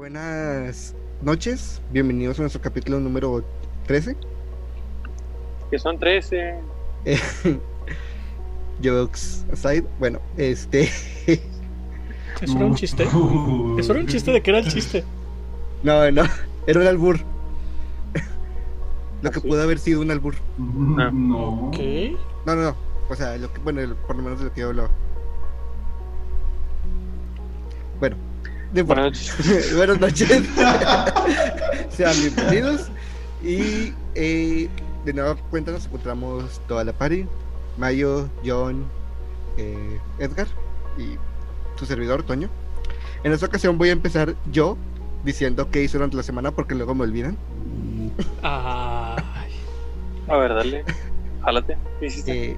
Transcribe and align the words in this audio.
Buenas 0.00 0.94
noches, 1.20 1.82
bienvenidos 1.90 2.38
a 2.38 2.42
nuestro 2.42 2.62
capítulo 2.62 3.00
número 3.00 3.44
13. 3.86 4.16
Que 5.70 5.78
son 5.78 5.98
13. 5.98 6.58
Jokes 8.82 9.44
aside, 9.52 9.84
bueno, 9.98 10.20
este. 10.38 10.84
¿Eso 12.40 12.56
era 12.56 12.64
un 12.64 12.74
chiste? 12.74 13.02
¿Eso 13.02 13.92
era 13.92 14.00
un 14.00 14.06
chiste 14.06 14.32
de 14.32 14.40
qué 14.40 14.50
era 14.50 14.60
el 14.60 14.68
chiste? 14.68 15.04
No, 15.82 16.10
no, 16.10 16.22
era 16.66 16.80
un 16.80 16.86
albur. 16.86 17.20
Lo 19.22 19.30
que 19.30 19.40
pudo 19.40 19.62
haber 19.62 19.78
sido 19.78 20.00
un 20.00 20.10
albur. 20.10 20.34
No. 20.58 21.70
¿Qué? 21.72 22.16
No, 22.46 22.54
no, 22.56 22.62
no. 22.62 22.76
O 23.08 23.14
sea, 23.14 23.36
lo 23.36 23.52
que, 23.52 23.60
bueno, 23.60 23.80
el- 23.80 23.94
por 23.94 24.16
lo 24.16 24.22
menos 24.22 24.38
de 24.38 24.46
lo 24.46 24.52
que 24.52 24.60
yo 24.60 24.68
hablaba. 24.68 24.88
Bueno, 27.98 28.16
no 28.72 28.80
importa. 28.80 29.02
Buenas 29.02 29.20
noches. 29.20 29.76
Buenas 29.76 30.00
noches. 30.00 30.48
Sean 31.90 32.16
bienvenidos. 32.20 32.88
Y 33.42 33.92
eh, 34.14 34.68
de 35.04 35.12
nueva 35.12 35.34
cuenta 35.50 35.72
nos 35.72 35.86
encontramos 35.86 36.60
toda 36.68 36.84
la 36.84 36.92
party. 36.92 37.26
Mayo, 37.78 38.28
John, 38.44 38.84
eh, 39.56 39.98
Edgar 40.18 40.46
y 40.98 41.16
su 41.78 41.86
servidor, 41.86 42.22
Toño. 42.22 42.48
En 43.24 43.32
esta 43.32 43.46
ocasión 43.46 43.78
voy 43.78 43.88
a 43.90 43.92
empezar 43.92 44.34
yo 44.50 44.76
diciendo 45.24 45.70
qué 45.70 45.82
hice 45.82 45.98
durante 45.98 46.16
la 46.16 46.22
semana 46.22 46.50
porque 46.50 46.74
luego 46.74 46.94
me 46.94 47.04
olvidan. 47.04 47.36
Ay. 48.42 49.52
A 50.28 50.36
ver, 50.36 50.54
dale. 50.54 50.84
Jálate. 51.42 51.76
¿Qué 51.98 52.06
hiciste? 52.06 52.50
Eh, 52.52 52.56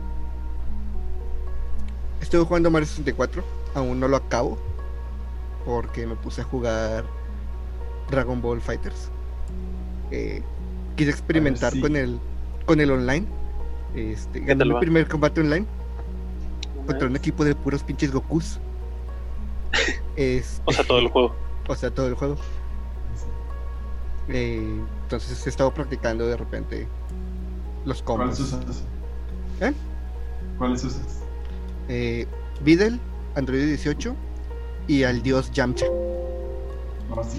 estuve 2.20 2.45
jugando 2.45 2.70
Mario 2.70 2.86
64, 2.86 3.42
aún 3.75 4.01
no 4.01 4.09
lo 4.09 4.17
acabo 4.17 4.59
porque 5.64 6.06
me 6.06 6.17
puse 6.17 6.41
a 6.41 6.45
jugar 6.45 7.05
Dragon 8.11 8.41
Ball 8.41 8.61
Fighters. 8.61 9.11
Eh, 10.11 10.42
quise 10.97 11.11
experimentar 11.11 11.73
sí. 11.73 11.81
con 11.81 11.97
el 11.97 12.19
con 12.67 12.81
el 12.81 12.91
online. 12.91 13.27
Este, 13.95 14.41
gané 14.41 14.64
mi 14.64 14.73
va? 14.73 14.81
primer 14.81 15.08
combate 15.08 15.41
online 15.41 15.67
contra 16.86 17.06
un 17.06 17.17
equipo 17.17 17.45
de 17.45 17.55
puros 17.55 17.83
pinches 17.83 18.12
Gokus. 18.12 18.58
Este, 20.17 20.62
O 20.67 20.73
sea, 20.73 20.84
todo 20.84 20.98
el 20.98 21.08
juego. 21.08 21.34
o 21.69 21.75
sea, 21.75 21.91
todo 21.91 22.06
el 22.08 22.14
juego. 22.14 22.36
Eh, 24.29 24.81
entonces 25.16 25.46
he 25.46 25.50
estado 25.50 25.72
practicando 25.74 26.27
de 26.27 26.36
repente 26.36 26.88
los 27.84 28.02
¿Cuáles 28.02 28.38
combos. 28.38 28.41
usas? 28.41 28.84
¿Eh? 29.60 29.72
¿Cuáles 30.58 30.84
usas? 30.84 31.20
eh, 31.88 32.27
Videl, 32.62 32.98
Android 33.34 33.66
18 33.66 34.14
y 34.86 35.02
al 35.05 35.22
dios 35.22 35.50
Yamcha. 35.52 35.86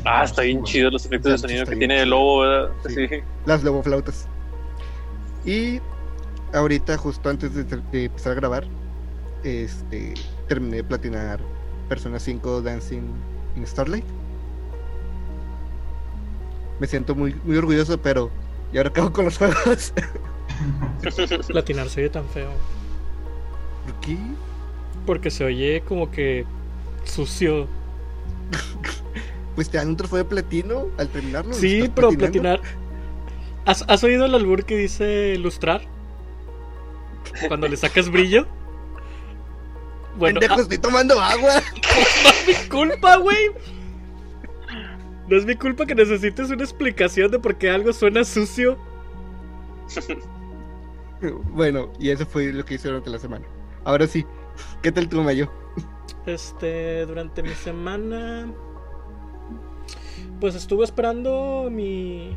Ah, 0.05 0.19
no, 0.19 0.23
está 0.23 0.43
bien 0.43 0.57
bueno. 0.57 0.67
chido 0.67 0.91
los 0.91 1.05
efectos 1.05 1.31
de 1.31 1.37
sonido 1.39 1.65
que 1.65 1.75
tiene 1.75 2.01
el 2.03 2.09
lobo, 2.11 2.41
¿verdad? 2.41 2.71
Sí. 2.87 3.07
Sí. 3.07 3.15
Las 3.45 3.63
loboflautas. 3.63 4.27
Y 5.45 5.79
ahorita, 6.53 6.97
justo 6.97 7.29
antes 7.29 7.55
de, 7.55 7.63
de 7.63 8.05
empezar 8.05 8.33
a 8.33 8.35
grabar, 8.35 8.65
este, 9.43 10.13
terminé 10.47 10.77
de 10.77 10.83
platinar 10.83 11.39
Persona 11.89 12.19
5 12.19 12.61
Dancing 12.61 13.01
in 13.55 13.65
Starlight. 13.65 14.05
Me 16.83 16.87
siento 16.87 17.15
muy, 17.15 17.33
muy 17.45 17.55
orgulloso, 17.55 17.97
pero 17.97 18.29
¿y 18.73 18.77
ahora 18.77 18.91
hago 18.93 19.13
con 19.13 19.23
los 19.23 19.37
juegos? 19.37 19.93
Platinar 21.47 21.87
se 21.87 22.01
oye 22.01 22.09
tan 22.09 22.27
feo. 22.27 22.49
¿Por 23.85 23.95
qué? 24.01 24.17
Porque 25.05 25.31
se 25.31 25.45
oye 25.45 25.81
como 25.87 26.11
que 26.11 26.45
sucio. 27.05 27.69
Pues 29.55 29.69
te 29.69 29.77
dan 29.77 29.87
un 29.87 29.95
trofeo 29.95 30.17
de 30.17 30.25
platino 30.25 30.87
al 30.97 31.07
terminarlo. 31.07 31.53
Sí, 31.53 31.83
¿Estás 31.83 31.91
pero 31.95 32.09
platinando? 32.09 32.59
platinar. 32.59 32.77
¿Has, 33.63 33.85
has 33.87 34.03
oído 34.03 34.25
el 34.25 34.35
albur 34.35 34.65
que 34.65 34.75
dice 34.75 35.37
lustrar? 35.37 35.83
Cuando 37.47 37.69
le 37.69 37.77
sacas 37.77 38.09
brillo. 38.09 38.45
Bueno, 40.17 40.41
Pendejo, 40.41 40.59
ah, 40.59 40.63
estoy 40.63 40.79
tomando 40.79 41.17
agua. 41.17 41.61
no 41.61 42.29
es 42.51 42.61
mi 42.61 42.67
culpa, 42.67 43.15
güey. 43.15 43.51
No 45.27 45.37
es 45.37 45.45
mi 45.45 45.55
culpa 45.55 45.85
que 45.85 45.95
necesites 45.95 46.49
una 46.49 46.63
explicación 46.63 47.31
de 47.31 47.39
por 47.39 47.55
qué 47.55 47.69
algo 47.69 47.93
suena 47.93 48.23
sucio. 48.23 48.77
Bueno, 51.51 51.89
y 51.99 52.09
eso 52.09 52.25
fue 52.25 52.51
lo 52.51 52.65
que 52.65 52.73
hice 52.73 52.89
durante 52.89 53.09
la 53.09 53.17
semana. 53.17 53.45
Ahora 53.85 54.07
sí, 54.07 54.25
¿qué 54.81 54.91
tal 54.91 55.07
tú, 55.07 55.21
Mayo? 55.21 55.49
Este, 56.25 57.05
durante 57.05 57.41
mi 57.43 57.49
semana. 57.49 58.51
Pues 60.39 60.55
estuve 60.55 60.83
esperando 60.83 61.69
mi. 61.71 62.35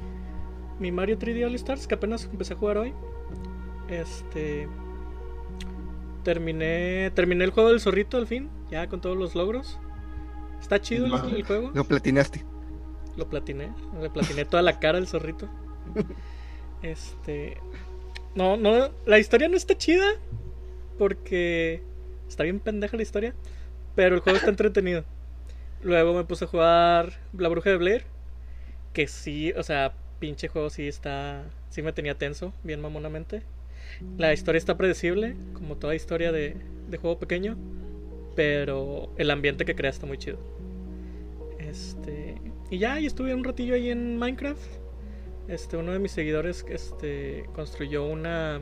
Mi 0.78 0.92
Mario 0.92 1.18
3D 1.18 1.46
All 1.46 1.54
Stars, 1.54 1.86
que 1.86 1.94
apenas 1.94 2.24
empecé 2.26 2.54
a 2.54 2.56
jugar 2.56 2.78
hoy. 2.78 2.94
Este. 3.88 4.68
Terminé. 6.22 7.10
Terminé 7.14 7.44
el 7.44 7.50
juego 7.50 7.70
del 7.70 7.80
zorrito 7.80 8.18
al 8.18 8.26
fin, 8.26 8.50
ya 8.70 8.88
con 8.88 9.00
todos 9.00 9.16
los 9.16 9.34
logros. 9.34 9.78
Está 10.60 10.80
chido 10.80 11.06
el, 11.06 11.34
el 11.34 11.44
juego. 11.44 11.70
Lo 11.74 11.84
platinaste. 11.84 12.44
Lo 13.16 13.28
platiné. 13.28 13.72
Le 14.00 14.10
platiné 14.10 14.44
toda 14.44 14.62
la 14.62 14.78
cara 14.78 14.98
al 14.98 15.06
zorrito. 15.06 15.48
Este. 16.82 17.56
No, 18.34 18.56
no. 18.56 18.90
La 19.06 19.18
historia 19.18 19.48
no 19.48 19.56
está 19.56 19.76
chida. 19.76 20.06
Porque. 20.98 21.82
Está 22.28 22.42
bien 22.42 22.60
pendeja 22.60 22.96
la 22.96 23.02
historia. 23.02 23.34
Pero 23.94 24.14
el 24.14 24.20
juego 24.20 24.36
está 24.36 24.50
entretenido. 24.50 25.04
Luego 25.82 26.14
me 26.14 26.24
puse 26.24 26.44
a 26.44 26.48
jugar 26.48 27.12
La 27.36 27.48
Bruja 27.48 27.70
de 27.70 27.76
Blair. 27.76 28.04
Que 28.92 29.06
sí, 29.06 29.52
o 29.52 29.62
sea, 29.62 29.94
pinche 30.18 30.48
juego 30.48 30.70
sí 30.70 30.86
está. 30.86 31.44
Sí 31.70 31.82
me 31.82 31.92
tenía 31.92 32.16
tenso, 32.16 32.52
bien 32.62 32.80
mamonamente. 32.80 33.42
La 34.18 34.32
historia 34.32 34.58
está 34.58 34.76
predecible, 34.76 35.36
como 35.54 35.76
toda 35.76 35.94
historia 35.94 36.32
de, 36.32 36.56
de 36.88 36.98
juego 36.98 37.18
pequeño. 37.18 37.56
Pero 38.34 39.10
el 39.16 39.30
ambiente 39.30 39.64
que 39.64 39.74
crea 39.74 39.90
está 39.90 40.06
muy 40.06 40.18
chido. 40.18 40.38
Este. 41.76 42.40
Y 42.70 42.78
ya, 42.78 42.98
y 42.98 43.06
estuve 43.06 43.34
un 43.34 43.44
ratillo 43.44 43.74
ahí 43.74 43.90
en 43.90 44.18
Minecraft. 44.18 44.60
Este, 45.48 45.76
uno 45.76 45.92
de 45.92 45.98
mis 45.98 46.12
seguidores 46.12 46.64
este, 46.68 47.44
construyó 47.54 48.04
una. 48.04 48.60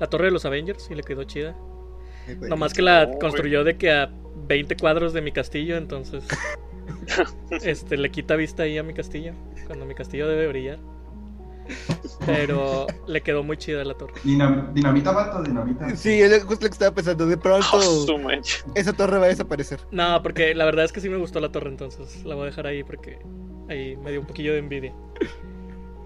La 0.00 0.06
torre 0.06 0.26
de 0.26 0.30
los 0.30 0.44
Avengers 0.44 0.88
y 0.90 0.94
le 0.94 1.02
quedó 1.02 1.24
chida. 1.24 1.56
Nomás 2.40 2.72
que 2.72 2.82
la 2.82 3.04
güey. 3.04 3.18
construyó 3.18 3.64
de 3.64 3.76
que 3.76 3.90
a 3.90 4.12
20 4.48 4.76
cuadros 4.76 5.12
de 5.12 5.22
mi 5.22 5.32
castillo, 5.32 5.76
entonces. 5.76 6.24
este, 7.62 7.96
le 7.96 8.10
quita 8.10 8.36
vista 8.36 8.62
ahí 8.62 8.78
a 8.78 8.82
mi 8.82 8.94
castillo. 8.94 9.32
Cuando 9.66 9.84
mi 9.86 9.94
castillo 9.94 10.28
debe 10.28 10.46
brillar. 10.48 10.78
Pero 12.24 12.86
le 13.06 13.20
quedó 13.22 13.42
muy 13.42 13.56
chida 13.56 13.84
la 13.84 13.94
torre. 13.94 14.14
Dinam- 14.24 14.72
dinamita, 14.72 15.12
vato, 15.12 15.42
dinamita. 15.42 15.94
Sí, 15.96 16.20
es 16.20 16.44
justo 16.44 16.64
lo 16.64 16.68
que 16.70 16.74
estaba 16.74 16.94
pensando. 16.94 17.26
De 17.26 17.36
pronto, 17.36 17.66
Oh, 17.72 18.30
esa 18.74 18.92
torre 18.92 19.18
va 19.18 19.26
a 19.26 19.28
desaparecer. 19.28 19.80
No, 19.90 20.22
porque 20.22 20.54
la 20.54 20.64
verdad 20.64 20.84
es 20.84 20.92
que 20.92 21.00
sí 21.00 21.08
me 21.08 21.16
gustó 21.16 21.40
la 21.40 21.52
torre, 21.52 21.68
entonces 21.68 22.24
la 22.24 22.34
voy 22.34 22.44
a 22.44 22.46
dejar 22.46 22.66
ahí 22.66 22.82
porque 22.82 23.18
ahí 23.68 23.96
me 23.96 24.10
dio 24.10 24.20
un 24.20 24.26
poquillo 24.26 24.52
de 24.52 24.58
envidia. 24.58 24.94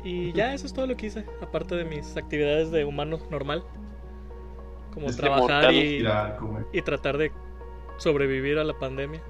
Y 0.02 0.32
ya 0.32 0.54
eso 0.54 0.66
es 0.66 0.72
todo 0.72 0.86
lo 0.86 0.96
que 0.96 1.06
hice, 1.06 1.24
aparte 1.42 1.74
de 1.74 1.84
mis 1.84 2.16
actividades 2.16 2.70
de 2.70 2.84
humano 2.84 3.18
normal. 3.30 3.64
Como 4.94 5.06
Es 5.08 5.16
trabajar 5.16 5.72
y, 5.72 6.04
y 6.72 6.82
tratar 6.82 7.16
de 7.16 7.30
sobrevivir 7.98 8.58
a 8.58 8.64
la 8.64 8.78
pandemia. 8.78 9.22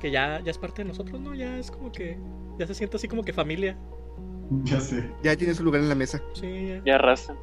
Que 0.00 0.10
ya, 0.10 0.40
ya 0.44 0.50
es 0.50 0.58
parte 0.58 0.82
de 0.82 0.88
nosotros, 0.88 1.20
¿no? 1.20 1.34
Ya 1.34 1.58
es 1.58 1.70
como 1.70 1.90
que. 1.90 2.18
Ya 2.58 2.66
se 2.66 2.74
siente 2.74 2.96
así 2.96 3.08
como 3.08 3.22
que 3.24 3.32
familia. 3.32 3.78
Ya 4.64 4.80
sé. 4.80 5.10
Ya 5.22 5.36
tiene 5.36 5.54
su 5.54 5.64
lugar 5.64 5.80
en 5.82 5.88
la 5.88 5.94
mesa. 5.94 6.22
Sí, 6.32 6.68
ya. 6.68 6.82
Ya 6.84 6.98
raza. 6.98 7.34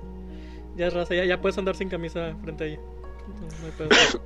Ya 0.75 0.89
raza, 0.89 1.15
ya, 1.15 1.25
ya 1.25 1.41
puedes 1.41 1.57
andar 1.57 1.75
sin 1.75 1.89
camisa 1.89 2.35
frente 2.41 2.63
a 2.63 2.67
ella. 2.67 2.79
Entonces, 3.27 3.59
no 3.59 3.65
hay 3.65 3.71
pedo. 3.71 4.21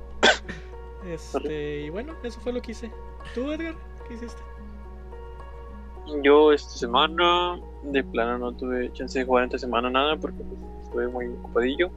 Este, 1.08 1.80
y 1.86 1.88
bueno, 1.88 2.12
eso 2.22 2.38
fue 2.40 2.52
lo 2.52 2.60
que 2.60 2.72
hice. 2.72 2.90
¿Tú, 3.34 3.50
Edgar? 3.50 3.74
¿Qué 4.06 4.14
hiciste? 4.14 4.42
Yo 6.22 6.52
esta 6.52 6.72
semana, 6.72 7.58
de 7.84 8.04
plano 8.04 8.36
no 8.36 8.52
tuve 8.52 8.92
chance 8.92 9.18
de 9.18 9.24
jugar 9.24 9.44
esta 9.44 9.56
semana 9.56 9.88
nada 9.88 10.16
porque 10.16 10.44
pues, 10.44 10.60
estuve 10.84 11.08
muy 11.08 11.28
ocupadillo. 11.28 11.90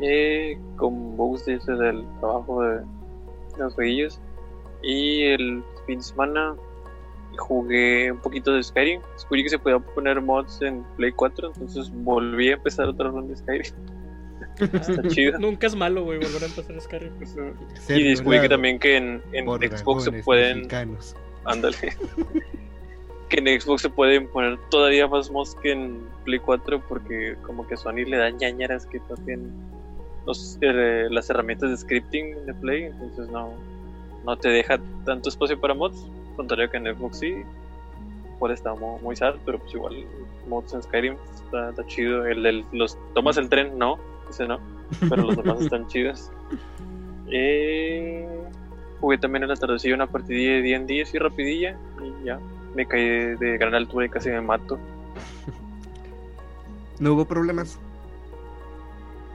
Eh, 0.00 0.56
con 0.76 1.16
bugs 1.16 1.44
de 1.46 1.54
ese 1.54 1.72
del 1.72 2.06
trabajo 2.20 2.62
de, 2.62 2.76
de 2.76 3.58
los 3.58 3.74
jueguillos. 3.74 4.20
Y 4.80 5.24
el 5.24 5.64
fin 5.84 5.98
de 5.98 6.04
semana 6.04 6.54
jugué 7.38 8.12
un 8.12 8.18
poquito 8.18 8.52
de 8.52 8.62
Skyrim. 8.62 9.00
Descubrí 9.14 9.42
que 9.42 9.50
se 9.50 9.58
podía 9.58 9.78
poner 9.78 10.20
mods 10.20 10.60
en 10.62 10.82
Play 10.96 11.12
4, 11.12 11.48
entonces 11.54 11.90
volví 11.92 12.50
a 12.50 12.54
empezar 12.54 12.88
otra 12.88 13.10
ronda 13.10 13.30
de 13.30 13.36
Skyrim. 13.36 13.72
Está 14.72 15.08
chido. 15.08 15.38
Nunca 15.38 15.66
es 15.66 15.74
malo, 15.74 16.04
güey, 16.04 16.18
volver 16.18 16.42
a 16.42 16.46
empezar 16.46 16.80
Skyrim. 16.80 17.12
Y 17.88 18.02
descubrí 18.02 18.40
que 18.40 18.48
también 18.48 18.78
que 18.78 18.96
en, 18.96 19.22
en 19.32 19.46
Xbox 19.46 20.04
se 20.04 20.12
pueden 20.12 20.58
mexicanos. 20.58 21.16
Ándale. 21.44 21.76
que 23.28 23.38
en 23.38 23.60
Xbox 23.60 23.82
se 23.82 23.90
pueden 23.90 24.28
poner 24.28 24.58
todavía 24.70 25.06
más 25.06 25.30
mods 25.30 25.56
que 25.62 25.72
en 25.72 26.06
Play 26.24 26.38
4 26.38 26.82
porque 26.88 27.36
como 27.42 27.66
que 27.66 27.76
Sony 27.76 28.04
le 28.06 28.16
da 28.16 28.30
ñañaras 28.30 28.86
que 28.86 29.00
tienen 29.24 29.52
los, 30.26 30.58
eh, 30.60 31.08
las 31.10 31.28
herramientas 31.30 31.70
de 31.70 31.76
scripting 31.76 32.46
de 32.46 32.54
Play, 32.54 32.84
entonces 32.84 33.28
no, 33.28 33.52
no 34.24 34.36
te 34.36 34.48
deja 34.48 34.78
tanto 35.04 35.28
espacio 35.28 35.60
para 35.60 35.74
mods, 35.74 36.06
contrario 36.34 36.70
que 36.70 36.76
en 36.76 36.94
Xbox 36.94 37.18
sí. 37.18 37.42
Por 38.38 38.50
está 38.50 38.74
muy, 38.74 39.00
muy 39.00 39.16
sad, 39.16 39.36
pero 39.44 39.58
pues 39.58 39.74
igual 39.74 40.04
mods 40.48 40.74
en 40.74 40.82
Skyrim 40.82 41.16
está, 41.34 41.70
está 41.70 41.86
chido. 41.86 42.26
El 42.26 42.42
de 42.42 42.64
los 42.72 42.98
tomas 43.14 43.36
el 43.36 43.48
tren, 43.48 43.78
no, 43.78 43.98
ese 44.28 44.46
no, 44.46 44.58
pero 45.08 45.22
los 45.22 45.36
demás 45.36 45.60
están 45.60 45.86
chidos. 45.86 46.30
Eh, 47.30 48.28
jugué 49.00 49.18
también 49.18 49.44
en 49.44 49.50
la 49.50 49.56
tardecilla 49.56 49.94
una 49.94 50.06
partidilla 50.06 50.54
de 50.54 50.62
D&D 50.62 51.02
así 51.02 51.18
rapidilla 51.18 51.78
y 52.02 52.24
ya 52.24 52.38
me 52.74 52.86
caí 52.86 53.02
de, 53.02 53.36
de 53.36 53.58
gran 53.58 53.74
altura 53.74 54.06
y 54.06 54.08
casi 54.08 54.30
me 54.30 54.40
mato. 54.40 54.78
No 57.00 57.14
hubo 57.14 57.24
problemas 57.24 57.76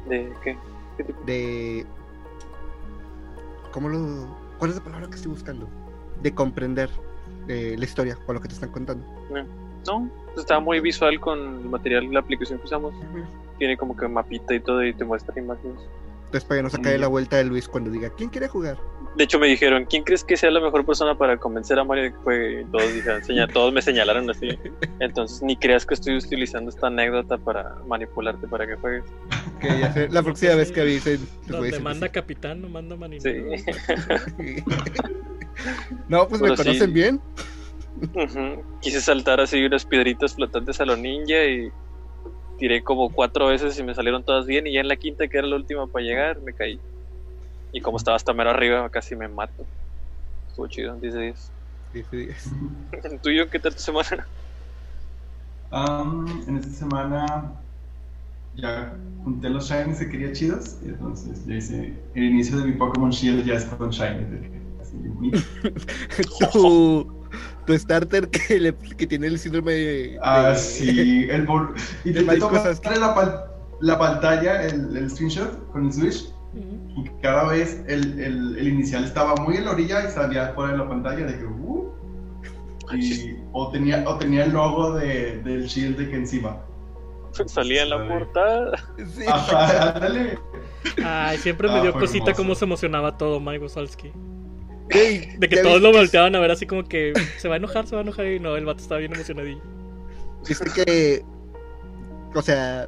¿De 0.09 0.33
qué? 0.43 0.57
¿Qué 0.97 1.03
tipo? 1.03 1.23
de. 1.23 1.85
¿Cómo 3.71 3.89
lo.? 3.89 4.35
¿Cuál 4.57 4.71
es 4.71 4.77
la 4.77 4.83
palabra 4.83 5.07
que 5.07 5.15
estoy 5.15 5.31
buscando? 5.31 5.69
De 6.21 6.33
comprender 6.33 6.89
eh, 7.47 7.75
la 7.77 7.85
historia 7.85 8.17
con 8.25 8.35
lo 8.35 8.41
que 8.41 8.47
te 8.47 8.53
están 8.53 8.71
contando. 8.71 9.05
No, 9.85 10.09
estaba 10.37 10.59
muy 10.59 10.79
visual 10.79 11.19
con 11.19 11.39
el 11.39 11.69
material, 11.69 12.11
la 12.11 12.19
aplicación 12.19 12.59
que 12.59 12.65
usamos. 12.65 12.93
Tiene 13.57 13.77
como 13.77 13.95
que 13.95 14.07
mapita 14.07 14.53
y 14.53 14.59
todo 14.59 14.83
y 14.85 14.93
te 14.93 15.03
muestra 15.03 15.37
imágenes. 15.39 15.79
Entonces, 16.25 16.43
para 16.43 16.59
que 16.59 16.63
no 16.63 16.69
se 16.69 16.81
cae 16.81 16.97
la 16.97 17.07
vuelta 17.07 17.37
de 17.37 17.45
Luis 17.45 17.67
cuando 17.67 17.89
diga, 17.89 18.11
¿quién 18.11 18.29
quiere 18.29 18.47
jugar? 18.47 18.77
De 19.19 19.25
hecho, 19.25 19.37
me 19.37 19.47
dijeron, 19.47 19.83
¿quién 19.83 20.03
crees 20.05 20.23
que 20.23 20.37
sea 20.37 20.49
la 20.49 20.61
mejor 20.61 20.85
persona 20.85 21.13
para 21.13 21.35
convencer 21.35 21.77
a 21.77 21.83
Mario 21.83 22.05
de 22.05 22.11
que 22.11 22.17
juegue? 22.19 22.61
Y 22.61 22.65
todos, 22.71 22.93
dijeron, 22.93 23.21
"Seña- 23.21 23.47
todos 23.53 23.73
me 23.73 23.81
señalaron 23.81 24.29
así. 24.29 24.47
Entonces, 25.01 25.41
ni 25.41 25.57
creas 25.57 25.85
que 25.85 25.93
estoy 25.93 26.15
utilizando 26.15 26.69
esta 26.69 26.87
anécdota 26.87 27.37
para 27.37 27.75
manipularte 27.85 28.47
para 28.47 28.65
que 28.65 28.77
juegues. 28.77 29.03
Que 29.59 29.67
ya 29.77 29.91
sé, 29.91 30.07
la 30.07 30.23
próxima 30.23 30.55
vez 30.55 30.71
que 30.71 30.79
avisen, 30.79 31.27
decir 31.45 31.81
manda 31.81 32.07
capitán, 32.07 32.61
no 32.61 32.69
manda 32.69 32.95
marinero. 32.95 33.57
Sí. 33.57 34.63
no, 36.07 36.25
pues 36.29 36.41
me 36.41 36.55
sí. 36.55 36.63
conocen 36.63 36.93
bien. 36.93 37.21
Quise 38.79 39.01
saltar 39.01 39.41
así 39.41 39.61
unas 39.65 39.83
piedritas 39.83 40.33
flotantes 40.33 40.79
a 40.79 40.85
lo 40.85 40.95
ninja 40.95 41.43
y 41.43 41.69
tiré 42.57 42.81
como 42.83 43.09
cuatro 43.09 43.47
veces 43.47 43.77
y 43.77 43.83
me 43.83 43.93
salieron 43.93 44.23
todas 44.23 44.45
bien. 44.45 44.65
Y 44.65 44.75
ya 44.75 44.79
en 44.79 44.87
la 44.87 44.95
quinta, 44.95 45.27
que 45.27 45.39
era 45.39 45.47
la 45.47 45.57
última 45.57 45.87
para 45.87 46.05
llegar, 46.05 46.39
me 46.39 46.53
caí. 46.53 46.79
Y 47.71 47.81
como 47.81 47.97
estaba 47.97 48.15
hasta 48.17 48.33
mero 48.33 48.49
arriba, 48.49 48.89
casi 48.89 49.15
me 49.15 49.27
mato. 49.27 49.65
Estuvo 50.47 50.67
chido, 50.67 50.95
10 50.95 51.13
de 51.13 51.21
10. 51.21 51.51
Sí, 51.93 52.03
sí, 52.09 52.27
es- 52.29 52.51
¿El 53.03 53.19
tuyo 53.19 53.49
qué 53.49 53.59
tal 53.59 53.73
tu 53.75 53.81
semana? 53.81 54.27
Am, 55.71 56.25
en 56.47 56.57
esta 56.57 56.71
semana 56.71 57.53
ya 58.55 58.93
junté 59.23 59.49
los 59.49 59.69
shinies 59.69 59.99
que 59.99 60.09
quería 60.09 60.31
chidos. 60.33 60.77
Y 60.83 60.89
entonces 60.89 61.45
ya 61.45 61.55
hice 61.55 61.93
el 62.15 62.23
inicio 62.23 62.57
de 62.57 62.65
mi 62.65 62.71
Pokémon 62.73 63.11
Shield 63.11 63.45
ya 63.45 63.55
es 63.55 63.65
con 63.65 63.89
shinies. 63.91 64.31
de 64.31 64.41
que 64.41 64.61
así, 64.81 64.97
tu, 66.51 67.27
tu 67.65 67.77
starter 67.77 68.29
que, 68.29 68.59
le- 68.59 68.75
que 68.75 69.05
tiene 69.05 69.27
el 69.27 69.37
síndrome 69.37 69.73
de. 69.73 70.19
Ah, 70.23 70.49
de- 70.49 70.55
sí, 70.55 71.27
el. 71.29 71.47
Y 72.03 72.13
te 72.13 72.39
cosas 72.39 72.79
que- 72.79 72.89
la, 72.99 73.15
pal- 73.15 73.45
la 73.81 73.99
pantalla, 73.99 74.63
el, 74.63 74.95
el 74.97 75.09
screenshot 75.09 75.71
con 75.71 75.85
el 75.85 75.93
Switch. 75.93 76.33
Y 76.97 77.09
cada 77.21 77.47
vez 77.49 77.83
el, 77.87 78.19
el, 78.19 78.57
el 78.57 78.67
inicial 78.67 79.03
estaba 79.05 79.35
muy 79.35 79.55
en 79.57 79.65
la 79.65 79.71
orilla 79.71 80.07
y 80.07 80.11
salía 80.11 80.53
fuera 80.53 80.71
de 80.73 80.77
la 80.79 80.89
pantalla 80.89 81.25
de 81.25 81.37
que 81.37 81.45
uh, 81.45 81.93
y, 82.93 83.37
o, 83.53 83.69
tenía, 83.71 84.03
o 84.07 84.17
tenía 84.17 84.45
el 84.45 84.51
logo 84.53 84.93
de, 84.93 85.37
del 85.43 85.65
shield 85.67 85.97
de 85.97 86.09
que 86.09 86.15
encima. 86.15 86.61
Salía 87.45 87.83
en 87.83 87.89
la 87.91 88.07
portada. 88.07 88.71
Sí. 88.97 89.23
Ajá, 89.27 89.91
ándale. 89.91 90.39
Ay, 91.03 91.37
siempre 91.37 91.67
me 91.67 91.75
Ah, 91.75 91.81
dio 91.83 91.93
cosita 91.93 92.31
hermoso. 92.31 92.37
cómo 92.41 92.55
se 92.55 92.65
emocionaba 92.65 93.17
todo 93.17 93.39
Mike 93.39 93.59
Wazowski. 93.63 94.11
De 94.89 95.47
que 95.47 95.57
¿ya 95.57 95.61
todos 95.61 95.81
lo 95.81 95.91
volteaban 95.93 96.35
a 96.35 96.39
ver 96.39 96.49
así 96.49 96.65
como 96.65 96.83
que 96.83 97.13
se 97.37 97.47
va 97.47 97.53
a 97.53 97.57
enojar, 97.57 97.85
se 97.85 97.95
va 97.95 98.01
a 98.01 98.03
enojar 98.03 98.25
y 98.25 98.39
no, 98.39 98.55
el 98.57 98.65
vato 98.65 98.81
estaba 98.81 98.97
bien 98.99 99.13
emocionadillo. 99.13 99.61
Viste 100.47 100.69
que. 100.71 101.23
O 102.33 102.41
sea. 102.41 102.87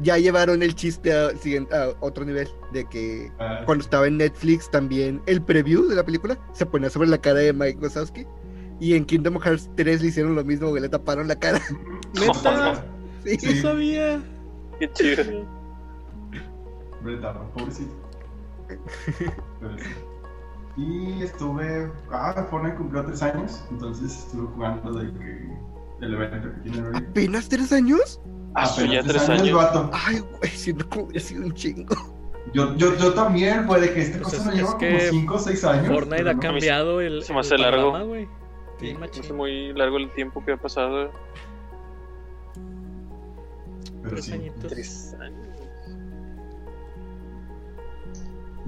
Ya 0.00 0.18
llevaron 0.18 0.62
el 0.62 0.74
chiste 0.74 1.12
a, 1.12 1.28
a 1.28 1.88
otro 2.00 2.24
nivel. 2.24 2.48
De 2.72 2.84
que 2.86 3.30
Ah, 3.38 3.62
cuando 3.64 3.82
estaba 3.84 4.06
en 4.06 4.18
Netflix 4.18 4.70
también 4.70 5.22
el 5.26 5.40
preview 5.42 5.86
de 5.88 5.94
la 5.96 6.04
película 6.04 6.38
se 6.52 6.66
ponía 6.66 6.90
sobre 6.90 7.08
la 7.08 7.18
cara 7.18 7.38
de 7.40 7.52
Mike 7.52 7.78
Wazowski. 7.80 8.26
Y 8.78 8.94
en 8.94 9.04
Kingdom 9.06 9.38
Hearts 9.40 9.70
3 9.76 10.02
le 10.02 10.08
hicieron 10.08 10.34
lo 10.34 10.44
mismo, 10.44 10.68
güey, 10.68 10.82
le 10.82 10.88
taparon 10.90 11.28
la 11.28 11.38
cara. 11.38 11.60
Neta, 12.20 12.84
Sí. 13.24 13.38
no 13.42 13.62
sabía. 13.62 14.22
Qué 14.78 14.92
chido. 14.92 15.24
Breta, 17.02 17.32
pobrecito. 17.54 17.94
Y 20.76 21.22
estuve. 21.22 21.90
Ah, 22.10 22.46
Fortnite 22.50 22.76
cumplió 22.76 23.02
tres 23.06 23.22
años. 23.22 23.64
Entonces 23.70 24.18
estuve 24.26 24.46
jugando 24.54 24.92
de 24.92 25.10
que. 25.18 25.56
El 26.02 26.12
evento 26.12 26.52
que 26.54 26.60
tienen 26.70 26.84
ahorita. 26.84 27.08
¿Apenas 27.10 27.48
tres 27.48 27.72
años? 27.72 28.20
Ah, 28.54 28.64
Apenas 28.72 28.92
ya 28.92 29.02
tres 29.02 29.28
años. 29.28 29.52
vato. 29.52 29.90
Ay, 29.92 30.18
güey, 30.20 30.50
siento 30.50 30.88
como 30.88 31.04
hubiera 31.04 31.20
sido 31.24 31.44
un 31.44 31.52
chingo. 31.54 31.94
Yo, 32.54 32.74
yo, 32.76 32.96
yo 32.96 33.12
también, 33.12 33.66
güey, 33.66 33.80
de 33.82 33.92
que 33.92 34.00
esta 34.02 34.20
Pues 34.20 34.34
cosa 34.34 34.36
es- 34.36 34.46
me 34.46 34.52
es 34.52 34.58
lleva 34.58 34.78
como 34.78 35.10
5 35.10 35.34
o 35.34 35.38
6 35.38 35.64
años. 35.64 35.86
Fortnite 35.88 36.16
pero 36.16 36.30
ha 36.30 36.34
no. 36.34 36.40
cambiado 36.40 37.00
el, 37.00 37.22
se 37.24 37.32
me 37.32 37.40
el 37.40 37.46
hace 37.46 37.58
largo. 37.58 37.92
panorama, 37.92 38.04
güey. 38.08 38.24
Sí, 38.26 38.30
Bien 38.80 38.94
Es 38.94 39.00
machín. 39.00 39.36
muy 39.36 39.72
largo 39.72 39.96
el 39.98 40.10
tiempo 40.12 40.44
que 40.44 40.52
ha 40.52 40.56
pasado. 40.56 41.10
Pero 44.02 44.10
Tres 44.14 44.24
sí. 44.26 44.32
añitos. 44.32 44.70
Tres 44.72 45.16
años. 45.20 45.46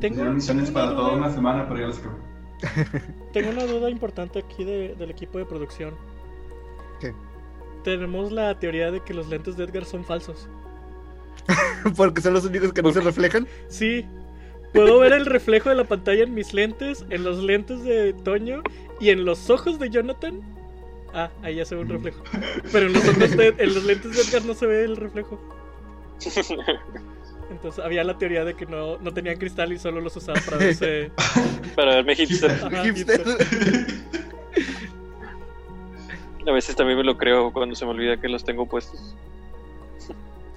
Tengo, 0.01 0.25
misiones 0.27 0.71
para 0.71 0.87
una 0.89 0.97
toda 0.97 1.09
duda- 1.11 1.19
una 1.19 1.31
semana, 1.31 1.67
pero 1.69 1.81
ya 1.81 1.87
las 1.89 1.99
acabé. 1.99 3.03
Tengo 3.33 3.51
una 3.51 3.65
duda 3.65 3.91
importante 3.91 4.39
aquí 4.41 4.65
de- 4.65 4.95
del 4.97 5.11
equipo 5.11 5.39
de 5.39 5.45
producción. 5.45 5.95
¿Qué? 7.01 7.13
Tenemos 7.85 8.33
la 8.33 8.59
teoría 8.59 8.91
de 8.91 9.01
que 9.01 9.15
los 9.15 9.29
lentes 9.29 9.57
de 9.57 9.65
Edgar 9.65 9.85
son 9.85 10.05
falsos. 10.05 10.49
Porque 11.97 12.21
son 12.21 12.35
los 12.35 12.45
únicos 12.45 12.73
que 12.73 12.83
no 12.83 12.93
se 12.93 13.01
reflejan. 13.01 13.47
Sí. 13.69 14.05
Puedo 14.75 14.99
ver 14.99 15.13
el 15.15 15.25
reflejo 15.25 15.71
de 15.71 15.77
la 15.77 15.85
pantalla 15.85 16.25
en 16.25 16.35
mis 16.35 16.53
lentes, 16.53 17.05
en 17.09 17.25
los 17.25 17.39
lentes 17.43 17.83
de 17.85 18.13
Toño 18.13 18.63
y 19.01 19.09
en 19.11 19.25
los 19.25 19.49
ojos 19.49 19.79
de 19.79 19.89
Jonathan. 19.89 20.41
Ah, 21.15 21.31
ahí 21.43 21.55
ya 21.57 21.65
se 21.65 21.75
ve 21.75 21.81
un 21.83 21.89
reflejo. 21.89 22.23
Pero 22.71 22.87
en 22.87 22.93
los, 22.93 23.09
ojos 23.09 23.35
de- 23.37 23.55
en 23.57 23.75
los 23.75 23.85
lentes 23.85 24.15
de 24.15 24.23
Edgar 24.23 24.45
no 24.45 24.53
se 24.55 24.67
ve 24.67 24.85
el 24.85 24.97
reflejo. 24.97 25.41
Entonces 27.51 27.83
había 27.83 28.05
la 28.05 28.19
teoría 28.19 28.45
de 28.45 28.53
que 28.55 28.67
no, 28.67 28.99
no 28.99 29.15
tenían 29.15 29.39
cristal 29.39 29.73
y 29.73 29.79
solo 29.79 30.03
los 30.03 30.15
usaba 30.17 30.39
para 30.45 30.59
verse. 30.59 31.11
Para 31.75 31.95
verme 31.97 32.15
hipster. 32.17 32.51
Ajá, 32.51 32.85
Hipster. 32.85 33.23
A 36.49 36.53
veces 36.53 36.75
también 36.75 36.97
me 36.97 37.05
lo 37.05 37.19
creo 37.19 37.53
cuando 37.53 37.75
se 37.75 37.85
me 37.85 37.91
olvida 37.91 38.19
que 38.19 38.29
los 38.29 38.43
tengo 38.43 38.65
puestos. 38.65 39.15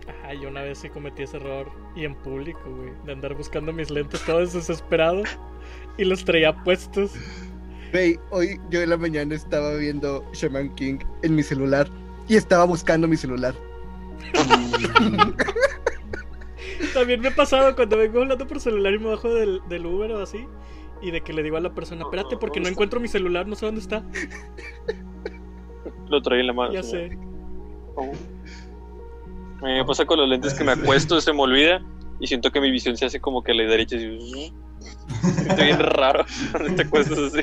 Ajá, 0.07 0.33
yo 0.33 0.47
una 0.47 0.61
vez 0.61 0.77
sí 0.77 0.89
cometí 0.89 1.23
ese 1.23 1.35
error 1.37 1.69
y 1.95 2.05
en 2.05 2.15
público, 2.15 2.61
güey, 2.65 2.91
de 3.05 3.11
andar 3.11 3.35
buscando 3.35 3.73
mis 3.73 3.91
lentes 3.91 4.23
todo 4.25 4.39
desesperado 4.39 5.23
y 5.97 6.05
los 6.05 6.23
traía 6.23 6.55
puestos. 6.63 7.11
Güey, 7.91 8.17
hoy 8.29 8.57
yo 8.69 8.81
en 8.81 8.89
la 8.89 8.97
mañana 8.97 9.35
estaba 9.35 9.75
viendo 9.75 10.25
Shaman 10.31 10.73
King 10.75 10.99
en 11.23 11.35
mi 11.35 11.43
celular 11.43 11.89
y 12.29 12.37
estaba 12.37 12.63
buscando 12.63 13.05
mi 13.05 13.17
celular. 13.17 13.53
También 16.93 17.19
me 17.19 17.27
ha 17.27 17.35
pasado 17.35 17.75
cuando 17.75 17.97
vengo 17.97 18.21
hablando 18.21 18.47
por 18.47 18.61
celular 18.61 18.93
y 18.93 18.99
me 18.99 19.09
bajo 19.09 19.33
del, 19.33 19.61
del 19.67 19.85
Uber 19.85 20.13
o 20.13 20.21
así. 20.21 20.47
Y 21.01 21.11
de 21.11 21.19
que 21.19 21.33
le 21.33 21.43
digo 21.43 21.57
a 21.57 21.61
la 21.61 21.73
persona, 21.73 22.03
espérate 22.03 22.37
porque 22.37 22.61
no 22.61 22.69
encuentro 22.69 23.01
mi 23.01 23.09
celular, 23.09 23.45
no 23.45 23.55
sé 23.55 23.65
dónde 23.65 23.81
está. 23.81 24.05
Lo 26.11 26.21
traí 26.21 26.41
en 26.41 26.47
la 26.47 26.53
mano. 26.53 26.73
Ya 26.73 26.83
sé. 26.83 27.17
oh. 27.95 28.11
A 29.61 29.65
mí 29.65 29.73
me 29.73 29.85
pasa 29.85 30.05
con 30.05 30.19
los 30.19 30.27
lentes 30.27 30.53
que 30.53 30.63
me 30.63 30.73
acuesto, 30.73 31.21
se 31.21 31.31
me 31.33 31.41
olvida 31.41 31.81
y 32.19 32.27
siento 32.27 32.51
que 32.51 32.59
mi 32.59 32.69
visión 32.69 32.97
se 32.97 33.05
hace 33.05 33.19
como 33.21 33.41
que 33.43 33.51
a 33.53 33.55
la 33.55 33.63
derecha. 33.63 33.95
Así, 33.95 34.53
Estoy 35.47 35.65
bien 35.65 35.79
raro 35.79 36.25
cuando 36.51 36.75
te 36.75 36.81
acuestas 36.81 37.17
así. 37.19 37.41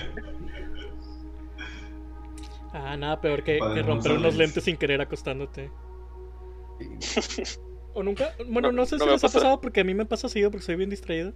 Ah, 2.73 2.97
nada 2.97 3.21
peor 3.21 3.43
que, 3.43 3.59
romper 3.87 4.13
unos 4.13 4.37
lentes 4.37 4.65
sin 4.65 4.77
querer 4.77 5.01
acostándote. 5.01 5.71
O 7.95 8.03
nunca, 8.05 8.33
bueno, 8.47 8.71
no, 8.71 8.83
No, 8.83 8.87
sé 8.87 8.97
no 8.99 9.07
si 9.07 9.11
les 9.11 9.25
ha 9.25 9.29
pasado. 9.29 9.61
porque 9.61 9.81
a 9.81 9.85
mí 9.85 9.93
me 9.93 10.05
pasa 10.05 10.29
seguido 10.29 10.53
porque 10.53 10.65
soy 10.67 10.77
bien 10.77 10.91
distraído. 10.91 11.33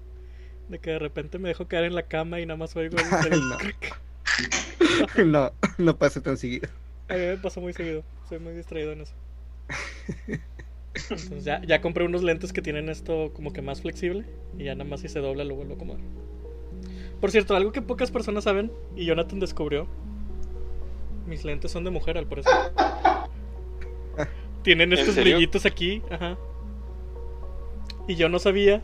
De 0.69 0.79
que 0.79 0.91
de 0.91 0.99
repente 1.01 1.39
me 1.41 1.49
dejo 1.49 1.67
caer 1.67 1.85
en 1.87 1.95
la 1.97 2.05
cama 2.05 2.39
y 2.39 2.47
nada 2.47 2.57
más 2.57 2.77
oigo 2.77 2.99
el- 2.99 3.41
No. 5.25 5.25
No, 5.25 5.53
no 5.79 5.97
pasa 5.97 6.21
tan 6.21 6.37
seguido. 6.37 6.69
A 7.13 7.15
mí 7.15 7.21
me 7.21 7.37
pasa 7.37 7.61
muy 7.61 7.75
seguido. 7.75 8.05
Soy 8.27 8.39
muy 8.39 8.55
distraído 8.55 8.93
en 8.93 9.03
eso. 9.03 9.13
Entonces 10.95 11.45
ya, 11.45 11.61
ya 11.63 11.83
compré 11.83 12.05
unos 12.05 12.23
lentes 12.23 12.55
que 12.55 12.63
tienen 12.63 12.89
esto 12.89 13.33
como 13.35 13.53
que 13.53 13.61
más 13.61 13.83
flexible. 13.83 14.25
Y 14.57 14.65
ya 14.65 14.75
nada 14.75 14.89
más 14.89 15.01
si 15.01 15.09
se 15.09 15.19
dobla 15.19 15.45
lo 15.45 15.55
vuelvo 15.55 15.75
a 15.75 15.77
acomodar. 15.77 16.01
Por 17.21 17.31
cierto, 17.31 17.55
algo 17.55 17.71
que 17.71 17.83
pocas 17.83 18.11
personas 18.11 18.45
saben 18.45 18.73
y 18.97 19.05
Jonathan 19.05 19.41
descubrió. 19.41 19.87
mis 21.27 21.45
lentes 21.45 21.71
son 21.71 21.85
de 21.85 21.91
mujer, 21.91 22.17
al 22.17 22.27
parecer. 22.27 22.53
Tienen 24.63 24.93
¿En 24.93 24.99
estos 24.99 25.15
brillitos 25.17 25.67
aquí, 25.67 26.03
ajá. 26.11 26.39
Y 28.09 28.15
yo 28.15 28.31
no 28.31 28.39
sabía 28.39 28.83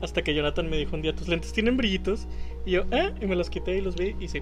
hasta 0.00 0.22
que 0.22 0.32
Jonathan 0.32 0.70
me 0.70 0.76
dijo 0.76 0.94
un 0.94 1.02
día, 1.02 1.12
tus 1.14 1.26
lentes 1.26 1.52
tienen 1.52 1.76
brillitos. 1.76 2.28
Y 2.64 2.72
yo, 2.72 2.84
eh, 2.92 3.12
y 3.20 3.26
me 3.26 3.34
los 3.34 3.50
quité 3.50 3.76
y 3.76 3.80
los 3.80 3.96
vi 3.96 4.14
y 4.20 4.28
sí, 4.28 4.40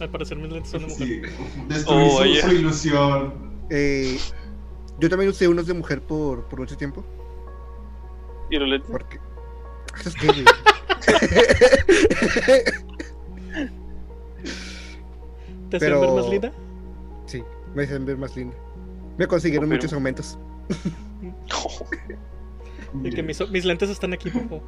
al 0.00 0.10
parecer 0.10 0.36
mis 0.38 0.50
lentes 0.50 0.70
son 0.70 0.82
de 0.82 0.88
mujer. 0.88 1.06
Sí, 1.06 1.22
destruí 1.68 2.08
Oh, 2.10 2.24
su, 2.24 2.52
ilusión. 2.52 3.52
Eh, 3.70 4.18
yo 4.98 5.08
también 5.08 5.30
usé 5.30 5.48
unos 5.48 5.66
de 5.66 5.74
mujer 5.74 6.02
por, 6.02 6.44
por 6.44 6.60
mucho 6.60 6.76
tiempo. 6.76 7.04
¿Y 8.50 8.58
los 8.58 8.68
lentes? 8.68 8.90
Porque. 8.90 9.18
Es 10.04 10.14
que. 10.14 10.26
¿Te 15.70 15.76
hacen 15.76 16.00
ver 16.00 16.10
más 16.12 16.28
linda? 16.28 16.52
sí, 17.26 17.42
me 17.74 17.82
hacen 17.84 18.04
ver 18.04 18.16
más 18.16 18.36
linda. 18.36 18.56
Me 19.18 19.26
consiguieron 19.26 19.68
muchos 19.68 19.92
aumentos. 19.92 20.38
De 22.94 23.10
que 23.10 23.22
mis, 23.24 23.50
mis 23.50 23.64
lentes 23.64 23.90
están 23.90 24.12
aquí, 24.12 24.30
popo. 24.30 24.62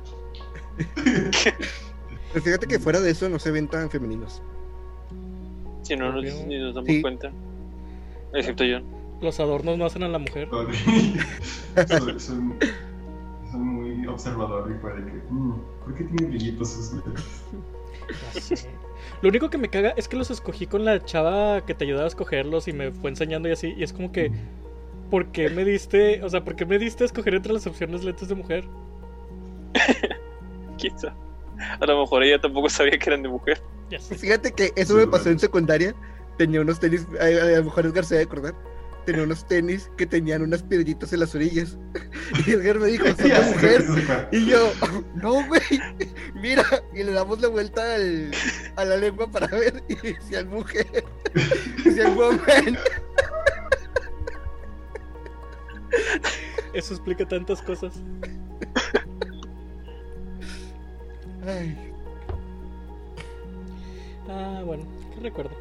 Pero 2.33 2.45
fíjate 2.45 2.67
que 2.67 2.81
fuera 2.81 3.01
de 3.01 3.11
eso 3.11 3.29
no 3.29 3.39
se 3.39 3.53
ven 3.53 3.69
tan 3.69 3.89
femeninos. 3.89 4.43
Si 5.87 5.97
no 5.97 6.13
nos, 6.13 6.23
Obvio. 6.25 6.47
ni 6.47 6.59
nos 6.59 6.75
damos 6.75 6.89
Sí. 6.89 7.01
cuenta. 7.03 7.31
Excepto 8.35 8.65
yo. 8.65 8.81
Los 9.21 9.39
adornos 9.41 9.79
no 9.79 9.87
hacen 9.87 10.03
a 10.03 10.09
la 10.09 10.19
mujer. 10.19 10.49
soy, 10.51 12.19
soy- 12.19 12.19
soy 13.51 13.59
muy 13.61 14.07
observador 14.07 14.71
y 14.71 14.79
fue 14.81 14.95
de 15.01 15.05
que, 15.11 15.19
mm, 15.31 15.53
¿por 15.85 15.95
qué 15.95 16.05
tiene 16.05 16.27
brillitos 16.27 16.69
sus. 16.71 16.93
Lo 19.23 19.29
único 19.31 19.49
que 19.49 19.59
me 19.59 19.69
caga 19.69 19.91
es 19.97 20.09
que 20.09 20.17
los 20.17 20.31
escogí 20.31 20.67
con 20.67 20.85
la 20.85 21.03
chava 21.05 21.65
que 21.65 21.75
te 21.75 21.85
ayudaba 21.85 22.05
a 22.05 22.09
escogerlos 22.09 22.69
y 22.69 22.73
me 22.73 22.91
fue 22.93 23.11
enseñando 23.11 23.49
y 23.49 23.53
así. 23.53 23.73
Y 23.77 23.83
es 23.83 23.93
como 23.93 24.13
que, 24.13 24.31
¿por 25.11 25.27
qué 25.29 25.49
me 25.49 25.65
diste, 25.65 26.23
o 26.23 26.29
sea, 26.29 26.45
por 26.45 26.57
qué 26.57 26.67
me 26.67 26.79
diste 26.79 27.05
a 27.05 27.07
escoger 27.07 27.35
entre 27.35 27.53
las 27.53 27.67
opciones 27.67 28.05
lentes 28.05 28.29
de 28.29 28.35
mujer? 28.35 28.65
Quizá. 30.77 31.15
A 31.59 31.87
lo 31.87 32.01
mejor 32.01 32.23
ella 32.23 32.41
tampoco 32.41 32.69
sabía 32.69 32.99
que 32.99 33.11
eran 33.11 33.23
de 33.23 33.29
mujer. 33.29 33.63
Fíjate 34.19 34.53
que 34.53 34.73
eso 34.77 34.95
me 34.95 35.07
pasó 35.07 35.31
en 35.31 35.39
secundaria. 35.39 35.95
Tenía 36.39 36.61
unos 36.61 36.81
tenis, 36.81 37.07
a, 37.21 37.29
lo 37.29 37.65
mejor 37.65 37.87
Edgar 37.87 38.05
se 38.05 38.17
va 38.17 38.21
a 38.21 38.25
acordar. 38.25 38.55
Tenía 39.07 39.23
unos 39.23 39.47
tenis 39.47 39.89
que 39.97 40.05
tenían 40.05 40.43
unas 40.43 40.63
piedritas 40.63 41.13
en 41.13 41.21
las 41.21 41.35
orillas. 41.35 41.79
Y 42.47 42.51
Edgar 42.51 42.81
me 42.81 42.89
dijo, 42.89 43.07
son 43.07 43.17
de 43.17 43.41
mujer. 43.53 43.85
Y 44.33 44.47
yo, 44.47 44.73
no, 45.15 45.47
güey, 45.47 45.63
mira, 46.35 46.65
y 46.93 47.05
le 47.05 47.13
damos 47.13 47.41
la 47.41 47.49
vuelta 47.49 47.95
al, 47.95 48.33
a 48.75 48.85
la 48.85 48.97
lengua 48.97 49.31
para 49.31 49.47
ver 49.47 49.83
y 49.89 49.95
decía 49.95 50.45
mujer, 50.45 51.05
decía 51.85 52.09
woman. 52.11 52.77
Eso 56.75 56.95
explica 56.95 57.27
tantas 57.27 57.63
cosas. 57.63 57.95
Ay, 61.47 61.93
Ah, 64.29 64.63
bueno, 64.65 64.85
qué 65.15 65.21
recuerdo. 65.21 65.53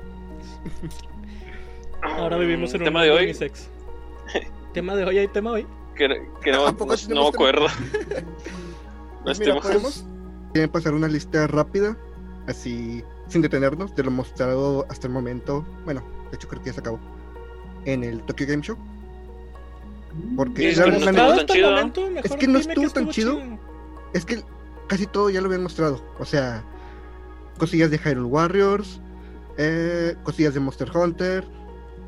Ahora 2.02 2.38
vivimos 2.38 2.74
en 2.74 2.82
un 2.82 2.86
tema 2.86 3.04
de 3.04 3.10
mundo 3.10 3.20
hoy. 3.22 3.26
unisex. 3.26 3.70
tema 4.74 4.96
de 4.96 5.06
hoy, 5.06 5.18
hay 5.20 5.28
tema 5.28 5.52
hoy. 5.52 5.68
Que, 5.96 6.08
que 6.44 6.52
no, 6.52 6.66
¿A 6.66 6.74
poco 6.74 6.96
no, 7.08 7.16
no 7.16 7.22
me 7.24 7.28
acuerdo. 7.30 7.68
No 9.20 9.32
pues 9.32 9.40
mira, 9.40 9.60
podemos 9.60 10.06
quieren 10.54 10.70
pasar 10.70 10.94
una 10.94 11.08
lista 11.08 11.48
rápida, 11.48 11.98
así, 12.46 13.04
sin 13.28 13.42
detenernos, 13.42 13.96
de 13.96 14.04
lo 14.04 14.12
mostrado 14.12 14.86
hasta 14.88 15.08
el 15.08 15.14
momento, 15.14 15.66
bueno, 15.84 16.04
de 16.30 16.36
hecho 16.36 16.48
creo 16.48 16.62
que 16.62 16.68
ya 16.70 16.74
se 16.74 16.82
acabó, 16.82 17.00
en 17.86 18.04
el 18.04 18.22
Tokyo 18.22 18.46
Game 18.48 18.62
Show. 18.62 18.78
Porque 20.36 20.70
Es 20.70 22.36
que 22.38 22.48
no 22.48 22.60
estuvo 22.60 22.90
tan 22.92 23.10
chido, 23.10 23.42
Es 24.14 24.26
que 24.26 24.44
casi 24.88 25.06
todo 25.08 25.30
ya 25.30 25.42
lo 25.42 25.48
habían 25.48 25.64
mostrado. 25.64 26.02
O 26.20 26.26
sea, 26.26 26.64
cosillas 27.58 27.92
de 27.92 27.98
Hyrule 27.98 28.28
Warriors, 28.28 29.02
eh, 29.58 30.16
cosillas 30.24 30.54
de 30.54 30.60
Monster 30.60 30.90
Hunter. 30.96 31.46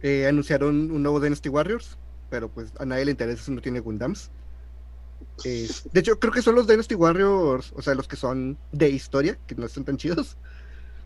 Eh, 0.02 0.26
anunciaron 0.26 0.90
un 0.90 1.02
nuevo 1.02 1.20
Dynasty 1.20 1.50
Warriors, 1.50 1.98
pero 2.30 2.48
pues 2.48 2.72
a 2.78 2.86
nadie 2.86 3.04
le 3.04 3.10
interesa 3.10 3.44
si 3.44 3.52
no 3.52 3.60
tiene 3.60 3.80
Gundams. 3.80 4.30
Eh, 5.44 5.68
de 5.92 6.00
hecho, 6.00 6.18
creo 6.18 6.32
que 6.32 6.40
son 6.40 6.54
los 6.54 6.66
Dynasty 6.66 6.94
Warriors, 6.94 7.74
o 7.76 7.82
sea, 7.82 7.94
los 7.94 8.08
que 8.08 8.16
son 8.16 8.56
de 8.72 8.88
historia, 8.88 9.36
que 9.46 9.54
no 9.54 9.66
están 9.66 9.84
tan 9.84 9.98
chidos. 9.98 10.38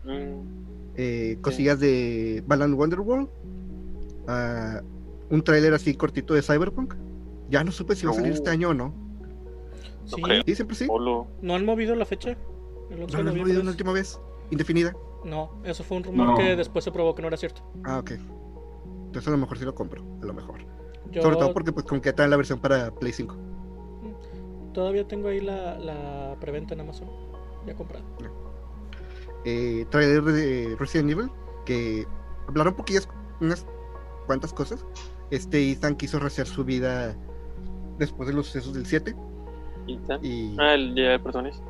Mm, 0.05 0.88
Eh, 1.01 1.37
cosillas 1.39 1.79
de 1.79 2.43
Balan 2.45 2.73
Wonderworld. 2.73 3.29
ah, 4.27 4.81
un 5.29 5.41
tráiler 5.43 5.73
así 5.73 5.95
cortito 5.95 6.33
de 6.33 6.41
Cyberpunk. 6.41 6.93
Ya 7.49 7.63
no 7.63 7.71
supe 7.71 7.95
si 7.95 8.05
va 8.05 8.11
a 8.11 8.15
salir 8.15 8.33
este 8.33 8.49
año 8.49 8.69
o 8.69 8.73
no. 8.73 8.93
Sí. 10.03 10.21
Sí, 10.45 10.55
siempre 10.55 10.75
sí. 10.75 10.87
Polo. 10.87 11.27
no 11.41 11.55
han 11.55 11.65
movido 11.65 11.95
la 11.95 12.03
fecha. 12.03 12.31
El 12.89 13.03
11 13.03 13.15
No, 13.17 13.23
no 13.23 13.29
han 13.29 13.37
movido 13.37 13.61
una 13.61 13.71
última 13.71 13.93
vez. 13.93 14.19
Indefinida. 14.51 14.93
No, 15.23 15.61
eso 15.63 15.83
fue 15.85 15.97
un 15.97 16.03
rumor 16.03 16.27
No. 16.27 16.35
que 16.35 16.55
después 16.57 16.83
se 16.83 16.91
probó 16.91 17.15
que 17.15 17.21
no 17.21 17.29
era 17.29 17.37
cierto. 17.37 17.61
Ah, 17.85 17.99
ok. 17.99 18.11
Entonces 19.05 19.27
a 19.27 19.31
lo 19.31 19.37
mejor 19.37 19.57
sí 19.57 19.63
lo 19.63 19.73
compro. 19.75 20.03
A 20.21 20.25
lo 20.25 20.33
mejor. 20.33 20.59
Yo 21.11 21.21
Sobre 21.21 21.37
todo 21.37 21.53
porque 21.53 21.71
pues 21.71 21.85
como 21.85 22.01
que 22.01 22.11
traen 22.11 22.29
la 22.31 22.37
versión 22.37 22.59
para 22.59 22.91
Play 22.91 23.13
5. 23.13 23.35
todavía 24.73 25.07
tengo 25.07 25.29
ahí 25.29 25.39
la, 25.39 25.79
la 25.79 26.35
preventa 26.41 26.73
en 26.73 26.81
Amazon. 26.81 27.07
Ya 27.65 27.73
comprado. 27.73 28.03
Eh, 29.45 29.85
trailer 29.89 30.23
de 30.23 30.75
Resident 30.79 31.11
Evil. 31.11 31.29
Que 31.65 32.05
hablaron 32.47 32.73
poquillas, 32.75 33.07
unas 33.41 33.65
cuantas 34.27 34.53
cosas. 34.53 34.85
Este 35.31 35.71
Ethan 35.71 35.95
quiso 35.95 36.19
rastrear 36.19 36.47
su 36.47 36.63
vida 36.65 37.15
después 37.97 38.27
de 38.27 38.33
los 38.33 38.47
sucesos 38.47 38.73
del 38.73 38.85
7. 38.85 39.15
¿Y 40.21 40.55
Ah, 40.59 40.73
el 40.73 40.93
día 40.95 41.11
de 41.11 41.19
personas. 41.19 41.61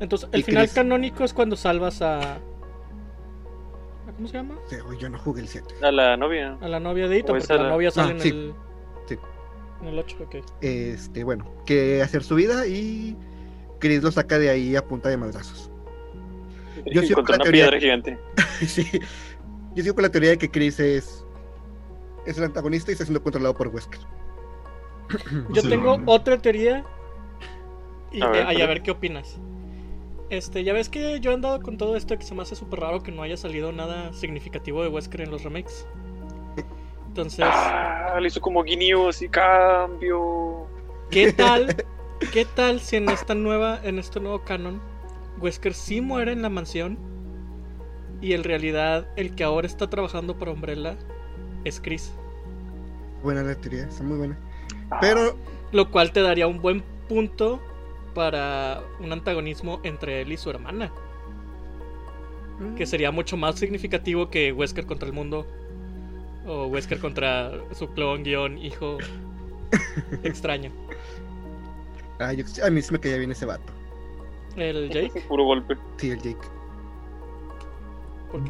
Entonces, 0.00 0.28
el 0.32 0.40
¿Y 0.40 0.42
final 0.44 0.64
Chris? 0.64 0.74
canónico 0.74 1.24
es 1.24 1.32
cuando 1.34 1.56
salvas 1.56 2.00
a. 2.02 2.34
¿a 2.36 4.12
¿Cómo 4.16 4.28
se 4.28 4.34
llama? 4.34 4.54
Sí, 4.68 4.76
yo 5.00 5.08
no 5.08 5.18
jugué 5.18 5.40
el 5.42 5.48
7. 5.48 5.74
A 5.82 5.90
la 5.90 6.16
novia. 6.16 6.56
A 6.60 6.68
la 6.68 6.80
novia 6.80 7.08
de 7.08 7.18
Ita, 7.18 7.32
O 7.32 7.36
esa 7.36 7.48
porque 7.48 7.58
la 7.62 7.68
la- 7.68 7.74
novia 7.74 7.90
sale 7.90 8.08
Ah, 8.10 8.12
en, 8.12 8.20
sí. 8.20 8.28
el, 8.28 8.54
Sí. 9.06 9.16
en 9.82 9.88
el 9.88 9.98
8. 9.98 10.16
Ok. 10.24 10.36
Este, 10.60 11.24
bueno, 11.24 11.46
que 11.66 12.02
hacer 12.02 12.22
su 12.22 12.34
vida 12.36 12.66
y 12.66 13.16
Chris 13.80 14.02
lo 14.02 14.10
saca 14.12 14.38
de 14.38 14.50
ahí 14.50 14.76
a 14.76 14.86
punta 14.86 15.08
de 15.08 15.16
madrazos. 15.16 15.70
Yo 16.86 17.02
sigo 17.02 17.22
con 17.22 17.32
la 17.32 17.36
una 17.36 17.44
teoría- 17.44 17.62
piedra 17.64 17.80
gigante. 17.80 18.18
sí. 18.66 18.86
Yo 19.74 19.82
sigo 19.82 19.94
con 19.94 20.02
la 20.04 20.10
teoría 20.10 20.30
de 20.30 20.38
que 20.38 20.50
Chris 20.50 20.80
es, 20.80 21.24
es 22.26 22.38
el 22.38 22.44
antagonista 22.44 22.90
y 22.90 22.92
está 22.92 23.04
siendo 23.04 23.22
controlado 23.22 23.54
por 23.54 23.68
Wesker. 23.68 24.00
Yo 25.50 25.62
Sí, 25.62 25.68
tengo 25.68 26.00
otra 26.06 26.38
teoría. 26.38 26.84
Y 28.12 28.22
A 28.22 28.28
ver, 28.28 28.70
a 28.70 28.82
qué 28.82 28.90
opinas. 28.90 29.38
Este, 30.30 30.64
ya 30.64 30.72
ves 30.72 30.88
que 30.88 31.20
yo 31.20 31.30
he 31.30 31.34
andado 31.34 31.60
con 31.60 31.76
todo 31.76 31.94
esto 31.96 32.16
que 32.18 32.24
se 32.24 32.34
me 32.34 32.42
hace 32.42 32.56
súper 32.56 32.80
raro 32.80 33.02
que 33.02 33.12
no 33.12 33.22
haya 33.22 33.36
salido 33.36 33.70
nada 33.70 34.12
significativo 34.12 34.82
de 34.82 34.88
Wesker 34.88 35.20
en 35.20 35.30
los 35.30 35.44
remakes. 35.44 35.86
Entonces, 37.08 37.44
Ah, 37.48 38.18
le 38.20 38.26
hizo 38.28 38.40
como 38.40 38.62
guiños 38.62 39.22
y 39.22 39.28
cambio. 39.28 40.66
¿qué 41.10 41.32
tal? 41.32 41.76
¿Qué 42.32 42.44
tal 42.44 42.80
si 42.80 42.96
en 42.96 43.08
esta 43.10 43.34
nueva, 43.34 43.78
en 43.84 43.98
este 43.98 44.18
nuevo 44.20 44.42
canon, 44.42 44.80
Wesker 45.40 45.74
sí 45.74 46.00
muere 46.00 46.32
en 46.32 46.42
la 46.42 46.48
mansión? 46.50 46.98
Y 48.20 48.32
en 48.32 48.44
realidad 48.44 49.06
el 49.16 49.34
que 49.34 49.44
ahora 49.44 49.66
está 49.66 49.88
trabajando 49.90 50.38
para 50.38 50.50
Umbrella 50.52 50.96
es 51.64 51.80
Chris. 51.80 52.10
Buena 53.22 53.42
la 53.42 53.54
teoría, 53.54 53.84
está 53.84 54.02
muy 54.02 54.16
buena. 54.18 54.38
Pero 55.00 55.36
Lo 55.72 55.90
cual 55.90 56.12
te 56.12 56.22
daría 56.22 56.46
un 56.46 56.60
buen 56.62 56.82
punto 57.08 57.60
para 58.14 58.82
un 59.00 59.12
antagonismo 59.12 59.80
entre 59.82 60.22
él 60.22 60.32
y 60.32 60.36
su 60.36 60.48
hermana. 60.50 60.90
Que 62.76 62.86
sería 62.86 63.10
mucho 63.10 63.36
más 63.36 63.56
significativo 63.58 64.30
que 64.30 64.50
Wesker 64.52 64.86
contra 64.86 65.06
el 65.06 65.12
mundo. 65.12 65.46
O 66.46 66.66
Wesker 66.68 66.98
contra 67.00 67.52
su 67.72 67.88
clon 67.88 68.22
guion 68.22 68.56
hijo 68.56 68.96
extraño. 70.22 70.70
Ah, 72.18 72.32
yo- 72.32 72.44
a 72.64 72.70
mí 72.70 72.80
sí 72.80 72.92
me 72.92 72.98
caía 73.00 73.18
bien 73.18 73.32
ese 73.32 73.44
vato. 73.44 73.72
El 74.56 74.88
Jake. 74.90 75.22
Puro 75.28 75.44
golpe. 75.44 75.76
Sí, 75.98 76.10
el 76.10 76.18
Jake. 76.20 76.38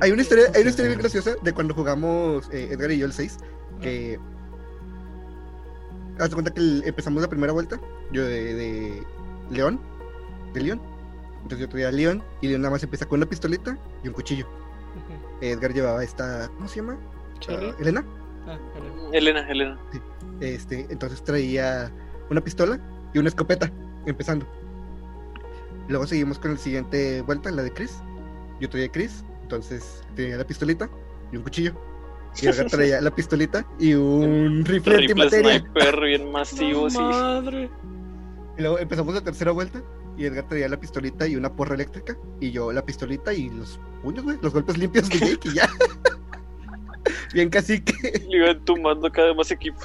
Hay 0.00 0.10
una 0.10 0.22
historia, 0.22 0.46
hay 0.54 0.62
una 0.62 0.70
historia 0.70 0.88
bien 0.88 1.00
graciosa 1.00 1.34
de 1.40 1.52
cuando 1.52 1.74
jugamos 1.74 2.48
eh, 2.50 2.68
Edgar 2.72 2.90
y 2.90 2.98
yo 2.98 3.06
el 3.06 3.12
6. 3.12 3.38
Que. 3.80 4.18
Haz 6.18 6.30
de 6.30 6.34
cuenta 6.34 6.52
que 6.52 6.60
el- 6.60 6.82
empezamos 6.86 7.20
la 7.22 7.28
primera 7.28 7.52
vuelta. 7.52 7.78
Yo 8.10 8.24
de, 8.24 8.54
de 8.54 9.02
León. 9.50 9.78
De 10.54 10.60
León. 10.62 10.80
Entonces 11.42 11.60
yo 11.60 11.68
traía 11.68 11.88
a 11.88 11.92
León. 11.92 12.22
Y 12.40 12.48
León 12.48 12.62
nada 12.62 12.72
más 12.72 12.82
empieza 12.82 13.06
con 13.06 13.18
una 13.18 13.26
pistolita 13.28 13.76
y 14.02 14.08
un 14.08 14.14
cuchillo. 14.14 14.46
Edgar 15.40 15.74
llevaba 15.74 16.02
esta. 16.02 16.48
¿Cómo 16.56 16.66
se 16.68 16.76
llama? 16.76 16.96
Ah, 17.48 17.74
Elena. 17.78 18.04
Ah. 18.46 18.58
Elena, 19.12 19.48
Elena. 19.50 19.78
Este, 20.40 20.86
entonces 20.90 21.22
traía 21.22 21.92
una 22.30 22.40
pistola 22.40 22.80
y 23.12 23.18
una 23.18 23.28
escopeta, 23.28 23.70
empezando. 24.06 24.46
Luego 25.88 26.06
seguimos 26.06 26.38
con 26.38 26.52
la 26.52 26.58
siguiente 26.58 27.22
vuelta, 27.22 27.50
la 27.50 27.62
de 27.62 27.72
Chris. 27.72 27.98
Yo 28.60 28.68
traía 28.68 28.86
a 28.86 28.92
Chris, 28.92 29.24
entonces 29.42 30.02
tenía 30.14 30.36
la 30.36 30.46
pistolita 30.46 30.88
y 31.32 31.36
un 31.36 31.42
cuchillo. 31.42 31.74
Y 32.40 32.46
Edgar 32.46 32.66
traía 32.70 33.00
la 33.00 33.14
pistolita 33.14 33.66
y 33.78 33.94
un 33.94 34.64
rifle 34.64 34.80
Triple 34.80 34.96
antimateria. 34.96 35.58
sniper 35.60 36.00
bien 36.00 36.30
masivo, 36.32 36.90
sí. 36.90 36.98
madre. 36.98 37.70
Y 38.58 38.62
luego 38.62 38.78
empezamos 38.78 39.14
la 39.14 39.20
tercera 39.22 39.52
vuelta 39.52 39.82
y 40.16 40.24
Edgar 40.24 40.48
traía 40.48 40.68
la 40.68 40.80
pistolita 40.80 41.26
y 41.26 41.36
una 41.36 41.52
porra 41.54 41.74
eléctrica. 41.74 42.16
Y 42.40 42.50
yo 42.50 42.72
la 42.72 42.84
pistolita 42.84 43.32
y 43.32 43.50
los 43.50 43.78
puños, 44.02 44.24
güey, 44.24 44.38
los 44.40 44.52
golpes 44.52 44.78
limpios 44.78 45.08
de 45.08 45.18
Jake 45.18 45.48
y 45.48 45.54
ya. 45.54 45.68
Bien 47.34 47.50
casi 47.50 47.80
que. 47.80 48.24
Le 48.28 48.38
iban 48.38 48.64
tumbando 48.64 49.10
cada 49.12 49.28
vez 49.28 49.36
más 49.36 49.50
equipo. 49.50 49.80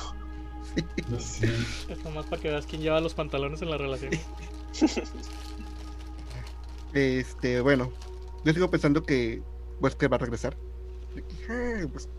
No 1.10 1.20
sé. 1.20 1.50
Es 1.90 2.04
nomás 2.06 2.26
para 2.26 2.42
que 2.42 2.48
veas 2.50 2.66
quién 2.66 2.82
lleva 2.82 3.02
los 3.02 3.14
pantalones 3.14 3.62
en 3.62 3.70
la 3.70 3.78
relación. 3.78 4.12
Este, 6.94 7.62
bueno, 7.62 7.92
yo 8.44 8.54
sigo 8.54 8.70
pensando 8.70 9.04
que 9.04 9.42
Wesker 9.80 10.12
va 10.12 10.16
a 10.18 10.20
regresar. 10.20 10.56
Ah, 11.50 11.86
Pues, 11.92 12.10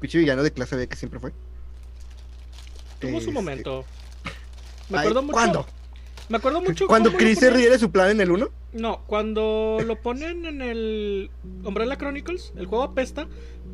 pinche 0.00 0.18
villano 0.18 0.42
de 0.42 0.52
clase 0.52 0.76
B 0.76 0.88
que 0.88 0.96
siempre 0.96 1.20
fue. 1.20 1.32
Tuvo 3.00 3.12
su 3.12 3.18
Este, 3.18 3.32
momento. 3.32 3.84
Me 4.90 4.98
ay, 4.98 5.00
acuerdo 5.06 5.22
mucho. 5.22 5.32
¿Cuándo? 5.32 5.66
Me 6.28 6.36
acuerdo 6.38 6.60
mucho. 6.62 6.86
¿Cuando 6.86 7.12
Chris 7.12 7.38
se 7.40 7.50
ríe 7.50 7.68
de 7.68 7.78
su 7.78 7.90
plan 7.90 8.10
en 8.10 8.20
el 8.20 8.30
1? 8.30 8.48
No, 8.74 9.02
cuando 9.06 9.78
lo 9.84 10.00
ponen 10.00 10.46
en 10.46 10.62
el 10.62 11.30
Umbrella 11.64 11.96
Chronicles, 11.98 12.52
el 12.56 12.66
juego 12.66 12.84
apesta, 12.84 13.26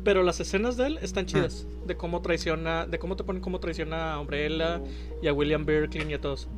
pero 0.03 0.23
las 0.23 0.39
escenas 0.41 0.75
de 0.75 0.87
él 0.87 0.99
están 1.01 1.25
chidas. 1.25 1.67
De 1.85 1.95
cómo 1.95 2.21
traiciona, 2.21 2.85
de 2.85 2.99
cómo 2.99 3.15
te 3.15 3.23
ponen 3.23 3.41
cómo 3.41 3.59
traiciona 3.59 4.13
a 4.13 4.19
Umbrella 4.19 4.81
y 5.21 5.27
a 5.27 5.33
William 5.33 5.65
Berkley 5.65 6.09
y 6.09 6.13
a 6.15 6.19
todos. 6.21 6.49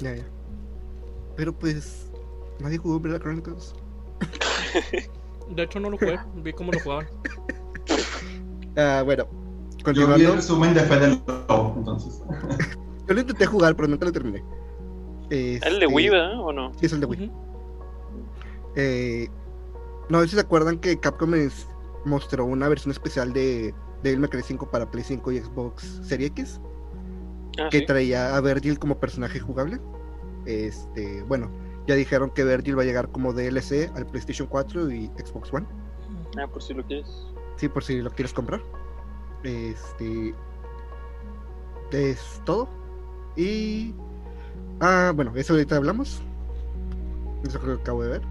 Ya, 0.00 0.16
ya. 0.16 0.24
Pero 1.36 1.54
pues, 1.58 2.07
nadie 2.60 2.78
jugó 2.78 2.96
Umbrella 2.96 3.18
Chronicles. 3.18 3.74
De 5.54 5.62
hecho 5.62 5.80
no 5.80 5.90
lo 5.90 5.96
jugué, 5.98 6.18
vi 6.36 6.52
cómo 6.52 6.72
lo 6.72 6.80
jugaban. 6.80 7.06
Ah, 8.76 9.02
bueno, 9.04 9.24
Yo 9.24 9.76
vi 9.78 9.82
continuando. 9.82 10.16
el 10.28 10.34
resumen 10.36 10.72
de 10.72 10.80
Fede 10.82 11.20
Lobo, 11.26 11.74
entonces. 11.78 12.22
Yo 13.08 13.14
lo 13.14 13.20
intenté 13.20 13.44
jugar, 13.46 13.74
pero 13.74 13.88
nunca 13.88 14.04
lo 14.06 14.12
terminé. 14.12 14.44
¿El 15.30 15.30
de 15.30 15.56
Este, 15.56 15.86
Wii, 15.88 16.08
verdad? 16.10 16.38
¿O 16.40 16.52
no? 16.52 16.72
Sí, 16.74 16.86
es 16.86 16.92
el 16.92 17.00
de 17.00 17.06
Wii. 17.06 17.32
Eh, 18.76 19.28
no 20.08 20.20
sé 20.20 20.28
si 20.28 20.34
se 20.36 20.40
acuerdan 20.42 20.78
que 20.78 20.96
Capcom 21.00 21.34
es- 21.34 21.66
mostró 22.04 22.44
una 22.44 22.68
versión 22.68 22.92
especial 22.92 23.32
de 23.32 23.74
Devil 24.04 24.20
May 24.20 24.28
Cry 24.30 24.42
5 24.42 24.70
para 24.70 24.88
Play 24.88 25.02
5 25.02 25.32
y 25.32 25.40
Xbox 25.40 26.00
Series 26.04 26.30
X 26.30 26.60
Ah, 27.58 27.68
que 27.70 27.80
sí. 27.80 27.86
traía 27.86 28.36
a 28.36 28.40
Virgil 28.40 28.78
como 28.78 29.00
personaje 29.00 29.40
jugable. 29.40 29.80
Este, 30.46 31.24
bueno, 31.24 31.50
ya 31.88 31.94
dijeron 31.94 32.28
que 32.28 32.44
Virgil 32.44 32.78
va 32.78 32.82
a 32.82 32.84
llegar 32.84 33.08
como 33.08 33.32
DLC 33.32 33.90
al 33.96 34.04
PlayStation 34.06 34.46
4 34.46 34.90
y 34.90 35.06
Xbox 35.16 35.52
One. 35.54 35.66
Ah, 36.38 36.46
por 36.46 36.62
si 36.62 36.74
lo 36.74 36.84
quieres. 36.84 37.26
Sí, 37.56 37.66
por 37.66 37.82
si 37.82 38.02
lo 38.02 38.10
quieres 38.10 38.34
comprar. 38.34 38.60
Este 39.42 40.34
es 41.90 42.42
todo. 42.44 42.68
Y 43.36 43.94
ah, 44.80 45.12
bueno, 45.16 45.32
eso 45.34 45.54
ahorita 45.54 45.76
hablamos. 45.76 46.20
Eso 47.44 47.58
creo 47.58 47.76
que 47.76 47.82
acabo 47.82 48.02
de 48.02 48.10
ver. 48.10 48.22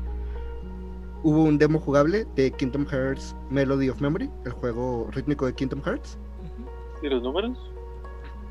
Hubo 1.23 1.41
un 1.41 1.57
demo 1.57 1.79
jugable 1.79 2.27
de 2.35 2.51
Kingdom 2.51 2.85
Hearts 2.85 3.35
Melody 3.49 3.89
of 3.89 3.99
Memory, 3.99 4.29
el 4.45 4.51
juego 4.51 5.09
rítmico 5.11 5.47
de 5.47 5.53
Kingdom 5.53 5.81
Hearts. 5.81 6.19
¿Y 7.01 7.09
los 7.09 7.23
números? 7.23 7.57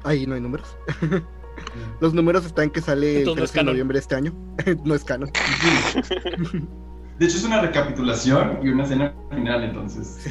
Ahí 0.02 0.26
no 0.26 0.34
hay 0.34 0.40
números. 0.40 0.76
Los 2.00 2.14
números 2.14 2.44
están 2.46 2.70
que 2.70 2.80
sale 2.80 3.22
el 3.22 3.28
Entonces 3.28 3.36
no 3.38 3.44
es 3.44 3.50
13 3.52 3.64
de 3.64 3.70
noviembre 3.72 3.94
de 3.96 4.00
este 4.00 4.14
año. 4.14 4.32
no 4.84 4.94
es 4.94 5.04
canon. 5.04 5.30
De 7.18 7.24
hecho, 7.24 7.36
es 7.38 7.44
una 7.44 7.62
recapitulación 7.62 8.58
y 8.62 8.68
una 8.68 8.84
escena 8.84 9.14
final, 9.30 9.64
entonces. 9.64 10.26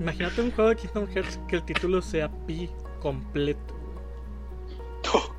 Imagínate 0.00 0.42
un 0.42 0.50
juego 0.50 0.70
de 0.70 0.76
Kingdom 0.76 1.06
Hearts 1.06 1.38
que 1.46 1.56
el 1.56 1.62
título 1.64 2.02
sea 2.02 2.28
Pi 2.46 2.68
completo. 3.00 3.74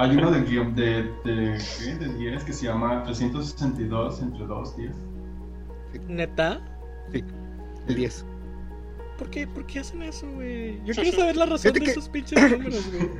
Hay 0.00 0.16
uno 0.16 0.30
de 0.30 0.42
guion 0.42 0.74
de, 0.76 1.02
de, 1.24 1.58
¿qué? 1.78 1.94
de 1.96 2.14
10 2.14 2.44
que 2.44 2.52
se 2.52 2.66
llama 2.66 3.02
362 3.02 4.22
entre 4.22 4.46
2 4.46 4.76
10. 4.76 4.96
¿Neta? 6.06 6.60
El 7.12 7.24
10. 7.96 8.24
¿Por 9.18 9.30
qué, 9.30 9.46
¿Por 9.48 9.66
qué 9.66 9.80
hacen 9.80 10.02
eso, 10.04 10.30
güey? 10.30 10.80
Yo 10.84 10.94
quiero 10.94 11.18
saber 11.18 11.36
la 11.36 11.46
razón 11.46 11.72
Fíjate 11.72 11.80
de 11.80 11.84
que- 11.86 11.90
esos 11.90 12.08
pinches 12.08 12.40
números, 12.50 12.92
güey. 12.92 13.10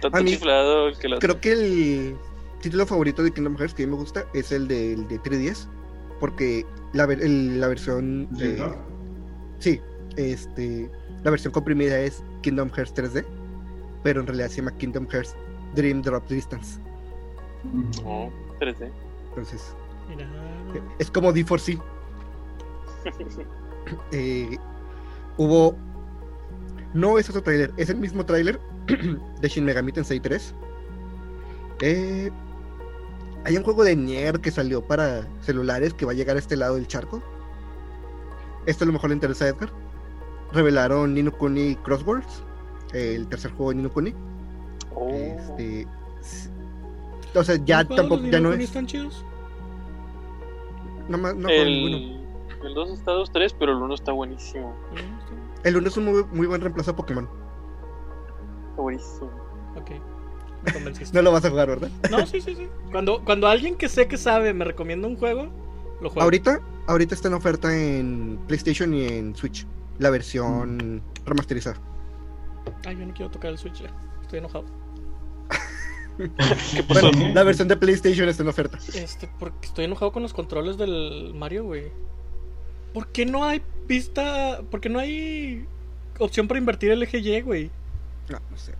Tanto 0.00 0.18
A 0.18 0.20
mí- 0.20 0.30
chiflado 0.30 0.88
el 0.88 0.98
que 0.98 1.08
lo 1.08 1.18
Creo 1.18 1.40
que 1.40 1.52
el 1.52 2.16
título 2.60 2.86
favorito 2.86 3.22
de 3.22 3.30
Kingdom 3.32 3.56
Hearts 3.56 3.74
que 3.74 3.82
a 3.82 3.86
mí 3.86 3.92
me 3.92 3.98
gusta 3.98 4.24
es 4.34 4.52
el 4.52 4.68
del 4.68 5.06
de 5.08 5.18
3DS. 5.20 5.68
Porque 6.20 6.64
la, 6.92 7.06
ver- 7.06 7.22
el- 7.22 7.60
la 7.60 7.68
versión. 7.68 8.28
eh, 8.40 8.44
¿Director? 8.44 8.76
sí, 9.58 9.80
este. 10.16 10.90
La 11.24 11.30
versión 11.32 11.52
comprimida 11.52 11.98
es 11.98 12.22
Kingdom 12.42 12.70
Hearts 12.70 12.94
3D. 12.94 13.24
Pero 14.04 14.20
en 14.20 14.26
realidad 14.26 14.48
se 14.48 14.56
llama 14.58 14.76
Kingdom 14.76 15.06
Hearts 15.08 15.34
Dream 15.74 16.02
Drop 16.02 16.26
Distance. 16.28 16.80
No, 18.04 18.30
3D. 18.60 18.90
Entonces, 19.30 19.74
Mira. 20.08 20.24
eh, 20.74 20.80
es 20.98 21.10
como 21.10 21.32
D4C. 21.32 21.80
Eh, 24.12 24.56
hubo. 25.38 25.74
No 26.94 27.18
es 27.18 27.28
otro 27.30 27.42
tráiler, 27.42 27.72
es 27.76 27.88
el 27.90 27.96
mismo 27.96 28.24
tráiler 28.26 28.60
de 29.40 29.48
Shin 29.48 29.64
Megami 29.64 29.92
Tensei 29.92 30.20
3. 30.20 30.54
Eh, 31.80 32.30
hay 33.44 33.56
un 33.56 33.62
juego 33.62 33.84
de 33.84 33.94
Nier 33.96 34.40
que 34.40 34.50
salió 34.50 34.82
para 34.82 35.26
celulares 35.42 35.94
que 35.94 36.04
va 36.04 36.12
a 36.12 36.14
llegar 36.14 36.36
a 36.36 36.38
este 36.38 36.56
lado 36.56 36.74
del 36.74 36.86
charco. 36.88 37.22
Esto 38.66 38.84
a 38.84 38.86
lo 38.86 38.92
mejor 38.92 39.10
le 39.10 39.14
interesa 39.14 39.44
a 39.44 39.48
Edgar. 39.48 39.70
Revelaron 40.52 41.14
Nino 41.14 41.30
Kuni 41.32 41.76
Crosswords, 41.76 42.42
el 42.92 43.26
tercer 43.28 43.50
juego 43.52 43.70
de 43.70 43.76
Nino 43.76 43.90
Kuni. 43.90 44.14
Oh. 44.94 45.08
Este, 45.10 45.86
o 47.34 47.44
sea, 47.44 47.56
ya 47.64 47.78
¿Los 47.82 47.86
juegos 47.88 47.96
tampoco, 48.08 48.30
ya 48.30 48.40
no 48.40 48.52
es. 48.52 48.60
están 48.60 48.86
chidos? 48.86 49.24
No, 51.08 51.18
más- 51.18 51.36
no 51.36 51.48
el, 51.48 52.20
el 52.64 52.74
2 52.74 52.90
está 52.90 53.12
2-3, 53.12 53.54
pero 53.58 53.72
el 53.72 53.78
1 53.82 53.94
está 53.94 54.12
buenísimo. 54.12 54.74
El 55.64 55.76
1 55.76 55.88
es 55.88 55.96
un 55.96 56.04
muy, 56.06 56.24
muy 56.32 56.46
buen 56.46 56.60
reemplazo 56.60 56.90
a 56.90 56.96
Pokémon. 56.96 57.28
Buenísimo. 58.82 59.30
Ok. 59.76 59.90
Me 60.64 60.72
convenciste. 60.72 61.16
No 61.16 61.22
lo 61.22 61.32
vas 61.32 61.44
a 61.44 61.50
jugar, 61.50 61.68
¿verdad? 61.68 61.90
No, 62.10 62.26
sí, 62.26 62.40
sí, 62.40 62.54
sí. 62.54 62.68
Cuando, 62.90 63.24
cuando 63.24 63.46
alguien 63.46 63.76
que 63.76 63.88
sé 63.88 64.08
que 64.08 64.16
sabe 64.16 64.52
me 64.54 64.64
recomienda 64.64 65.06
un 65.06 65.16
juego, 65.16 65.48
lo 66.00 66.10
juego. 66.10 66.22
Ahorita, 66.22 66.60
ahorita 66.86 67.14
está 67.14 67.28
en 67.28 67.34
oferta 67.34 67.76
en 67.76 68.38
PlayStation 68.46 68.92
y 68.94 69.04
en 69.04 69.36
Switch. 69.36 69.66
La 69.98 70.10
versión 70.10 71.02
remasterizada. 71.24 71.76
Ay, 72.86 72.96
yo 72.96 73.06
no 73.06 73.14
quiero 73.14 73.30
tocar 73.30 73.50
el 73.50 73.58
Switch 73.58 73.82
ya. 73.82 73.90
Estoy 74.22 74.40
enojado. 74.40 74.64
¿Qué 76.18 76.82
Bueno, 76.82 77.10
la 77.34 77.44
versión 77.44 77.68
de 77.68 77.76
PlayStation 77.76 78.28
está 78.28 78.42
en 78.42 78.48
oferta. 78.48 78.78
Este, 78.94 79.28
porque 79.38 79.66
estoy 79.66 79.84
enojado 79.84 80.12
con 80.12 80.22
los 80.22 80.32
controles 80.34 80.76
del 80.76 81.32
Mario, 81.34 81.64
güey. 81.64 81.92
¿Por 82.92 83.08
qué 83.08 83.26
no 83.26 83.44
hay 83.44 83.62
pista? 83.86 84.62
¿Por 84.70 84.80
qué 84.80 84.88
no 84.88 84.98
hay 84.98 85.66
opción 86.18 86.48
para 86.48 86.58
invertir 86.58 86.90
el 86.90 87.02
eje 87.02 87.18
Y, 87.18 87.40
güey? 87.42 87.70
No, 88.30 88.38
no 88.50 88.56
sé. 88.56 88.72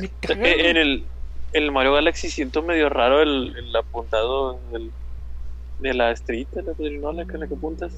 Eh, 0.00 0.10
En 0.22 0.38
güey. 0.38 0.60
el, 0.60 1.04
en 1.52 1.62
el 1.62 1.72
Mario 1.72 1.94
Galaxy 1.94 2.28
siento 2.30 2.62
medio 2.62 2.88
raro 2.88 3.22
el, 3.22 3.56
el 3.56 3.74
apuntado 3.74 4.58
del, 4.72 4.90
de 5.80 5.94
la 5.94 6.10
street, 6.12 6.48
de 6.52 6.62
la 6.62 6.72
pirinola 6.72 7.22
en 7.22 7.40
la 7.40 7.46
que 7.46 7.54
apuntas. 7.54 7.92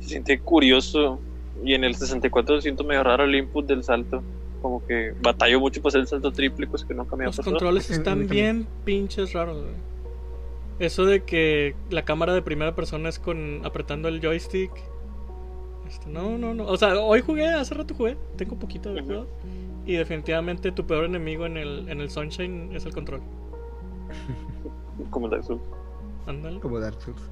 Se 0.00 0.08
siente 0.08 0.38
curioso. 0.40 1.20
Y 1.64 1.74
en 1.74 1.84
el 1.84 1.94
64 1.94 2.60
siento 2.60 2.84
medio 2.84 3.02
raro 3.02 3.24
el 3.24 3.34
input 3.34 3.66
del 3.66 3.82
salto. 3.82 4.22
Como 4.62 4.84
que 4.86 5.14
batallo 5.22 5.60
mucho 5.60 5.80
para 5.80 5.90
hacer 5.90 6.00
el 6.02 6.06
salto 6.08 6.32
triple, 6.32 6.66
pues 6.66 6.84
que 6.84 6.94
me 6.94 7.02
ha 7.02 7.26
Los 7.26 7.40
controles 7.40 7.90
en 7.90 7.96
están 7.96 8.18
mi 8.20 8.26
bien 8.26 8.66
pinches 8.84 9.32
raros, 9.32 9.62
güey. 9.62 9.74
Eso 10.78 11.06
de 11.06 11.24
que 11.24 11.74
la 11.88 12.04
cámara 12.04 12.34
de 12.34 12.42
primera 12.42 12.74
persona 12.74 13.08
es 13.08 13.18
con 13.18 13.62
apretando 13.64 14.08
el 14.08 14.20
joystick. 14.20 14.70
Este, 15.88 16.10
no, 16.10 16.36
no, 16.36 16.52
no. 16.52 16.66
O 16.66 16.76
sea, 16.76 16.98
hoy 16.98 17.22
jugué, 17.22 17.46
hace 17.46 17.74
rato 17.74 17.94
jugué. 17.94 18.16
Tengo 18.36 18.58
poquito 18.58 18.92
de. 18.92 19.02
Y 19.86 19.94
definitivamente 19.96 20.72
tu 20.72 20.84
peor 20.84 21.04
enemigo 21.04 21.46
en 21.46 21.56
el, 21.56 21.88
en 21.88 22.00
el 22.00 22.10
Sunshine 22.10 22.74
es 22.74 22.84
el 22.84 22.92
control. 22.92 23.22
Como 25.10 25.28
Dark 25.28 25.44
Souls. 25.44 25.62
Ándale. 26.26 26.60
Como 26.60 26.80
Dark 26.80 27.00
Souls. 27.00 27.22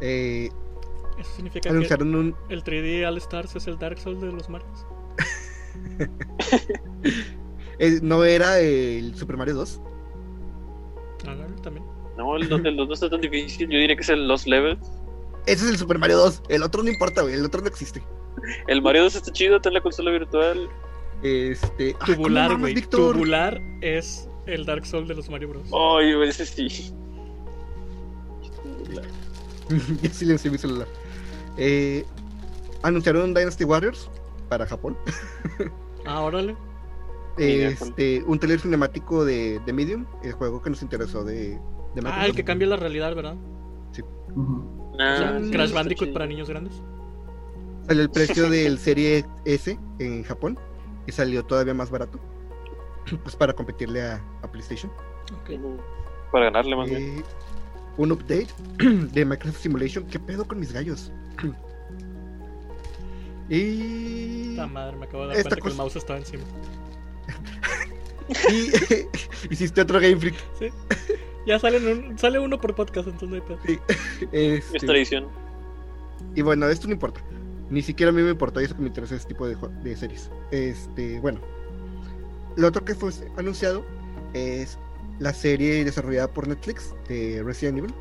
Eh, 0.00 0.50
Eso 1.18 1.30
significa 1.36 1.70
anunciaron 1.70 2.14
un. 2.14 2.36
que 2.48 2.54
el 2.54 2.64
3D 2.64 3.06
All 3.06 3.16
Stars 3.18 3.54
es 3.56 3.66
el 3.66 3.78
Dark 3.78 3.98
Souls 3.98 4.20
de 4.20 4.32
los 4.32 4.48
Marios. 4.48 4.86
eh, 7.78 8.00
no 8.02 8.24
era 8.24 8.58
el 8.58 9.14
Super 9.14 9.36
Mario 9.36 9.54
2. 9.54 9.80
Ándale, 11.26 11.54
también. 11.62 11.86
No, 12.16 12.36
el, 12.36 12.50
el 12.66 12.76
2 12.76 12.88
no 12.88 12.94
está 12.94 13.08
tan 13.08 13.20
difícil. 13.20 13.68
Yo 13.68 13.78
diría 13.78 13.94
que 13.94 14.02
es 14.02 14.08
el 14.08 14.26
Lost 14.26 14.46
Levels. 14.46 14.90
Ese 15.46 15.64
es 15.64 15.70
el 15.70 15.76
Super 15.76 15.98
Mario 15.98 16.16
2. 16.18 16.42
El 16.48 16.62
otro 16.62 16.82
no 16.82 16.90
importa, 16.90 17.22
güey. 17.22 17.34
El 17.34 17.44
otro 17.44 17.60
no 17.60 17.68
existe. 17.68 18.02
El 18.66 18.82
Mario 18.82 19.04
2 19.04 19.16
está 19.16 19.32
chido, 19.32 19.56
está 19.56 19.68
en 19.68 19.74
la 19.74 19.80
consola 19.80 20.10
virtual. 20.10 20.68
Este. 21.22 21.94
ah, 21.98 22.04
¿cómo 22.04 22.16
Tubular, 22.16 22.58
güey. 22.58 22.74
Víctor? 22.74 23.14
Tubular 23.14 23.60
es 23.80 24.28
el 24.46 24.64
Dark 24.64 24.86
Souls 24.86 25.08
de 25.08 25.14
los 25.14 25.28
Mario 25.30 25.48
Bros. 25.48 25.68
Ay, 25.72 26.12
ese 26.28 26.46
sí. 26.46 26.92
ya 30.02 30.10
silencié 30.10 30.50
mi 30.50 30.58
celular. 30.58 30.86
Eh, 31.56 32.04
anunciaron 32.82 33.34
Dynasty 33.34 33.64
Warriors 33.64 34.10
para 34.48 34.66
Japón. 34.66 34.96
Ah, 36.04 36.20
órale. 36.22 36.56
Este, 37.38 38.22
un 38.26 38.38
trailer 38.38 38.60
cinemático 38.60 39.24
de, 39.24 39.60
de 39.66 39.72
Medium, 39.72 40.06
el 40.22 40.32
juego 40.32 40.62
que 40.62 40.70
nos 40.70 40.80
interesó 40.82 41.22
de, 41.24 41.58
de 41.94 42.02
Ah, 42.04 42.24
el 42.26 42.34
que 42.34 42.44
cambia 42.44 42.66
la 42.66 42.76
realidad, 42.76 43.14
¿verdad? 43.14 43.36
O 43.90 43.94
sea, 43.94 44.04
Ah, 44.98 45.38
sí, 45.42 45.50
Crash 45.50 45.72
Bandicoot 45.72 46.12
para 46.12 46.26
niños 46.26 46.48
grandes. 46.48 46.72
Salió 47.86 48.02
el 48.02 48.10
precio 48.10 48.48
del 48.48 48.78
Serie 48.78 49.24
S 49.44 49.78
en 49.98 50.22
Japón 50.24 50.58
y 51.06 51.12
salió 51.12 51.44
todavía 51.44 51.74
más 51.74 51.90
barato. 51.90 52.18
Pues 53.22 53.36
para 53.36 53.52
competirle 53.52 54.02
a, 54.02 54.20
a 54.42 54.50
PlayStation. 54.50 54.90
Ok. 55.42 55.50
Ujú. 55.50 55.76
Para 56.32 56.46
ganarle 56.46 56.74
más 56.74 56.88
bien. 56.90 57.18
Eh, 57.18 57.22
un 57.98 58.10
update 58.12 58.48
de 58.78 59.24
Microsoft 59.24 59.60
Simulation. 59.62 60.04
¿Qué 60.06 60.18
pedo 60.18 60.44
con 60.44 60.58
mis 60.58 60.72
gallos? 60.72 61.12
y, 63.48 64.50
Esta 64.50 64.66
madre, 64.66 64.96
me 64.96 65.06
acabo 65.06 65.28
de 65.28 65.34
dar 65.34 65.42
cuenta 65.42 65.56
que 65.56 65.68
el 65.68 65.74
mouse 65.76 65.96
estaba 65.96 66.18
encima. 66.18 66.42
y 68.50 69.52
hiciste 69.52 69.80
otro 69.80 70.00
Game 70.00 70.16
Freak. 70.16 70.34
Ya 71.46 71.58
salen 71.60 71.86
un- 71.86 72.18
sale 72.18 72.40
uno 72.40 72.60
por 72.60 72.74
podcast, 72.74 73.06
entonces 73.08 73.28
no 73.28 73.34
hay 73.36 73.40
pedo. 73.40 73.58
Este, 74.32 74.76
Es 74.76 74.82
tradición. 74.84 75.28
Y 76.34 76.42
bueno, 76.42 76.68
esto 76.68 76.88
no 76.88 76.92
importa. 76.94 77.20
Ni 77.70 77.82
siquiera 77.82 78.10
a 78.10 78.12
mí 78.14 78.22
me 78.22 78.30
importó 78.30 78.60
y 78.60 78.64
eso 78.64 78.74
que 78.76 78.82
me 78.82 78.88
interesa 78.88 79.14
este 79.16 79.28
tipo 79.28 79.46
de, 79.46 79.56
de 79.82 79.96
series. 79.96 80.30
Este, 80.50 81.18
bueno. 81.20 81.40
Lo 82.56 82.68
otro 82.68 82.84
que 82.84 82.94
fue 82.94 83.10
anunciado 83.36 83.84
es 84.32 84.78
la 85.18 85.32
serie 85.32 85.84
desarrollada 85.84 86.28
por 86.28 86.46
Netflix 86.48 86.94
de 87.08 87.42
Resident 87.44 87.78
Evil. 87.78 87.94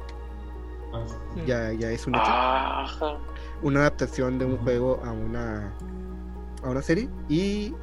Ah, 0.93 1.05
sí. 1.33 1.41
Ya, 1.45 1.73
ya 1.73 1.91
es 1.91 2.05
un 2.07 2.15
hecho. 2.15 2.23
Ajá. 2.25 3.17
Una 3.63 3.81
adaptación 3.81 4.37
de 4.39 4.45
un 4.45 4.57
juego 4.57 5.01
a 5.03 5.11
una 5.11 5.73
a 6.63 6.69
una 6.69 6.81
serie. 6.81 7.09
Y 7.27 7.73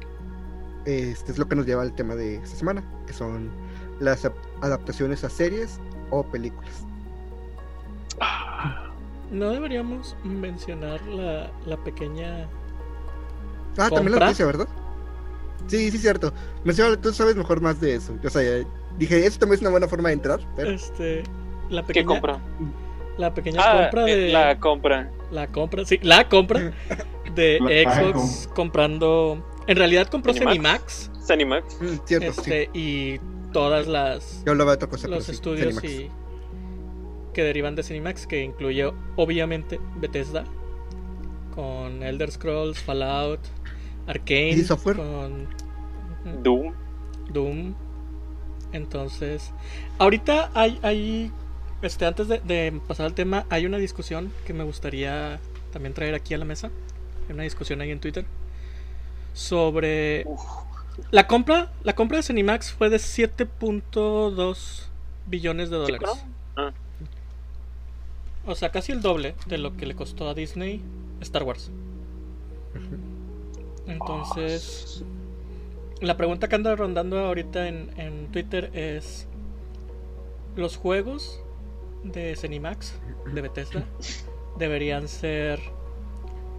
este 0.85 1.31
es 1.31 1.37
lo 1.37 1.47
que 1.47 1.55
nos 1.55 1.65
lleva 1.65 1.81
al 1.83 1.93
tema 1.93 2.15
de 2.15 2.35
esta 2.35 2.55
semana, 2.57 2.83
que 3.05 3.13
son 3.13 3.51
las 3.99 4.25
ap- 4.25 4.33
adaptaciones 4.61 5.23
a 5.23 5.29
series 5.29 5.79
o 6.09 6.23
películas. 6.23 6.85
No 9.33 9.49
deberíamos 9.49 10.15
mencionar 10.23 11.01
la, 11.07 11.51
la 11.65 11.77
pequeña. 11.83 12.47
Ah, 13.77 13.89
también 13.89 14.17
la 14.17 14.25
noticia, 14.25 14.45
¿verdad? 14.45 14.67
Sí, 15.67 15.89
sí, 15.91 15.97
cierto. 15.97 16.31
Menciona, 16.63 16.99
tú 16.99 17.11
sabes 17.13 17.35
mejor 17.35 17.59
más 17.61 17.79
de 17.81 17.95
eso. 17.95 18.15
O 18.23 18.29
sea, 18.29 18.63
dije, 18.97 19.25
eso 19.25 19.39
también 19.39 19.55
es 19.55 19.61
una 19.61 19.71
buena 19.71 19.87
forma 19.87 20.09
de 20.09 20.13
entrar, 20.13 20.39
pero 20.55 20.71
Este. 20.71 21.23
La 21.69 21.81
¿Qué 21.81 21.87
pequeña. 21.87 22.05
compra? 22.07 22.39
La 23.17 23.33
pequeña 23.33 23.61
Ah, 23.63 23.81
compra 23.89 24.09
eh, 24.09 24.15
de. 24.15 24.31
la 24.33 24.59
compra. 24.59 25.11
La 25.31 25.47
compra, 25.47 25.85
sí, 25.85 25.99
la 26.03 26.29
compra 26.29 26.71
de 27.35 27.59
La 27.59 27.95
Xbox 28.11 28.49
comprando. 28.53 29.43
En 29.65 29.77
realidad 29.77 30.07
compró 30.07 30.33
Cenimax. 30.33 31.09
Cenimax. 31.25 31.25
Zenimax. 31.25 31.81
mm, 31.81 32.05
cierto, 32.05 32.33
sí. 32.33 32.51
Este, 32.51 32.69
y 32.73 33.19
todas 33.53 33.87
las 33.87 34.43
Yo 34.45 34.51
hablaba 34.51 34.71
de 34.71 34.75
otra 34.75 34.89
cosa, 34.89 35.07
los 35.07 35.29
estudios 35.29 35.81
y 35.83 36.11
que 37.33 37.43
derivan 37.43 37.75
de 37.75 37.83
Cinemax, 37.83 38.27
que 38.27 38.41
incluye 38.43 38.91
obviamente 39.15 39.79
Bethesda 39.95 40.45
con 41.53 42.01
Elder 42.03 42.31
Scrolls, 42.31 42.79
Fallout, 42.79 43.39
Arcane, 44.07 44.63
con 44.95 45.47
Doom. 46.41 46.73
Doom. 47.31 47.73
Entonces, 48.71 49.51
ahorita 49.99 50.49
hay, 50.55 50.79
hay 50.81 51.31
este, 51.81 52.05
antes 52.05 52.27
de, 52.27 52.39
de 52.39 52.79
pasar 52.87 53.05
al 53.05 53.13
tema, 53.13 53.45
hay 53.49 53.65
una 53.65 53.77
discusión 53.77 54.31
que 54.45 54.53
me 54.53 54.63
gustaría 54.63 55.39
también 55.71 55.93
traer 55.93 56.15
aquí 56.15 56.33
a 56.33 56.37
la 56.37 56.45
mesa. 56.45 56.71
Hay 57.27 57.33
una 57.33 57.43
discusión 57.43 57.81
ahí 57.81 57.91
en 57.91 57.99
Twitter 57.99 58.25
sobre 59.33 60.23
Uf. 60.25 60.41
la 61.11 61.27
compra. 61.27 61.71
La 61.83 61.93
compra 61.95 62.17
de 62.17 62.23
Cinemax 62.23 62.71
fue 62.73 62.89
de 62.89 62.97
7.2 62.97 64.87
billones 65.27 65.69
de 65.69 65.85
¿Sí, 65.85 65.91
dólares. 65.93 66.09
no? 66.55 66.63
Ah, 66.63 66.73
O 68.45 68.55
sea, 68.55 68.71
casi 68.71 68.91
el 68.91 69.01
doble 69.01 69.35
de 69.45 69.57
lo 69.57 69.77
que 69.77 69.85
le 69.85 69.95
costó 69.95 70.27
a 70.27 70.33
Disney 70.33 70.81
Star 71.21 71.43
Wars. 71.43 71.71
Entonces, 73.87 75.03
la 76.01 76.17
pregunta 76.17 76.47
que 76.47 76.55
anda 76.55 76.75
rondando 76.75 77.19
ahorita 77.19 77.67
en, 77.67 77.89
en 77.97 78.27
Twitter 78.31 78.69
es: 78.73 79.27
¿Los 80.55 80.77
juegos 80.77 81.41
de 82.03 82.35
Cenimax, 82.35 82.95
de 83.33 83.41
Bethesda, 83.41 83.85
deberían 84.57 85.07
ser 85.07 85.59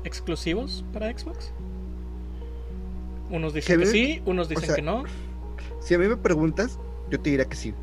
exclusivos 0.04 0.84
para 0.92 1.16
Xbox? 1.16 1.52
Unos 3.30 3.54
dicen 3.54 3.80
que 3.80 3.86
sí, 3.86 4.22
unos 4.26 4.48
dicen 4.48 4.66
sea, 4.66 4.76
que 4.76 4.82
no. 4.82 5.04
Si 5.80 5.94
a 5.94 5.98
mí 5.98 6.06
me 6.06 6.16
preguntas, 6.16 6.78
yo 7.10 7.20
te 7.20 7.30
diría 7.30 7.46
que 7.46 7.56
sí. 7.56 7.74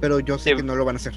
Pero 0.00 0.20
yo 0.20 0.38
sé 0.38 0.54
que 0.56 0.62
no 0.62 0.74
lo 0.76 0.84
van 0.84 0.96
a 0.96 0.98
hacer. 0.98 1.14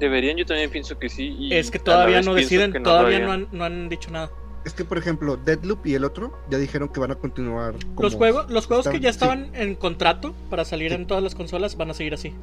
Deberían, 0.00 0.36
yo 0.36 0.46
también 0.46 0.70
pienso 0.70 0.98
que 0.98 1.08
sí. 1.08 1.34
y 1.38 1.54
Es 1.54 1.70
que 1.70 1.78
todavía 1.78 2.22
no 2.22 2.34
deciden, 2.34 2.72
que 2.72 2.80
todavía 2.80 3.18
no 3.20 3.32
han, 3.32 3.48
no 3.52 3.64
han 3.64 3.88
dicho 3.88 4.10
nada. 4.10 4.30
Es 4.64 4.74
que, 4.74 4.84
por 4.84 4.98
ejemplo, 4.98 5.36
Deadloop 5.36 5.86
y 5.86 5.94
el 5.94 6.04
otro 6.04 6.36
ya 6.50 6.58
dijeron 6.58 6.88
que 6.88 7.00
van 7.00 7.10
a 7.10 7.14
continuar. 7.14 7.74
Como 7.94 8.02
Los 8.02 8.14
juegos, 8.16 8.50
los 8.50 8.66
juegos 8.66 8.86
que 8.88 9.00
ya 9.00 9.08
estaban- 9.08 9.50
en 9.54 9.74
contrato 9.76 10.34
para 10.50 10.64
salir 10.64 10.90
Sí. 10.90 10.96
en 10.96 11.06
todas 11.06 11.22
las 11.22 11.34
consolas 11.34 11.76
van 11.76 11.90
a 11.90 11.94
seguir 11.94 12.14
así. 12.14 12.34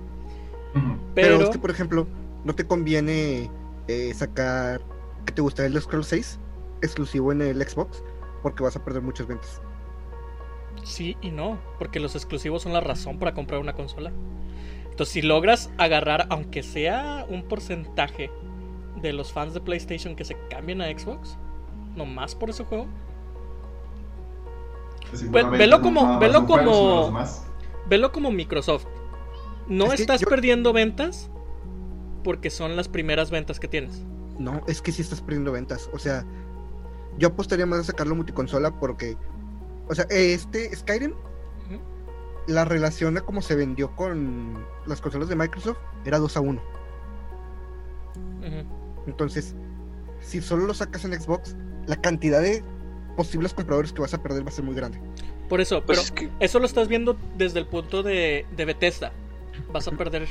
Pero, 1.13 1.41
es 1.41 1.49
que, 1.49 1.59
por 1.59 1.71
ejemplo, 1.71 2.07
no 2.43 2.53
te 2.55 2.65
conviene 2.65 3.49
eh, 3.87 4.13
sacar. 4.15 4.81
que 5.25 5.31
te 5.31 5.41
gusta 5.41 5.65
el 5.65 5.79
Scroll 5.81 6.03
6 6.03 6.39
exclusivo 6.81 7.31
en 7.31 7.41
el 7.41 7.61
Xbox? 7.67 8.03
Porque 8.43 8.61
vas 8.63 8.75
a 8.75 8.83
perder 8.83 9.01
muchas 9.01 9.25
ventas. 9.27 9.61
sí 10.83 11.17
y 11.21 11.31
no, 11.31 11.57
porque 11.79 11.99
los 11.99 12.13
exclusivos 12.15 12.61
son 12.63 12.73
la 12.73 12.79
razón 12.81 13.17
para 13.17 13.33
comprar 13.33 13.59
una 13.59 13.73
consola. 13.73 14.11
Entonces, 14.95 15.11
si 15.11 15.21
logras 15.21 15.69
agarrar, 15.77 16.25
aunque 16.29 16.63
sea 16.63 17.25
un 17.27 17.43
porcentaje 17.43 18.31
de 19.01 19.11
los 19.11 19.33
fans 19.33 19.53
de 19.53 19.59
PlayStation 19.59 20.15
que 20.15 20.23
se 20.23 20.37
cambien 20.49 20.81
a 20.81 20.85
Xbox, 20.87 21.37
nomás 21.97 22.33
por 22.33 22.49
ese 22.49 22.63
juego, 22.63 22.85
Ve- 25.11 25.17
seguramente 25.17 25.57
velo 25.57 25.81
como- 25.81 26.17
velo 26.17 26.45
como- 26.45 27.11
velo 27.89 28.11
como 28.13 28.31
Microsoft. 28.31 28.85
No 29.67 29.91
Es 29.91 29.99
estás 29.99 30.21
yo- 30.21 30.27
perdiendo 30.29 30.71
ventas 30.71 31.29
porque 32.23 32.49
son 32.49 32.77
las 32.77 32.87
primeras 32.87 33.31
ventas 33.31 33.59
que 33.59 33.67
tienes. 33.67 34.05
No, 34.39 34.61
es 34.65 34.81
que 34.81 34.93
sí 34.93 35.01
estás 35.01 35.21
perdiendo 35.21 35.51
ventas. 35.51 35.89
O 35.91 35.99
sea, 35.99 36.25
yo 37.17 37.27
apostaría 37.27 37.65
más 37.65 37.79
a 37.79 37.83
sacarlo 37.83 38.15
multiconsola 38.15 38.79
porque. 38.79 39.17
O 39.89 39.93
sea, 39.93 40.05
este 40.09 40.73
Skyrim. 40.73 41.13
La 42.47 42.65
relación 42.65 43.17
a 43.17 43.21
cómo 43.21 43.41
se 43.41 43.55
vendió 43.55 43.95
con 43.95 44.65
las 44.85 45.01
consolas 45.01 45.29
de 45.29 45.35
Microsoft 45.35 45.77
era 46.05 46.19
2 46.19 46.37
a 46.37 46.39
1. 46.41 46.61
Ujú. 48.39 49.05
Entonces, 49.07 49.55
si 50.21 50.41
solo 50.41 50.65
lo 50.65 50.73
sacas 50.73 51.05
en 51.05 51.19
Xbox, 51.19 51.55
la 51.87 51.95
cantidad 51.95 52.41
de 52.41 52.63
posibles 53.15 53.53
compradores 53.53 53.93
que 53.93 54.01
vas 54.01 54.13
a 54.13 54.21
perder 54.21 54.45
va 54.45 54.49
a 54.49 54.53
ser 54.53 54.65
muy 54.65 54.75
grande. 54.75 54.99
Por 55.49 55.61
eso, 55.61 55.83
Pues 55.85 55.99
pero 55.99 56.01
es 56.01 56.11
que 56.11 56.29
Eso 56.43 56.59
lo 56.59 56.65
estás 56.65 56.87
viendo 56.87 57.17
desde 57.37 57.59
el 57.59 57.67
punto 57.67 58.03
de, 58.03 58.45
de 58.55 58.65
Bethesda. 58.65 59.11
Vas 59.71 59.87
a 59.87 59.91
perder 59.91 60.27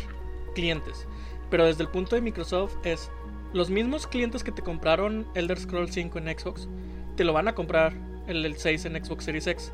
clientes. 0.54 1.06
Pero 1.50 1.66
desde 1.66 1.82
el 1.82 1.88
punto 1.88 2.16
de 2.16 2.22
Microsoft 2.22 2.74
es 2.84 3.10
los 3.52 3.70
mismos 3.70 4.06
clientes 4.06 4.42
que 4.42 4.50
te 4.50 4.62
compraron 4.62 5.26
Elder 5.34 5.58
Scrolls 5.58 5.92
5 5.92 6.18
en 6.18 6.38
Xbox, 6.38 6.68
te 7.16 7.22
lo 7.22 7.32
van 7.32 7.46
a 7.46 7.54
comprar 7.54 7.92
el, 8.26 8.44
el 8.44 8.56
6 8.56 8.84
en 8.86 9.04
Xbox 9.04 9.24
Series 9.24 9.46
X. 9.46 9.72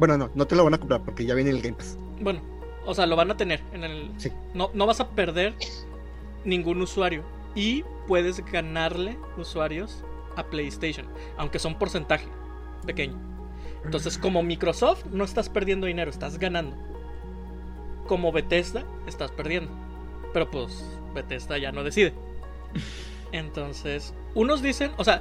Bueno, 0.00 0.16
no, 0.16 0.30
no 0.34 0.46
te 0.46 0.56
lo 0.56 0.64
van 0.64 0.72
a 0.74 0.78
comprar 0.78 1.02
porque 1.02 1.26
ya 1.26 1.34
viene 1.34 1.50
el 1.50 1.60
Game 1.60 1.76
Pass. 1.76 1.98
Bueno, 2.20 2.40
o 2.86 2.94
sea, 2.94 3.04
lo 3.04 3.16
van 3.16 3.30
a 3.30 3.36
tener 3.36 3.60
en 3.74 3.84
el 3.84 4.10
Sí. 4.16 4.32
no, 4.54 4.70
no 4.72 4.86
vas 4.86 4.98
a 5.00 5.10
perder 5.10 5.54
ningún 6.44 6.80
usuario 6.80 7.22
y 7.54 7.84
puedes 8.08 8.42
ganarle 8.46 9.18
usuarios 9.36 10.02
a 10.36 10.44
PlayStation, 10.44 11.06
aunque 11.36 11.58
son 11.58 11.78
porcentaje 11.78 12.26
pequeño. 12.86 13.14
Entonces, 13.84 14.16
como 14.16 14.42
Microsoft, 14.42 15.04
no 15.12 15.22
estás 15.22 15.50
perdiendo 15.50 15.86
dinero, 15.86 16.10
estás 16.10 16.38
ganando. 16.38 16.76
Como 18.06 18.32
Bethesda, 18.32 18.84
estás 19.06 19.30
perdiendo. 19.30 19.70
Pero 20.32 20.50
pues, 20.50 20.82
Bethesda 21.14 21.58
ya 21.58 21.72
no 21.72 21.84
decide. 21.84 22.14
Entonces, 23.32 24.14
unos 24.34 24.62
dicen, 24.62 24.92
o 24.96 25.04
sea, 25.04 25.20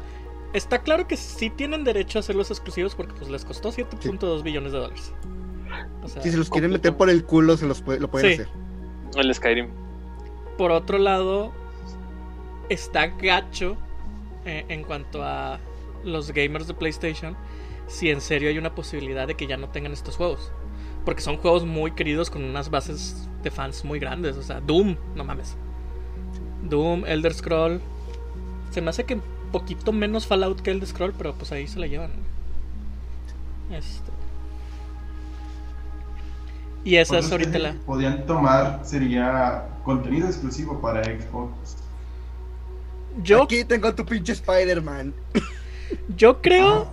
está 0.53 0.79
claro 0.79 1.07
que 1.07 1.17
sí 1.17 1.49
tienen 1.49 1.83
derecho 1.83 2.19
a 2.19 2.21
hacerlos 2.21 2.49
exclusivos 2.51 2.95
porque 2.95 3.13
pues 3.13 3.29
les 3.29 3.45
costó 3.45 3.71
7.2 3.71 4.43
billones 4.43 4.71
de 4.71 4.79
dólares. 4.79 5.13
O 6.03 6.07
sea, 6.07 6.21
Si 6.23 6.31
se 6.31 6.38
los 6.38 6.49
quieren 6.49 6.71
meter 6.71 6.95
por 6.97 7.09
el 7.09 7.23
culo, 7.23 7.55
se 7.57 7.67
los 7.67 7.81
puede- 7.81 7.99
lo 7.99 8.09
pueden 8.09 8.27
Sí. 8.35 8.41
hacer. 8.41 8.49
El 9.15 9.33
Skyrim. 9.33 9.69
por 10.57 10.71
otro 10.71 10.97
lado, 10.97 11.51
está 12.69 13.07
gacho 13.07 13.77
eh, 14.45 14.65
en 14.69 14.83
cuanto 14.83 15.23
a 15.23 15.59
los 16.03 16.31
gamers 16.31 16.67
de 16.67 16.73
PlayStation. 16.73 17.35
Si 17.88 18.09
en 18.09 18.21
serio 18.21 18.49
hay 18.49 18.57
una 18.57 18.73
posibilidad 18.75 19.27
de 19.27 19.35
que 19.35 19.47
ya 19.47 19.57
no 19.57 19.69
tengan 19.69 19.91
estos 19.93 20.15
juegos. 20.17 20.51
Porque 21.05 21.21
son 21.21 21.38
juegos 21.38 21.65
muy 21.65 21.91
queridos 21.91 22.29
con 22.29 22.43
unas 22.43 22.69
bases 22.69 23.27
de 23.41 23.51
fans 23.51 23.83
muy 23.85 23.99
grandes. 23.99 24.38
O 24.38 24.41
sea, 24.43 24.59
Doom, 24.62 24.95
no 25.15 25.23
mames. 25.23 25.57
Doom, 26.63 27.05
Elder 27.05 27.33
Scroll. 27.33 27.81
Se 28.71 28.81
me 28.81 28.89
hace 28.89 29.05
que 29.05 29.19
poquito 29.51 29.91
menos 29.91 30.27
Fallout 30.27 30.62
que 30.62 30.71
Elder 30.71 30.88
Scroll, 30.88 31.13
pero 31.17 31.33
pues 31.35 31.51
ahí 31.51 31.67
se 31.67 31.79
la 31.79 31.88
llevan. 31.88 32.12
Este. 33.71 34.12
Y 36.83 36.95
esa 36.95 37.19
es 37.19 37.31
ahorita 37.31 37.51
que 37.51 37.59
la. 37.59 37.73
Podían 37.85 38.25
tomar 38.25 38.79
sería 38.83 39.65
contenido 39.83 40.27
exclusivo 40.27 40.79
para 40.81 41.03
Xbox. 41.03 41.77
Yo 43.23 43.43
Aquí 43.43 43.63
tengo 43.65 43.93
tu 43.93 44.05
pinche 44.05 44.33
Spider-Man. 44.33 45.13
Yo 46.15 46.41
creo 46.41 46.91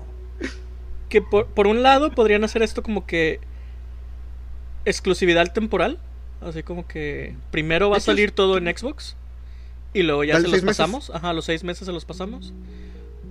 que 1.09 1.23
por, 1.23 1.47
por 1.47 1.67
un 1.67 1.83
lado 1.83 2.11
podrían 2.11 2.43
hacer 2.45 2.63
esto 2.63 2.83
como 2.83 3.07
que 3.07 3.41
exclusividad 4.85 5.53
temporal. 5.53 5.99
Así 6.41 6.63
como 6.63 6.87
que 6.87 7.35
primero 7.51 7.91
va 7.91 7.99
a 7.99 8.01
salir 8.01 8.31
todo 8.33 8.59
en 8.59 8.65
Xbox 8.77 9.17
y 9.99 10.03
luego 10.03 10.25
ya 10.25 10.35
Dale 10.35 10.43
se 10.45 10.49
los 10.49 10.53
seis 10.53 10.65
meses. 10.65 10.77
pasamos. 10.79 11.11
Ajá, 11.11 11.31
a 11.31 11.33
los 11.33 11.45
seis 11.45 11.65
meses 11.65 11.87
se 11.87 11.93
los 11.93 12.05
pasamos. 12.05 12.53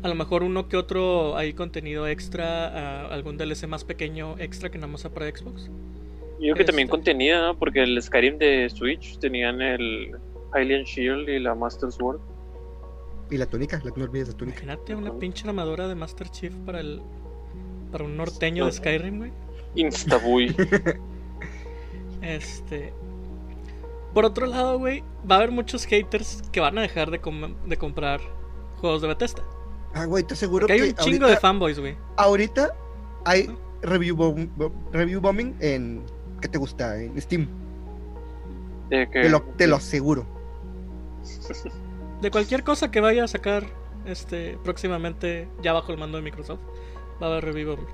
A 0.03 0.07
lo 0.07 0.15
mejor 0.15 0.43
uno 0.43 0.67
que 0.67 0.77
otro 0.77 1.35
hay 1.37 1.53
contenido 1.53 2.07
extra, 2.07 2.67
ah, 3.05 3.07
algún 3.13 3.37
DLC 3.37 3.67
más 3.67 3.83
pequeño 3.83 4.35
extra 4.39 4.69
que 4.69 4.77
nada 4.77 4.87
más 4.91 5.03
para 5.03 5.27
Xbox. 5.29 5.63
Yo 6.39 6.53
creo 6.53 6.55
que 6.55 6.63
también 6.65 6.87
Este. 6.87 6.91
contenido, 6.91 7.41
¿no? 7.41 7.57
Porque 7.57 7.81
el 7.83 8.01
Skyrim 8.01 8.37
de 8.37 8.69
Switch 8.69 9.17
tenían 9.19 9.61
el 9.61 10.15
Hylian 10.53 10.83
Shield 10.83 11.29
y 11.29 11.39
la 11.39 11.55
Master 11.55 11.91
Sword. 11.91 12.19
Y 13.31 13.37
la 13.37 13.45
túnica, 13.47 13.81
la 13.83 13.91
no 13.95 14.03
olvides 14.03 14.27
la 14.27 14.33
túnica. 14.35 14.61
Imagínate 14.63 14.95
una 14.95 15.17
pinche 15.17 15.47
armadura 15.47 15.87
de 15.87 15.95
Master 15.95 16.29
Chief 16.29 16.53
para 16.65 16.79
el 16.81 17.01
para 17.91 18.03
un 18.03 18.17
norteño 18.17 18.65
de 18.65 18.71
Skyrim, 18.73 19.17
güey. 19.19 19.31
Instabuy. 19.75 20.55
Este. 22.21 22.93
Por 24.15 24.25
otro 24.25 24.47
lado, 24.47 24.79
güey, 24.79 25.03
va 25.29 25.35
a 25.35 25.37
haber 25.39 25.51
muchos 25.51 25.85
haters 25.85 26.41
que 26.51 26.59
van 26.59 26.77
a 26.79 26.81
dejar 26.81 27.11
de, 27.11 27.19
com- 27.19 27.53
de 27.65 27.77
comprar 27.77 28.19
juegos 28.79 29.01
de 29.03 29.09
Bethesda. 29.09 29.43
Ah, 29.93 30.05
güey, 30.05 30.23
te 30.23 30.33
aseguro 30.33 30.65
Porque 30.67 30.73
hay 30.73 30.79
que 30.79 30.87
un 30.89 30.95
chingo 30.95 31.25
ahorita, 31.25 31.27
de 31.27 31.37
fanboys, 31.37 31.79
güey. 31.79 31.95
ahorita 32.17 32.73
hay 33.25 33.49
review, 33.81 34.15
bom- 34.17 34.71
review 34.91 35.21
bombing 35.21 35.55
en... 35.59 36.03
¿Qué 36.41 36.47
te 36.49 36.57
gusta? 36.57 36.99
En 36.99 37.21
Steam. 37.21 37.47
De 38.89 39.07
que- 39.09 39.21
Te 39.21 39.29
lo, 39.29 39.41
te 39.57 39.67
lo 39.67 39.75
aseguro. 39.77 40.25
De 42.21 42.31
cualquier 42.31 42.63
cosa 42.63 42.91
que 42.91 43.01
vaya 43.01 43.23
a 43.23 43.27
sacar 43.27 43.63
este 44.05 44.57
próximamente 44.63 45.47
ya 45.61 45.73
bajo 45.73 45.91
el 45.91 45.97
mando 45.97 46.17
de 46.17 46.23
Microsoft, 46.23 46.59
va 47.21 47.27
a 47.27 47.31
haber 47.31 47.45
review 47.45 47.71
bombing. 47.71 47.87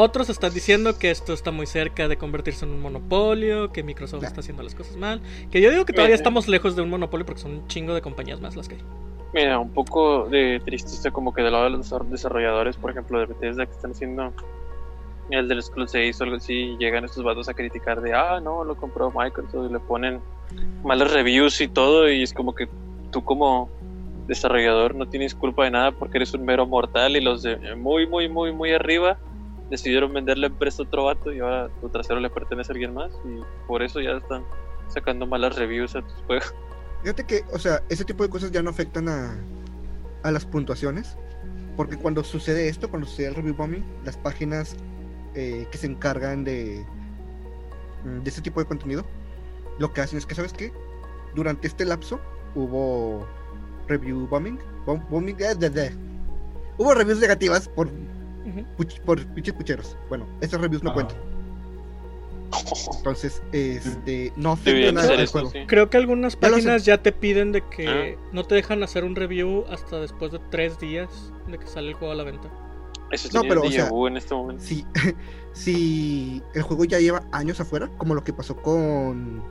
Otros 0.00 0.30
están 0.30 0.54
diciendo 0.54 0.96
que 0.96 1.10
esto 1.10 1.32
está 1.32 1.50
muy 1.50 1.66
cerca 1.66 2.06
de 2.06 2.16
convertirse 2.16 2.64
en 2.64 2.70
un 2.70 2.80
monopolio, 2.80 3.72
que 3.72 3.82
Microsoft 3.82 4.22
Ya. 4.22 4.28
está 4.28 4.42
haciendo 4.42 4.62
las 4.62 4.76
cosas 4.76 4.96
mal. 4.96 5.20
Que 5.50 5.60
yo 5.60 5.72
digo 5.72 5.84
que 5.84 5.92
todavía 5.92 6.10
Mira. 6.12 6.20
estamos 6.22 6.46
lejos 6.46 6.76
de 6.76 6.82
un 6.82 6.90
monopolio 6.90 7.26
porque 7.26 7.40
son 7.40 7.50
un 7.54 7.66
chingo 7.66 7.94
de 7.94 8.00
compañías 8.00 8.40
más 8.40 8.54
las 8.54 8.68
que 8.68 8.76
hay. 8.76 8.82
Mira, 9.34 9.58
un 9.58 9.70
poco 9.70 10.28
de 10.28 10.62
tristeza 10.64 11.10
como 11.10 11.34
que 11.34 11.42
del 11.42 11.50
lado 11.50 11.64
de 11.64 11.70
los 11.70 11.90
desar- 11.90 12.04
desarrolladores, 12.04 12.76
por 12.76 12.92
ejemplo, 12.92 13.18
de 13.18 13.26
Bethesda 13.26 13.66
que 13.66 13.72
están 13.72 13.90
haciendo 13.90 14.32
el 15.30 15.48
del 15.48 15.60
Skull 15.60 15.88
6 15.88 16.20
o 16.20 16.24
algo 16.24 16.36
así, 16.36 16.54
y 16.54 16.76
llegan 16.78 17.04
estos 17.04 17.24
vatos 17.24 17.48
a 17.48 17.54
criticar 17.54 18.00
de, 18.00 18.14
ah, 18.14 18.38
no, 18.40 18.62
lo 18.62 18.76
compró 18.76 19.10
Microsoft 19.10 19.68
y 19.68 19.72
le 19.72 19.80
ponen 19.80 20.20
malas 20.84 21.12
reviews 21.12 21.60
y 21.60 21.66
todo, 21.66 22.08
y 22.08 22.22
es 22.22 22.32
como 22.32 22.54
que 22.54 22.68
tú 23.10 23.24
como 23.24 23.68
desarrollador 24.28 24.94
no 24.94 25.08
tienes 25.08 25.34
culpa 25.34 25.64
de 25.64 25.72
nada 25.72 25.90
porque 25.90 26.18
eres 26.18 26.32
un 26.34 26.44
mero 26.44 26.66
mortal 26.68 27.16
y 27.16 27.20
los 27.20 27.42
de 27.42 27.74
muy, 27.74 28.06
muy, 28.06 28.28
muy, 28.28 28.52
muy 28.52 28.72
arriba 28.72 29.18
decidieron 29.70 30.12
vender 30.12 30.38
la 30.38 30.46
empresa 30.46 30.82
otro 30.82 31.04
vato 31.04 31.32
y 31.32 31.40
ahora 31.40 31.68
tu 31.80 31.88
trasero 31.88 32.20
le 32.20 32.30
pertenece 32.30 32.72
a 32.72 32.74
alguien 32.74 32.94
más 32.94 33.10
y 33.24 33.40
por 33.66 33.82
eso 33.82 34.00
ya 34.00 34.12
están 34.12 34.44
sacando 34.88 35.26
malas 35.26 35.56
reviews 35.56 35.94
a 35.96 36.02
tus 36.02 36.14
juegos. 36.26 36.54
Fíjate 37.02 37.24
que, 37.24 37.44
o 37.52 37.58
sea, 37.58 37.82
ese 37.88 38.04
tipo 38.04 38.22
de 38.24 38.30
cosas 38.30 38.50
ya 38.50 38.62
no 38.62 38.70
afectan 38.70 39.08
a, 39.08 39.36
a 40.22 40.30
las 40.30 40.44
puntuaciones. 40.46 41.16
Porque 41.76 41.96
cuando 41.96 42.24
sucede 42.24 42.68
esto, 42.68 42.90
cuando 42.90 43.06
sucede 43.06 43.28
el 43.28 43.34
review 43.36 43.54
bombing, 43.54 43.84
las 44.04 44.16
páginas 44.16 44.74
eh, 45.36 45.64
que 45.70 45.78
se 45.78 45.86
encargan 45.86 46.42
de, 46.42 46.84
mm, 48.04 48.22
de 48.24 48.28
este 48.28 48.42
tipo 48.42 48.58
de 48.58 48.66
contenido, 48.66 49.04
lo 49.78 49.92
que 49.92 50.00
hacen 50.00 50.18
es 50.18 50.26
que, 50.26 50.34
¿sabes 50.34 50.52
qué? 50.52 50.72
Durante 51.36 51.68
este 51.68 51.84
lapso 51.84 52.18
hubo 52.56 53.24
review 53.86 54.26
bombing. 54.26 54.58
bom- 54.86 55.06
bombing 55.08 55.36
eh, 55.38 55.54
de- 55.54 55.92
hubo 56.78 56.94
reviews 56.94 57.20
negativas 57.20 57.68
por, 57.68 57.88
Por 59.04 59.24
pinches 59.34 59.54
pucheros. 59.54 59.96
Bueno, 60.08 60.26
esas 60.40 60.60
reviews 60.60 60.82
no 60.82 60.90
Ah. 60.90 60.94
cuentan. 60.94 61.16
Entonces, 62.96 63.42
este, 63.52 64.32
no 64.36 64.52
afecta 64.52 64.92
nada 64.92 65.14
eso, 65.22 65.32
juego. 65.32 65.50
sí. 65.50 65.58
Creo 65.66 65.90
que 65.90 65.96
algunas 65.98 66.34
páginas 66.36 66.84
ya 66.84 67.02
te 67.02 67.12
piden 67.12 67.52
de 67.52 67.62
que 67.68 68.16
Ah. 68.16 68.20
no 68.32 68.44
te 68.44 68.54
dejan 68.54 68.82
hacer 68.82 69.04
un 69.04 69.16
review 69.16 69.64
hasta 69.70 70.00
después 70.00 70.32
de 70.32 70.40
tres 70.50 70.78
días 70.78 71.08
de 71.46 71.58
que 71.58 71.66
sale 71.66 71.88
el 71.88 71.94
juego 71.94 72.12
a 72.12 72.16
la 72.16 72.24
venta. 72.24 72.48
Eso 73.10 73.28
No, 73.32 73.42
pero, 73.42 73.62
o 73.62 73.70
sea, 73.70 73.88
en 74.06 74.16
este 74.16 74.34
momento. 74.34 74.62
si, 74.64 74.84
si 75.52 76.42
el 76.54 76.62
juego 76.62 76.84
ya 76.84 76.98
lleva 77.00 77.22
años 77.32 77.60
afuera, 77.60 77.88
como 77.98 78.14
lo 78.14 78.22
que 78.24 78.32
pasó 78.32 78.56
con 78.56 79.42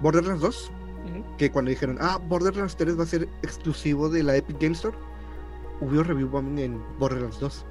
Borderlands 0.00 0.40
2, 0.42 0.70
Ujú. 1.04 1.36
que 1.36 1.50
cuando 1.50 1.70
dijeron, 1.70 1.98
ah, 2.00 2.18
Borderlands 2.28 2.76
3 2.76 2.98
va 2.98 3.04
a 3.04 3.06
ser 3.06 3.28
exclusivo 3.42 4.08
de 4.08 4.22
la 4.22 4.36
Epic 4.36 4.58
Game 4.60 4.74
Store, 4.74 4.96
hubo 5.80 6.02
review 6.02 6.28
bombing 6.28 6.58
en 6.58 6.82
Borderlands 6.98 7.38
2. 7.40 7.64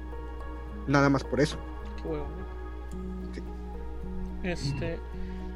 Nada 0.86 1.08
más 1.08 1.24
por 1.24 1.40
eso. 1.40 1.56
Qué 2.00 2.08
huevo, 2.08 2.26
¿no? 2.26 3.34
Sí. 3.34 3.42
Este. 4.42 4.98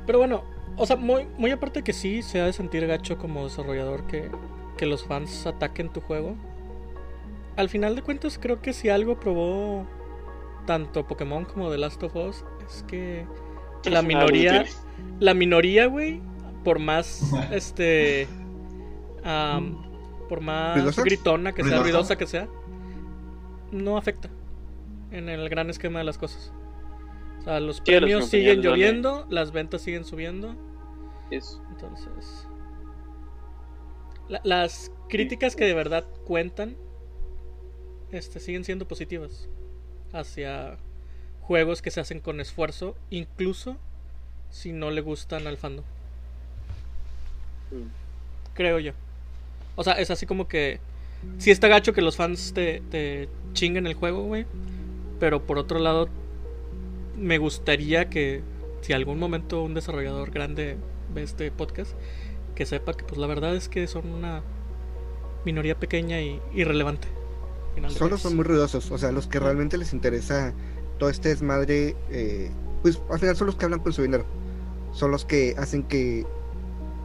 Pero 0.06 0.18
bueno, 0.18 0.42
o 0.76 0.86
sea, 0.86 0.96
muy, 0.96 1.26
muy 1.36 1.50
aparte 1.50 1.82
que 1.82 1.92
sí 1.92 2.22
se 2.22 2.40
ha 2.40 2.46
de 2.46 2.52
sentir 2.52 2.86
gacho 2.86 3.18
como 3.18 3.44
desarrollador 3.44 4.06
que, 4.06 4.30
que 4.76 4.86
los 4.86 5.04
fans 5.04 5.46
ataquen 5.46 5.90
tu 5.90 6.00
juego. 6.00 6.36
Al 7.56 7.68
final 7.68 7.96
de 7.96 8.02
cuentas, 8.02 8.38
creo 8.40 8.62
que 8.62 8.72
si 8.72 8.88
algo 8.88 9.18
probó 9.18 9.84
tanto 10.66 11.06
Pokémon 11.06 11.44
como 11.44 11.70
The 11.70 11.78
Last 11.78 12.02
of 12.02 12.14
Us 12.14 12.44
es 12.66 12.84
que 12.86 13.26
la 13.84 14.02
minoría, 14.02 14.64
la 15.18 15.34
minoría, 15.34 15.86
güey, 15.86 16.20
por 16.62 16.78
más 16.78 17.32
este 17.50 18.28
por 20.28 20.40
más 20.40 20.96
gritona 21.02 21.52
que 21.52 21.64
sea, 21.64 21.80
ruidosa 21.80 22.16
que 22.16 22.26
sea, 22.26 22.48
no 23.72 23.96
afecta 23.96 24.30
en 25.10 25.28
el 25.28 25.48
gran 25.48 25.70
esquema 25.70 25.98
de 26.00 26.04
las 26.04 26.18
cosas. 26.18 26.52
O 27.40 27.42
sea, 27.44 27.60
los 27.60 27.76
Sí, 27.76 27.82
premios 27.84 28.28
siguen 28.28 28.60
lloviendo, 28.60 29.26
las 29.30 29.52
ventas 29.52 29.82
siguen 29.82 30.04
subiendo, 30.04 30.54
Es- 31.30 31.60
entonces 31.70 32.46
la- 34.28 34.40
las 34.44 34.90
críticas 35.08 35.56
que 35.56 35.64
de 35.64 35.72
verdad 35.74 36.04
cuentan 36.26 36.76
este 38.12 38.40
siguen 38.40 38.64
siendo 38.64 38.86
positivas 38.88 39.48
hacia 40.12 40.76
juegos 41.40 41.80
que 41.82 41.90
se 41.90 42.00
hacen 42.00 42.20
con 42.20 42.40
esfuerzo, 42.40 42.96
incluso 43.10 43.76
si 44.50 44.72
no 44.72 44.90
le 44.90 45.00
gustan 45.00 45.46
al 45.46 45.56
fandom. 45.58 45.84
mm. 47.70 47.86
creo 48.54 48.78
yo. 48.80 48.92
O 49.76 49.84
sea, 49.84 49.94
es 49.94 50.10
así 50.10 50.26
como 50.26 50.48
que. 50.48 50.80
Sí 51.38 51.50
está 51.50 51.68
gacho 51.68 51.92
que 51.92 52.00
los 52.02 52.16
fans 52.16 52.52
te, 52.54 52.80
te 52.90 53.28
chinguen 53.52 53.86
el 53.86 53.94
juego, 53.94 54.22
güey. 54.24 54.46
Pero 55.18 55.46
por 55.46 55.58
otro 55.58 55.78
lado, 55.78 56.08
me 57.16 57.38
gustaría 57.38 58.08
que 58.10 58.42
si 58.80 58.92
algún 58.92 59.18
momento 59.18 59.62
un 59.62 59.74
desarrollador 59.74 60.30
grande 60.30 60.76
ve 61.14 61.22
este 61.22 61.50
podcast, 61.50 61.92
que 62.54 62.66
sepa 62.66 62.94
que 62.94 63.04
pues 63.04 63.18
la 63.18 63.26
verdad 63.26 63.54
es 63.54 63.68
que 63.68 63.86
son 63.86 64.08
una 64.08 64.42
minoría 65.44 65.78
pequeña 65.78 66.20
y 66.20 66.40
irrelevante. 66.54 67.08
Solo 67.88 68.18
son 68.18 68.34
muy 68.34 68.44
ruidosos, 68.44 68.90
o 68.90 68.98
sea, 68.98 69.12
los 69.12 69.28
que 69.28 69.38
realmente 69.38 69.78
les 69.78 69.92
interesa 69.92 70.52
todo 70.98 71.10
este 71.10 71.28
desmadre, 71.28 71.94
eh, 72.10 72.50
pues 72.82 73.00
al 73.08 73.20
final 73.20 73.36
son 73.36 73.46
los 73.46 73.56
que 73.56 73.64
hablan 73.64 73.80
con 73.80 73.92
su 73.92 74.02
dinero. 74.02 74.24
Son 74.92 75.10
los 75.10 75.24
que 75.24 75.54
hacen 75.56 75.84
que 75.84 76.26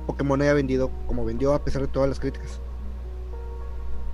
Pokémon 0.07 0.41
haya 0.41 0.53
vendido 0.53 0.89
como 1.05 1.25
vendió 1.25 1.53
a 1.53 1.63
pesar 1.63 1.81
de 1.83 1.87
todas 1.87 2.09
las 2.09 2.19
críticas. 2.19 2.59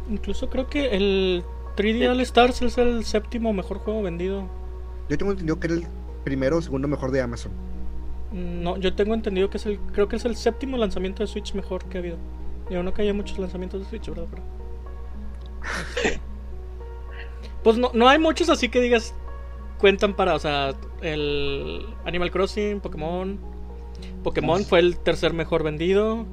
Incluso 0.09 0.49
creo 0.49 0.67
que 0.67 0.95
el 0.95 1.43
3D 1.79 2.09
All 2.09 2.19
Stars 2.19 2.61
es 2.61 2.77
el 2.77 3.05
séptimo 3.05 3.53
mejor 3.53 3.77
juego 3.77 4.01
vendido. 4.01 4.49
Yo 5.07 5.17
tengo 5.17 5.31
entendido 5.31 5.61
que 5.61 5.67
era 5.67 5.75
el 5.77 5.87
primero 6.25 6.57
o 6.57 6.61
segundo 6.61 6.89
mejor 6.89 7.11
de 7.11 7.21
Amazon. 7.21 7.53
No, 8.33 8.75
yo 8.75 8.93
tengo 8.93 9.13
entendido 9.13 9.49
que 9.49 9.55
es 9.55 9.65
el. 9.65 9.79
Creo 9.93 10.09
que 10.09 10.17
es 10.17 10.25
el 10.25 10.35
séptimo 10.35 10.75
lanzamiento 10.75 11.23
de 11.23 11.27
Switch 11.27 11.53
mejor 11.53 11.85
que 11.85 11.97
ha 11.97 12.01
habido. 12.01 12.17
Yo 12.69 12.83
no 12.83 12.93
que 12.93 13.03
haya 13.03 13.13
muchos 13.13 13.39
lanzamientos 13.39 13.79
de 13.79 13.85
Switch, 13.87 14.09
¿verdad? 14.09 14.25
Pero, 14.29 14.43
este, 15.95 16.19
pues 17.63 17.77
no, 17.77 17.91
no 17.93 18.09
hay 18.09 18.19
muchos 18.19 18.49
así 18.49 18.67
que 18.67 18.81
digas. 18.81 19.15
Cuentan 19.77 20.13
para, 20.13 20.35
o 20.35 20.39
sea, 20.39 20.73
el 21.01 21.85
Animal 22.03 22.29
Crossing, 22.29 22.81
Pokémon. 22.81 23.39
Pokémon 24.21 24.65
fue 24.65 24.79
el 24.79 24.99
tercer 24.99 25.31
mejor 25.31 25.63
vendido. 25.63 26.25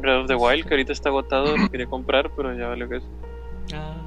Breath 0.00 0.22
of 0.22 0.26
the 0.26 0.34
Wild, 0.34 0.66
que 0.66 0.74
ahorita 0.74 0.92
está 0.92 1.10
agotado, 1.10 1.56
lo 1.56 1.70
quería 1.70 1.86
comprar, 1.86 2.32
pero 2.34 2.52
ya 2.58 2.66
vale 2.66 2.88
que 2.88 2.96
es. 2.96 3.04
Ah, 3.72 4.03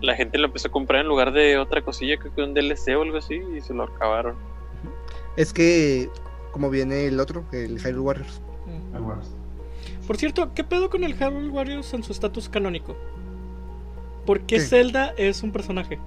La 0.00 0.14
gente 0.14 0.38
lo 0.38 0.46
empezó 0.46 0.68
a 0.68 0.70
comprar 0.70 1.00
en 1.00 1.08
lugar 1.08 1.32
de 1.32 1.56
otra 1.58 1.82
cosilla, 1.82 2.18
creo 2.18 2.34
que 2.34 2.42
un 2.42 2.54
DLC 2.54 2.96
o 2.96 3.02
algo 3.02 3.16
así, 3.16 3.40
y 3.56 3.60
se 3.60 3.72
lo 3.72 3.84
acabaron. 3.84 4.36
es 5.36 5.52
que, 5.52 6.10
como 6.52 6.68
viene 6.70 7.06
el 7.06 7.18
otro, 7.18 7.44
el 7.52 7.78
Hyrule 7.78 8.00
Warriors. 8.00 8.40
mm. 8.66 10.06
Por 10.06 10.16
cierto, 10.16 10.52
¿qué 10.54 10.64
pedo 10.64 10.90
con 10.90 11.02
el 11.04 11.14
Hyrule 11.14 11.48
Warriors 11.48 11.92
en 11.94 12.02
su 12.02 12.12
estatus 12.12 12.48
canónico? 12.48 12.96
¿Por 14.24 14.40
qué 14.40 14.56
¿Qué? 14.56 14.60
Zelda 14.60 15.14
es 15.16 15.42
un 15.42 15.52
personaje? 15.52 15.98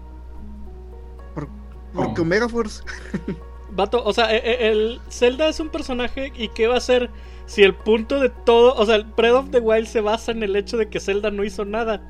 Porque 1.34 1.52
¿Cómo? 1.93 2.13
Omega 2.19 2.47
Force. 2.47 2.84
Vato, 3.71 4.04
o 4.04 4.13
sea, 4.13 4.34
e- 4.36 4.38
e- 4.43 4.71
el 4.71 4.99
Zelda 5.10 5.47
es 5.47 5.60
un 5.60 5.69
personaje 5.69 6.32
y 6.36 6.49
¿qué 6.49 6.67
va 6.67 6.75
a 6.75 6.78
hacer 6.80 7.10
si 7.45 7.63
el 7.63 7.73
punto 7.75 8.19
de 8.19 8.30
todo, 8.30 8.75
o 8.75 8.86
sea, 8.86 8.95
el 8.95 9.04
Breath 9.04 9.36
of 9.36 9.49
the 9.52 9.60
Wild 9.60 9.88
se 9.88 10.02
basa 10.02 10.32
en 10.32 10.43
el 10.43 10.56
hecho 10.56 10.78
de 10.78 10.89
que 10.89 10.99
Zelda 10.99 11.32
no 11.32 11.43
hizo 11.43 11.65
nada? 11.65 12.02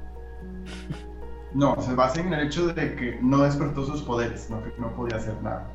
No, 1.54 1.82
se 1.82 1.95
basa 1.95 2.21
en 2.21 2.32
el 2.34 2.47
hecho 2.47 2.67
de 2.67 2.95
que 2.95 3.17
no 3.21 3.39
despertó 3.39 3.86
sus 3.86 4.02
poderes, 4.02 4.49
no, 4.49 4.63
que 4.63 4.71
no 4.78 4.95
podía 4.95 5.17
hacer 5.17 5.41
nada. 5.41 5.73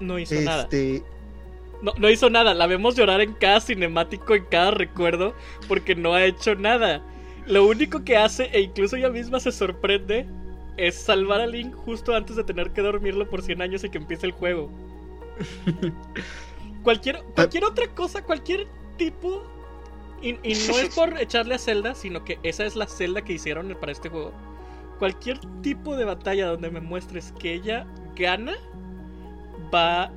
No 0.00 0.18
hizo 0.18 0.34
nada. 0.40 0.62
Este, 0.62 1.02
No, 1.82 1.92
no 1.98 2.10
hizo 2.10 2.28
nada. 2.28 2.54
La 2.54 2.66
vemos 2.66 2.96
llorar 2.96 3.20
en 3.20 3.34
cada 3.34 3.60
cinemático, 3.60 4.34
en 4.34 4.44
cada 4.46 4.72
recuerdo, 4.72 5.34
porque 5.68 5.94
no 5.94 6.14
ha 6.14 6.24
hecho 6.24 6.54
nada. 6.54 7.02
Lo 7.46 7.66
único 7.66 8.04
que 8.04 8.16
hace, 8.16 8.44
e 8.52 8.60
incluso 8.60 8.96
ella 8.96 9.10
misma 9.10 9.40
se 9.40 9.52
sorprende, 9.52 10.26
es 10.76 10.96
salvar 10.96 11.40
a 11.40 11.46
Link 11.46 11.74
justo 11.74 12.14
antes 12.14 12.36
de 12.36 12.44
tener 12.44 12.72
que 12.72 12.82
dormirlo 12.82 13.28
por 13.28 13.42
100 13.42 13.62
años 13.62 13.84
y 13.84 13.90
que 13.90 13.98
empiece 13.98 14.26
el 14.26 14.32
juego. 14.32 14.70
cualquier, 16.82 17.22
cualquier 17.34 17.64
otra 17.64 17.86
cosa, 17.94 18.22
cualquier 18.22 18.66
tipo. 18.96 19.42
Y, 20.20 20.30
y 20.42 20.54
no 20.68 20.78
es 20.78 20.94
por 20.94 21.16
echarle 21.20 21.54
a 21.54 21.58
Zelda, 21.58 21.94
sino 21.94 22.24
que 22.24 22.38
esa 22.42 22.64
es 22.66 22.74
la 22.74 22.86
Zelda 22.86 23.22
que 23.22 23.34
hicieron 23.34 23.76
para 23.80 23.92
este 23.92 24.08
juego. 24.08 24.32
Cualquier 24.98 25.38
tipo 25.62 25.96
de 25.96 26.04
batalla 26.04 26.48
donde 26.48 26.70
me 26.70 26.80
muestres 26.80 27.32
que 27.38 27.54
ella 27.54 27.86
gana, 28.16 28.54
va 29.72 30.10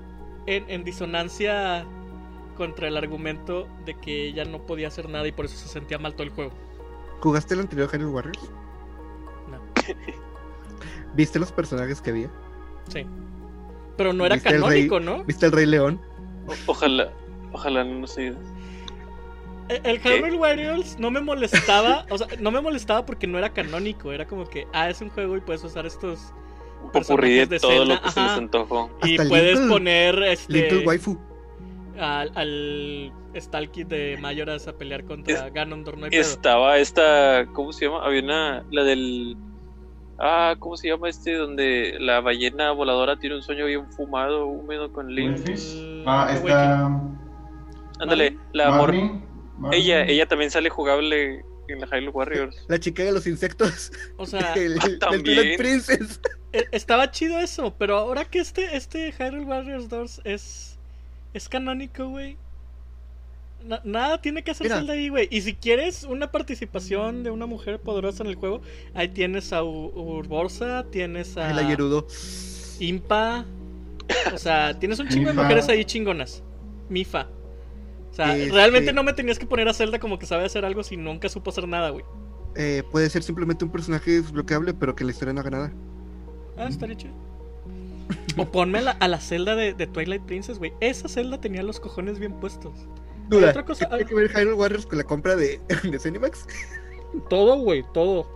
en, 0.48 0.66
en 0.70 0.84
disonancia 0.84 1.86
contra 2.58 2.88
el 2.88 2.98
argumento 2.98 3.68
de 3.86 3.94
que 3.96 4.28
ella 4.28 4.44
no 4.46 4.66
podía 4.66 4.88
hacer 4.88 5.08
nada 5.08 5.28
y 5.28 5.32
por 5.32 5.46
eso 5.46 5.56
se 5.56 5.68
sentía 5.68 6.00
mal 6.00 6.14
todo 6.14 6.24
el 6.24 6.30
juego. 6.32 6.52
¿Jugaste 7.22 7.54
el 7.54 7.60
anterior 7.60 7.88
Hyrule 7.92 8.10
Warriors? 8.12 8.52
No. 9.50 9.60
¿Viste 11.14 11.38
los 11.38 11.52
personajes 11.52 12.02
que 12.02 12.10
había? 12.10 12.32
Sí. 12.90 13.06
Pero 13.98 14.14
no 14.14 14.26
era 14.26 14.36
¿Viste 14.36 14.50
el 14.50 14.62
canónico, 14.62 14.98
rey? 14.98 15.06
¿no? 15.06 15.24
¿Viste 15.26 15.46
el 15.46 15.52
Rey 15.52 15.66
León? 15.68 16.02
O- 16.48 16.72
ojalá, 16.72 17.12
ojalá 17.52 17.84
no 17.84 18.00
nos 18.00 18.14
sigas. 18.16 18.38
El, 19.72 19.82
el 19.86 20.00
Hyrule 20.02 20.36
Warriors 20.38 20.98
no 21.00 21.12
me 21.12 21.22
molestaba, 21.22 22.06
o 22.10 22.18
sea, 22.18 22.28
no 22.40 22.52
me 22.52 22.62
molestaba 22.62 23.06
porque 23.06 23.28
no 23.28 23.38
era 23.38 23.50
canónico, 23.50 24.12
era 24.12 24.26
como 24.28 24.46
que, 24.48 24.68
ah, 24.74 24.90
es 24.90 25.02
un 25.02 25.10
juego 25.10 25.38
y 25.38 25.42
puedes 25.42 25.64
usar 25.64 25.86
estos 25.86 26.34
Un 26.84 26.92
popurrí 26.92 27.36
de 27.36 27.48
personajes 27.48 27.50
de 27.50 27.60
todo 27.60 27.72
Zelda, 27.72 27.96
lo 27.96 28.02
que 28.02 28.12
se 28.12 28.20
ajá. 28.20 28.30
les 28.30 28.38
antojó. 28.38 28.90
y 29.04 29.12
Hasta 29.18 29.30
puedes 29.30 29.60
Little- 29.60 29.70
poner 29.70 30.24
este 30.24 30.54
Little 30.54 30.86
Waifu. 30.86 31.18
al, 32.00 32.32
al 32.36 33.12
Stalky 33.36 33.84
de 33.86 34.18
Mayoras 34.20 34.68
a 34.68 34.74
pelear 34.74 35.06
contra 35.06 35.50
Ganondorf, 35.50 35.98
no. 35.98 36.08
Estaba 36.08 36.78
esta, 36.78 37.46
¿cómo 37.54 37.72
se 37.72 37.86
llama? 37.86 38.04
Había 38.06 38.22
una, 38.24 38.64
la 38.72 38.84
del... 38.84 39.38
Ah, 40.24 40.56
¿cómo 40.60 40.78
se 40.78 40.88
llama 40.90 41.10
este? 41.10 41.34
Donde 41.36 41.96
la 42.00 42.20
ballena 42.20 42.72
voladora 42.74 43.18
tiene 43.18 43.38
un 43.38 43.42
sueño 43.42 43.66
bien 43.66 43.90
fumado, 43.92 44.46
húmedo 44.46 44.92
con 44.92 45.16
Link. 45.16 45.38
El- 45.48 46.04
Ah, 46.06 46.28
el 46.30 46.38
está. 46.38 47.02
Ándale, 48.00 48.38
la 48.54 48.68
amor... 48.68 48.94
Ella, 49.72 50.04
ella 50.06 50.26
también 50.28 50.52
sale 50.52 50.70
jugable 50.70 51.44
en 51.68 51.80
la 51.80 51.88
Hyrule 51.88 52.10
Warriors. 52.10 52.66
La 52.68 52.80
chica 52.80 53.04
de 53.04 53.12
los 53.12 53.28
insectos. 53.28 53.92
O 54.18 54.26
sea, 54.26 54.54
el, 54.56 54.78
ah, 54.80 54.90
también. 55.00 55.58
Princess. 55.58 56.20
E- 56.54 56.68
Estaba 56.72 57.12
chido 57.12 57.40
eso, 57.40 57.74
pero 57.78 57.98
ahora 57.98 58.26
que 58.26 58.40
este, 58.40 58.76
este 58.76 59.12
Hyrule 59.14 59.46
Warriors 59.46 59.88
2 59.90 60.22
es, 60.26 60.78
es 61.34 61.48
canónico, 61.50 62.10
güey. 62.10 62.38
na- 63.66 63.82
nada 63.86 64.22
tiene 64.22 64.44
que 64.44 64.52
hacer 64.52 64.66
Mira. 64.66 64.78
Zelda 64.78 64.94
ahí, 64.94 65.10
güey. 65.10 65.28
Y 65.32 65.42
si 65.42 65.54
quieres 65.54 66.04
una 66.04 66.32
participación 66.32 67.24
de 67.24 67.30
una 67.32 67.46
mujer 67.46 67.80
poderosa 67.80 68.24
en 68.24 68.30
el 68.30 68.36
juego, 68.36 68.62
ahí 68.94 69.08
tienes 69.08 69.54
a 69.54 69.64
U- 69.64 70.24
tienes 70.92 71.38
a 71.38 71.52
El 71.52 71.60
Ayerudo. 71.60 72.08
Impa. 72.80 73.46
O 74.34 74.38
sea, 74.38 74.78
tienes 74.78 75.00
un 75.00 75.08
chingo 75.08 75.28
de 75.30 75.34
mujeres 75.36 75.70
ahí 75.70 75.86
chingonas. 75.86 76.44
Mifa. 76.90 77.28
O 78.12 78.14
sea, 78.14 78.36
Este- 78.38 78.54
realmente 78.54 78.94
no 78.94 79.04
me 79.04 79.14
tenías 79.14 79.40
que 79.40 79.46
poner 79.46 79.68
a 79.70 79.74
Zelda 79.74 80.00
como 80.00 80.20
que 80.20 80.26
sabe 80.26 80.46
hacer 80.46 80.66
algo 80.66 80.84
si 80.84 80.98
nunca 80.98 81.30
supo 81.30 81.50
hacer 81.50 81.68
nada, 81.68 81.90
güey. 81.92 82.04
Eh, 82.56 82.84
puede 82.92 83.10
ser 83.10 83.24
simplemente 83.24 83.64
un 83.64 83.72
personaje 83.72 84.12
desbloqueable, 84.12 84.74
pero 84.74 84.96
que 84.96 85.06
la 85.06 85.12
historia 85.12 85.34
no 85.34 85.40
haga 85.40 85.50
nada. 85.52 85.74
Ah, 86.58 86.68
estaría 86.68 86.98
chido. 86.98 87.14
O 88.38 88.46
ponme 88.46 88.80
a 88.80 88.82
la, 88.82 88.92
a 88.92 89.08
la 89.08 89.20
celda 89.22 89.56
de, 89.56 89.74
de 89.74 89.88
Twilight 89.88 90.24
Princess, 90.24 90.58
güey. 90.60 90.74
Esa 90.82 91.08
celda 91.08 91.40
tenía 91.40 91.64
los 91.64 91.80
cojones 91.80 92.20
bien 92.20 92.34
puestos. 92.34 92.74
Duda, 93.30 93.50
otra 93.52 93.64
cosa- 93.66 93.86
¿qué 93.86 93.96
tiene 94.04 94.06
que 94.10 94.16
ver 94.16 94.32
Hyrule 94.32 94.54
Warriors 94.56 94.86
con 94.86 94.98
la 94.98 95.06
compra 95.06 95.38
de, 95.38 95.62
de 95.90 95.98
Zenimax? 96.00 96.46
Todo, 97.30 97.58
güey, 97.60 97.86
todo. 97.94 98.28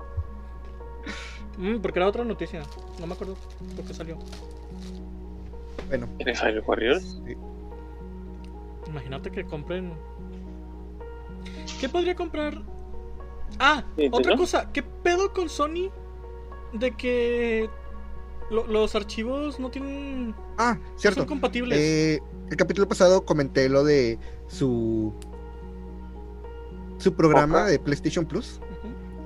Mm, 1.58 1.78
porque 1.82 2.00
era 2.00 2.08
otra 2.08 2.24
noticia. 2.24 2.64
No 3.00 3.08
me 3.08 3.14
acuerdo 3.14 3.36
por 3.76 3.86
qué 3.86 3.94
salió. 3.94 4.18
Bueno, 5.90 6.08
¿En 6.20 6.30
el 6.30 6.36
Hyrule 6.36 6.62
Warriors? 6.62 7.20
sí. 7.26 7.36
Imagínate 8.96 9.30
que 9.30 9.44
compren. 9.44 9.92
¿Qué 11.82 11.90
podría 11.90 12.16
comprar? 12.16 12.62
Ah, 13.60 13.84
¿Nintendo? 13.98 14.18
otra 14.18 14.38
cosa. 14.38 14.72
¿Qué 14.72 14.82
pedo 14.84 15.34
con 15.34 15.50
Sony? 15.50 15.92
De 16.72 16.92
que 16.92 17.70
lo- 18.50 18.66
los 18.68 18.96
archivos 18.96 19.60
no 19.60 19.70
tienen. 19.70 20.34
Ah, 20.58 20.78
cierto. 20.96 21.20
son 21.22 21.28
compatibles. 21.28 21.78
Eh, 21.78 22.22
el 22.50 22.56
capítulo 22.56 22.88
pasado 22.88 23.26
comenté 23.26 23.68
lo 23.68 23.84
de 23.84 24.18
su 24.48 25.14
su 26.98 27.14
programa 27.14 27.66
de 27.66 27.78
PlayStation 27.78 28.26
Plus. 28.26 28.62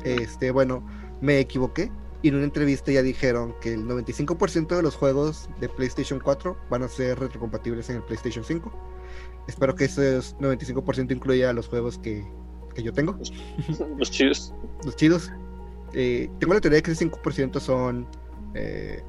Este, 0.04 0.50
bueno, 0.50 0.84
me 1.22 1.38
equivoqué. 1.40 1.92
Y 2.24 2.30
en 2.30 2.36
una 2.36 2.44
entrevista 2.46 2.92
ya 2.92 3.04
dijeron 3.04 3.54
que 3.62 3.76
el 3.76 3.86
95% 3.88 4.76
de 4.76 4.82
los 4.82 4.96
juegos 4.96 5.48
de 5.62 5.70
PlayStation 5.70 6.20
4 6.20 6.58
van 6.72 6.82
a 6.84 6.88
ser 6.90 7.20
retrocompatibles 7.20 7.88
en 7.92 7.98
el 7.98 8.02
PlayStation 8.04 8.44
5. 8.44 8.72
Espero 9.50 9.74
que 9.74 9.86
ese 9.86 10.20
95% 10.20 11.12
incluya 11.12 11.52
los 11.54 11.68
juegos 11.68 11.98
que, 11.98 12.24
que 12.76 12.84
yo 12.84 12.94
tengo, 12.94 13.18
Los 13.98 14.12
chidos. 14.12 14.54
los 14.86 14.96
chidos. 14.96 15.32
Eh, 15.94 16.30
tengo 16.40 16.54
la 16.54 16.62
teoría 16.62 16.78
de 16.78 16.84
que 16.84 16.92
ese 16.92 17.10
5% 17.10 17.60
son 17.60 18.08
eh, 18.54 19.02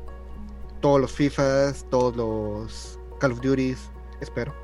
todos 0.81 0.99
los 0.99 1.13
FIFAs, 1.13 1.85
todos 1.91 2.17
los 2.17 2.99
Call 3.19 3.33
of 3.33 3.43
Duties, 3.43 3.91
espero. 4.23 4.55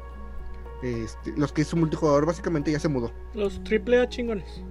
Este, 0.83 1.33
los 1.37 1.53
que 1.53 1.63
su 1.63 1.77
multijugador 1.77 2.25
básicamente 2.25 2.73
ya 2.73 2.81
se 2.81 2.89
mudó. 2.89 3.13
Los 3.35 3.63
triple 3.65 4.01
A 4.01 4.09
chingones. 4.09 4.63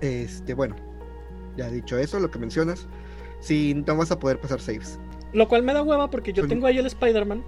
Este, 0.00 0.54
bueno, 0.54 0.76
ya 1.58 1.68
dicho 1.70 1.98
eso, 1.98 2.18
lo 2.20 2.30
que 2.30 2.38
mencionas, 2.38 2.88
si 3.40 3.74
no 3.74 3.96
vas 3.96 4.10
a 4.10 4.18
poder 4.18 4.40
pasar 4.40 4.60
saves. 4.60 4.98
Lo 5.34 5.46
cual 5.46 5.62
me 5.62 5.74
da 5.74 5.82
hueva 5.82 6.08
porque 6.08 6.32
yo 6.32 6.46
tengo 6.48 6.66
ahí 6.66 6.78
el 6.78 6.86
Spider-Man 6.86 7.44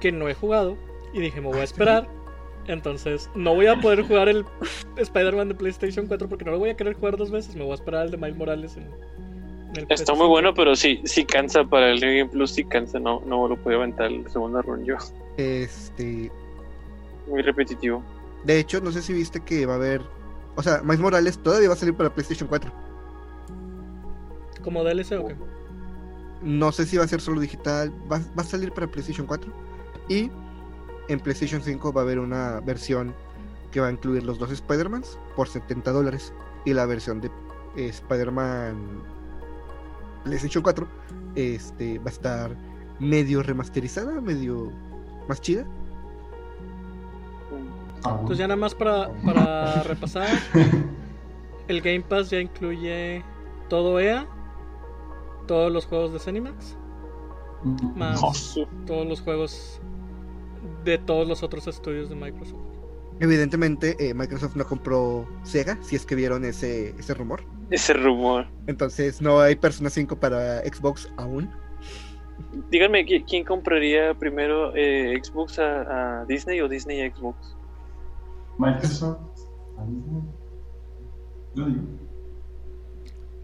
que 0.00 0.12
no 0.12 0.28
he 0.28 0.34
jugado 0.34 0.76
y 1.12 1.20
dije, 1.20 1.40
me 1.40 1.48
voy 1.48 1.58
a 1.58 1.60
Ah, 1.62 1.64
esperar. 1.64 2.08
Entonces, 2.66 3.30
no 3.36 3.54
voy 3.54 3.66
a 3.66 3.80
poder 3.80 4.02
jugar 4.02 4.28
el 4.28 4.44
Spider-Man 4.96 5.48
de 5.50 5.54
PlayStation 5.54 6.06
4 6.06 6.28
porque 6.28 6.44
no 6.44 6.50
lo 6.52 6.58
voy 6.58 6.70
a 6.70 6.76
querer 6.76 6.94
jugar 6.94 7.16
dos 7.16 7.30
veces. 7.30 7.54
Me 7.54 7.62
voy 7.62 7.72
a 7.72 7.74
esperar 7.76 8.02
al 8.02 8.10
de 8.10 8.16
Miles 8.16 8.36
Morales 8.36 8.76
en, 8.76 8.82
en 8.82 9.76
el 9.76 9.86
Está 9.88 10.12
PS5. 10.12 10.16
muy 10.16 10.26
bueno, 10.26 10.52
pero 10.52 10.74
sí, 10.74 11.00
sí 11.04 11.24
cansa 11.24 11.62
para 11.64 11.92
el 11.92 12.00
New 12.00 12.10
Game 12.18 12.28
Plus, 12.30 12.50
sí 12.50 12.64
cansa, 12.64 12.98
no, 12.98 13.22
no 13.24 13.46
lo 13.46 13.56
puedo 13.56 13.78
aventar 13.78 14.06
el 14.06 14.28
segundo 14.30 14.60
run 14.62 14.84
yo. 14.84 14.96
Este, 15.36 16.30
Muy 17.28 17.42
repetitivo. 17.42 18.02
de 18.44 18.58
hecho, 18.58 18.80
no 18.80 18.90
sé 18.90 19.00
si 19.02 19.12
viste 19.12 19.40
que 19.40 19.64
va 19.64 19.74
a 19.74 19.76
haber, 19.76 20.02
o 20.56 20.62
sea, 20.62 20.80
Miles 20.82 21.00
Morales 21.00 21.38
todavía 21.38 21.68
va 21.68 21.74
a 21.74 21.78
salir 21.78 21.94
para 21.94 22.10
PlayStation 22.12 22.48
4. 22.48 22.72
Como 24.64 24.82
DLC 24.82 25.12
o 25.12 25.28
qué. 25.28 25.36
No 26.42 26.72
sé 26.72 26.84
si 26.86 26.96
va 26.96 27.04
a 27.04 27.08
ser 27.08 27.20
solo 27.20 27.40
digital, 27.40 27.92
va, 28.10 28.18
va 28.36 28.42
a 28.42 28.44
salir 28.44 28.72
para 28.72 28.86
PlayStation 28.88 29.26
4 29.26 29.52
y 30.08 30.30
en 31.08 31.20
PlayStation 31.20 31.62
5 31.62 31.92
va 31.92 32.02
a 32.02 32.04
haber 32.04 32.18
una 32.18 32.60
versión 32.60 33.14
que 33.70 33.80
va 33.80 33.88
a 33.88 33.90
incluir 33.90 34.24
los 34.24 34.38
dos 34.38 34.50
Spider-Mans 34.50 35.18
por 35.34 35.48
70 35.48 35.92
dólares 35.92 36.32
y 36.64 36.72
la 36.72 36.86
versión 36.86 37.20
de 37.20 37.30
eh, 37.76 37.88
Spider-Man 37.88 39.02
PlayStation 40.24 40.62
4 40.62 40.86
este, 41.36 41.98
va 41.98 42.06
a 42.06 42.10
estar 42.10 42.56
medio 42.98 43.42
remasterizada, 43.42 44.20
medio 44.20 44.72
más 45.28 45.40
chida. 45.40 45.64
Entonces 47.98 48.38
ya 48.38 48.46
nada 48.46 48.58
más 48.58 48.74
para, 48.74 49.12
para 49.24 49.82
repasar, 49.82 50.28
el 51.68 51.80
Game 51.80 52.02
Pass 52.02 52.30
ya 52.30 52.40
incluye 52.40 53.22
todo 53.68 53.98
EA, 53.98 54.26
todos 55.46 55.72
los 55.72 55.86
juegos 55.86 56.12
de 56.12 56.20
Cinemax, 56.20 56.76
más 57.96 58.20
todos 58.86 59.06
los 59.06 59.20
juegos 59.20 59.80
de 60.90 60.98
todos 60.98 61.26
los 61.28 61.42
otros 61.42 61.66
estudios 61.66 62.08
de 62.08 62.14
Microsoft. 62.16 62.60
Evidentemente, 63.20 63.96
eh, 63.98 64.12
Microsoft 64.14 64.56
no 64.56 64.66
compró 64.66 65.26
Sega, 65.42 65.78
si 65.82 65.96
es 65.96 66.04
que 66.04 66.14
vieron 66.14 66.44
ese, 66.44 66.90
ese 66.98 67.14
rumor. 67.14 67.42
Ese 67.70 67.94
rumor. 67.94 68.46
Entonces, 68.66 69.20
no 69.22 69.40
hay 69.40 69.56
Persona 69.56 69.88
5 69.90 70.16
para 70.20 70.60
Xbox 70.60 71.10
aún. 71.16 71.50
Díganme, 72.70 73.06
¿qui- 73.06 73.24
¿quién 73.26 73.44
compraría 73.44 74.12
primero 74.14 74.74
eh, 74.76 75.18
Xbox 75.22 75.58
a, 75.58 76.20
a 76.20 76.24
Disney 76.26 76.60
o 76.60 76.68
Disney 76.68 77.00
a 77.00 77.14
Xbox? 77.14 77.56
Microsoft. 78.58 79.18
Yo 81.54 81.66
digo. 81.66 81.80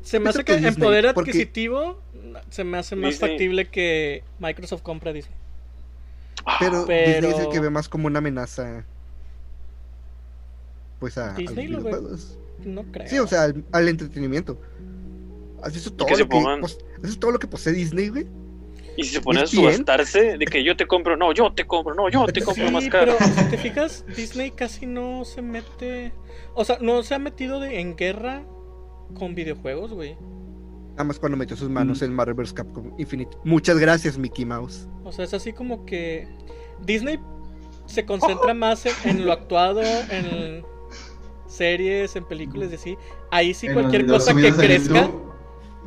Se 0.02 0.18
me 0.18 0.24
Yo 0.24 0.30
hace 0.30 0.38
que 0.40 0.44
que 0.44 0.54
en 0.58 0.64
Disney, 0.64 0.84
poder 0.86 1.14
porque- 1.14 1.30
adquisitivo 1.30 1.98
se 2.50 2.64
me 2.64 2.76
hace 2.78 2.94
más 2.96 3.12
Disney. 3.12 3.30
factible 3.30 3.68
que 3.70 4.24
Microsoft 4.38 4.82
compre 4.82 5.10
a 5.10 5.12
Disney. 5.14 5.36
Pero, 6.60 6.84
Pero- 6.86 7.12
Disney 7.12 7.30
es 7.32 7.38
el 7.46 7.48
que 7.50 7.60
ve 7.60 7.70
más 7.70 7.88
como 7.88 8.06
una 8.06 8.18
amenaza. 8.18 8.84
Pues 11.00 11.18
a, 11.18 11.26
a 11.26 11.28
los 11.30 11.36
Disney 11.38 11.66
lo 11.68 11.78
ve- 11.78 11.90
videojuegos. 11.90 12.38
No 12.64 12.82
creo. 12.92 13.08
Sí, 13.08 13.18
o 13.18 13.26
sea, 13.26 13.44
al, 13.44 13.64
al 13.72 13.88
entretenimiento. 13.88 14.58
¿Has 15.62 15.72
visto 15.74 15.92
todo, 15.92 16.06
que 16.06 16.16
lo 16.16 16.28
que, 16.28 16.36
pongan- 16.36 16.60
pos- 16.60 16.78
¿has 16.96 17.02
visto 17.02 17.20
todo 17.20 17.32
lo 17.32 17.38
que 17.38 17.46
posee 17.46 17.72
Disney, 17.72 18.08
güey? 18.08 18.26
Y 18.96 19.04
si 19.04 19.14
se 19.14 19.20
pone 19.20 19.40
a 19.40 19.44
¿Es 19.44 19.52
bien? 19.52 19.62
subastarse 19.72 20.36
de 20.36 20.44
que 20.44 20.62
yo 20.62 20.76
te 20.76 20.86
compro, 20.86 21.16
no, 21.16 21.32
yo 21.32 21.52
te 21.52 21.66
compro, 21.66 21.94
no, 21.94 22.08
yo 22.10 22.26
te 22.26 22.42
compro 22.44 22.66
Sí, 22.66 22.72
más 22.72 22.88
caro. 22.88 23.14
pero 23.18 23.32
si 23.34 23.44
te 23.50 23.58
fijas, 23.58 24.04
Disney 24.16 24.50
casi 24.50 24.86
no 24.86 25.24
se 25.24 25.40
mete. 25.42 26.12
O 26.54 26.64
sea, 26.64 26.78
no 26.80 27.02
se 27.02 27.14
ha 27.14 27.18
metido 27.18 27.58
de- 27.60 27.80
en 27.80 27.96
guerra 27.96 28.42
con 29.14 29.34
videojuegos, 29.34 29.92
güey. 29.92 30.16
Nada 30.92 31.04
más 31.04 31.18
cuando 31.18 31.36
metió 31.38 31.56
sus 31.56 31.68
manos 31.70 32.00
Mm. 32.00 32.04
en 32.04 32.14
Marvel 32.14 32.34
vs. 32.34 32.52
Capcom 32.52 32.92
Infinite. 32.98 33.36
Muchas 33.44 33.78
gracias, 33.78 34.18
Mickey 34.18 34.44
Mouse. 34.44 34.88
O 35.04 35.12
sea, 35.12 35.24
es 35.24 35.34
así 35.34 35.52
como 35.52 35.84
que 35.86 36.28
Disney 36.84 37.18
se 37.86 38.04
concentra 38.06 38.54
más 38.54 38.86
en, 38.86 38.92
en 39.04 39.26
lo 39.26 39.32
actuado, 39.32 39.82
en 39.82 40.64
series, 41.46 42.14
en 42.16 42.24
películas 42.24 42.70
y 42.72 42.74
así. 42.76 42.98
Ahí 43.30 43.54
sí 43.54 43.66
En 43.66 43.74
cualquier 43.74 44.06
cosa 44.06 44.34
que 44.34 44.52
crezca, 44.52 45.10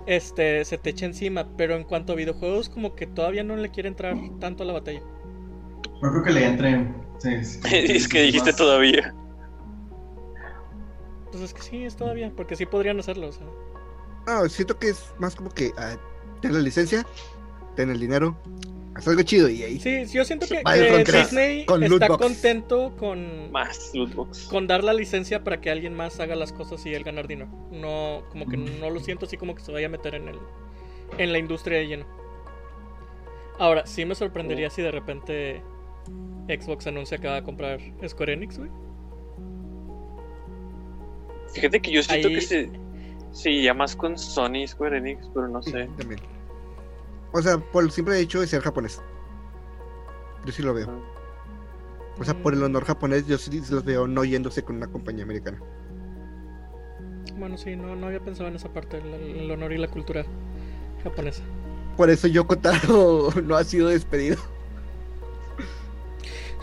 este, 0.07 0.65
se 0.65 0.77
te 0.77 0.89
echa 0.91 1.05
encima. 1.05 1.47
Pero 1.57 1.75
en 1.75 1.83
cuanto 1.83 2.13
a 2.13 2.15
videojuegos, 2.15 2.69
como 2.69 2.95
que 2.95 3.07
todavía 3.07 3.43
no 3.43 3.55
le 3.55 3.69
quiere 3.69 3.89
entrar 3.89 4.15
tanto 4.39 4.63
a 4.63 4.65
la 4.65 4.73
batalla. 4.73 5.01
No 6.01 6.11
creo 6.11 6.23
que 6.23 6.31
le 6.31 6.45
entren. 6.45 6.95
Sí, 7.19 7.43
sí, 7.45 7.59
es 7.71 8.07
que 8.07 8.21
dijiste 8.23 8.49
más- 8.51 8.57
todavía. 8.57 9.13
Pues 11.31 11.43
es 11.43 11.53
que 11.53 11.61
sí, 11.61 11.83
es 11.83 11.95
todavía, 11.95 12.31
porque 12.35 12.55
sí 12.55 12.65
podrían 12.65 12.99
hacerlo. 12.99 13.27
O 13.29 13.31
sea. 13.31 13.45
No, 14.27 14.47
siento 14.49 14.77
que 14.79 14.89
es 14.89 15.13
más 15.19 15.35
como 15.35 15.49
que 15.51 15.71
ah, 15.77 15.97
ten 16.41 16.53
la 16.53 16.59
licencia, 16.59 17.05
ten 17.75 17.89
el 17.89 17.99
dinero, 17.99 18.35
haz 18.95 19.07
algo 19.07 19.21
chido 19.21 19.49
y 19.49 19.61
ahí. 19.63 19.79
Sí, 19.79 20.05
yo 20.07 20.25
siento 20.25 20.47
que, 20.47 20.63
que 20.63 21.11
Disney 21.11 21.65
con 21.65 21.83
está 21.83 22.07
contento 22.07 22.95
con, 22.97 23.51
Más 23.51 23.91
lootbox. 23.93 24.47
con 24.47 24.65
dar 24.67 24.83
la 24.83 24.93
licencia 24.93 25.43
para 25.43 25.61
que 25.61 25.69
alguien 25.69 25.93
más 25.93 26.19
haga 26.19 26.35
las 26.35 26.51
cosas 26.53 26.83
y 26.85 26.93
él 26.93 27.03
ganar 27.03 27.27
dinero. 27.27 27.49
No, 27.71 28.23
como 28.29 28.47
que 28.47 28.57
no 28.57 28.89
lo 28.89 28.99
siento 28.99 29.25
así 29.25 29.37
como 29.37 29.53
que 29.55 29.61
se 29.63 29.71
vaya 29.71 29.87
a 29.87 29.89
meter 29.89 30.15
en 30.15 30.27
el 30.29 30.39
en 31.19 31.31
la 31.31 31.37
industria 31.37 31.77
de 31.79 31.87
lleno. 31.87 32.05
Ahora, 33.59 33.85
sí 33.85 34.05
me 34.05 34.15
sorprendería 34.15 34.69
si 34.69 34.81
de 34.81 34.91
repente 34.91 35.61
Xbox 36.47 36.87
anuncia 36.87 37.17
que 37.19 37.27
va 37.27 37.37
a 37.37 37.43
comprar 37.43 37.79
Square 38.07 38.33
Enix, 38.33 38.57
güey. 38.57 38.69
Fíjate 41.53 41.81
que 41.81 41.91
yo 41.91 42.03
siento 42.03 42.27
Ahí- 42.27 42.35
que 42.35 42.41
se, 42.41 42.69
se 43.35 43.61
llama 43.61 43.79
más 43.79 43.95
con 43.95 44.17
Sony 44.17 44.65
Square 44.65 44.97
Enix, 44.97 45.29
pero 45.33 45.47
no 45.49 45.61
Sí, 45.61 45.71
sé. 45.71 45.89
también. 45.97 46.21
O 47.33 47.41
sea, 47.41 47.57
por 47.57 47.83
el 47.83 47.91
simple 47.91 48.17
hecho 48.19 48.39
de 48.39 48.47
ser 48.47 48.61
japonés. 48.61 49.01
Yo 50.45 50.51
sí 50.53 50.63
lo 50.63 50.73
veo. 50.73 50.87
O 52.17 52.23
sea, 52.23 52.33
por 52.33 52.53
el 52.53 52.63
honor 52.63 52.85
japonés, 52.85 53.27
yo 53.27 53.37
sí 53.37 53.61
los 53.69 53.83
veo 53.83 54.07
no 54.07 54.23
yéndose 54.23 54.63
con 54.63 54.77
una 54.77 54.87
compañía 54.87 55.25
americana. 55.25 55.59
Bueno, 57.37 57.57
sí, 57.57 57.75
no, 57.75 57.93
no 57.97 58.07
había 58.07 58.21
pensado 58.21 58.47
en 58.47 58.55
esa 58.55 58.69
parte, 58.71 58.99
el, 58.99 59.13
el 59.13 59.51
honor 59.51 59.73
y 59.73 59.77
la 59.77 59.89
cultura 59.89 60.25
japonesa. 61.03 61.43
Por 61.97 62.09
eso 62.09 62.27
Yoko 62.29 62.57
Taro 62.57 63.29
no 63.43 63.57
ha 63.57 63.63
sido 63.65 63.89
despedido. 63.89 64.37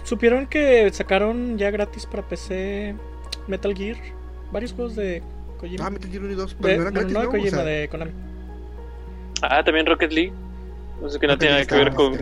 ¿Supieron 0.04 0.46
que 0.46 0.90
sacaron 0.92 1.58
ya 1.58 1.70
gratis 1.70 2.06
para 2.06 2.26
PC 2.26 2.94
Metal 3.46 3.74
Gear? 3.74 3.96
Varios 4.50 4.72
juegos 4.72 4.96
de 4.96 5.22
Kojima. 5.62 5.86
Ah, 5.86 5.90
Metal 5.90 6.10
Gear 6.10 6.22
1 6.24 6.32
y 6.32 6.36
2, 6.36 6.50
De- 6.50 6.56
pero 6.60 6.76
no 6.76 6.82
eran 6.82 6.94
gratis, 6.94 7.12
no 7.14 7.18
de 7.20 7.24
¿no? 7.24 7.28
O 7.30 7.32
Kojima, 7.32 7.50
sea, 7.56 7.64
de 7.64 7.88
Konami. 7.88 8.10
Ah, 9.42 9.64
también 9.64 9.86
Rocket 9.86 10.12
League. 10.12 10.32
No 11.00 11.08
sé 11.08 11.18
que 11.18 11.26
no 11.26 11.32
Rocket 11.32 11.40
tiene 11.40 11.54
nada 11.54 11.66
que 11.66 11.74
ver 11.74 11.94
con. 11.94 12.14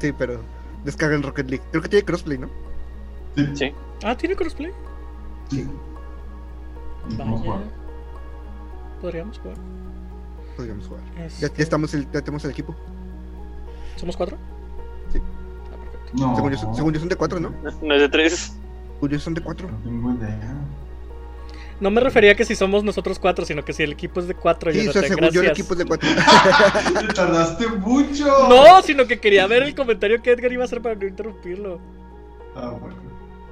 Sí, 0.00 0.12
pero 0.12 0.40
descargan 0.84 1.22
Rocket 1.22 1.48
League. 1.48 1.64
Creo 1.70 1.82
que 1.82 1.88
tiene 1.88 2.04
crossplay, 2.04 2.36
¿no? 2.38 2.48
Sí. 3.36 3.46
Sí. 3.54 3.72
Ah, 4.04 4.14
¿tiene 4.16 4.36
crossplay? 4.36 4.70
Sí. 5.50 5.66
Vaya. 7.16 7.60
Podríamos 9.00 9.38
jugar. 9.38 9.54
Podríamos 10.56 10.86
jugar. 10.86 11.02
Ya, 11.16 11.24
Este, 11.24 11.48
ya 11.56 11.62
estamos, 11.62 11.94
el, 11.94 12.04
ya 12.10 12.20
tenemos 12.20 12.44
el 12.44 12.50
equipo. 12.50 12.74
¿Somos 13.96 14.16
cuatro? 14.16 14.36
Sí. 15.12 15.18
Ah, 15.72 15.76
perfecto. 15.76 16.12
No. 16.26 16.34
Según, 16.36 16.52
yo, 16.52 16.58
son- 16.58 16.74
según 16.74 16.92
yo 16.92 17.00
son 17.00 17.08
de 17.08 17.16
4, 17.16 17.40
¿no? 17.40 17.52
No 17.82 17.94
es 17.94 18.00
de 18.00 18.08
tres. 18.08 18.52
Según 18.94 19.10
yo 19.10 19.18
son 19.18 19.34
de 19.34 19.40
4. 19.42 19.68
No 19.70 19.76
tengo 19.78 20.12
idea. 20.14 20.54
No 21.80 21.90
me 21.90 22.00
refería 22.00 22.32
a 22.32 22.34
que 22.34 22.44
si 22.44 22.54
somos 22.54 22.84
nosotros 22.84 23.18
cuatro, 23.18 23.44
sino 23.46 23.64
que 23.64 23.72
si 23.72 23.82
el 23.82 23.92
equipo 23.92 24.20
es 24.20 24.28
de 24.28 24.34
cuatro. 24.34 24.70
Sí, 24.70 24.86
o 24.86 24.92
sea, 24.92 25.00
Jonathan, 25.02 25.16
según 25.18 25.30
yo 25.34 25.40
el 25.42 25.50
equipo 25.50 25.72
es 25.72 25.78
de 25.78 25.84
4. 25.86 26.08
Te 27.06 27.14
tardaste 27.14 27.66
mucho. 27.68 28.26
No, 28.48 28.82
sino 28.82 29.06
que 29.06 29.18
quería 29.18 29.46
ver 29.46 29.62
el 29.62 29.74
comentario 29.74 30.20
que 30.20 30.30
Edgar 30.32 30.52
iba 30.52 30.62
a 30.62 30.66
hacer 30.66 30.82
para 30.82 30.94
no 30.94 31.06
interrumpirlo. 31.06 31.80
Ah, 32.54 32.76
bueno. 32.78 32.96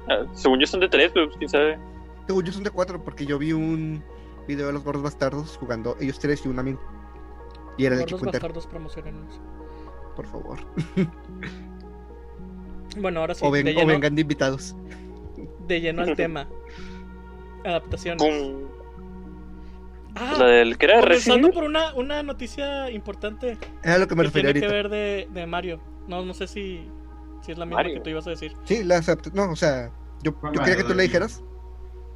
Ah, 0.07 0.25
según 0.35 0.59
yo 0.59 0.67
son 0.67 0.79
de 0.79 0.89
tres, 0.89 1.11
pero 1.13 1.25
pues, 1.27 1.37
quién 1.37 1.49
sabe. 1.49 1.79
según 2.27 2.43
yo 2.45 2.51
son 2.53 2.63
de 2.63 2.69
4 2.69 3.03
porque 3.03 3.25
yo 3.25 3.39
vi 3.39 3.51
un 3.53 4.03
video 4.47 4.67
de 4.67 4.73
los 4.73 4.83
gordos 4.83 5.01
bastardos 5.03 5.57
jugando 5.57 5.95
ellos 5.99 6.19
tres 6.19 6.45
y 6.45 6.49
un 6.49 6.59
amigo. 6.59 6.79
Y 7.77 7.85
era 7.85 7.95
el 7.95 8.01
Gordos 8.01 8.13
equipo 8.19 8.25
entero. 8.27 8.41
bastardos 8.43 8.67
promocionanos. 8.67 9.39
Por 10.15 10.27
favor. 10.27 10.59
Bueno, 12.97 13.21
ahora 13.21 13.33
sí, 13.35 13.41
o, 13.45 13.51
ven- 13.51 13.65
de, 13.65 13.77
o 13.81 13.85
vengan 13.85 14.15
de 14.15 14.21
invitados. 14.21 14.75
de 15.67 15.81
lleno 15.81 16.01
al 16.01 16.15
tema. 16.17 16.47
Adaptaciones. 17.65 18.21
Pum. 18.23 18.67
Ah, 20.15 20.35
La 20.39 20.45
del 20.47 20.77
que 20.77 20.85
era 20.87 20.99
comenzando 20.99 21.35
Resident 21.47 21.53
por 21.53 21.63
una, 21.63 21.93
una 21.93 22.23
noticia 22.23 22.89
importante 22.89 23.57
Era 23.83 23.99
lo 23.99 24.07
que 24.07 24.15
me 24.15 24.23
que 24.23 24.27
refería 24.27 24.51
tiene 24.53 24.67
que 24.67 24.73
ahorita. 24.75 24.89
ver 24.89 24.89
de, 24.89 25.27
de 25.39 25.45
Mario. 25.45 25.79
No, 26.07 26.25
no 26.25 26.33
sé 26.33 26.47
si, 26.47 26.83
si 27.45 27.51
es 27.51 27.57
la 27.57 27.65
misma 27.65 27.77
Mario. 27.77 27.93
que 27.95 27.99
tú 28.01 28.09
ibas 28.09 28.25
a 28.27 28.31
decir. 28.31 28.53
Sí, 28.65 28.77
adapta- 28.77 29.31
No, 29.33 29.51
o 29.51 29.55
sea, 29.55 29.91
yo, 30.23 30.35
¿Cuál 30.35 30.53
yo 30.53 30.61
quería 30.61 30.77
que 30.77 30.83
tú 30.83 30.93
le 30.95 31.03
dijeras. 31.03 31.43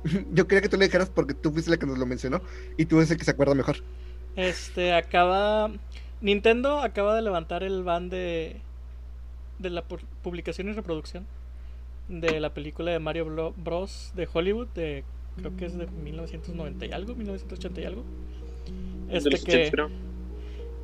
yo 0.34 0.48
quería 0.48 0.62
que 0.62 0.70
tú 0.70 0.78
le 0.78 0.86
dijeras 0.86 1.10
porque 1.10 1.34
tú 1.34 1.52
fuiste 1.52 1.70
la 1.72 1.78
que 1.78 1.86
nos 1.86 1.98
lo 1.98 2.06
mencionó 2.06 2.42
y 2.78 2.86
tú 2.86 2.98
eres 2.98 3.12
el 3.12 3.18
que 3.18 3.24
se 3.26 3.32
acuerda 3.32 3.54
mejor. 3.56 3.78
Este, 4.36 4.94
acaba. 4.94 5.72
Nintendo 6.20 6.80
acaba 6.80 7.16
de 7.16 7.22
levantar 7.22 7.64
el 7.64 7.84
ban 7.84 8.10
de. 8.10 8.60
de 9.60 9.70
la 9.70 9.88
pu- 9.88 10.02
publicación 10.24 10.68
y 10.70 10.74
reproducción 10.74 11.26
de 12.10 12.40
la 12.40 12.54
película 12.54 12.92
de 12.92 13.00
Mario 13.00 13.26
Bro- 13.26 13.54
Bros. 13.56 14.12
de 14.16 14.28
Hollywood, 14.34 14.68
de. 14.74 15.04
Creo 15.38 15.56
que 15.56 15.66
es 15.66 15.78
de 15.78 15.88
1990 15.88 16.86
y 16.86 16.92
algo, 16.92 17.16
1980 17.16 17.82
y 17.82 17.86
algo. 17.86 18.04
Este 19.10 19.30
que, 19.30 19.36
80, 19.36 19.72
creo. 19.72 19.90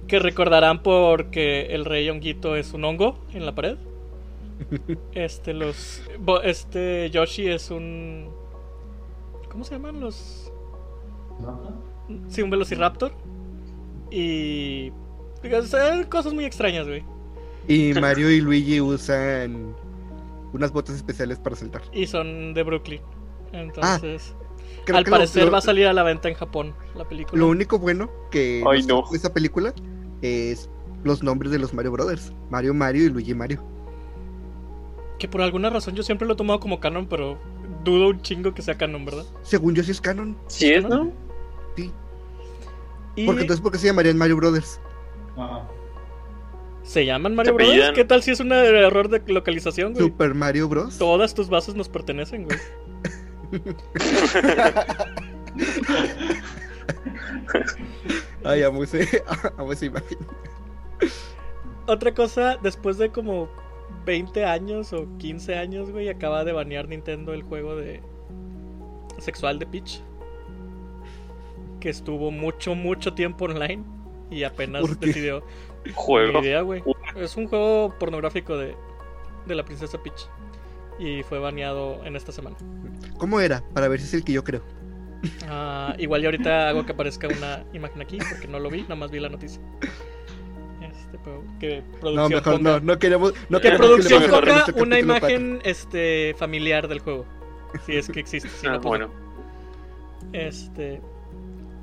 que 0.08 0.20
recordarán 0.20 0.84
porque 0.84 1.68
el 1.68 1.86
rey 1.86 2.10
honguito 2.10 2.56
es 2.56 2.74
un 2.74 2.86
hongo 2.86 3.20
en 3.34 3.46
la 3.46 3.56
pared. 3.56 3.78
Este, 5.14 5.54
los. 5.54 6.02
Este, 6.44 7.10
Yoshi 7.12 7.48
es 7.48 7.72
un. 7.72 8.30
¿Cómo 9.50 9.64
se 9.64 9.76
llaman 9.76 10.00
los.? 10.00 10.52
Sí, 12.28 12.42
un 12.42 12.50
Velociraptor. 12.50 13.14
Y. 14.12 14.92
Son 15.66 16.04
cosas 16.06 16.34
muy 16.34 16.44
extrañas, 16.46 16.88
güey. 16.88 17.04
Y 17.68 17.94
Mario 18.02 18.30
y 18.30 18.42
Luigi 18.42 18.82
usan 18.82 19.76
unas 20.52 20.72
botas 20.72 20.96
especiales 20.96 21.40
para 21.40 21.56
saltar. 21.56 21.82
Y 21.94 22.08
son 22.08 22.54
de 22.54 22.64
Brooklyn. 22.64 23.02
Entonces, 23.52 24.36
Creo 24.86 24.98
al 24.98 25.06
parecer 25.06 25.46
lo, 25.46 25.52
va 25.52 25.58
a 25.60 25.62
salir 25.62 25.88
a 25.88 25.94
la 25.94 26.04
venta 26.04 26.30
en 26.30 26.36
Japón 26.36 26.74
la 26.96 27.08
película. 27.08 27.40
lo 27.40 27.48
único 27.48 27.80
bueno 27.80 28.10
que 28.32 28.64
Ay, 28.68 28.84
no. 28.84 29.04
esa 29.14 29.34
película 29.34 29.74
es 30.22 30.70
los 31.04 31.24
nombres 31.24 31.52
de 31.52 31.60
los 31.60 31.74
Mario 31.74 31.92
Brothers. 31.92 32.34
Mario 32.50 32.74
Mario 32.74 33.06
y 33.06 33.10
Luigi 33.10 33.34
Mario. 33.34 33.64
Que 35.18 35.28
por 35.28 35.42
alguna 35.42 35.70
razón 35.70 35.96
yo 35.96 36.04
siempre 36.04 36.28
lo 36.28 36.34
he 36.34 36.38
tomado 36.38 36.60
como 36.60 36.80
canon, 36.80 37.08
pero 37.08 37.38
dudo 37.84 38.10
un 38.10 38.22
chingo 38.22 38.54
que 38.54 38.62
sea 38.62 38.78
canon, 38.78 39.06
¿verdad? 39.06 39.26
Según 39.42 39.76
yo 39.76 39.84
sí 39.84 39.92
es 39.92 40.02
canon. 40.02 40.38
Sí 40.48 40.72
es, 40.72 40.88
¿no? 40.88 41.12
Sí. 41.76 41.92
Y 43.16 43.26
Porque 43.26 43.42
entonces, 43.42 43.62
¿por 43.62 43.72
qué 43.72 43.78
se 43.78 43.88
llamarían 43.88 44.18
Mario 44.18 44.38
Brothers? 44.38 44.80
Ajá. 45.38 45.68
se 46.84 47.06
llaman 47.06 47.36
Mario 47.36 47.54
apellidan. 47.54 47.94
¿Qué 47.94 48.06
tal 48.06 48.24
si 48.24 48.32
es 48.32 48.40
un 48.40 48.52
error 48.52 49.10
de 49.10 49.22
localización, 49.32 49.94
güey? 49.94 50.06
Super 50.06 50.34
Mario 50.34 50.68
Bros. 50.70 50.98
Todas 50.98 51.34
tus 51.34 51.50
bases 51.50 51.76
nos 51.76 51.90
pertenecen, 51.90 52.46
güey. 52.46 52.58
Ay, 58.44 58.64
amo 58.64 58.84
ese, 58.84 59.24
amo 59.58 59.72
esa 59.74 59.86
imagen. 59.86 60.18
Otra 61.88 62.14
cosa, 62.14 62.58
después 62.62 62.98
de 62.98 63.10
como 63.10 63.50
20 64.06 64.46
años 64.46 64.94
o 64.94 65.08
15 65.18 65.56
años, 65.56 65.92
güey, 65.92 66.10
acaba 66.10 66.44
de 66.44 66.52
banear 66.52 66.88
Nintendo 66.88 67.34
el 67.34 67.44
juego 67.44 67.76
de 67.76 68.02
sexual 69.18 69.60
de 69.60 69.66
Peach. 69.66 70.02
Que 71.80 71.90
estuvo 71.90 72.32
mucho, 72.32 72.76
mucho 72.76 73.14
tiempo 73.14 73.46
online 73.46 73.84
y 74.30 74.44
apenas 74.44 74.82
¿Por 74.82 74.98
qué? 75.00 75.08
decidió. 75.08 75.44
Juego. 75.96 76.42
Idea, 76.42 76.62
güey. 76.62 76.84
Es 77.16 77.38
un 77.38 77.48
juego 77.48 77.96
pornográfico 78.00 78.58
de, 78.58 78.76
de 79.46 79.56
la 79.56 79.64
princesa 79.64 80.02
Peach. 80.02 80.30
Y 81.00 81.24
fue 81.24 81.40
baneado 81.40 82.04
en 82.06 82.16
esta 82.16 82.32
semana. 82.32 82.58
¿Cómo 83.18 83.40
era? 83.40 83.64
Para 83.74 83.88
ver 83.88 84.00
si 84.00 84.06
es 84.08 84.14
el 84.16 84.24
que 84.24 84.34
yo 84.34 84.44
creo. 84.44 84.62
Ah, 85.48 85.96
igual 85.98 86.22
y 86.24 86.26
ahorita 86.26 86.70
hago 86.70 86.86
que 86.86 86.92
aparezca 86.94 87.28
una 87.28 87.64
imagen 87.74 88.02
aquí 88.02 88.18
porque 88.30 88.48
no 88.48 88.60
lo 88.60 88.70
vi, 88.70 88.82
nada 88.84 88.96
más 88.96 89.12
vi 89.12 89.20
la 89.20 89.30
noticia. 89.30 89.62
Este, 90.82 91.18
pero 91.24 91.44
que 91.60 91.82
No, 91.82 92.00
producción 92.00 92.30
mejor 92.30 92.54
ponga- 92.56 92.62
no, 92.62 92.80
no 92.80 93.00
queremos. 93.00 93.34
No 93.50 93.60
queremos 93.62 93.86
producción 93.88 94.24
ponga 94.24 94.42
nuestro 94.46 94.76
una 94.84 95.00
imagen 95.00 95.60
este 95.64 96.36
familiar 96.38 96.88
del 96.88 97.00
juego. 97.00 97.26
Si 97.86 97.96
es 97.96 98.08
que 98.10 98.20
existe. 98.22 98.50
si 98.50 98.68
Ah, 98.68 98.72
no, 98.74 98.82
pues 98.82 98.88
bueno. 98.90 99.08
no. 99.08 100.34
Este. 100.40 101.02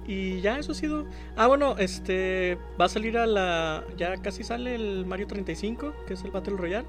Y 0.07 0.41
ya 0.41 0.59
eso 0.59 0.73
ha 0.73 0.75
sido. 0.75 1.07
Ah, 1.37 1.47
bueno, 1.47 1.77
este. 1.79 2.59
Va 2.81 2.87
a 2.87 2.89
salir 2.89 3.19
a 3.19 3.27
la. 3.27 3.85
Ya 3.97 4.17
casi 4.19 4.45
sale 4.45 4.75
el 4.75 5.05
Mario 5.07 5.27
35, 5.27 5.93
que 6.07 6.15
es 6.15 6.25
el 6.25 6.31
Battle 6.31 6.57
Royale. 6.57 6.87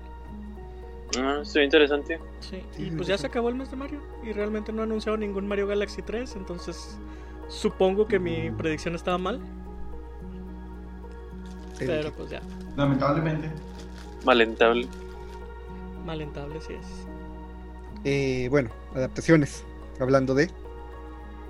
Ah, 1.18 1.42
ve 1.54 1.64
interesante. 1.64 2.20
Sí. 2.40 2.62
Sí, 2.72 2.82
Y 2.82 2.86
sí, 2.90 2.94
pues 2.96 3.08
ya 3.08 3.18
sí. 3.18 3.22
se 3.22 3.28
acabó 3.28 3.50
el 3.50 3.56
mes 3.56 3.72
de 3.72 3.78
Mario. 3.78 4.02
Y 4.24 4.34
realmente 4.34 4.72
no 4.74 4.82
ha 4.82 4.86
anunciado 4.86 5.18
ningún 5.18 5.48
Mario 5.48 5.68
Galaxy 5.68 6.02
3. 6.02 6.36
Entonces. 6.36 6.98
Supongo 7.50 8.08
que 8.08 8.20
mi 8.20 8.52
predicción 8.52 8.94
estaba 8.96 9.18
mal. 9.18 9.40
Pero 11.80 12.12
pues 12.12 12.30
ya. 12.30 12.42
Lamentablemente. 12.76 13.50
Malentable. 14.26 14.88
Malentable 16.06 16.60
si 16.62 16.74
es. 16.74 16.86
Eh, 18.04 18.48
bueno, 18.50 18.70
adaptaciones. 18.96 19.64
Hablando 20.00 20.34
de. 20.36 20.52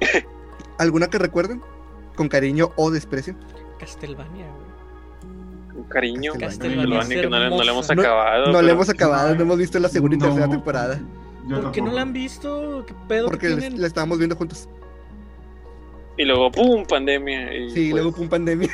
¿Alguna 0.78 1.08
que 1.08 1.18
recuerden? 1.18 1.62
Con 2.16 2.30
cariño 2.30 2.72
o 2.76 2.92
desprecio. 2.92 3.36
Castlevania, 3.80 4.46
güey. 4.52 4.67
Cariño. 5.90 6.34
Castlevania 6.40 7.00
Castlevania, 7.00 7.22
que 7.22 7.30
no, 7.30 7.40
le- 7.40 7.50
no 7.50 7.64
le 7.64 7.72
hemos 7.72 7.90
hermosa. 7.90 7.96
No- 7.96 8.02
acabado. 8.02 8.46
No 8.48 8.52
pero- 8.54 8.62
le 8.64 8.72
hemos 8.72 8.90
acabado, 8.90 9.36
no 9.36 9.42
hemos 9.42 9.58
visto 9.58 9.80
la 9.80 9.90
segunda 9.90 10.16
y 10.16 10.20
tercera 10.20 10.48
temporada. 10.50 11.00
¿Por 11.50 11.72
qué 11.72 11.82
no 11.82 11.92
la 11.94 12.02
han 12.02 12.14
visto? 12.14 12.84
¿Qué 12.86 12.94
pedo 13.08 13.28
Porque 13.28 13.56
que 13.56 13.70
la 13.72 13.88
estábamos 13.88 14.18
viendo 14.18 14.36
juntos. 14.36 14.68
Y 16.18 16.26
luego, 16.26 16.52
¡pum! 16.52 16.84
Pandemia. 16.86 17.54
Y 17.56 17.70
Sí, 17.70 17.92
pues, 17.92 18.04
luego 18.04 18.12
pum 18.18 18.28
pandemia. 18.28 18.70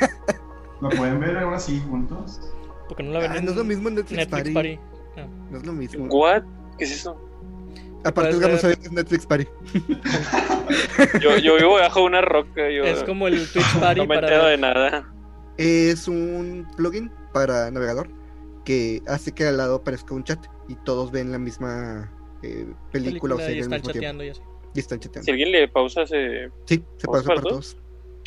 ¿La 0.80 0.88
pueden 0.88 1.20
ver 1.20 1.36
aún 1.38 1.54
así 1.54 1.80
juntos? 1.88 2.40
Porque 2.88 3.02
no 3.02 3.12
la 3.12 3.20
ven 3.20 3.32
Ah, 3.32 3.36
en 3.36 3.44
no 3.44 3.50
es 3.52 3.56
lo 3.56 3.64
mismo 3.64 3.88
en 3.90 3.94
Netflix, 3.96 4.18
Netflix 4.28 4.54
Party. 4.54 4.76
Party. 4.76 4.78
Ah. 5.18 5.26
No 5.50 5.58
es 5.58 5.66
lo 5.66 5.72
mismo. 5.72 6.06
¿What? 6.06 6.42
¿Qué 6.78 6.84
es 6.84 6.92
eso? 6.92 7.20
Aparte, 8.04 8.32
no 8.34 8.40
ser- 8.40 8.58
sabía 8.58 8.76
que 8.76 8.86
es 8.86 8.92
Netflix 8.92 9.26
Party. 9.26 9.46
Yo, 11.22 11.36
yo 11.38 11.56
vivo 11.56 11.74
bajo 11.74 12.02
una 12.02 12.20
roca. 12.20 12.68
Yo 12.70 12.84
Es 12.84 13.02
como 13.04 13.28
el 13.28 13.46
Twitch 13.50 13.74
Party 13.78 14.00
no 14.00 14.06
me 14.06 14.14
para... 14.14 14.26
entero 14.26 14.46
de 14.46 14.58
nada. 14.58 15.13
Es 15.56 16.08
un 16.08 16.66
plugin 16.76 17.10
para 17.32 17.70
navegador 17.70 18.08
que 18.64 19.02
hace 19.06 19.32
que 19.32 19.46
al 19.46 19.56
lado 19.56 19.76
aparezca 19.76 20.14
un 20.14 20.24
chat 20.24 20.44
y 20.68 20.74
todos 20.76 21.10
ven 21.12 21.30
la 21.30 21.38
misma 21.38 22.10
eh, 22.42 22.66
película, 22.90 23.34
o 23.34 23.38
serie 23.38 23.56
y 23.56 23.58
al 23.58 23.64
están 23.64 23.82
tiempo. 23.82 23.92
chateando 23.92 24.24
y 24.24 24.28
así. 24.30 24.40
Y 24.74 24.80
están 24.80 25.00
chateando. 25.00 25.24
Si 25.24 25.30
alguien 25.30 25.52
le 25.52 25.68
pausa, 25.68 26.06
se. 26.06 26.50
Sí, 26.66 26.82
se 26.96 27.06
¿Vamos 27.06 27.22
pasa 27.22 27.26
para 27.26 27.40
para 27.40 27.42
todos? 27.42 27.76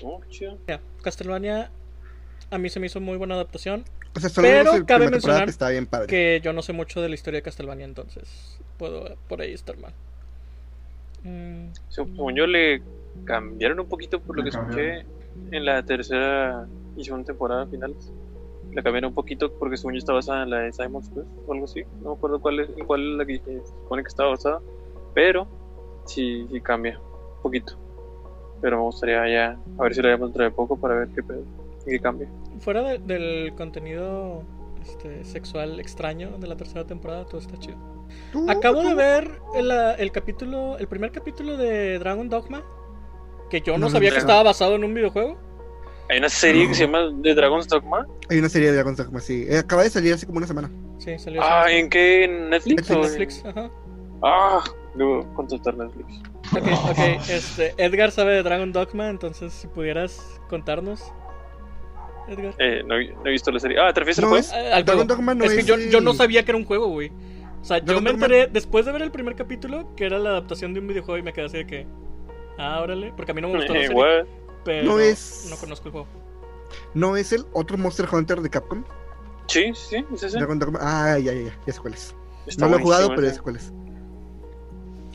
Oh, 0.04 0.22
chido. 0.30 0.58
Castlevania 1.02 1.72
a 2.50 2.58
mí 2.58 2.70
se 2.70 2.80
me 2.80 2.88
hizo 2.88 3.02
muy 3.02 3.18
buena 3.18 3.36
adaptación. 3.36 3.84
O 4.16 4.20
sea, 4.20 4.30
solo 4.30 4.48
Pero 4.48 4.86
cabe 4.86 5.10
mencionar 5.10 5.46
que 5.46 5.52
estaba 5.52 5.72
bien 5.72 5.86
padre. 5.86 6.08
Que 6.08 6.42
yo 6.44 6.54
no 6.54 6.62
sé 6.62 6.74
mucho 6.74 7.02
de 7.02 7.10
la 7.10 7.16
historia 7.16 7.40
de 7.40 7.44
Castlevania, 7.44 7.86
entonces 7.86 8.60
puedo 8.78 9.16
por 9.28 9.42
ahí 9.42 9.54
estar 9.54 9.78
mal. 9.78 9.94
Mm, 11.24 11.68
Según 11.90 12.36
yo, 12.36 12.48
le 12.48 12.82
cambiaron 13.26 13.80
un 13.80 13.88
poquito 13.88 14.20
por 14.22 14.38
lo 14.38 14.44
que 14.44 14.50
escuché 14.50 15.06
en 15.52 15.66
la 15.66 15.84
tercera 15.84 16.68
y 16.98 17.04
segunda 17.06 17.26
temporada 17.28 17.66
finales. 17.68 18.12
La 18.74 18.84
cambiaron 18.84 19.10
un 19.10 19.16
poquito 19.16 19.52
porque 19.54 19.78
según 19.78 19.94
yo 19.94 20.00
está 20.00 20.14
basada 20.14 20.44
en 20.44 20.50
la 20.50 20.58
de 20.60 20.74
Simon's 20.74 21.10
Quest 21.10 21.28
o 21.48 21.54
algo 21.54 21.66
así. 21.66 21.84
No 22.02 22.10
me 22.12 22.16
acuerdo 22.18 22.40
cuál 22.42 22.60
es, 22.60 22.70
en 22.78 22.86
cuál 22.86 23.12
es 23.12 23.18
la 23.18 23.26
que 23.26 23.40
se 23.40 23.66
supone 23.66 24.04
que 24.04 24.10
estaba 24.10 24.30
basada. 24.32 24.62
Pero 25.14 25.48
sí, 26.06 26.46
sí 26.52 26.62
cambia 26.62 27.00
un 27.00 27.42
poquito. 27.42 27.74
Pero 28.62 28.78
me 28.78 28.84
gustaría 28.84 29.28
ya 29.30 29.58
a 29.78 29.84
ver 29.84 29.94
si 29.96 30.02
la 30.02 30.10
vemos 30.10 30.30
dentro 30.30 30.44
de 30.44 30.52
poco 30.52 30.78
para 30.78 30.96
ver 30.96 31.08
qué 31.16 31.24
pedo 31.24 31.44
y 31.86 31.92
qué 31.92 32.00
cambia. 32.00 32.28
fuera 32.60 32.82
de- 32.84 32.98
del 33.00 33.54
contenido 33.56 34.42
este, 34.82 35.24
sexual 35.24 35.80
extraño 35.80 36.38
de 36.38 36.48
la 36.48 36.58
tercera 36.58 36.86
temporada, 36.86 37.26
todo 37.26 37.40
está 37.40 37.58
chido. 37.60 37.78
Acabo 38.48 38.82
de 38.84 38.94
ver 38.96 39.40
el, 39.56 39.72
el 39.72 40.12
capítulo, 40.12 40.78
el 40.78 40.88
primer 40.88 41.12
capítulo 41.12 41.56
de 41.58 42.00
Dragon 42.00 42.30
Dogma, 42.30 42.64
que 43.50 43.62
yo 43.62 43.74
no, 43.74 43.86
No 43.86 43.90
sabía 43.90 44.12
que 44.12 44.18
estaba 44.18 44.44
basado 44.44 44.76
en 44.76 44.84
un 44.84 44.94
videojuego. 44.94 45.38
Hay 46.10 46.20
una 46.20 46.30
serie 46.30 46.64
No. 46.64 46.70
que 46.70 46.76
se 46.76 46.86
llama 46.86 47.10
The 47.22 47.36
Dragon's 47.36 47.68
Dogma. 47.68 48.06
Hay 48.30 48.38
una 48.40 48.50
serie 48.50 48.70
de 48.70 48.76
Dragon's 48.76 48.98
Dogma, 48.98 49.20
sí. 49.20 49.46
Eh, 49.50 49.58
acaba 49.58 49.84
de 49.84 49.90
salir 49.90 50.14
hace 50.14 50.26
como 50.26 50.38
una 50.38 50.48
semana. 50.48 50.72
Sí, 51.00 51.18
salió 51.20 51.42
Ah, 51.44 51.66
¿en 51.72 51.90
qué? 51.90 52.24
¿En 52.24 52.50
Netflix? 52.50 52.90
en 52.90 52.98
o- 52.98 53.02
Netflix. 53.04 53.46
Ajá. 53.46 53.70
Ah, 54.24 54.64
debo 54.96 55.32
contratar 55.34 55.76
Netflix. 55.76 56.08
Ok, 56.54 56.64
ok. 56.92 57.30
Este, 57.30 57.74
Edgar 57.78 58.12
sabe 58.12 58.34
de 58.36 58.44
Dragon 58.44 58.72
Dogma, 58.72 59.10
entonces 59.10 59.52
si 59.54 59.68
pudieras 59.68 60.40
contarnos. 60.50 61.04
Edgar. 62.30 62.54
Eh, 62.60 62.84
no, 62.86 62.96
he- 62.98 63.14
no 63.14 63.26
he 63.26 63.32
visto 63.32 63.52
la 63.52 63.60
serie. 63.60 63.78
Ah, 63.80 63.94
¿te 63.94 64.00
refieres 64.02 64.20
al 64.20 64.24
No, 64.26 64.30
juego? 64.30 64.42
es- 64.42 64.52
Ah, 64.54 64.76
al 64.78 64.86
Dragon 64.86 65.06
juego. 65.08 65.16
Dogma 65.16 65.34
no 65.36 65.46
es 65.46 65.54
que 65.54 65.60
es 65.60 65.66
yo, 65.66 65.78
yo 65.78 66.02
no 66.02 66.14
sabía 66.14 66.44
que 66.44 66.52
era 66.52 66.58
un 66.58 66.66
juego, 66.66 66.88
güey. 66.88 67.12
O 67.62 67.64
sea, 67.66 67.78
yo 67.80 67.86
me 68.02 68.12
Dogma- 68.12 68.26
enteré 68.26 68.48
después 68.48 68.86
de 68.86 68.92
ver 68.92 69.02
el 69.02 69.12
primer 69.12 69.36
capítulo 69.36 69.94
que 69.96 70.06
era 70.06 70.20
la 70.20 70.30
adaptación 70.32 70.74
de 70.74 70.80
un 70.80 70.88
videojuego 70.88 71.18
y 71.18 71.22
me 71.24 71.34
quedé 71.34 71.46
así 71.46 71.58
de 71.58 71.68
que. 71.68 71.88
Ah, 72.58 72.80
órale. 72.82 73.14
Porque 73.16 73.32
a 73.32 73.36
mí 73.36 73.42
no 73.42 73.50
me 73.50 73.58
gustó 73.58 73.74
la 73.74 73.80
Eh, 73.80 73.88
serie? 73.88 74.26
Pero 74.68 74.86
No 74.86 75.00
es- 75.00 75.48
no 75.50 75.56
conozco 75.56 75.88
el 75.88 75.92
juego. 75.94 76.08
¿No 76.94 77.16
es 77.16 77.32
el 77.32 77.46
otro 77.54 77.78
Monster 77.78 78.08
Hunter 78.12 78.42
de 78.42 78.50
Capcom? 78.50 78.84
Sí, 79.48 79.72
sí, 79.74 80.04
es 80.14 80.24
ese. 80.24 80.38
Ah, 80.82 81.18
ya, 81.18 81.32
ya, 81.34 81.42
ya. 81.42 81.58
Ya 81.66 81.74
sé 81.74 81.80
cuál 81.80 81.94
es. 81.94 82.14
Está 82.46 82.66
no 82.66 82.72
lo 82.72 82.78
he 82.80 82.82
jugado, 82.84 83.10
pero 83.10 83.24
ya 83.24 83.34
sé 83.34 83.40
cuál 83.40 83.56
es. 83.56 83.72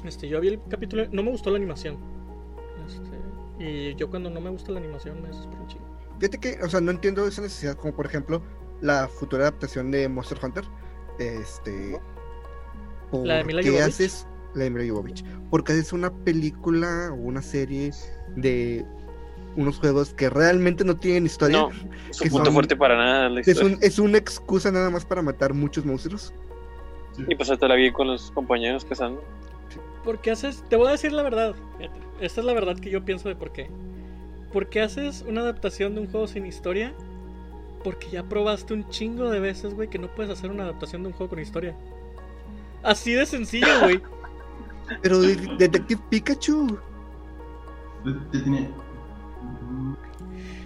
Este, 0.04 0.28
yo 0.28 0.40
vi 0.40 0.48
el 0.48 0.60
capítulo, 0.68 1.06
no 1.12 1.22
me 1.22 1.30
gustó 1.30 1.50
la 1.50 1.56
animación. 1.58 1.96
Este, 2.86 3.62
y 3.64 3.94
yo 3.94 4.08
cuando 4.10 4.30
no 4.30 4.40
me 4.40 4.50
gusta 4.50 4.72
la 4.72 4.80
animación 4.80 5.20
me 5.22 5.28
desespero 5.28 5.62
un 5.62 5.68
chingo. 5.68 5.84
Fíjate 6.18 6.38
que, 6.38 6.58
o 6.62 6.68
sea, 6.68 6.80
no 6.80 6.90
entiendo 6.90 7.26
esa 7.26 7.42
necesidad, 7.42 7.76
como 7.76 7.94
por 7.94 8.06
ejemplo 8.06 8.42
la 8.80 9.06
futura 9.08 9.42
adaptación 9.44 9.90
de 9.90 10.08
Monster 10.08 10.38
Hunter. 10.42 10.64
Este. 11.18 12.00
¿Por 13.10 13.26
¿La 13.26 13.36
de 13.36 13.44
Mila 13.44 13.60
qué 13.62 13.68
Jovovich? 13.68 13.86
haces 13.88 14.26
la 14.54 14.64
de 14.64 14.70
Mila 14.70 14.90
Jovovich? 14.92 15.24
Porque 15.50 15.72
haces 15.72 15.92
una 15.92 16.10
película 16.10 17.10
o 17.12 17.14
una 17.16 17.42
serie 17.42 17.92
de 18.36 18.84
unos 19.56 19.78
juegos 19.78 20.14
que 20.14 20.30
realmente 20.30 20.84
no 20.84 20.96
tienen 20.96 21.26
historia. 21.26 21.58
No, 21.58 21.70
su 22.10 22.24
que 22.24 22.30
punto 22.30 22.46
son- 22.46 22.54
fuerte 22.54 22.76
para 22.76 22.96
nada 22.96 23.28
la 23.28 23.40
es, 23.40 23.48
historia. 23.48 23.74
un- 23.76 23.82
es 23.82 23.98
una 23.98 24.18
excusa 24.18 24.70
nada 24.70 24.90
más 24.90 25.04
para 25.04 25.22
matar 25.22 25.52
muchos 25.54 25.84
monstruos. 25.84 26.32
Sí. 27.16 27.24
Y 27.28 27.34
pasarte 27.34 27.68
la 27.68 27.74
vida 27.74 27.92
con 27.92 28.06
los 28.06 28.30
compañeros 28.30 28.84
cazando. 28.84 29.22
¿Por 30.04 30.18
qué 30.20 30.30
haces? 30.32 30.64
Te 30.68 30.76
voy 30.76 30.88
a 30.88 30.92
decir 30.92 31.12
la 31.12 31.22
verdad. 31.22 31.54
Esta 32.20 32.40
es 32.40 32.46
la 32.46 32.54
verdad 32.54 32.76
que 32.78 32.90
yo 32.90 33.04
pienso 33.04 33.28
de 33.28 33.36
por 33.36 33.52
qué. 33.52 33.68
¿Por 34.52 34.68
qué 34.68 34.80
haces 34.82 35.24
una 35.28 35.42
adaptación 35.42 35.94
de 35.94 36.00
un 36.02 36.10
juego 36.10 36.26
sin 36.26 36.46
historia? 36.46 36.92
Porque 37.84 38.08
ya 38.10 38.22
probaste 38.22 38.74
un 38.74 38.88
chingo 38.90 39.30
de 39.30 39.40
veces, 39.40 39.74
güey, 39.74 39.88
que 39.88 39.98
no 39.98 40.08
puedes 40.08 40.30
hacer 40.32 40.50
una 40.50 40.64
adaptación 40.64 41.02
de 41.02 41.08
un 41.08 41.14
juego 41.14 41.30
con 41.30 41.38
historia. 41.40 41.74
Así 42.82 43.12
de 43.12 43.26
sencillo, 43.26 43.66
güey. 43.82 44.00
Pero 45.02 45.20
de- 45.20 45.36
Detective 45.58 46.00
Pikachu. 46.10 46.78
De- 48.04 48.12
de- 48.12 48.42
tiene- 48.44 48.60
Es, 48.60 48.68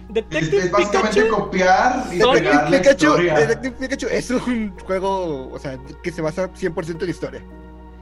Detective 0.09 0.57
es 0.65 0.71
básicamente 0.71 1.21
Pikachu. 1.21 1.35
copiar 1.43 2.13
y 2.13 2.19
Sonic 2.19 2.43
pegar 2.43 2.71
la 2.71 2.77
Pikachu, 2.77 3.05
historia. 3.07 3.35
Detective 3.39 3.75
Pikachu 3.79 4.07
es 4.07 4.29
un 4.31 4.77
juego, 4.79 5.49
o 5.51 5.59
sea, 5.59 5.77
que 6.01 6.11
se 6.11 6.21
basa 6.21 6.51
100% 6.53 7.03
en 7.03 7.09
historia. 7.09 7.41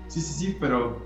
Sí, 0.08 0.22
sí, 0.22 0.34
sí, 0.34 0.58
pero 0.60 1.02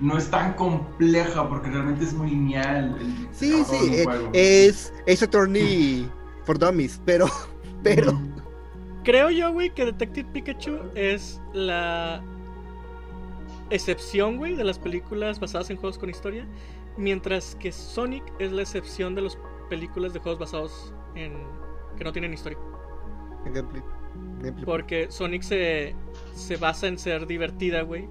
no 0.00 0.16
es 0.18 0.28
tan 0.30 0.54
compleja 0.54 1.48
porque 1.48 1.68
realmente 1.70 2.04
es 2.04 2.14
muy 2.14 2.30
lineal. 2.30 2.96
el 3.00 3.28
Sí, 3.32 3.62
sí, 3.64 3.94
eh, 3.94 4.06
es 4.32 4.92
Ace 5.06 5.24
Attorney 5.24 6.08
for 6.44 6.58
Dummies, 6.58 7.00
pero, 7.04 7.26
pero, 7.82 8.12
Mm. 8.12 8.34
Creo 9.04 9.28
yo, 9.28 9.52
güey, 9.52 9.68
que 9.68 9.84
Detective 9.84 10.26
Pikachu 10.32 10.78
es 10.94 11.38
la 11.52 12.22
excepción, 13.68 14.38
güey, 14.38 14.54
de 14.54 14.64
las 14.64 14.78
películas 14.78 15.40
basadas 15.40 15.68
en 15.68 15.76
juegos 15.76 15.98
con 15.98 16.08
historia. 16.08 16.46
Mientras 16.96 17.56
que 17.56 17.72
Sonic 17.72 18.22
es 18.38 18.52
la 18.52 18.62
excepción 18.62 19.14
de 19.14 19.22
las 19.22 19.38
películas 19.68 20.12
de 20.12 20.20
juegos 20.20 20.38
basados 20.38 20.94
en. 21.14 21.32
que 21.96 22.04
no 22.04 22.12
tienen 22.12 22.32
historia. 22.32 22.58
En 23.46 23.52
gameplay. 23.52 23.82
Gameplay. 24.40 24.64
Porque 24.64 25.10
Sonic 25.10 25.42
se, 25.42 25.94
se 26.34 26.56
basa 26.56 26.86
en 26.86 26.98
ser 26.98 27.26
divertida, 27.26 27.82
güey. 27.82 28.08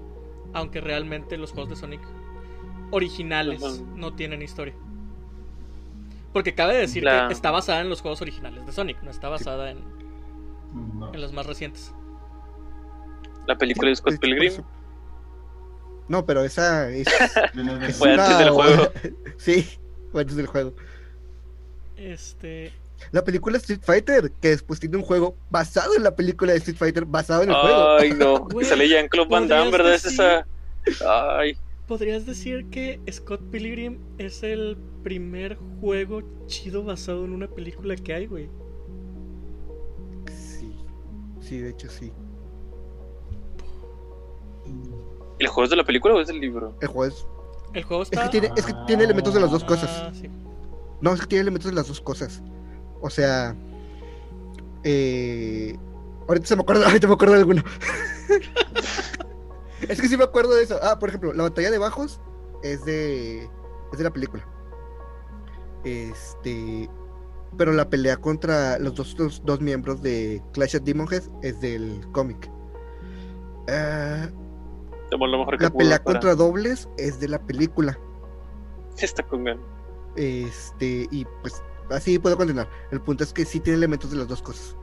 Aunque 0.52 0.80
realmente 0.80 1.36
los 1.38 1.52
juegos 1.52 1.70
de 1.70 1.76
Sonic 1.76 2.00
originales 2.90 3.82
no 3.96 4.14
tienen 4.14 4.42
historia. 4.42 4.74
Porque 6.32 6.54
cabe 6.54 6.76
decir 6.76 7.02
La- 7.04 7.26
que 7.28 7.32
está 7.34 7.50
basada 7.50 7.80
en 7.80 7.88
los 7.88 8.00
juegos 8.02 8.20
originales 8.22 8.64
de 8.66 8.72
Sonic, 8.72 9.02
no 9.02 9.10
está 9.10 9.28
basada 9.28 9.70
en, 9.70 9.78
No. 10.98 11.12
en 11.14 11.20
los 11.20 11.32
más 11.32 11.46
recientes. 11.46 11.92
La 13.46 13.56
película 13.56 13.88
de 13.90 13.96
Scott 13.96 14.18
Pilgrim. 14.18 14.52
No, 16.08 16.26
pero 16.26 16.44
esa 16.44 16.90
es. 16.90 17.06
Fue 17.98 18.12
antes 18.12 18.38
del 18.38 18.50
juego. 18.50 18.92
sí, 19.38 19.66
fue 20.12 20.22
antes 20.22 20.36
del 20.36 20.46
juego. 20.46 20.74
Este. 21.96 22.72
La 23.10 23.24
película 23.24 23.58
Street 23.58 23.80
Fighter, 23.82 24.30
que 24.40 24.48
después 24.50 24.80
tiene 24.80 24.96
un 24.96 25.02
juego 25.02 25.36
basado 25.50 25.94
en 25.96 26.02
la 26.02 26.14
película 26.14 26.52
de 26.52 26.58
Street 26.58 26.76
Fighter, 26.76 27.04
basado 27.04 27.42
en 27.42 27.50
el 27.50 27.56
juego. 27.56 27.96
Ay, 27.98 28.12
no. 28.12 28.48
Que 28.58 28.64
sale 28.64 28.88
Jean-Claude 28.88 29.28
Van 29.30 29.48
Damme, 29.48 29.70
¿verdad? 29.70 29.94
Es 29.94 30.04
decir- 30.04 30.20
esa. 30.20 31.38
Ay. 31.38 31.56
¿Podrías 31.86 32.24
decir 32.24 32.66
que 32.70 32.98
Scott 33.12 33.42
Pilgrim 33.50 33.98
es 34.16 34.42
el 34.42 34.78
primer 35.02 35.56
juego 35.80 36.22
chido 36.46 36.82
basado 36.82 37.24
en 37.26 37.32
una 37.32 37.46
película 37.46 37.94
que 37.94 38.14
hay, 38.14 38.26
güey? 38.26 38.48
Sí, 40.26 40.74
sí, 41.42 41.58
de 41.58 41.70
hecho 41.70 41.90
sí. 41.90 42.10
¿El 45.38 45.48
juego 45.48 45.64
es 45.64 45.70
de 45.70 45.76
la 45.76 45.84
película 45.84 46.14
o 46.14 46.20
es 46.20 46.28
del 46.28 46.40
libro? 46.40 46.76
El 46.80 46.88
juego 46.88 47.04
es. 47.06 47.26
El 47.72 47.82
juego 47.82 48.02
Es 48.04 48.10
que 48.10 48.28
tiene, 48.30 48.52
es 48.56 48.64
que 48.64 48.74
tiene 48.86 49.04
elementos 49.04 49.34
de 49.34 49.40
las 49.40 49.50
dos 49.50 49.64
cosas. 49.64 49.90
Ah, 49.90 50.12
sí. 50.12 50.30
No, 51.00 51.12
es 51.12 51.20
que 51.20 51.26
tiene 51.26 51.42
elementos 51.42 51.70
de 51.70 51.76
las 51.76 51.88
dos 51.88 52.00
cosas. 52.00 52.42
O 53.00 53.10
sea. 53.10 53.56
Eh, 54.84 55.76
ahorita 56.28 56.46
se 56.46 56.56
me 56.56 56.62
acuerda, 56.62 56.86
ahorita 56.86 57.08
me 57.08 57.14
acuerdo 57.14 57.34
de 57.34 57.40
alguno. 57.40 57.62
es 59.88 60.00
que 60.00 60.08
sí 60.08 60.16
me 60.16 60.24
acuerdo 60.24 60.54
de 60.54 60.62
eso. 60.62 60.78
Ah, 60.82 60.98
por 60.98 61.08
ejemplo, 61.08 61.32
la 61.32 61.44
batalla 61.44 61.70
de 61.70 61.78
bajos 61.78 62.20
es 62.62 62.84
de. 62.84 63.44
es 63.92 63.98
de 63.98 64.04
la 64.04 64.12
película. 64.12 64.46
Este. 65.84 66.88
Pero 67.56 67.72
la 67.72 67.88
pelea 67.88 68.16
contra 68.16 68.78
los 68.78 68.94
dos, 68.94 69.16
los 69.18 69.44
dos 69.44 69.60
miembros 69.60 70.02
de 70.02 70.42
Clash 70.52 70.76
of 70.76 70.82
Demon 70.82 71.06
Head 71.12 71.22
es 71.42 71.60
del 71.60 72.00
cómic. 72.12 72.50
Ah, 73.68 74.28
Somos 75.14 75.30
lo 75.30 75.38
mejor 75.38 75.58
que 75.58 75.62
la 75.62 75.70
pudo 75.70 75.78
pelea 75.78 75.98
para- 76.02 76.18
contra 76.18 76.34
dobles 76.34 76.88
es 76.98 77.20
de 77.20 77.28
la 77.28 77.38
película. 77.38 77.96
Está 78.98 79.22
con 79.22 79.44
ganas. 79.44 79.64
Este, 80.16 81.06
y 81.12 81.24
pues 81.40 81.62
así 81.88 82.18
puedo 82.18 82.36
continuar. 82.36 82.68
El 82.90 83.00
punto 83.00 83.22
es 83.22 83.32
que 83.32 83.44
sí 83.44 83.60
tiene 83.60 83.76
elementos 83.76 84.10
de 84.10 84.16
las 84.16 84.26
dos 84.26 84.42
cosas. 84.42 84.76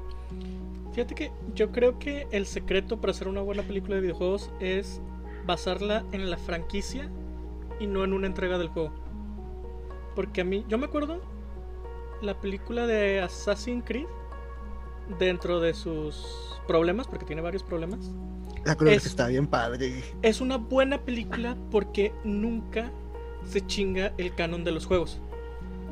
Fíjate 0.93 1.15
que 1.15 1.32
yo 1.53 1.73
creo 1.73 1.99
que 1.99 2.27
el 2.32 2.45
secreto 2.45 3.01
para 3.01 3.11
hacer 3.11 3.27
una 3.27 3.41
buena 3.41 3.61
película 3.63 3.95
de 3.95 4.01
videojuegos 4.03 4.49
es 4.61 5.01
basarla 5.45 6.05
en 6.13 6.29
la 6.29 6.38
franquicia 6.38 7.09
y 7.82 7.88
no 7.88 8.05
en 8.05 8.13
una 8.13 8.27
entrega 8.27 8.57
del 8.57 8.69
juego. 8.69 8.93
Porque 10.15 10.39
a 10.41 10.45
mí, 10.45 10.63
yo 10.69 10.77
me 10.77 10.86
acuerdo 10.86 11.19
la 12.21 12.39
película 12.39 12.88
de 12.88 13.19
Assassin's 13.19 13.84
Creed, 13.86 14.07
dentro 15.19 15.59
de 15.59 15.73
sus 15.73 16.57
problemas, 16.67 17.07
porque 17.09 17.25
tiene 17.25 17.41
varios 17.41 17.63
problemas, 17.63 17.99
La 18.66 18.76
coreografía 18.76 18.97
Es- 18.97 19.05
está 19.05 19.28
bien 19.28 19.47
padre. 19.47 20.03
es 20.22 20.41
una 20.41 20.57
buena 20.57 21.01
película 21.01 21.57
porque 21.72 22.14
nunca 22.24 22.91
se 23.45 23.66
chinga 23.66 24.14
el 24.18 24.34
canon 24.36 24.64
de 24.64 24.72
los 24.72 24.86
juegos. 24.86 25.20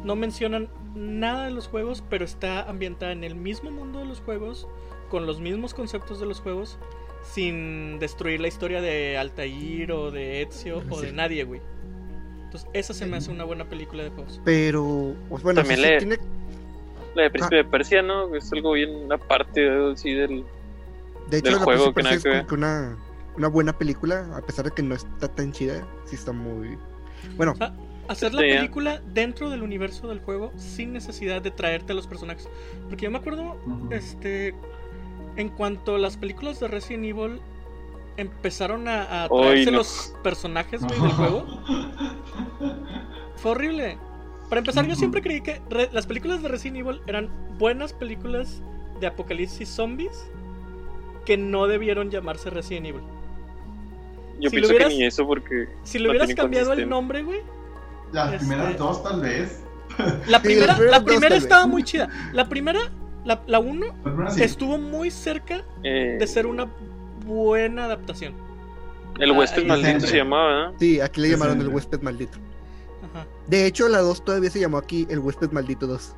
No 0.04 0.16
mencionan 0.16 0.70
nada 0.96 1.46
de 1.46 1.52
los 1.52 1.68
juegos, 1.68 2.04
pero 2.10 2.26
está 2.26 2.70
ambientada 2.70 3.12
en 3.12 3.24
el 3.24 3.36
mismo 3.36 3.72
mundo 3.72 4.00
de 4.00 4.06
los 4.06 4.20
juegos, 4.22 4.68
con 5.10 5.26
los 5.26 5.40
mismos 5.42 5.74
conceptos 5.74 6.20
de 6.20 6.26
los 6.28 6.40
juegos, 6.42 6.78
sin 7.24 8.00
destruir 8.00 8.40
la 8.40 8.48
historia 8.48 8.82
de 8.82 9.18
Altair 9.18 9.92
o 9.92 10.12
de 10.12 10.44
Ezio 10.44 10.84
o 10.90 11.02
de 11.02 11.12
nadie, 11.12 11.44
güey. 11.44 11.62
Entonces, 12.46 12.70
esa 12.74 12.94
se 12.94 13.06
me 13.06 13.18
hace 13.18 13.30
una 13.32 13.44
buena 13.44 13.68
película 13.68 14.04
de 14.04 14.10
juegos. 14.10 14.40
Pero, 14.46 15.14
pues 15.30 15.44
bueno, 15.44 15.62
También 15.62 15.82
le- 15.82 15.98
tiene. 15.98 16.18
La 17.16 17.24
de 17.24 17.30
Príncipe 17.32 17.56
de 17.58 17.66
Persia, 17.66 18.02
¿no? 18.04 18.34
Es 18.36 18.52
algo 18.54 18.74
bien 18.74 19.12
aparte 19.12 19.68
así 19.92 20.14
del. 20.14 20.46
De 21.30 21.38
hecho, 21.38 21.50
del 21.52 21.60
la 21.60 21.64
juego 21.64 21.94
que 21.94 22.04
nada 22.04 22.16
es 22.16 22.24
que 22.24 22.30
como 22.30 22.36
ver. 22.40 22.48
que 22.48 22.54
una, 22.56 22.98
una 23.38 23.48
buena 23.48 23.78
película, 23.78 24.28
a 24.36 24.42
pesar 24.42 24.66
de 24.66 24.72
que 24.72 24.82
no 24.84 24.96
está 24.96 25.28
tan 25.28 25.52
chida, 25.52 25.86
sí 26.06 26.16
está 26.16 26.32
muy. 26.32 26.78
Bueno, 27.38 27.54
Ah, 27.60 27.74
Hacer 28.08 28.34
la 28.34 28.42
película 28.42 29.02
dentro 29.14 29.52
del 29.52 29.62
universo 29.62 30.08
del 30.08 30.20
juego 30.20 30.52
sin 30.58 30.94
necesidad 30.94 31.44
de 31.44 31.52
traerte 31.52 31.92
a 31.92 31.96
los 31.96 32.08
personajes. 32.08 32.50
Porque 32.88 33.04
yo 33.06 33.12
me 33.12 33.20
acuerdo. 33.20 33.56
Este, 33.92 34.56
en 35.36 35.50
cuanto 35.50 35.94
a 35.96 36.00
las 36.00 36.18
películas 36.18 36.60
de 36.60 36.68
Resident 36.70 37.06
Evil 37.06 37.40
empezaron 38.18 38.88
a, 38.88 39.28
traerse 39.30 39.70
no. 39.72 39.78
los 39.78 40.16
personajes 40.24 40.82
güey, 40.84 41.00
del 41.00 41.12
juego, 41.12 41.46
fue 43.36 43.52
horrible. 43.52 43.98
Para 44.50 44.60
empezar, 44.60 44.88
yo 44.88 44.96
siempre 44.96 45.22
creí 45.22 45.42
que 45.42 45.62
re- 45.70 45.90
las 45.94 46.08
películas 46.08 46.42
de 46.42 46.50
Resident 46.50 46.78
Evil 46.78 47.02
eran 47.06 47.30
buenas 47.60 47.94
películas 47.94 48.62
de 49.00 49.08
apocalipsis 49.08 49.70
zombies 49.70 50.30
que 51.26 51.38
no 51.38 51.68
debieron 51.68 52.10
llamarse 52.10 52.50
Resident 52.50 52.88
Evil. 52.88 53.02
Yo 54.40 54.50
Si 54.50 54.56
pienso 54.56 54.72
lo 54.72 54.76
hubieras- 54.78 54.90
que 54.94 54.98
ni 55.00 55.04
eso 55.06 55.28
porque. 55.28 55.68
Si 55.84 56.00
le 56.00 56.06
No 56.06 56.12
hubieras 56.12 56.34
cambiado 56.34 56.74
el 56.74 56.88
nombre, 56.88 57.24
güey. 57.24 57.42
Las 58.12 58.34
Este- 58.34 58.38
primeras 58.48 58.78
dos, 58.78 59.04
tal 59.04 59.22
vez. 59.22 59.62
La 60.28 60.42
primera, 60.42 60.78
la 60.80 61.00
dos, 61.00 61.04
primera 61.12 61.36
estaba 61.36 61.68
muy 61.68 61.84
chida. 61.84 62.08
La 62.34 62.48
primera, 62.48 62.80
la, 63.26 63.42
la 63.48 63.60
uno, 63.60 63.88
sí. 64.30 64.44
estuvo 64.44 64.78
muy 64.78 65.12
cerca 65.12 65.64
eh, 65.84 66.18
de 66.20 66.28
ser 66.28 66.46
una 66.46 66.68
buena 67.26 67.86
adaptación. 67.86 68.34
el 69.20 69.32
Ah, 69.32 69.34
huésped 69.34 69.66
maldito 69.66 70.08
se 70.08 70.16
llamaba, 70.18 70.70
¿eh? 70.70 70.74
sí, 70.80 71.02
aquí 71.02 71.20
le 71.22 71.30
llamaron 71.32 71.56
sí. 71.56 71.62
el 71.62 71.68
huésped 71.68 72.02
maldito. 72.02 72.38
Ajá. 73.14 73.26
De 73.48 73.66
hecho, 73.66 73.90
la 73.90 74.00
2 74.00 74.24
todavía 74.24 74.50
se 74.50 74.60
llamó 74.62 74.78
aquí 74.78 75.06
el 75.10 75.20
huésped 75.20 75.52
maldito 75.52 75.86
2. 75.88 76.16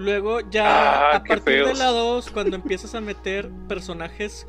Luego 0.00 0.40
ya 0.50 1.12
Ah, 1.12 1.16
a 1.16 1.24
partir 1.24 1.64
de 1.64 1.74
la 1.74 1.90
2, 1.90 2.30
cuando 2.30 2.56
empiezas 2.56 2.94
a 2.94 3.00
meter 3.00 3.50
personajes 3.68 4.46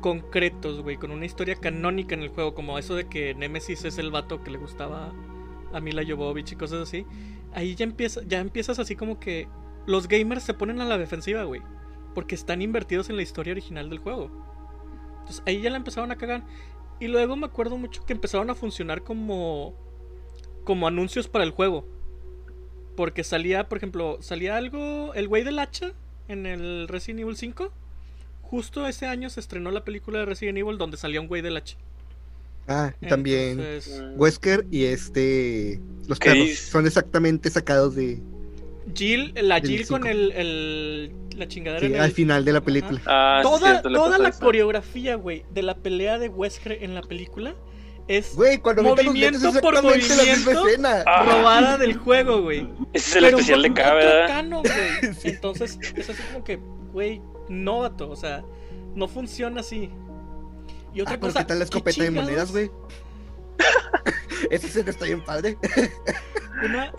concretos, 0.00 0.82
güey, 0.82 0.98
con 0.98 1.10
una 1.12 1.24
historia 1.24 1.54
canónica 1.54 2.14
en 2.14 2.22
el 2.22 2.28
juego, 2.28 2.54
como 2.54 2.78
eso 2.78 2.94
de 2.94 3.08
que 3.08 3.34
Nemesis 3.34 3.84
es 3.84 3.96
el 3.96 4.10
vato 4.10 4.42
que 4.42 4.50
le 4.50 4.58
gustaba 4.58 5.12
a 5.72 5.80
Mila 5.80 6.02
Jovovich 6.06 6.52
y 6.52 6.56
cosas 6.56 6.80
así, 6.80 7.06
ahí 7.54 7.74
ya 7.74 7.84
empieza, 7.84 8.20
ya 8.26 8.40
empiezas 8.40 8.78
así 8.78 8.94
como 8.94 9.18
que 9.18 9.48
los 9.86 10.08
gamers 10.08 10.42
se 10.42 10.52
ponen 10.52 10.80
a 10.80 10.84
la 10.84 10.98
defensiva, 10.98 11.44
güey, 11.44 11.62
porque 12.14 12.34
están 12.34 12.60
invertidos 12.60 13.08
en 13.08 13.16
la 13.16 13.22
historia 13.22 13.52
original 13.52 13.88
del 13.88 13.98
juego. 14.00 14.30
Entonces 15.20 15.42
ahí 15.46 15.62
ya 15.62 15.70
la 15.70 15.76
empezaron 15.78 16.10
a 16.10 16.16
cagar. 16.16 16.44
Y 17.00 17.08
luego 17.08 17.34
me 17.36 17.46
acuerdo 17.46 17.78
mucho 17.78 18.04
que 18.04 18.12
empezaron 18.12 18.50
a 18.50 18.54
funcionar 18.54 19.02
como 19.02 19.74
como 20.64 20.86
anuncios 20.86 21.28
para 21.28 21.44
el 21.44 21.50
juego. 21.50 21.86
Porque 22.96 23.24
salía, 23.24 23.68
por 23.68 23.78
ejemplo, 23.78 24.18
salía 24.20 24.56
algo, 24.56 25.14
el 25.14 25.28
güey 25.28 25.44
del 25.44 25.58
hacha 25.58 25.92
en 26.28 26.46
el 26.46 26.88
Resident 26.88 27.20
Evil 27.20 27.36
5. 27.36 27.72
Justo 28.42 28.86
ese 28.86 29.06
año 29.06 29.30
se 29.30 29.40
estrenó 29.40 29.70
la 29.70 29.82
película 29.84 30.18
de 30.18 30.26
Resident 30.26 30.58
Evil 30.58 30.76
donde 30.78 30.96
salía 30.98 31.20
un 31.20 31.26
güey 31.28 31.40
del 31.42 31.56
hacha. 31.56 31.76
Ah, 32.68 32.92
y 33.00 33.06
también 33.08 33.58
Entonces, 33.60 34.02
Mm, 34.02 34.20
Wesker 34.20 34.66
y 34.70 34.84
este. 34.84 35.80
Los 36.06 36.18
¿Qué 36.18 36.30
perros 36.30 36.58
son 36.58 36.86
exactamente 36.86 37.50
sacados 37.50 37.94
de. 37.96 38.20
Jill, 38.94 39.32
la 39.40 39.60
Jill 39.60 39.86
con 39.86 40.06
el, 40.06 40.32
el- 40.32 41.12
la 41.36 41.48
chingadera 41.48 41.86
sí, 41.86 41.92
en 41.94 42.00
al 42.00 42.06
el- 42.06 42.12
final 42.12 42.44
de 42.44 42.52
la 42.52 42.60
película. 42.60 43.00
Ah, 43.06 43.40
toda 43.42 43.70
cierto, 43.80 43.90
toda 43.92 44.18
la 44.18 44.28
eso. 44.28 44.40
coreografía, 44.40 45.14
güey, 45.16 45.44
de 45.54 45.62
la 45.62 45.74
pelea 45.76 46.18
de 46.18 46.28
Wesker 46.28 46.78
en 46.82 46.94
la 46.94 47.02
película 47.02 47.54
es 48.08 48.34
Güey, 48.34 48.58
cuando 48.58 48.82
lentes 48.82 49.00
es 49.00 49.06
Movimiento 49.06 49.60
por 49.60 49.74
exactamente 49.74 50.16
la 50.16 50.22
misma 50.36 50.52
movimiento. 50.52 50.88
Ah. 51.06 51.24
robada 51.24 51.78
del 51.78 51.96
juego, 51.96 52.42
güey. 52.42 52.68
Ese 52.92 53.08
es 53.10 53.16
el 53.16 53.24
Pero 53.24 53.36
especial 53.38 53.62
de 53.62 53.70
otro 53.70 53.94
¿verdad? 53.94 54.26
canon, 54.28 54.62
güey. 54.62 55.14
Sí. 55.20 55.28
Entonces, 55.28 55.78
es 55.96 56.10
así 56.10 56.22
como 56.32 56.44
que, 56.44 56.58
güey, 56.92 57.20
no, 57.48 57.80
vato, 57.80 58.10
o 58.10 58.16
sea, 58.16 58.44
no 58.94 59.08
funciona 59.08 59.60
así. 59.60 59.90
Y 60.94 61.00
otra 61.00 61.14
Ah, 61.14 61.20
cosa, 61.20 61.38
¿qué 61.40 61.44
tal 61.46 61.58
la 61.58 61.64
¿qué 61.64 61.68
escopeta 61.68 62.02
de 62.02 62.08
chingados? 62.08 62.28
monedas, 62.30 62.50
güey? 62.52 62.70
Esa 64.50 64.66
escena 64.66 64.90
está 64.90 65.04
bien 65.06 65.24
padre. 65.24 65.56
Una- 66.64 66.92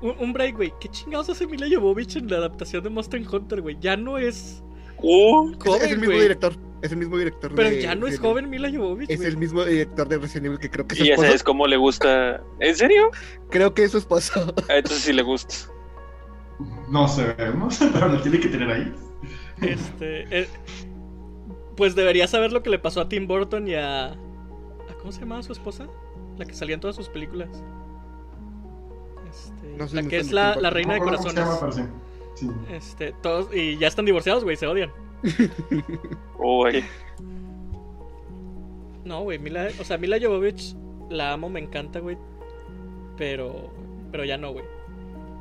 un, 0.00 0.14
un 0.18 0.32
break, 0.32 0.56
güey. 0.56 0.72
¿Qué 0.80 0.88
chingados 0.88 1.28
hace 1.30 1.46
Mila 1.46 1.66
Jovovich 1.72 2.16
en 2.16 2.28
la 2.28 2.38
adaptación 2.38 2.82
de 2.82 2.90
Monster 2.90 3.22
Hunter, 3.30 3.60
güey? 3.62 3.76
Ya 3.80 3.96
no 3.96 4.18
es 4.18 4.62
uh, 4.98 5.52
Es- 5.76 5.82
es, 5.82 5.90
el 5.92 5.98
mismo 5.98 6.06
güey. 6.14 6.22
director. 6.22 6.54
Es 6.84 6.92
el 6.92 6.98
mismo 6.98 7.16
director. 7.16 7.52
Pero 7.54 7.70
de 7.70 7.80
ya 7.82 7.94
no 7.94 8.06
es 8.06 8.18
joven 8.20 8.50
Mila 8.50 8.70
Jovovich, 8.70 9.10
Es 9.10 9.16
güey. 9.16 9.28
el 9.30 9.36
mismo 9.38 9.64
director 9.64 10.06
de 10.06 10.18
Resident 10.18 10.46
Evil 10.46 10.58
que 10.58 10.70
creo 10.70 10.86
que 10.86 10.92
es 10.94 10.98
su 10.98 11.04
y 11.04 11.08
ya 11.08 11.14
esposo. 11.14 11.26
sabes 11.28 11.42
cómo 11.42 11.66
le 11.66 11.76
gusta. 11.78 12.42
¿En 12.60 12.76
serio? 12.76 13.10
Creo 13.50 13.72
que 13.74 13.84
es 13.84 13.92
su 13.92 13.98
esposo. 13.98 14.54
Ah, 14.68 14.76
entonces 14.76 15.02
sí 15.02 15.12
le 15.12 15.22
gusta. 15.22 15.54
No 16.90 17.08
sabemos, 17.08 17.78
pero 17.92 18.08
lo 18.08 18.20
tiene 18.20 18.38
que 18.38 18.48
tener 18.48 18.70
ahí. 18.70 18.94
Este, 19.62 20.26
eh, 20.42 20.48
pues 21.76 21.94
debería 21.94 22.26
saber 22.28 22.52
lo 22.52 22.62
que 22.62 22.68
le 22.70 22.78
pasó 22.78 23.00
a 23.00 23.08
Tim 23.08 23.26
Burton 23.26 23.66
y 23.66 23.74
a, 23.74 24.08
a 24.12 24.16
¿Cómo 25.00 25.10
se 25.10 25.20
llamaba 25.20 25.42
su 25.42 25.52
esposa? 25.52 25.88
La 26.36 26.44
que 26.44 26.52
salía 26.54 26.74
en 26.74 26.80
todas 26.80 26.96
sus 26.96 27.08
películas. 27.08 27.48
Este, 29.30 29.68
No 29.78 29.86
la 30.02 30.08
que 30.08 30.18
es 30.18 30.32
la, 30.32 30.54
reina 30.70 30.94
de 30.94 30.98
No 31.00 31.04
corazones. 31.06 31.32
se 31.34 31.40
llama, 31.40 31.56
pero 31.60 31.72
sí. 31.72 31.82
Sí. 32.34 32.50
Este, 32.70 33.12
todos, 33.22 33.48
y 33.54 33.78
ya 33.78 33.86
están 33.88 34.04
divorciados, 34.04 34.44
güey, 34.44 34.56
se 34.56 34.66
odian. 34.66 34.90
Oye, 36.38 36.84
No, 39.04 39.22
güey, 39.22 39.38
Mila, 39.38 39.68
o 39.80 39.84
sea, 39.84 39.98
Mila 39.98 40.18
Jovovich 40.20 40.74
la 41.10 41.32
amo, 41.32 41.48
me 41.48 41.60
encanta, 41.60 42.00
güey. 42.00 42.16
Pero, 43.16 43.70
pero 44.10 44.24
ya 44.24 44.36
no, 44.38 44.52
güey. 44.52 44.64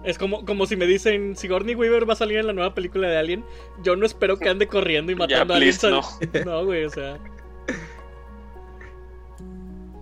Es 0.03 0.17
como, 0.17 0.43
como 0.45 0.65
si 0.65 0.75
me 0.75 0.85
dicen, 0.85 1.35
Sigourney 1.35 1.75
Weaver 1.75 2.07
va 2.07 2.13
a 2.13 2.17
salir 2.17 2.37
en 2.37 2.47
la 2.47 2.53
nueva 2.53 2.73
película 2.75 3.07
de 3.07 3.17
Alien, 3.17 3.45
yo 3.83 3.95
no 3.95 4.05
espero 4.05 4.37
que 4.37 4.49
ande 4.49 4.67
corriendo 4.67 5.11
y 5.11 5.15
Ya, 5.15 5.19
matando 5.19 5.53
a 5.53 5.57
alguien. 5.57 5.75
No, 6.45 6.65
güey, 6.65 6.83
o 6.83 6.89
sea, 6.89 7.17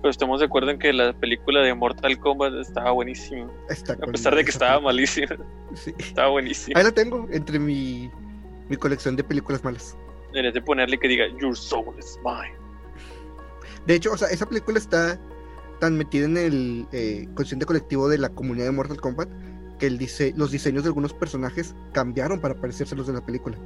pero 0.02 0.10
estamos 0.10 0.40
de 0.40 0.48
acuerdo 0.48 0.72
en 0.72 0.80
que 0.80 0.92
la 0.92 1.14
película 1.14 1.62
de 1.62 1.76
Mortal 1.76 2.18
Kombat 2.18 2.56
estaba 2.56 2.90
buenísima. 2.92 3.48
Está 3.70 3.94
A 3.94 4.08
pesar 4.08 4.36
de 4.36 4.44
que 4.44 4.50
estaba 4.50 4.80
malísima, 4.80 5.38
Sí. 5.76 5.94
estaba 6.00 6.30
buenísima. 6.30 6.80
Ahí 6.80 6.86
la 6.86 6.92
tengo 6.92 7.28
entre 7.32 7.60
mi, 7.60 8.10
mi 8.70 8.78
colección 8.78 9.16
de 9.16 9.24
películas 9.24 9.64
malas. 9.64 9.97
Deberías 10.32 10.53
de 10.53 10.62
ponerle 10.62 10.97
que 10.97 11.07
diga 11.07 11.26
Your 11.39 11.55
soul 11.57 11.93
is 11.99 12.18
mine. 12.24 12.55
De 13.86 13.95
hecho, 13.95 14.12
o 14.14 14.18
sea, 14.18 14.28
esa 14.30 14.45
película 14.47 14.78
está 14.78 15.20
tan 15.80 15.97
metida 15.97 16.26
en 16.26 16.38
el 16.38 16.88
eh, 16.91 17.28
consciente 17.34 17.66
colectivo 17.66 18.07
de 18.07 18.18
la 18.20 18.30
comunidad 18.30 18.66
de 18.66 18.72
Mortal 18.72 19.01
Kombat 19.01 19.30
que 19.80 19.88
el 19.88 19.97
dise- 19.97 20.34
los 20.38 20.51
diseños 20.51 20.84
de 20.84 20.89
algunos 20.89 21.14
personajes 21.14 21.74
cambiaron 21.91 22.39
para 22.39 22.53
parecerse 22.55 22.95
los 22.95 23.07
de 23.07 23.14
la 23.14 23.26
película. 23.26 23.57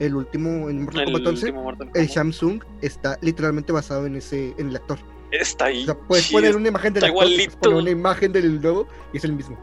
El 0.00 0.16
último 0.16 0.68
en 0.68 0.82
Mortal 0.84 1.02
El 1.02 1.12
Kombat 1.12 1.26
11, 1.28 1.44
último 1.46 1.62
Mortal 1.62 1.90
el. 1.94 2.08
Samsung 2.08 2.62
está 2.80 3.16
literalmente 3.22 3.72
basado 3.72 4.06
en 4.06 4.16
ese 4.16 4.54
en 4.58 4.70
el 4.70 4.76
actor. 4.76 4.98
Está 5.30 5.66
ahí. 5.66 5.82
O 5.82 5.86
sea, 5.86 5.94
puedes 5.96 6.30
poner 6.32 6.56
una 6.56 6.68
imagen 6.68 6.92
del 6.92 7.04
está 7.04 7.14
actor, 7.14 7.30
igualito. 7.30 7.58
poner 7.58 7.76
una 7.78 7.90
imagen 7.90 8.32
del 8.32 8.60
nuevo 8.60 8.86
y 9.12 9.18
es 9.18 9.24
el 9.24 9.32
mismo. 9.32 9.56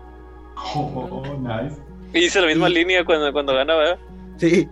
Oh, 0.55 1.23
nice. 1.41 1.77
Y 2.13 2.21
dice 2.21 2.39
la 2.41 2.47
misma 2.47 2.69
Y- 2.69 2.73
línea 2.75 3.03
cuando, 3.05 3.31
cuando 3.33 3.53
gana, 3.53 3.75
¿verdad? 3.75 3.99
Sí, 4.39 4.67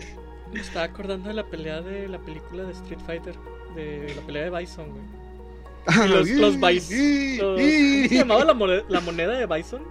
me 0.53 0.61
estaba 0.61 0.85
acordando 0.85 1.27
de 1.29 1.35
la 1.35 1.43
pelea 1.45 1.81
de 1.81 2.07
la 2.07 2.19
película 2.19 2.63
de 2.63 2.71
Street 2.73 2.99
Fighter, 3.05 3.35
de 3.75 4.13
la 4.15 4.21
pelea 4.23 4.49
de 4.49 4.57
Bison, 4.59 4.87
güey. 4.89 6.05
Y 6.05 6.09
los, 6.09 6.29
los 6.29 6.59
Bison. 6.59 7.37
los- 7.37 7.59
¿Cómo 7.61 8.07
se 8.09 8.09
llamaba 8.15 8.43
la 8.45 8.53
moneda, 8.53 8.83
la 8.89 8.99
moneda 9.01 9.33
de 9.37 9.45
Bison? 9.45 9.81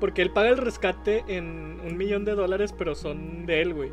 Porque 0.00 0.22
él 0.22 0.30
paga 0.30 0.48
el 0.48 0.56
rescate 0.56 1.24
en 1.28 1.78
un 1.84 1.96
millón 1.98 2.24
de 2.24 2.32
dólares, 2.32 2.74
pero 2.76 2.94
son 2.94 3.44
de 3.44 3.60
él, 3.60 3.74
güey. 3.74 3.92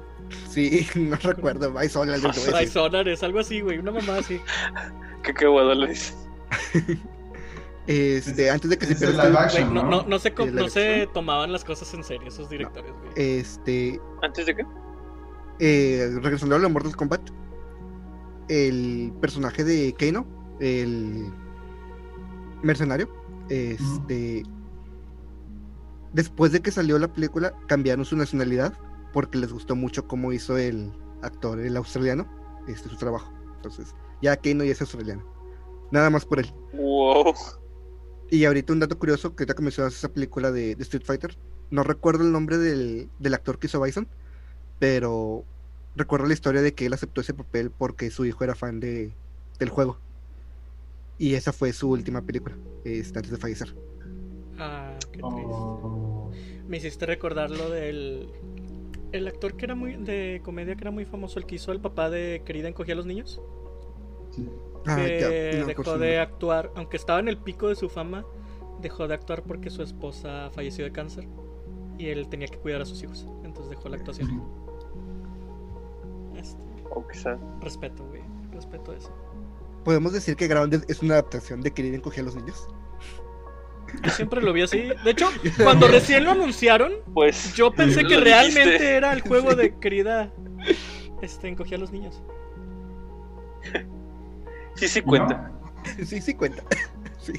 Sí, 0.50 0.88
no 0.96 1.18
recuerdo, 1.18 1.74
Bison, 1.74 2.08
decir. 2.08 2.54
Bisonares, 2.58 3.24
algo 3.24 3.40
así, 3.40 3.62
güey. 3.62 3.78
Una 3.78 3.92
mamá 3.92 4.18
así. 4.18 4.40
Que 5.24 5.34
qué 5.36 5.48
guado 5.48 5.76
lo 5.76 5.86
dice. 5.88 6.14
Este, 7.88 8.50
antes 8.50 8.70
de 8.70 8.78
que 8.78 8.86
se 8.86 8.96
pierda 8.96 9.24
live 9.24 9.30
el- 9.30 9.38
action. 9.38 9.70
Güey, 9.72 9.84
no, 9.84 9.90
no, 9.90 10.08
no 10.08 10.20
se, 10.70 11.08
tomaban 11.14 11.52
las 11.54 11.64
cosas 11.64 11.94
en 11.94 12.04
serio 12.04 12.28
esos 12.28 12.50
directores, 12.50 12.92
güey. 12.92 13.12
este, 13.16 14.00
¿Antes 14.22 14.46
de 14.46 14.56
qué? 14.56 14.66
eh, 15.60 16.10
regresando 16.22 16.56
a 16.56 16.60
lo 16.60 16.68
de 16.68 16.74
Mortal 16.74 16.96
Kombat, 16.96 17.22
el 18.50 19.14
personaje 19.22 19.64
de 19.64 19.94
Kano, 19.98 20.28
el 20.60 21.32
mercenario, 22.62 23.10
este, 23.50 24.44
después 26.14 26.52
de 26.52 26.62
que 26.62 26.72
salió 26.72 27.00
la 27.00 27.08
película, 27.12 27.54
cambiaron 27.68 28.06
su 28.06 28.16
nacionalidad 28.16 28.74
porque 29.14 29.38
les 29.38 29.52
gustó 29.54 29.76
mucho 29.76 30.08
cómo 30.08 30.34
hizo 30.34 30.58
el 30.58 30.92
actor, 31.22 31.60
el 31.60 31.78
australiano, 31.78 32.28
este, 32.68 32.90
su 32.90 32.98
trabajo. 32.98 33.32
Entonces, 33.56 33.96
ya 34.22 34.36
Kano 34.36 34.64
ya 34.64 34.72
es 34.74 34.82
australiano. 34.82 35.24
Nada 35.92 36.10
más 36.10 36.26
por 36.26 36.40
él. 36.40 36.54
Wow. 36.74 37.34
Y 38.30 38.46
ahorita 38.46 38.74
un 38.74 38.80
dato 38.80 39.00
curioso, 39.00 39.36
que 39.36 39.46
ya 39.46 39.56
que 39.56 39.62
mencionas 39.64 39.96
esa 39.96 40.10
película 40.14 40.52
de, 40.52 40.76
de 40.76 40.84
Street 40.84 41.04
Fighter, 41.06 41.38
no 41.70 41.84
recuerdo 41.84 42.24
el 42.24 42.32
nombre 42.32 42.58
del, 42.58 43.12
del 43.20 43.34
actor 43.34 43.58
que 43.60 43.68
hizo 43.68 43.82
Bison, 43.82 44.10
pero 44.80 45.50
recuerdo 45.96 46.28
la 46.28 46.34
historia 46.34 46.62
de 46.62 46.76
que 46.76 46.88
él 46.88 46.94
aceptó 46.94 47.22
ese 47.22 47.34
papel 47.36 47.72
porque 47.72 48.12
su 48.12 48.26
hijo 48.26 48.44
era 48.44 48.56
fan 48.56 48.80
de, 48.82 49.18
del 49.60 49.70
juego. 49.70 50.04
Y 51.18 51.36
esa 51.36 51.54
fue 51.54 51.74
su 51.74 51.90
última 51.92 52.26
película, 52.26 52.60
este, 52.84 53.20
antes 53.20 53.32
de 53.32 53.38
fallecer. 53.38 53.76
Ah, 54.58 55.08
qué 55.12 55.24
triste. 55.24 55.62
Oh, 55.80 56.32
Me 56.68 56.78
hiciste 56.78 57.06
recordar 57.06 57.52
lo 57.52 57.70
del. 57.70 58.36
El 59.12 59.28
actor 59.28 59.56
que 59.58 59.66
era 59.66 59.76
muy. 59.76 59.98
de 59.98 60.42
comedia 60.44 60.76
que 60.78 60.84
era 60.84 60.92
muy 60.92 61.06
famoso, 61.06 61.40
el 61.40 61.46
que 61.46 61.56
hizo 61.56 61.72
el 61.72 61.82
papá 61.82 62.10
de 62.10 62.44
Querida 62.46 62.70
encogía 62.70 62.94
a 62.94 62.98
los 62.98 63.06
niños. 63.06 63.42
sí. 64.30 64.48
Ah, 64.88 64.96
que 64.96 65.64
dejó 65.66 65.98
de 65.98 66.20
actuar, 66.20 66.72
aunque 66.76 66.98
estaba 66.98 67.20
en 67.20 67.28
el 67.28 67.38
pico 67.38 67.68
de 67.70 67.76
su 67.76 67.90
fama, 67.90 68.26
dejó 68.82 69.08
de 69.08 69.14
actuar 69.16 69.44
porque 69.44 69.70
su 69.70 69.82
esposa 69.84 70.50
falleció 70.52 70.86
de 70.86 70.92
cáncer 70.92 71.28
y 71.98 72.08
él 72.08 72.28
tenía 72.30 72.48
que 72.48 72.58
cuidar 72.58 72.82
a 72.82 72.86
sus 72.86 73.02
hijos, 73.04 73.28
entonces 73.44 73.70
dejó 73.72 73.90
la 73.90 73.98
actuación. 73.98 74.44
Este, 76.36 76.58
respeto, 77.62 78.06
güey, 78.06 78.22
respeto 78.52 78.94
eso. 78.94 79.12
¿Podemos 79.84 80.14
decir 80.14 80.36
que 80.36 80.48
Grounded 80.48 80.84
es 80.88 81.02
una 81.02 81.16
adaptación 81.16 81.62
de 81.62 81.72
Querer 81.72 81.94
encoger 81.96 82.22
a 82.22 82.26
los 82.26 82.36
niños? 82.36 82.68
Yo 84.04 84.12
siempre 84.12 84.42
lo 84.42 84.52
vi 84.52 84.64
así. 84.64 84.90
De 85.04 85.12
hecho, 85.12 85.30
cuando 85.64 85.88
recién 85.88 86.26
lo 86.26 86.32
anunciaron, 86.32 86.94
Pues. 87.14 87.54
yo 87.56 87.72
pensé 87.76 88.02
que 88.02 88.18
dijiste. 88.20 88.24
realmente 88.24 88.96
era 88.96 89.14
el 89.14 89.22
juego 89.22 89.56
de 89.56 89.76
Querida 89.80 90.32
este, 91.22 91.48
encogía 91.48 91.78
a 91.78 91.80
los 91.80 91.92
niños. 91.92 92.22
Sí, 94.78 94.88
sí 94.88 95.02
cuenta. 95.02 95.52
sí, 96.06 96.22
sí 96.22 96.34
cuenta. 96.34 96.64
sí. 97.20 97.34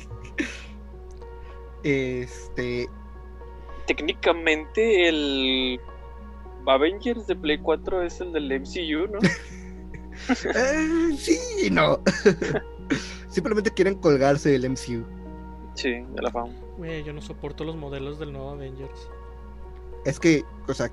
Este, 1.83 2.89
Técnicamente, 3.87 5.09
el. 5.09 5.81
Avengers 6.67 7.27
de 7.27 7.35
Play 7.35 7.59
4 7.59 8.03
es 8.03 8.21
el 8.21 8.33
del 8.33 8.61
MCU, 8.61 9.11
¿no? 9.11 9.19
eh, 10.55 11.17
sí 11.17 11.39
y 11.65 11.71
no. 11.71 11.99
Simplemente 13.31 13.71
quieren 13.71 13.95
colgarse 13.95 14.51
del 14.51 14.69
MCU. 14.69 15.07
Sí, 15.75 15.93
de 15.93 16.23
la 16.23 16.31
fama. 16.31 16.53
Güey, 16.77 17.03
yo 17.05 17.13
no 17.13 17.23
soporto 17.23 17.65
los 17.65 17.77
modelos 17.77 18.19
del 18.19 18.33
nuevo 18.33 18.51
Avengers. 18.51 19.09
Es 20.05 20.21
que, 20.21 20.45
o 20.67 20.75
sea, 20.75 20.91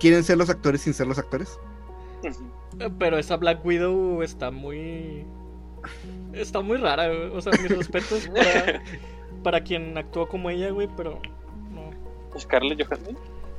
quieren 0.00 0.24
ser 0.24 0.38
los 0.38 0.50
actores 0.50 0.80
sin 0.80 0.94
ser 0.94 1.06
los 1.06 1.18
actores. 1.18 1.60
Eh, 2.22 2.88
Pero 2.98 3.18
esa 3.18 3.36
Black 3.36 3.64
Widow 3.64 4.22
está 4.22 4.50
muy. 4.50 5.24
Está 6.32 6.60
muy 6.60 6.76
rara, 6.76 7.08
güey. 7.08 7.30
O 7.36 7.40
sea, 7.40 7.52
mis 7.60 7.76
respetos 7.76 8.28
para, 8.34 8.82
para 9.42 9.60
quien 9.62 9.96
actuó 9.96 10.28
como 10.28 10.50
ella, 10.50 10.70
güey, 10.70 10.88
pero. 10.96 11.20
No. 11.72 12.38
Scarlett 12.38 12.84
Johansson. 12.86 13.16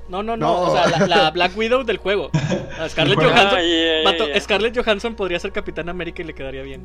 No, 0.09 0.21
no, 0.23 0.35
no. 0.35 0.45
No. 0.47 0.61
O 0.61 0.71
sea, 0.75 0.87
la, 0.87 1.07
la 1.07 1.31
Black 1.31 1.57
Widow 1.57 1.83
del 1.83 1.97
juego. 1.97 2.29
Scarlett 2.89 3.15
Bueno, 3.17 3.31
Johansson. 3.31 4.41
Scarlett 4.41 4.77
Johansson 4.77 5.15
podría 5.15 5.39
ser 5.39 5.51
Capitán 5.51 5.89
América 5.89 6.21
y 6.21 6.25
le 6.25 6.33
quedaría 6.33 6.63
bien. 6.63 6.81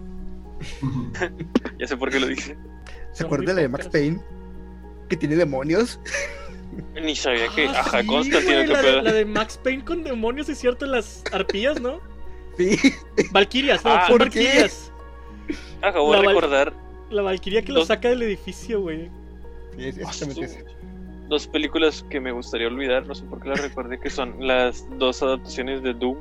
Ya 1.78 1.86
sé 1.86 1.96
por 1.96 2.10
qué 2.10 2.18
lo 2.18 2.26
dice. 2.26 2.56
¿Se 3.12 3.26
muy 3.26 3.44
de 3.44 3.52
la 3.54 3.60
de 3.60 3.68
Max. 3.68 3.88
Payne? 3.88 4.18
Que 5.08 5.16
tiene 5.16 5.36
demonios. 5.36 6.00
Ni 6.94 7.14
sabía 7.14 7.48
que. 7.54 7.66
Ah, 7.68 7.80
Ajá, 7.80 8.00
sí, 8.00 8.06
Constantino, 8.06 8.54
güey, 8.54 8.66
qué 8.66 8.72
la, 8.72 8.82
de, 8.82 9.02
la 9.02 9.12
de 9.12 9.24
Max 9.24 9.60
Payne 9.62 9.84
con 9.84 10.02
demonios, 10.02 10.48
es 10.48 10.58
cierto, 10.58 10.86
las 10.86 11.22
arpillas, 11.32 11.80
¿no? 11.80 12.00
Sí. 12.56 12.78
Valkyrias, 13.32 13.84
no, 13.84 13.92
Ah, 13.92 14.06
son. 14.08 14.18
Valkyrias. 14.18 14.92
Acabo 15.82 16.12
la 16.12 16.20
de 16.20 16.26
recordar 16.28 16.72
La 17.10 17.22
Valkyria 17.22 17.62
que 17.62 17.70
lo 17.72 17.84
saca 17.84 18.08
del 18.08 18.22
edificio, 18.22 18.80
güey. 18.80 19.10
Sí, 19.76 19.84
exactamente 19.84 20.76
dos 21.28 21.46
películas 21.46 22.04
que 22.08 22.20
me 22.20 22.32
gustaría 22.32 22.68
olvidar, 22.68 23.06
no 23.06 23.14
sé 23.14 23.24
por 23.24 23.40
qué 23.40 23.48
las 23.48 23.60
recordé, 23.60 23.98
que 23.98 24.10
son 24.10 24.34
las 24.46 24.86
dos 24.98 25.22
adaptaciones 25.22 25.82
de 25.82 25.94
Doom. 25.94 26.18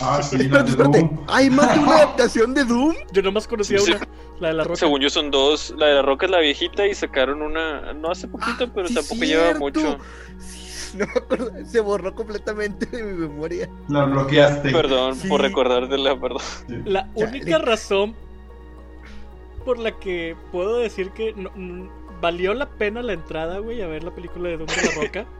Ah, 0.00 0.22
sí, 0.22 0.36
Espérate, 0.36 0.70
espérate. 0.70 0.98
Doom. 1.00 1.24
¿Hay 1.28 1.50
más 1.50 1.74
de 1.74 1.80
una 1.80 1.96
adaptación 1.96 2.54
de 2.54 2.64
Doom? 2.64 2.94
Yo 3.12 3.22
nomás 3.22 3.46
conocía 3.48 3.78
Sí, 3.78 3.92
una, 3.92 4.06
la 4.40 4.48
de 4.48 4.54
la 4.54 4.64
roca. 4.64 4.76
Según 4.76 5.00
yo 5.00 5.10
son 5.10 5.30
dos, 5.30 5.74
la 5.76 5.86
de 5.86 5.94
la 5.94 6.02
roca 6.02 6.26
es 6.26 6.32
la 6.32 6.40
viejita 6.40 6.86
y 6.86 6.94
sacaron 6.94 7.42
una, 7.42 7.92
no 7.92 8.10
hace 8.10 8.28
poquito, 8.28 8.64
Ah, 8.64 8.70
pero 8.74 8.88
sí, 8.88 8.94
tampoco 8.94 9.20
lleva 9.24 9.42
cierto. 9.42 9.58
mucho. 9.60 9.98
Sí, 10.38 10.96
no 10.98 11.06
me 11.06 11.12
acuerdo, 11.12 11.50
se 11.66 11.80
borró 11.80 12.14
completamente 12.14 12.86
de 12.86 13.02
mi 13.02 13.12
memoria. 13.26 13.68
La 13.88 14.04
bloqueaste. 14.04 14.70
Perdón 14.72 15.16
Sí. 15.16 15.28
por 15.28 15.40
recordártela, 15.42 16.18
perdón. 16.20 16.42
Sí. 16.68 16.74
La 16.84 17.08
Chale. 17.14 17.26
única 17.28 17.58
razón 17.58 18.14
por 19.64 19.78
la 19.78 19.92
que 19.98 20.36
puedo 20.52 20.78
decir 20.78 21.10
que 21.10 21.32
no- 21.34 21.50
valió 22.20 22.52
la 22.54 22.68
pena 22.68 23.02
la 23.02 23.12
entrada, 23.14 23.58
güey, 23.60 23.80
a 23.82 23.86
ver 23.86 24.04
la 24.04 24.10
película 24.10 24.48
de 24.48 24.56
Doom 24.58 24.68
de 24.68 24.76
la 24.94 25.02
Roca 25.02 25.26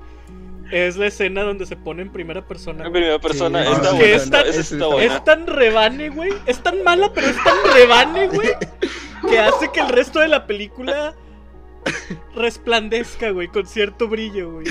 es 0.70 0.96
la 0.96 1.06
escena 1.06 1.42
donde 1.42 1.66
se 1.66 1.76
pone 1.76 2.02
en 2.02 2.10
primera 2.12 2.46
persona. 2.46 2.86
En 2.86 2.92
primera 2.92 3.18
persona, 3.18 3.64
Sí, 3.64 3.72
está 3.72 3.90
sí, 3.90 3.96
buena, 3.96 4.14
es 4.16 4.30
tan- 4.30 4.46
esa 4.46 4.60
es- 4.60 4.72
está 4.72 4.84
es 4.86 4.92
buena. 4.92 5.14
Es 5.16 5.24
tan 5.24 5.46
rebane, 5.46 6.08
güey. 6.10 6.32
Es 6.46 6.62
tan 6.62 6.82
mala, 6.84 7.12
pero 7.12 7.26
es 7.28 7.36
tan 7.44 7.56
rebane, 7.74 8.28
güey. 8.28 8.48
Que 9.28 9.38
hace 9.38 9.70
que 9.72 9.80
el 9.80 9.88
resto 9.88 10.20
de 10.20 10.28
la 10.28 10.46
película 10.46 11.14
resplandezca, 12.34 13.30
güey, 13.30 13.48
con 13.48 13.66
cierto 13.66 14.08
brillo, 14.08 14.52
güey. 14.52 14.66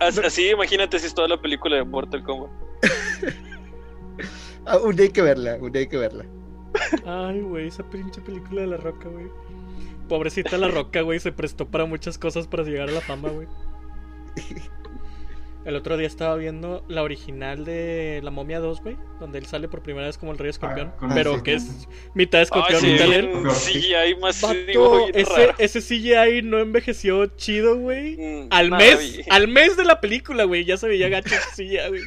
Así, 0.00 0.48
imagínate 0.50 0.98
si 0.98 1.06
es 1.06 1.14
toda 1.14 1.28
la 1.28 1.40
película 1.40 1.76
de 1.76 1.84
Mortal 1.84 2.22
Kombat. 2.22 2.50
Ah, 4.66 4.76
un 4.76 4.94
día 4.94 5.06
hay 5.06 5.10
que 5.12 5.22
verla, 5.22 5.56
un 5.60 5.72
día 5.72 5.80
hay 5.80 5.88
que 5.88 5.96
verla. 5.96 6.24
Ay, 7.06 7.40
güey, 7.40 7.68
esa 7.68 7.82
pinche 7.88 8.20
película 8.20 8.60
de 8.60 8.66
La 8.68 8.76
Roca, 8.76 9.08
güey. 9.08 9.26
Pobrecita 10.08 10.58
La 10.58 10.68
Roca, 10.68 11.00
güey, 11.00 11.18
se 11.18 11.32
prestó 11.32 11.66
para 11.66 11.86
muchas 11.86 12.18
cosas 12.18 12.46
para 12.46 12.62
llegar 12.62 12.88
a 12.88 12.92
la 12.92 13.00
fama, 13.00 13.28
güey. 13.30 13.46
El 15.66 15.76
otro 15.76 15.98
día 15.98 16.06
estaba 16.06 16.36
viendo 16.36 16.82
la 16.88 17.02
original 17.02 17.66
de 17.66 18.20
La 18.24 18.30
Momia 18.30 18.60
2, 18.60 18.80
güey, 18.80 18.96
donde 19.20 19.38
él 19.38 19.44
sale 19.44 19.68
por 19.68 19.82
primera 19.82 20.06
vez 20.06 20.16
como 20.16 20.32
el 20.32 20.38
Rey 20.38 20.48
Escorpión, 20.48 20.90
Ah, 21.00 21.10
pero 21.12 21.34
ese- 21.34 21.42
que 21.42 21.52
es 21.54 21.86
mitad 22.14 22.40
Ah, 22.40 22.42
escorpión, 22.44 22.80
sí, 22.80 22.86
mitad 22.86 23.06
vi 23.08 23.12
él. 23.12 23.30
CGI 23.50 24.14
más 24.22 24.42
ese, 24.42 25.24
raro. 25.36 25.54
ese 25.58 25.80
CGI 25.82 26.40
no 26.42 26.60
envejeció 26.60 27.26
chido, 27.26 27.76
güey. 27.76 28.16
Mm, 28.16 28.46
Al 28.50 28.70
nada, 28.70 28.82
mes, 28.82 29.16
vi. 29.18 29.22
al 29.28 29.48
mes 29.48 29.76
de 29.76 29.84
la 29.84 30.00
película, 30.00 30.44
güey, 30.44 30.64
ya 30.64 30.78
se 30.78 30.88
veía 30.88 31.10
gacho 31.10 31.28
CGI, 31.54 31.76
güey. 31.88 32.02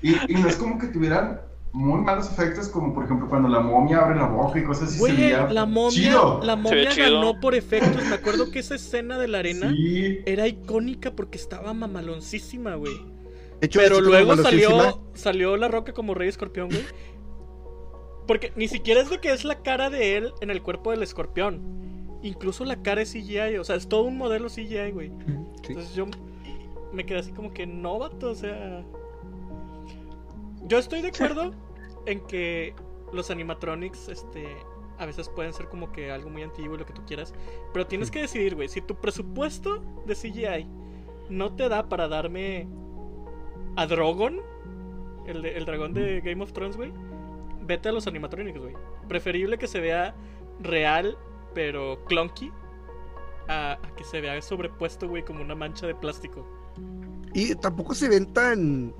Y, 0.00 0.12
y 0.32 0.34
no 0.34 0.48
es 0.48 0.56
como 0.56 0.78
que 0.78 0.86
tuvieran 0.88 1.40
muy 1.72 2.00
malos 2.02 2.30
efectos, 2.30 2.68
como 2.68 2.92
por 2.92 3.04
ejemplo 3.04 3.28
cuando 3.28 3.48
la 3.48 3.60
momia 3.60 3.98
abre 4.00 4.16
la 4.16 4.26
boca 4.26 4.58
y 4.58 4.64
cosas 4.64 4.84
así. 4.88 4.94
se 4.94 5.00
Güey, 5.00 5.16
veía 5.16 5.46
la 5.50 5.64
momia, 5.64 5.90
chido. 5.90 6.40
la 6.42 6.54
momia 6.56 6.90
chido. 6.90 7.14
ganó 7.20 7.40
por 7.40 7.54
efectos. 7.54 8.04
Me 8.04 8.14
acuerdo 8.14 8.50
que 8.50 8.58
esa 8.58 8.74
escena 8.74 9.18
de 9.18 9.28
la 9.28 9.38
arena 9.38 9.70
Sí. 9.70 10.18
era 10.26 10.46
icónica 10.46 11.12
porque 11.12 11.38
estaba 11.38 11.72
mamaloncísima, 11.72 12.74
güey. 12.74 12.92
Hecho, 13.62 13.78
Pero 13.80 14.00
luego 14.00 14.36
salió, 14.36 15.00
salió 15.14 15.56
la 15.56 15.68
roca 15.68 15.92
como 15.92 16.14
rey 16.14 16.28
escorpión, 16.28 16.68
güey. 16.68 16.82
Porque 18.26 18.52
ni 18.56 18.68
siquiera 18.68 19.00
es 19.00 19.10
de 19.10 19.18
que 19.20 19.32
es 19.32 19.44
la 19.44 19.62
cara 19.62 19.88
de 19.90 20.16
él 20.16 20.32
en 20.40 20.50
el 20.50 20.62
cuerpo 20.62 20.90
del 20.90 21.02
escorpión. 21.02 21.60
Incluso 22.22 22.64
la 22.64 22.82
cara 22.82 23.02
es 23.02 23.12
CGI, 23.12 23.56
o 23.58 23.64
sea, 23.64 23.76
es 23.76 23.88
todo 23.88 24.02
un 24.02 24.16
modelo 24.18 24.48
CGI, 24.48 24.90
güey. 24.92 25.08
Sí. 25.08 25.68
Entonces 25.70 25.94
yo 25.94 26.06
me 26.92 27.04
quedé 27.06 27.18
así 27.20 27.32
como 27.32 27.52
que 27.52 27.66
no, 27.66 27.98
vato, 27.98 28.30
o 28.30 28.34
sea. 28.34 28.84
Yo 30.72 30.78
estoy 30.78 31.02
de 31.02 31.08
acuerdo 31.08 31.50
en 32.06 32.20
que 32.20 32.74
los 33.12 33.30
animatronics, 33.30 34.08
este, 34.08 34.56
a 34.98 35.04
veces 35.04 35.28
pueden 35.28 35.52
ser 35.52 35.68
como 35.68 35.92
que 35.92 36.10
algo 36.10 36.30
muy 36.30 36.42
antiguo 36.42 36.76
y 36.76 36.78
lo 36.78 36.86
que 36.86 36.94
tú 36.94 37.02
quieras. 37.06 37.34
Pero 37.74 37.86
tienes 37.86 38.10
que 38.10 38.20
decidir, 38.22 38.54
güey, 38.54 38.68
si 38.68 38.80
tu 38.80 38.94
presupuesto 38.94 39.82
de 40.06 40.14
CGI 40.14 40.66
no 41.28 41.54
te 41.54 41.68
da 41.68 41.90
para 41.90 42.08
darme 42.08 42.66
a 43.76 43.86
Drogon, 43.86 44.40
el, 45.26 45.42
de- 45.42 45.58
el 45.58 45.66
dragón 45.66 45.92
de 45.92 46.22
Game 46.22 46.42
of 46.42 46.54
Thrones, 46.54 46.78
güey, 46.78 46.90
vete 47.60 47.90
a 47.90 47.92
los 47.92 48.06
animatronics, 48.06 48.58
güey. 48.58 48.74
Preferible 49.08 49.58
que 49.58 49.66
se 49.66 49.78
vea 49.78 50.14
real, 50.60 51.18
pero 51.52 52.02
clunky, 52.06 52.50
a, 53.46 53.72
a 53.72 53.94
que 53.94 54.04
se 54.04 54.22
vea 54.22 54.40
sobrepuesto, 54.40 55.06
güey, 55.06 55.22
como 55.22 55.42
una 55.42 55.54
mancha 55.54 55.86
de 55.86 55.94
plástico. 55.94 56.46
Y 57.34 57.54
tampoco 57.56 57.94
se 57.94 58.08
ven 58.08 58.32
tan. 58.32 58.94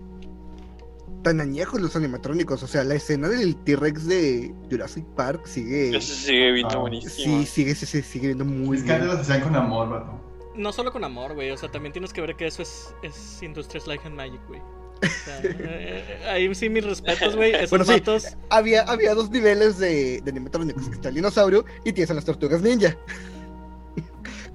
Tan 1.22 1.40
añejos 1.40 1.80
los 1.80 1.94
animatrónicos. 1.96 2.62
O 2.62 2.66
sea, 2.66 2.84
la 2.84 2.94
escena 2.94 3.28
del 3.28 3.56
T-Rex 3.56 4.06
de 4.06 4.54
Jurassic 4.70 5.04
Park 5.16 5.46
sigue. 5.46 5.90
Eso 5.96 6.00
se 6.14 6.26
sigue 6.26 6.52
viendo 6.52 6.74
Ah, 6.76 6.80
buenísimo. 6.80 7.12
Sí, 7.40 7.46
sigue, 7.46 7.74
se 7.74 8.02
sigue 8.02 8.26
viendo 8.28 8.44
muy 8.44 8.78
Es 8.78 8.84
que 8.84 8.92
antes 8.92 9.06
bien. 9.06 9.16
los 9.18 9.28
hacían 9.28 9.40
con 9.42 9.56
amor, 9.56 9.88
vato. 9.90 10.20
No 10.54 10.72
solo 10.72 10.92
con 10.92 11.02
amor, 11.04 11.34
güey, 11.34 11.50
o 11.50 11.56
sea, 11.56 11.70
también 11.70 11.92
tienes 11.94 12.12
que 12.12 12.20
ver 12.20 12.36
que 12.36 12.46
eso 12.46 12.60
es, 12.62 12.94
es 13.02 13.42
Industrias 13.42 13.86
Light 13.86 14.02
and 14.04 14.14
Magic, 14.16 14.40
güey. 14.48 14.60
O 14.60 15.24
sea, 15.24 15.40
eh, 15.44 16.24
ahí 16.28 16.54
sí 16.54 16.68
mis 16.68 16.84
respetos, 16.84 17.34
güey. 17.36 17.54
Esos 17.54 17.70
Bueno, 17.70 17.84
sí. 18.20 18.26
Había, 18.50 18.82
había 18.82 19.14
dos 19.14 19.30
niveles 19.30 19.78
de, 19.78 20.20
de 20.20 20.30
animatrónicos. 20.30 20.88
que 20.88 20.94
Está 20.94 21.08
el 21.08 21.14
dinosaurio 21.14 21.64
y 21.84 21.92
tienes 21.92 22.10
a 22.10 22.14
las 22.14 22.24
tortugas 22.24 22.60
ninja. 22.62 22.96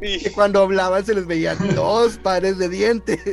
Y- 0.01 0.19
Que 0.19 0.31
cuando 0.31 0.61
hablaban 0.61 1.03
se 1.03 1.15
les 1.15 1.25
veían 1.25 1.57
dos 1.75 2.19
pares 2.19 2.59
de 2.59 2.69
dientes. 2.69 3.23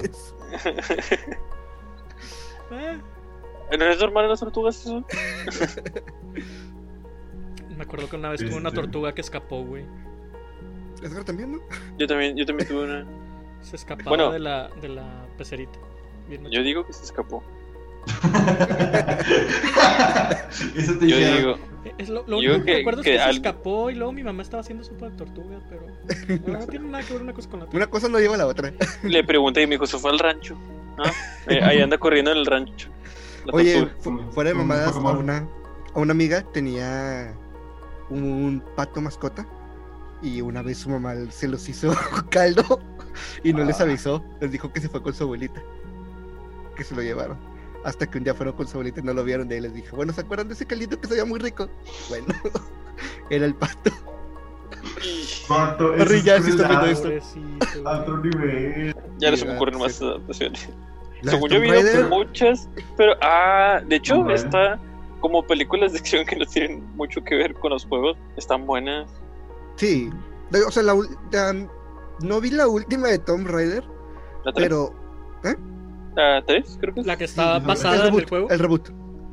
¿No 3.78 3.84
es 3.86 3.98
normal 4.00 4.24
en 4.24 4.30
las 4.30 4.40
tortugas 4.40 4.80
eso? 4.80 5.04
me 7.76 7.82
acuerdo 7.82 8.08
que 8.08 8.16
una 8.16 8.30
vez 8.30 8.40
tuve 8.40 8.54
una 8.56 8.68
Este. 8.68 8.80
tortuga 8.80 9.12
que 9.14 9.20
escapó, 9.20 9.64
güey. 9.64 9.84
Edgar 11.02 11.24
también, 11.24 11.52
¿no? 11.52 11.58
Yo 11.98 12.06
también, 12.06 12.36
yo 12.36 12.46
también 12.46 12.68
tuve 12.68 12.84
una. 12.84 13.04
Se 13.62 13.76
escapaba 13.76 14.08
Bueno. 14.10 14.30
de, 14.32 14.38
la, 14.38 14.68
de 14.80 14.88
la 14.88 15.26
pecerita. 15.36 15.78
Bien 16.28 16.44
Yo 16.50 16.62
digo 16.62 16.86
que 16.86 16.92
se 16.92 17.04
escapó. 17.04 17.42
Eso 20.76 20.98
te 20.98 21.08
Yo 21.08 21.16
dijeron. 21.16 21.36
digo, 21.38 21.58
Es 21.98 22.08
lo, 22.08 22.22
único 22.24 22.54
que, 22.58 22.64
que- 22.64 22.74
recuerdo 22.76 23.00
es 23.00 23.04
que 23.06 23.12
que 23.14 23.18
se 23.22 23.30
escapó 23.30 23.90
y 23.90 23.94
luego 23.94 24.12
mi 24.12 24.22
mamá 24.22 24.42
estaba 24.42 24.60
haciendo 24.60 24.84
sopa 24.84 25.08
de 25.08 25.16
tortuga, 25.16 25.58
pero 25.68 25.86
no, 26.46 26.58
no 26.60 26.66
tiene 26.66 26.88
nada 26.88 27.04
que 27.04 27.12
ver 27.14 27.22
una 27.22 27.32
cosa 27.32 27.48
con 27.50 27.60
la 27.60 27.66
otra. 27.66 27.76
Una 27.76 27.86
cosa 27.86 28.08
no 28.08 28.18
lleva 28.18 28.34
a 28.34 28.38
la 28.38 28.46
otra. 28.46 28.72
le 29.02 29.24
pregunté 29.24 29.62
y 29.62 29.66
me 29.66 29.72
dijo, 29.76 29.86
se 29.86 29.98
fue 29.98 30.10
al 30.10 30.18
rancho. 30.18 30.56
Eh, 31.48 31.60
ahí 31.62 31.80
anda 31.80 31.98
corriendo 31.98 32.30
en 32.30 32.38
el 32.38 32.46
rancho. 32.46 32.88
Oye, 33.52 33.88
fu- 34.00 34.18
fuera 34.32 34.50
de 34.50 34.54
un 34.56 34.66
mamadas, 34.66 34.96
a 34.96 34.98
una, 35.00 35.46
a 35.94 35.98
una 35.98 36.12
amiga 36.12 36.42
tenía 36.52 37.34
un 38.10 38.62
pato 38.76 39.00
mascota 39.00 39.46
y 40.22 40.40
una 40.40 40.62
vez 40.62 40.78
su 40.78 40.88
mamá 40.90 41.14
se 41.30 41.48
los 41.48 41.68
hizo 41.68 41.94
caldo 42.30 42.80
y 43.42 43.52
no 43.52 43.64
les 43.64 43.80
Ah. 43.80 43.84
avisó. 43.84 44.24
Les 44.40 44.50
dijo 44.52 44.72
que 44.72 44.80
se 44.80 44.88
fue 44.88 45.02
con 45.02 45.12
su 45.14 45.24
abuelita, 45.24 45.62
que 46.76 46.84
se 46.84 46.94
lo 46.94 47.02
llevaron. 47.02 47.38
Hasta 47.84 48.06
que 48.10 48.16
un 48.18 48.24
día 48.24 48.34
fueron 48.34 48.54
con 48.56 48.66
su 48.66 48.72
abuelita 48.78 49.00
y 49.00 49.02
no 49.04 49.12
lo 49.12 49.22
vieron 49.24 49.46
de 49.46 49.56
ahí 49.56 49.60
les 49.60 49.74
dijo, 49.74 49.94
bueno, 49.96 50.12
¿se 50.14 50.22
acuerdan 50.22 50.48
de 50.48 50.54
ese 50.54 50.64
caldito 50.66 50.98
que 50.98 51.06
sabía 51.06 51.26
muy 51.26 51.38
rico? 51.38 51.68
Bueno, 52.08 52.26
era 53.30 53.44
el 53.44 53.54
pato. 53.54 53.90
Harry, 55.98 56.16
es 56.18 56.24
ya, 56.24 56.38
viendo 56.38 56.64
esto. 56.86 57.02
Pobrecito, 57.08 57.88
A 57.88 57.98
güey. 57.98 58.00
otro 58.00 58.18
nivel. 58.18 58.96
Ya 59.18 59.30
no 59.30 59.36
se 59.36 59.44
me 59.44 59.54
ocurren 59.56 59.78
más 59.78 60.00
adaptaciones. 60.00 60.68
Según 61.30 61.50
yo 61.50 61.56
he 61.62 62.04
muchas, 62.04 62.68
pero 62.96 63.14
ah, 63.22 63.80
de 63.86 63.96
hecho 63.96 64.28
está 64.30 64.78
como 65.20 65.46
películas 65.46 65.92
de 65.92 65.98
acción 65.98 66.26
que 66.26 66.36
no 66.36 66.44
tienen 66.46 66.84
mucho 66.96 67.22
que 67.24 67.34
ver 67.34 67.54
con 67.54 67.70
los 67.70 67.84
juegos, 67.86 68.16
están 68.36 68.66
buenas. 68.66 69.08
Sí, 69.76 70.10
o 70.66 70.70
sea, 70.70 70.82
la, 70.82 70.94
ul- 70.94 71.16
la- 71.32 71.68
no 72.20 72.40
vi 72.40 72.50
la 72.50 72.68
última 72.68 73.08
de 73.08 73.18
Tomb 73.18 73.46
Raider, 73.46 73.82
La 74.44 74.52
tres, 74.52 74.68
pero 74.68 74.94
la 76.14 76.42
tres, 76.46 76.78
creo 76.80 76.94
que 76.94 77.00
es. 77.00 77.06
La 77.06 77.16
que 77.16 77.24
está 77.24 77.58
Sí, 77.60 77.66
basada 77.66 77.94
el 77.94 78.00
en 78.00 78.06
el 78.06 78.12
reboot, 78.12 78.28
juego. 78.28 78.50
el 78.50 78.58
reboot. 78.58 78.88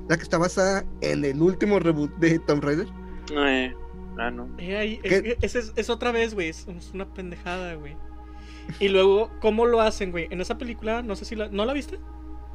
La 0.10 0.18
que 0.18 0.24
está 0.24 0.38
basada 0.38 0.84
en 1.02 1.24
el 1.26 1.42
último 1.42 1.80
reboot 1.80 2.12
de 2.18 2.40
Tomb 2.40 2.64
Raider. 2.64 2.88
No, 3.34 3.48
eh, 3.48 3.76
ah, 4.18 4.32
no. 4.32 4.48
Eh, 4.58 4.76
ahí, 4.78 4.98
¿Qué? 4.98 5.38
es, 5.42 5.56
es, 5.56 5.74
es- 5.76 5.90
otra 5.90 6.12
vez, 6.12 6.34
güey. 6.34 6.50
Es, 6.50 6.68
es 6.68 6.92
una 6.94 7.06
pendejada, 7.06 7.76
güey. 7.76 7.96
Y 8.80 8.88
luego, 8.90 9.32
¿cómo 9.42 9.66
lo 9.66 9.82
hacen, 9.82 10.12
güey? 10.12 10.28
En 10.32 10.42
esa 10.42 10.58
película, 10.58 11.02
no 11.02 11.16
sé 11.16 11.26
si 11.26 11.36
la. 11.36 11.48
¿No 11.50 11.66
la 11.66 11.74
viste? 11.74 12.00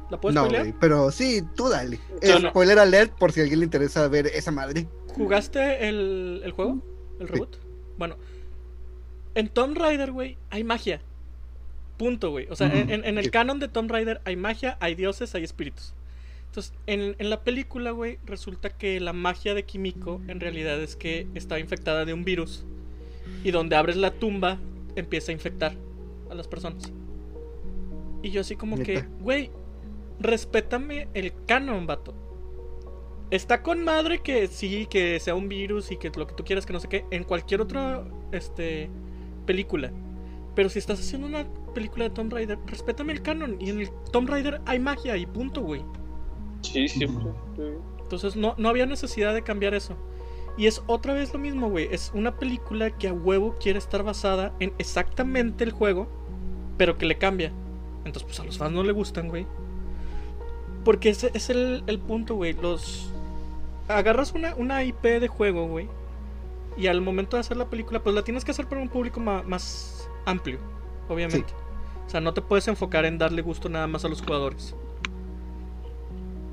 ¿La 0.09 0.19
puedes 0.21 0.35
No, 0.35 0.47
güey, 0.47 0.73
pero 0.79 1.11
sí, 1.11 1.41
tú 1.55 1.67
dale. 1.69 1.99
Yo 2.21 2.39
no. 2.39 2.49
Spoiler 2.49 2.79
alert 2.79 3.11
por 3.17 3.31
si 3.31 3.39
a 3.41 3.43
alguien 3.43 3.59
le 3.59 3.65
interesa 3.65 4.07
ver 4.07 4.27
esa 4.27 4.51
madre. 4.51 4.87
¿Jugaste 5.15 5.87
el, 5.89 6.41
el 6.43 6.51
juego? 6.51 6.81
¿El 7.19 7.27
Sí. 7.27 7.33
reboot? 7.33 7.57
Bueno, 7.97 8.15
en 9.35 9.49
Tomb 9.49 9.77
Raider, 9.77 10.11
güey, 10.11 10.37
hay 10.49 10.63
magia. 10.63 11.01
Punto, 11.97 12.29
güey. 12.31 12.47
O 12.49 12.55
sea, 12.55 12.67
en, 12.67 12.89
en- 12.91 13.05
en 13.05 13.17
el 13.17 13.25
Sí. 13.25 13.31
canon 13.31 13.59
de 13.59 13.67
Tomb 13.67 13.89
Raider 13.91 14.21
hay 14.23 14.35
magia, 14.35 14.77
hay 14.79 14.95
dioses, 14.95 15.33
hay 15.35 15.43
espíritus. 15.43 15.93
Entonces, 16.47 16.73
en, 16.85 17.15
en 17.19 17.29
la 17.29 17.43
película, 17.43 17.91
güey, 17.91 18.19
resulta 18.25 18.69
que 18.69 18.99
la 18.99 19.13
magia 19.13 19.53
de 19.53 19.63
Kimiko 19.63 20.21
en 20.27 20.39
realidad 20.39 20.81
es 20.81 20.95
que 20.95 21.27
estaba 21.35 21.59
infectada 21.59 22.05
de 22.05 22.13
un 22.13 22.23
virus. 22.23 22.63
Y 23.43 23.51
donde 23.51 23.75
abres 23.75 23.97
la 23.97 24.11
tumba, 24.11 24.57
empieza 24.95 25.31
a 25.31 25.33
infectar 25.33 25.75
a 26.29 26.35
las 26.35 26.47
personas. 26.47 26.91
Y 28.21 28.31
yo 28.31 28.41
así 28.41 28.55
como 28.55 28.77
que, 28.77 29.05
güey, 29.19 29.51
respétame 30.19 31.07
el 31.13 31.33
canon, 31.45 31.87
vato. 31.87 32.13
Está 33.29 33.61
con 33.61 33.83
madre 33.83 34.19
que 34.19 34.47
sí, 34.47 34.87
que 34.89 35.19
sea 35.19 35.35
un 35.35 35.49
virus 35.49 35.91
y 35.91 35.97
que 35.97 36.09
lo 36.15 36.27
que 36.27 36.33
tú 36.33 36.43
quieras, 36.43 36.65
que 36.65 36.73
no 36.73 36.79
sé 36.79 36.87
qué, 36.87 37.05
en 37.11 37.23
cualquier 37.23 37.61
otra 37.61 38.05
este, 38.31 38.89
película. 39.45 39.91
Pero 40.55 40.69
si 40.69 40.79
estás 40.79 40.99
haciendo 40.99 41.27
una 41.27 41.45
película 41.73 42.05
de 42.05 42.09
Tomb 42.11 42.33
Raider, 42.33 42.57
respétame 42.65 43.13
el 43.13 43.21
canon. 43.21 43.57
Y 43.59 43.69
en 43.69 43.81
el 43.81 43.89
Tomb 44.11 44.29
Raider 44.29 44.61
hay 44.65 44.79
magia 44.79 45.15
y 45.17 45.25
punto, 45.25 45.61
güey. 45.61 45.83
Sí, 46.61 46.87
siempre. 46.87 47.25
sí. 47.55 47.63
Entonces 48.01 48.37
no, 48.37 48.55
no 48.57 48.69
había 48.69 48.85
necesidad 48.85 49.33
de 49.33 49.43
cambiar 49.43 49.73
eso. 49.73 49.95
Y 50.57 50.65
es 50.65 50.81
otra 50.87 51.13
vez 51.13 51.33
lo 51.33 51.39
mismo, 51.39 51.69
güey. 51.69 51.87
Es 51.91 52.11
una 52.15 52.37
película 52.37 52.89
que 52.97 53.09
a 53.09 53.13
huevo 53.13 53.55
quiere 53.61 53.77
estar 53.77 54.01
basada 54.03 54.55
en 54.59 54.73
exactamente 54.79 55.63
el 55.63 55.71
juego, 55.71 56.07
pero 56.77 56.97
que 56.97 57.05
le 57.05 57.17
cambia. 57.17 57.51
Entonces, 58.05 58.23
pues 58.23 58.39
a 58.39 58.43
los 58.43 58.57
fans 58.57 58.73
no 58.73 58.83
le 58.83 58.91
gustan, 58.91 59.27
güey. 59.27 59.45
Porque 60.83 61.09
ese 61.09 61.31
es 61.33 61.49
el, 61.49 61.83
el 61.87 61.99
punto, 61.99 62.35
güey. 62.35 62.53
Los. 62.53 63.11
Agarras 63.87 64.33
una, 64.33 64.55
una 64.55 64.83
IP 64.83 65.03
de 65.03 65.27
juego, 65.27 65.67
güey. 65.67 65.87
Y 66.77 66.87
al 66.87 67.01
momento 67.01 67.37
de 67.37 67.41
hacer 67.41 67.57
la 67.57 67.65
película, 67.65 68.03
pues 68.03 68.15
la 68.15 68.23
tienes 68.23 68.45
que 68.45 68.51
hacer 68.51 68.67
para 68.67 68.81
un 68.81 68.89
público 68.89 69.19
más 69.19 70.09
amplio, 70.25 70.59
obviamente. 71.09 71.51
O 72.05 72.09
sea, 72.09 72.21
no 72.21 72.33
te 72.33 72.41
puedes 72.41 72.67
enfocar 72.67 73.05
en 73.05 73.17
darle 73.17 73.41
gusto 73.41 73.67
nada 73.67 73.87
más 73.87 74.05
a 74.05 74.07
los 74.07 74.21
jugadores. 74.21 74.75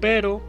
Pero 0.01 0.41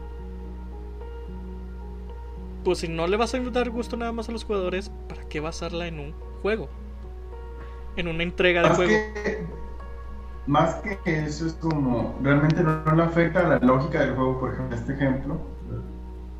pues 2.66 2.80
si 2.80 2.88
no 2.88 3.06
le 3.06 3.16
vas 3.16 3.32
a 3.32 3.38
dar 3.38 3.70
gusto 3.70 3.96
nada 3.96 4.10
más 4.10 4.28
a 4.28 4.32
los 4.32 4.42
jugadores, 4.42 4.90
¿para 5.08 5.22
qué 5.28 5.38
basarla 5.38 5.86
en 5.86 6.00
un 6.00 6.12
juego? 6.42 6.68
En 7.96 8.08
una 8.08 8.24
entrega 8.24 8.64
de 8.64 8.70
juego. 8.70 8.90
que, 8.90 9.46
más 10.46 10.76
que 10.76 10.98
eso 11.04 11.46
es 11.46 11.54
como, 11.54 12.14
realmente 12.22 12.62
no, 12.62 12.82
no 12.84 12.94
le 12.94 13.02
afecta 13.02 13.40
a 13.40 13.48
la 13.48 13.58
lógica 13.58 14.00
del 14.00 14.14
juego, 14.14 14.40
por 14.40 14.54
ejemplo, 14.54 14.76
este 14.76 14.92
ejemplo, 14.94 15.40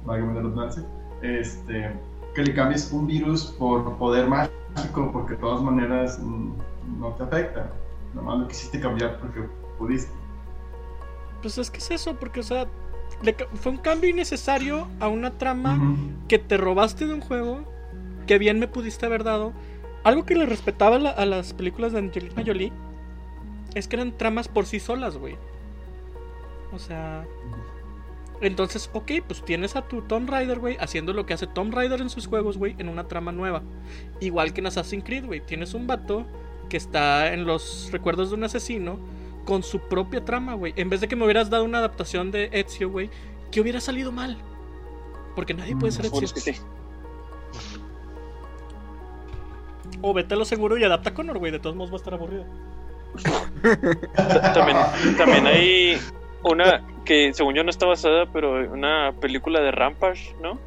redundancia, 0.06 0.84
este, 1.22 1.90
que 2.34 2.42
le 2.42 2.54
cambies 2.54 2.92
un 2.92 3.06
virus 3.06 3.46
por 3.58 3.96
poder 3.98 4.28
mágico, 4.28 5.10
porque 5.12 5.34
de 5.34 5.40
todas 5.40 5.62
maneras 5.62 6.18
mm, 6.22 6.50
no 7.00 7.08
te 7.14 7.24
afecta. 7.24 7.70
Nomás 8.14 8.38
lo 8.38 8.48
quisiste 8.48 8.80
cambiar 8.80 9.18
porque 9.18 9.40
pudiste. 9.78 10.12
Pues 11.42 11.58
es 11.58 11.70
que 11.70 11.78
es 11.78 11.90
eso, 11.90 12.14
porque, 12.14 12.40
o 12.40 12.42
sea, 12.42 12.66
le 13.22 13.34
fue 13.54 13.72
un 13.72 13.78
cambio 13.78 14.10
innecesario 14.10 14.86
a 15.00 15.08
una 15.08 15.32
trama 15.32 15.78
que 16.28 16.38
te 16.38 16.56
robaste 16.56 17.06
de 17.06 17.14
un 17.14 17.20
juego 17.20 17.60
que 18.26 18.38
bien 18.38 18.58
me 18.58 18.68
pudiste 18.68 19.06
haber 19.06 19.24
dado. 19.24 19.52
Algo 20.04 20.24
que 20.24 20.34
le 20.34 20.46
respetaba 20.46 20.98
la- 20.98 21.10
a 21.10 21.26
las 21.26 21.52
películas 21.52 21.92
de 21.92 21.98
Angelina 21.98 22.42
Jolie 22.44 22.72
es 23.76 23.88
que 23.88 23.96
eran 23.96 24.16
tramas 24.16 24.48
por 24.48 24.64
sí 24.64 24.80
solas, 24.80 25.18
güey. 25.18 25.36
O 26.72 26.78
sea. 26.78 27.26
Entonces, 28.40 28.90
ok, 28.94 29.12
pues 29.26 29.44
tienes 29.44 29.76
a 29.76 29.86
tu 29.86 30.00
Tomb 30.02 30.28
Raider, 30.28 30.58
güey, 30.58 30.76
haciendo 30.80 31.12
lo 31.12 31.26
que 31.26 31.34
hace 31.34 31.46
Tomb 31.46 31.74
Raider 31.74 32.00
en 32.00 32.08
sus 32.10 32.26
juegos, 32.26 32.56
güey, 32.56 32.74
en 32.78 32.88
una 32.88 33.06
trama 33.06 33.32
nueva. 33.32 33.62
Igual 34.20 34.54
que 34.54 34.60
en 34.60 34.66
Assassin's 34.66 35.04
Creed, 35.04 35.26
güey. 35.26 35.40
Tienes 35.40 35.74
un 35.74 35.86
vato 35.86 36.26
que 36.70 36.78
está 36.78 37.34
en 37.34 37.44
los 37.44 37.90
recuerdos 37.92 38.30
de 38.30 38.36
un 38.36 38.44
asesino 38.44 38.98
con 39.44 39.62
su 39.62 39.78
propia 39.78 40.24
trama, 40.24 40.54
güey. 40.54 40.72
En 40.76 40.88
vez 40.88 41.02
de 41.02 41.08
que 41.08 41.16
me 41.16 41.24
hubieras 41.24 41.50
dado 41.50 41.64
una 41.64 41.78
adaptación 41.78 42.30
de 42.30 42.48
Ezio, 42.52 42.90
güey, 42.90 43.10
que 43.50 43.60
hubiera 43.60 43.80
salido 43.80 44.10
mal. 44.10 44.38
Porque 45.34 45.52
nadie 45.52 45.76
puede 45.76 45.92
ser 45.92 46.06
Ezio. 46.06 46.20
que 46.20 46.40
sí. 46.40 46.54
O 50.00 50.14
vete 50.14 50.34
a 50.34 50.36
lo 50.38 50.46
seguro 50.46 50.78
y 50.78 50.84
adapta 50.84 51.10
a 51.10 51.14
Connor, 51.14 51.38
güey. 51.38 51.52
De 51.52 51.58
todos 51.58 51.76
modos 51.76 51.90
va 51.90 51.96
a 51.96 51.98
estar 51.98 52.14
aburrido. 52.14 52.46
Ta- 54.14 54.52
También, 54.52 54.76
también 55.16 55.46
hay 55.46 55.98
una 56.42 56.82
que 57.04 57.32
según 57.34 57.54
yo 57.54 57.64
no 57.64 57.70
está 57.70 57.86
basada, 57.86 58.26
pero 58.32 58.52
una 58.72 59.12
película 59.20 59.60
de 59.60 59.70
Rampage, 59.70 60.34
¿no? 60.42 60.58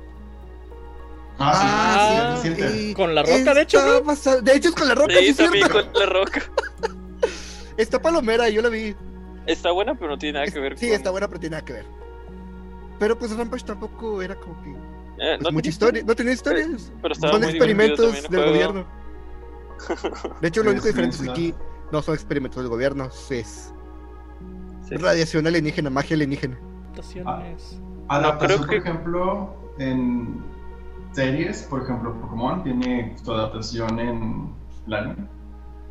Ah, 1.38 2.40
sí, 2.42 2.50
Ah, 2.60 2.68
sí, 2.72 2.94
Con 2.94 3.16
La 3.16 3.24
Roca, 3.24 3.54
de 3.54 3.62
hecho, 3.62 3.78
está 3.80 3.92
¿no? 4.00 4.04
basado- 4.04 4.42
De 4.42 4.56
hecho, 4.56 4.70
es 4.70 4.76
con 4.76 4.88
la 4.90 4.96
roca, 4.96 5.14
sí, 5.20 5.28
Sí, 5.28 5.34
también 5.36 5.68
cierto. 5.70 5.92
con 5.92 6.00
La 6.00 6.06
Roca. 6.06 6.42
Está 7.78 8.02
palomera, 8.02 8.50
yo 8.50 8.62
la 8.62 8.68
vi. 8.68 8.94
Está 9.46 9.72
buena, 9.72 9.96
pero 9.96 10.10
no 10.12 10.18
tiene 10.18 10.40
nada 10.40 10.52
que 10.52 10.60
ver 10.60 10.78
Sí, 10.78 10.88
con... 10.88 10.96
está 10.96 11.12
buena, 11.12 11.28
pero 11.30 11.40
tiene 11.40 11.56
nada 11.56 11.64
que 11.66 11.74
ver. 11.74 11.86
Pero 13.00 13.18
pues 13.18 13.32
Rampage 13.38 13.64
tampoco 13.64 14.22
era 14.22 14.36
como 14.36 14.62
que. 14.62 14.70
Eh, 14.72 14.76
pues, 15.38 15.42
no 15.42 15.52
mucha 15.52 15.62
tiene 15.62 15.70
historia. 15.70 16.04
No 16.06 16.14
tenía 16.16 16.34
historias. 16.34 16.92
Pero 17.02 17.14
estaba 17.14 17.34
Son 17.34 17.44
experimentos 17.46 18.12
del 18.14 18.28
juego. 18.28 18.46
gobierno. 18.52 18.86
De 20.42 20.48
hecho, 20.50 20.62
lo 20.62 20.72
único 20.72 20.88
diferente 20.88 21.16
es 21.16 21.22
que 21.24 21.30
aquí 21.32 21.54
no 21.92 22.02
son 22.02 22.14
experimentos 22.16 22.62
del 22.62 22.70
gobierno, 22.70 23.10
es 23.30 23.74
Sí. 24.88 24.96
radiación 24.98 25.46
alienígena, 25.48 25.90
magia 25.90 26.16
alienígena. 26.16 26.58
Adaptaciones. 26.94 27.80
Adaptación, 28.08 28.48
creo 28.48 28.58
por 28.58 28.70
que- 28.70 28.78
ejemplo, 28.78 29.56
en 29.78 30.44
series, 31.12 31.64
por 31.64 31.84
ejemplo, 31.84 32.20
Pokémon 32.22 32.64
tiene 32.64 33.16
su 33.24 33.32
adaptación 33.34 34.00
en 34.00 34.54
el 34.88 34.94
anime, 34.94 35.28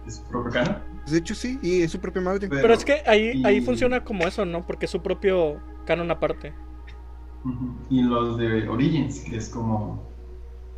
es 0.07 0.16
su 0.16 0.24
propio 0.24 0.53
canon. 0.53 0.78
De 1.07 1.18
hecho, 1.18 1.34
sí, 1.34 1.59
y 1.62 1.82
es 1.82 1.92
su 1.92 2.01
propia 2.01 2.20
madre. 2.22 2.49
Pero- 2.49 2.61
Pero 2.62 2.74
es 2.74 2.84
que 2.84 3.03
ahí, 3.07 3.42
ahí 3.44 3.61
funciona 3.61 4.05
como 4.05 4.26
eso, 4.26 4.44
¿no? 4.44 4.66
Porque 4.66 4.86
es 4.86 4.90
su 4.90 5.01
propio 5.01 5.61
canon 5.86 6.11
aparte. 6.11 6.53
Y 7.88 8.03
los 8.03 8.36
de 8.36 8.68
Origins, 8.68 9.20
que 9.20 9.36
es 9.36 9.49
como 9.49 10.03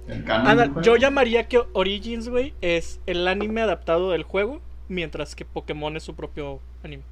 el 0.06 0.24
canon. 0.24 0.56
Juego. 0.74 0.80
yo 0.82 0.96
llamaría 0.96 1.48
que 1.48 1.62
Origins, 1.72 2.28
güey, 2.28 2.54
es 2.60 3.00
el 3.06 3.26
anime 3.26 3.62
adaptado 3.62 4.10
del 4.10 4.22
juego, 4.24 4.60
mientras 4.90 5.34
que 5.34 5.44
Pokémon 5.46 5.96
es 5.96 6.02
su 6.02 6.14
propio 6.14 6.60
anime. 6.82 7.02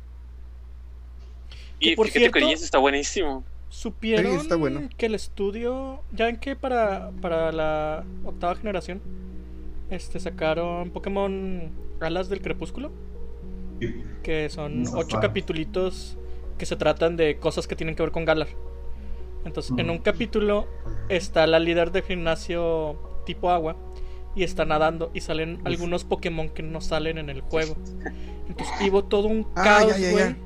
Y 1.81 1.91
Que, 1.91 1.97
por 1.97 2.07
fíjate 2.09 2.21
cierto- 2.31 2.39
que 2.49 2.53
está 2.53 2.79
buenísimo. 2.79 3.45
Supieron 3.71 4.33
Sí, 4.33 4.39
está 4.39 4.57
bueno. 4.57 4.89
que 4.97 5.07
el 5.07 5.15
estudio, 5.15 6.01
ya 6.13 6.25
ven 6.27 6.37
que 6.39 6.57
para, 6.57 7.11
para 7.23 7.53
la 7.53 8.05
octava 8.25 8.55
generación, 8.57 9.01
este 9.91 10.19
sacaron 10.21 10.91
Pokémon 10.91 11.71
Alas 12.01 12.29
del 12.29 12.41
Crepúsculo, 12.41 12.91
que 14.23 14.49
son 14.51 14.83
ocho 14.95 15.17
padre. 15.17 15.29
capitulitos 15.29 16.17
que 16.57 16.67
se 16.67 16.77
tratan 16.77 17.17
de 17.17 17.39
cosas 17.39 17.69
que 17.69 17.77
tienen 17.77 17.95
que 17.95 18.03
ver 18.03 18.11
con 18.11 18.25
Galar. 18.25 18.49
Entonces, 19.45 19.73
en 19.79 19.85
Ujú. 19.87 19.93
un 19.93 19.99
capítulo 19.99 20.67
está 21.09 21.47
la 21.47 21.59
líder 21.61 21.93
de 21.93 22.03
gimnasio 22.03 22.97
tipo 23.25 23.51
agua 23.51 23.77
y 24.35 24.45
está 24.45 24.65
nadando 24.65 25.11
y 25.15 25.21
salen 25.21 25.61
algunos 25.65 26.05
Pokémon 26.05 26.49
que 26.49 26.63
no 26.63 26.81
salen 26.81 27.19
en 27.19 27.31
el 27.31 27.41
juego. 27.41 27.77
Entonces 28.49 28.75
hubo 28.89 29.05
todo 29.05 29.29
un 29.29 29.47
Ah, 29.55 29.65
caos, 29.65 29.99
güey. 29.99 30.37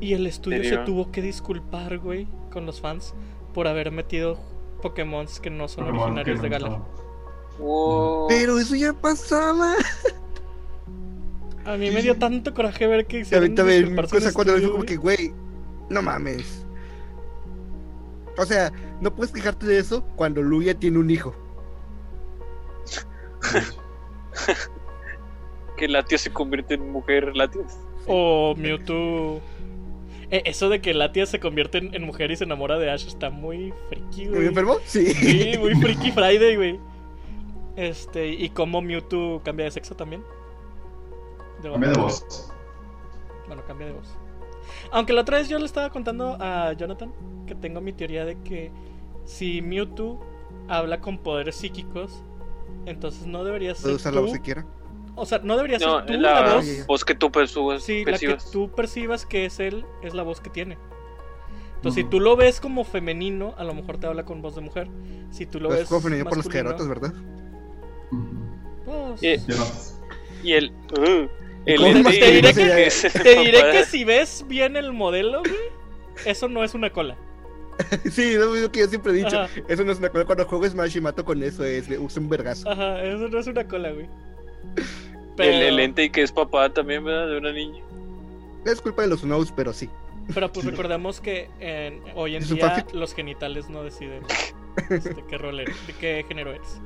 Y 0.00 0.12
el 0.12 0.26
estudio 0.26 0.62
se 0.62 0.78
tuvo 0.78 1.10
que 1.10 1.22
disculpar, 1.22 1.98
güey, 1.98 2.28
con 2.52 2.66
los 2.66 2.80
fans 2.80 3.14
por 3.52 3.66
haber 3.66 3.90
metido 3.90 4.38
Pokémon 4.82 5.26
que 5.42 5.50
no 5.50 5.66
son 5.66 5.86
Pokémon 5.86 6.02
originarios 6.02 6.42
de 6.42 6.48
Galar. 6.48 6.82
Wow. 7.58 8.28
Pero 8.28 8.58
eso 8.58 8.76
ya 8.76 8.92
pasaba. 8.92 9.74
A 11.64 11.76
mí 11.76 11.90
me 11.90 12.00
dio 12.00 12.16
tanto 12.16 12.54
coraje 12.54 12.86
ver 12.86 13.06
que 13.06 13.18
Y 13.18 13.20
hicieron 13.22 13.58
ahorita 13.58 13.90
un 13.90 13.96
cosa 14.06 14.32
cuando 14.32 14.52
estudio, 14.52 14.56
dijo 14.56 14.72
como 14.72 14.84
que, 14.84 14.96
güey, 14.96 15.34
no 15.90 16.00
mames. 16.00 16.64
O 18.38 18.46
sea, 18.46 18.72
no 19.00 19.14
puedes 19.14 19.32
quejarte 19.32 19.66
de 19.66 19.78
eso 19.78 20.02
cuando 20.16 20.40
Luya 20.40 20.74
tiene 20.74 20.98
un 20.98 21.10
hijo. 21.10 21.34
Que 25.76 25.86
Latios 25.88 26.22
se 26.22 26.32
convierte 26.32 26.74
en 26.74 26.90
mujer 26.90 27.36
Latios. 27.36 27.78
O 28.06 28.54
Mewtwo. 28.56 29.40
Eh, 30.30 30.42
eso 30.44 30.68
de 30.68 30.80
que 30.80 30.92
Latia 30.92 31.24
se 31.24 31.40
convierte 31.40 31.78
en, 31.78 31.94
en 31.94 32.04
mujer 32.04 32.30
y 32.30 32.36
se 32.36 32.44
enamora 32.44 32.78
de 32.78 32.90
Ash 32.90 33.06
está 33.06 33.30
muy 33.30 33.72
friki, 33.88 34.26
¿Me 34.26 34.30
güey. 34.36 34.46
enfermó? 34.48 34.76
Sí. 34.84 35.06
Sí, 35.14 35.56
muy 35.60 35.74
friki 35.76 36.10
Friday, 36.12 36.56
güey. 36.56 36.80
Este, 37.76 38.28
y 38.28 38.50
cómo 38.50 38.82
Mewtwo 38.82 39.40
cambia 39.44 39.64
de 39.66 39.70
sexo 39.70 39.94
también. 39.94 40.22
De 41.62 41.70
Cambia 41.70 41.90
de 41.90 41.98
voz. 41.98 42.52
Bueno, 43.46 43.62
cambia 43.66 43.86
de 43.86 43.92
voz. 43.94 44.08
Aunque 44.90 45.12
la 45.12 45.22
otra 45.22 45.38
vez 45.38 45.48
yo 45.48 45.58
le 45.58 45.64
estaba 45.64 45.90
contando 45.90 46.36
a 46.40 46.72
Jonathan 46.72 47.12
que 47.46 47.54
tengo 47.54 47.80
mi 47.80 47.92
teoría 47.92 48.24
de 48.24 48.36
que 48.42 48.70
si 49.24 49.62
Mewtwo 49.62 50.20
habla 50.68 51.00
con 51.00 51.18
poderes 51.18 51.56
psíquicos, 51.56 52.22
entonces 52.86 53.26
no 53.26 53.44
debería 53.44 53.74
ser 53.74 53.82
Puede 53.82 53.94
usar 53.96 54.14
la 54.14 54.20
voz 54.20 54.32
que 54.32 54.40
quiera. 54.40 54.66
O 55.16 55.26
sea, 55.26 55.38
no 55.38 55.56
debería 55.56 55.78
No, 55.78 55.96
ser 55.98 56.06
tú 56.06 56.12
la, 56.14 56.40
la 56.42 56.54
voz. 56.54 56.66
ya. 56.66 56.84
voz 56.86 57.04
que 57.04 57.14
tú 57.14 57.30
percibas. 57.32 57.82
Sí, 57.82 58.04
la 58.04 58.18
que 58.18 58.36
tú 58.52 58.70
percibas 58.70 59.26
que 59.26 59.46
es 59.46 59.58
él 59.60 59.84
es 60.02 60.14
la 60.14 60.22
voz 60.22 60.40
que 60.40 60.48
tiene. 60.50 60.78
Entonces, 61.76 61.94
si 61.96 62.00
Ujú. 62.02 62.10
tú 62.10 62.20
lo 62.20 62.36
ves 62.36 62.60
como 62.60 62.84
femenino, 62.84 63.54
a 63.58 63.64
lo 63.64 63.72
mejor 63.74 63.98
te 63.98 64.06
habla 64.06 64.24
con 64.24 64.42
voz 64.42 64.54
de 64.54 64.60
mujer. 64.60 64.88
Si 65.30 65.46
tú 65.46 65.60
lo 65.60 65.68
Pues 65.68 65.80
ves 65.80 65.88
como 65.88 66.00
femenino 66.00 66.24
por 66.28 66.36
los 66.38 66.46
masculino, 66.46 66.70
caderotas, 66.76 66.88
¿verdad? 66.88 67.12
Pues, 68.84 69.22
Eh, 69.22 69.40
notas. 69.48 70.00
Y 70.42 70.52
el. 70.52 70.70
uh, 70.70 71.28
el 71.66 71.76
¿Cómo 71.80 71.92
te 72.10 72.30
diré 72.32 72.54
que- 72.54 72.90
Te 73.22 73.38
diré 73.40 73.70
que 73.72 73.84
si 73.84 74.04
ves 74.04 74.44
bien 74.48 74.76
el 74.76 74.92
modelo, 74.92 75.40
güey, 75.40 75.52
eso 76.24 76.48
no 76.48 76.64
es 76.64 76.74
una 76.74 76.90
cola. 76.90 77.16
Sí, 78.10 78.22
es 78.34 78.38
lo 78.38 78.50
mismo 78.50 78.70
que 78.70 78.80
yo 78.80 78.86
siempre 78.88 79.12
he 79.12 79.14
dicho. 79.16 79.38
Ajá. 79.40 79.48
Eso 79.68 79.84
no 79.84 79.92
es 79.92 79.98
una 79.98 80.08
cosa. 80.08 80.24
Cuando 80.24 80.44
juego 80.46 80.68
Smash 80.68 80.96
y 80.96 81.00
mato 81.00 81.24
con 81.24 81.42
eso, 81.42 81.64
es 81.64 81.88
usa 81.98 82.20
un 82.22 82.28
vergazo. 82.28 82.68
Ajá, 82.68 83.02
eso 83.02 83.28
no 83.28 83.38
es 83.38 83.46
una 83.46 83.66
cola, 83.66 83.92
güey. 83.92 84.08
El, 85.38 85.62
el 85.62 85.78
ente 85.78 86.02
y 86.02 86.10
que 86.10 86.22
es 86.22 86.32
papá 86.32 86.68
también, 86.68 87.04
¿verdad? 87.04 87.28
De 87.28 87.38
una 87.38 87.52
niña. 87.52 87.80
Es 88.64 88.80
culpa 88.80 89.02
de 89.02 89.08
los 89.08 89.20
Snows, 89.20 89.52
pero 89.52 89.72
sí. 89.72 89.88
Pero 90.34 90.52
pues 90.52 90.66
recordemos 90.70 91.20
que 91.20 91.48
en- 91.60 92.02
hoy 92.16 92.34
en 92.34 92.42
¿Es 92.42 92.48
día 92.50 92.84
los 92.92 93.14
genitales 93.14 93.70
no 93.70 93.84
deciden 93.84 94.24
este, 94.90 95.24
qué 95.28 95.38
rol 95.38 95.60
eres, 95.60 95.86
de 95.86 95.92
qué 95.92 96.24
género 96.26 96.50
eres. 96.50 96.80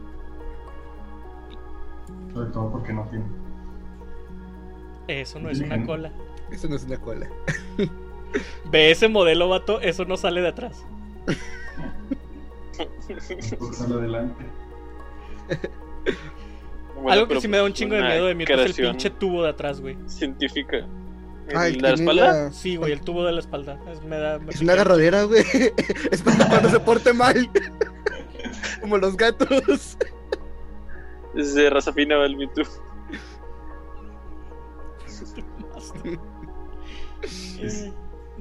Sobre 2.35 2.51
todo 2.51 2.71
porque 2.73 2.93
no 2.93 3.07
tiene. 3.09 3.25
Eso 5.09 5.41
no 5.41 5.49
es 5.49 5.61
una 5.61 5.85
cola. 5.87 6.13
Eso 6.51 6.69
no 6.69 6.77
es 6.77 6.85
una 6.85 6.99
cola. 6.99 7.27
Ve 8.71 8.91
ese 8.91 9.09
modelo, 9.09 9.49
vato, 9.49 9.81
eso 9.81 10.05
no 10.05 10.17
sale 10.17 10.41
de 10.41 10.49
atrás. 10.49 10.85
Porque 13.59 13.77
sale 13.77 13.95
adelante. 13.95 14.45
Bueno, 16.95 17.11
Algo 17.11 17.29
que 17.29 17.41
sí 17.41 17.49
me 17.49 17.57
da 17.59 17.65
un 17.65 17.73
chingo 17.73 17.95
de 17.95 18.03
miedo 18.03 18.27
de 18.27 18.35
Mewtwo 18.35 18.55
es 18.61 18.79
el 18.79 18.87
pinche 18.87 19.11
tubo 19.11 19.43
de 19.43 19.51
atrás, 19.51 19.81
güey. 19.81 19.97
Científica. 20.07 20.87
Ah, 21.55 21.67
¿El 21.67 21.75
el 21.75 21.83
de 21.83 21.89
la 21.89 21.95
espalda? 21.95 22.53
Sí, 22.53 22.77
güey, 22.77 22.93
el 22.93 23.01
tubo 23.01 23.25
de 23.25 23.33
la 23.33 23.41
espalda. 23.41 23.79
Es, 23.91 24.03
me 24.03 24.17
da, 24.17 24.39
me 24.39 24.51
Es 24.51 24.59
pica. 24.59 24.65
una 24.65 24.73
agarradera, 24.75 25.25
güey. 25.25 25.43
Es 26.11 26.23
para 26.23 26.49
cuando 26.49 26.71
se 26.71 26.81
porte 26.81 27.13
mal. 27.13 27.51
Como 28.81 28.97
los 28.99 29.17
gatos. 29.17 29.97
Es 31.35 31.55
de 31.55 31.71
raza 31.71 31.93
fina, 31.93 32.25
el 32.25 32.37
Mewtwo. 32.37 32.65
Eh, 37.61 37.93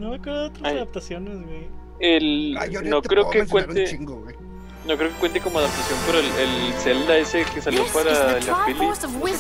No 0.02 0.10
me 0.10 0.16
acuerdo 0.16 0.40
de 0.42 0.48
otras 0.48 0.64
Ay. 0.72 0.78
adaptaciones, 0.78 1.44
güey. 1.46 1.68
El, 2.00 2.58
Ay, 2.60 2.72
yo 2.72 2.82
no 2.82 3.02
te 3.04 3.10
creo 3.10 3.30
que 3.30 3.46
cuente. 3.46 3.86
chingo, 3.86 4.22
güey. 4.22 4.36
No 4.88 4.98
creo 4.98 5.10
que 5.10 5.16
cuente 5.18 5.40
como 5.42 5.60
adaptación, 5.60 6.00
pero 6.08 6.18
el, 6.18 6.26
el 6.26 6.74
Zelda 6.74 7.16
ese 7.18 7.46
que 7.54 7.62
salió 7.62 7.84
This 7.84 7.92
para 7.92 8.40
la 8.40 8.66
Philly. 8.66 8.80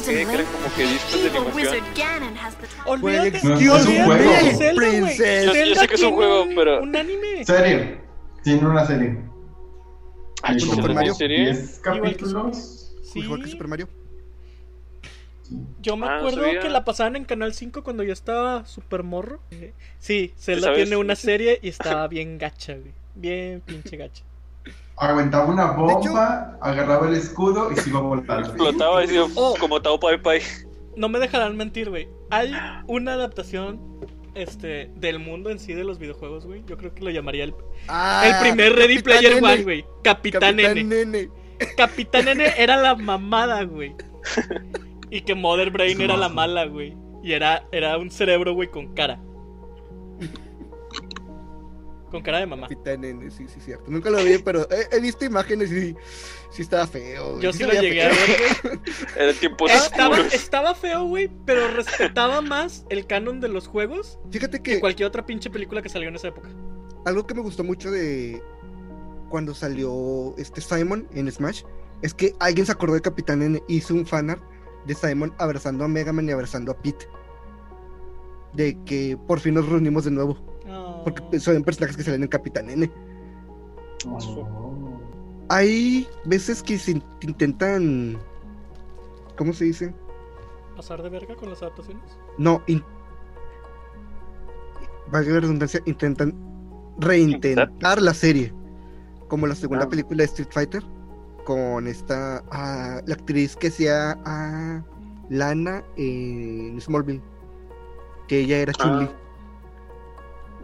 Que 0.05 0.13
Link. 0.13 0.27
como 0.51 0.75
que 0.75 0.83
discos 0.83 1.23
de 1.23 1.29
animación. 1.29 1.83
Olvídate, 2.85 3.27
Excuse 3.29 3.65
No, 3.65 3.75
es 3.77 3.85
un 3.87 4.05
juego. 4.05 4.31
Zelda. 5.07 5.53
Yo- 5.65 5.75
sé 5.81 5.87
que 5.87 5.95
es 5.95 6.01
un 6.03 6.09
tiene 6.09 6.15
juego, 6.15 6.45
pero- 6.55 6.83
Un 6.83 6.95
anime. 6.95 7.43
Serie. 7.43 8.01
Tiene 8.43 8.67
una 8.67 8.85
serie. 8.85 9.17
Ah, 10.43 10.49
junto 10.49 10.63
¿sí 10.65 10.69
con 10.81 10.89
es 10.91 10.95
Mario. 10.95 11.11
en 11.11 11.17
serie? 11.17 11.43
10 11.45 11.79
capítulos. 11.83 12.93
Sí, 13.01 13.19
Mejor 13.21 13.41
que 13.43 13.49
Super 13.49 13.67
Mario. 13.67 13.87
Yo 15.81 15.97
me 15.97 16.07
Ah, 16.07 16.17
acuerdo 16.17 16.43
sabía. 16.43 16.59
que 16.59 16.69
la 16.69 16.83
pasaban 16.85 17.15
en 17.15 17.25
Canal 17.25 17.53
5 17.53 17.83
cuando 17.83 18.03
yo 18.03 18.13
estaba 18.13 18.65
super 18.65 19.03
morro. 19.03 19.41
Sí, 19.99 20.33
Zelda 20.37 20.67
¿Sabes? 20.67 20.83
tiene 20.83 20.97
una 20.97 21.15
serie 21.15 21.59
y 21.61 21.69
estaba 21.69 22.07
bien 22.07 22.37
gacha, 22.37 22.73
güey. 22.75 22.93
Bien 23.15 23.61
pinche 23.65 23.97
gacha. 23.97 24.23
Aventaba 24.97 25.45
una 25.45 25.71
bomba, 25.71 26.57
agarraba 26.61 27.07
el 27.07 27.15
escudo 27.15 27.71
y 27.71 27.75
se 27.75 27.89
iba 27.89 27.99
volando. 28.01 28.39
Explotaba 28.39 29.03
y 29.03 29.07
decía, 29.07 29.25
Oh. 29.35 29.55
como 29.59 29.81
Tao 29.81 29.99
Pai 29.99 30.21
Pai. 30.21 30.41
No 30.95 31.09
me 31.09 31.19
dejarán 31.19 31.57
mentir, 31.57 31.89
güey. 31.89 32.07
Hay 32.29 32.53
una 32.87 33.13
adaptación 33.13 33.79
este, 34.35 34.91
del 34.95 35.19
mundo 35.19 35.49
en 35.49 35.59
sí 35.59 35.73
de 35.73 35.83
los 35.83 35.97
videojuegos, 35.99 36.45
güey. 36.45 36.63
Yo 36.67 36.77
creo 36.77 36.93
que 36.93 37.01
lo 37.03 37.09
llamaría 37.09 37.45
el, 37.45 37.55
Ah, 37.87 38.23
el 38.25 38.47
primer 38.47 38.73
Ready 38.75 38.97
Capitán 39.01 39.19
Player 39.19 39.37
N. 39.37 39.47
One, 39.47 39.63
güey. 39.63 39.85
Capitán, 40.03 40.41
Capitán 40.57 40.77
N. 40.77 40.83
Nene. 41.05 41.29
Capitán 41.77 42.27
N 42.27 42.53
era 42.57 42.77
la 42.77 42.95
mamada, 42.95 43.63
güey. 43.63 43.95
Y 45.11 45.21
que 45.21 45.35
Mother 45.35 45.69
Brain 45.69 46.01
era 46.01 46.17
la 46.17 46.29
mala, 46.29 46.65
güey. 46.65 46.97
Y 47.21 47.33
era, 47.33 47.67
era 47.71 47.97
un 47.99 48.09
cerebro, 48.09 48.53
güey, 48.55 48.71
con 48.71 48.93
cara. 48.95 49.21
Con 52.09 52.21
cara 52.23 52.39
de 52.39 52.45
mamá. 52.45 52.63
Capitán 52.67 53.01
Nene, 53.01 53.31
sí, 53.31 53.45
sí, 53.47 53.61
cierto. 53.61 53.89
Nunca 53.89 54.09
lo 54.09 54.17
vi, 54.21 54.37
pero 54.39 54.67
he, 54.69 54.97
he 54.97 54.99
visto 54.99 55.23
imágenes 55.23 55.71
y 55.71 55.95
sí 56.49 56.61
estaba 56.61 56.85
feo. 56.85 57.31
güey. 57.31 57.41
Yo 57.43 57.53
sí 57.53 57.63
lo 57.63 57.71
llegué 57.71 58.03
a 58.03 58.09
ver, 58.09 58.17
güey. 58.63 58.79
Era 59.17 59.33
tiempos 59.33 59.71
Estaba, 59.71 60.09
oscuros. 60.15 60.33
estaba 60.33 60.75
feo, 60.75 61.05
güey, 61.05 61.29
pero 61.45 61.69
respetaba 61.69 62.41
más 62.41 62.85
el 62.89 63.05
canon 63.07 63.39
de 63.39 63.47
los 63.47 63.67
juegos 63.67 64.19
Fíjate 64.29 64.61
que 64.61 64.73
que 64.73 64.79
cualquier 64.81 65.07
otra 65.07 65.25
pinche 65.25 65.49
película 65.49 65.81
que 65.81 65.87
salió 65.87 66.09
en 66.09 66.15
esa 66.15 66.27
época. 66.29 66.49
algo 67.05 67.25
que 67.25 67.33
me 67.33 67.41
gustó 67.41 67.63
mucho 67.63 67.89
de 67.89 68.41
cuando 69.29 69.53
salió 69.53 70.35
este 70.37 70.59
Simon 70.59 71.07
en 71.13 71.31
Smash 71.31 71.61
es 72.01 72.13
que 72.13 72.35
alguien 72.41 72.65
se 72.65 72.73
acordó 72.73 72.95
de 72.95 73.01
Capitán 73.01 73.41
N 73.41 73.63
y 73.69 73.77
hizo 73.77 73.93
un 73.93 74.05
fanart 74.05 74.43
de 74.85 74.93
Simon 74.95 75.33
abrazando 75.37 75.83
a 75.83 75.87
Mega 75.87 76.11
Man 76.13 76.27
y 76.27 76.31
abrazando 76.31 76.71
a 76.71 76.75
Pete. 76.77 77.07
De 78.53 78.77
que 78.83 79.17
por 79.27 79.39
fin 79.39 79.53
nos 79.55 79.67
reunimos 79.69 80.05
de 80.05 80.11
nuevo. 80.11 80.37
Oh. 80.69 81.03
Porque 81.03 81.39
son 81.39 81.63
personajes 81.63 81.95
que 81.97 82.03
salen 82.03 82.23
en 82.23 82.27
Capitán 82.29 82.69
N. 82.69 82.91
Oh. 84.07 84.99
Hay 85.49 86.07
veces 86.25 86.61
que 86.63 86.77
se 86.77 86.91
in- 86.91 87.03
intentan. 87.21 88.17
¿Cómo 89.37 89.53
se 89.53 89.65
dice? 89.65 89.93
¿Pasar 90.75 91.01
de 91.03 91.09
verga 91.09 91.35
con 91.35 91.49
las 91.49 91.61
adaptaciones? 91.61 92.03
No, 92.37 92.61
in- 92.67 92.83
valga 95.11 95.33
la 95.33 95.39
redundancia, 95.41 95.81
intentan 95.85 96.33
reintentar 96.99 98.01
la 98.01 98.13
serie. 98.13 98.53
Como 99.27 99.47
la 99.47 99.55
segunda 99.55 99.85
Ah. 99.85 99.89
película 99.89 100.17
de 100.17 100.25
Street 100.25 100.49
Fighter. 100.51 100.83
Con 101.45 101.87
esta. 101.87 102.43
ah, 102.51 103.01
la 103.05 103.13
actriz 103.15 103.55
que 103.55 103.67
hacía 103.67 104.11
a 104.25 104.83
Lana 105.29 105.83
en 105.97 106.79
Smallville. 106.79 107.21
Que 108.27 108.41
ella 108.41 108.57
era 108.59 108.73
Chun-Li. 108.73 109.05
Ah. 109.05 109.17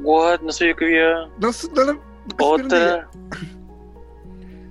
What? 0.02 0.42
No 0.42 0.52
sé 0.52 0.70
yo 0.70 0.76
que 0.76 0.86
había 0.86 1.28
No, 1.40 1.52
sé, 1.52 1.68
no, 1.76 1.82
ella. 1.84 2.00
otra. 2.40 3.10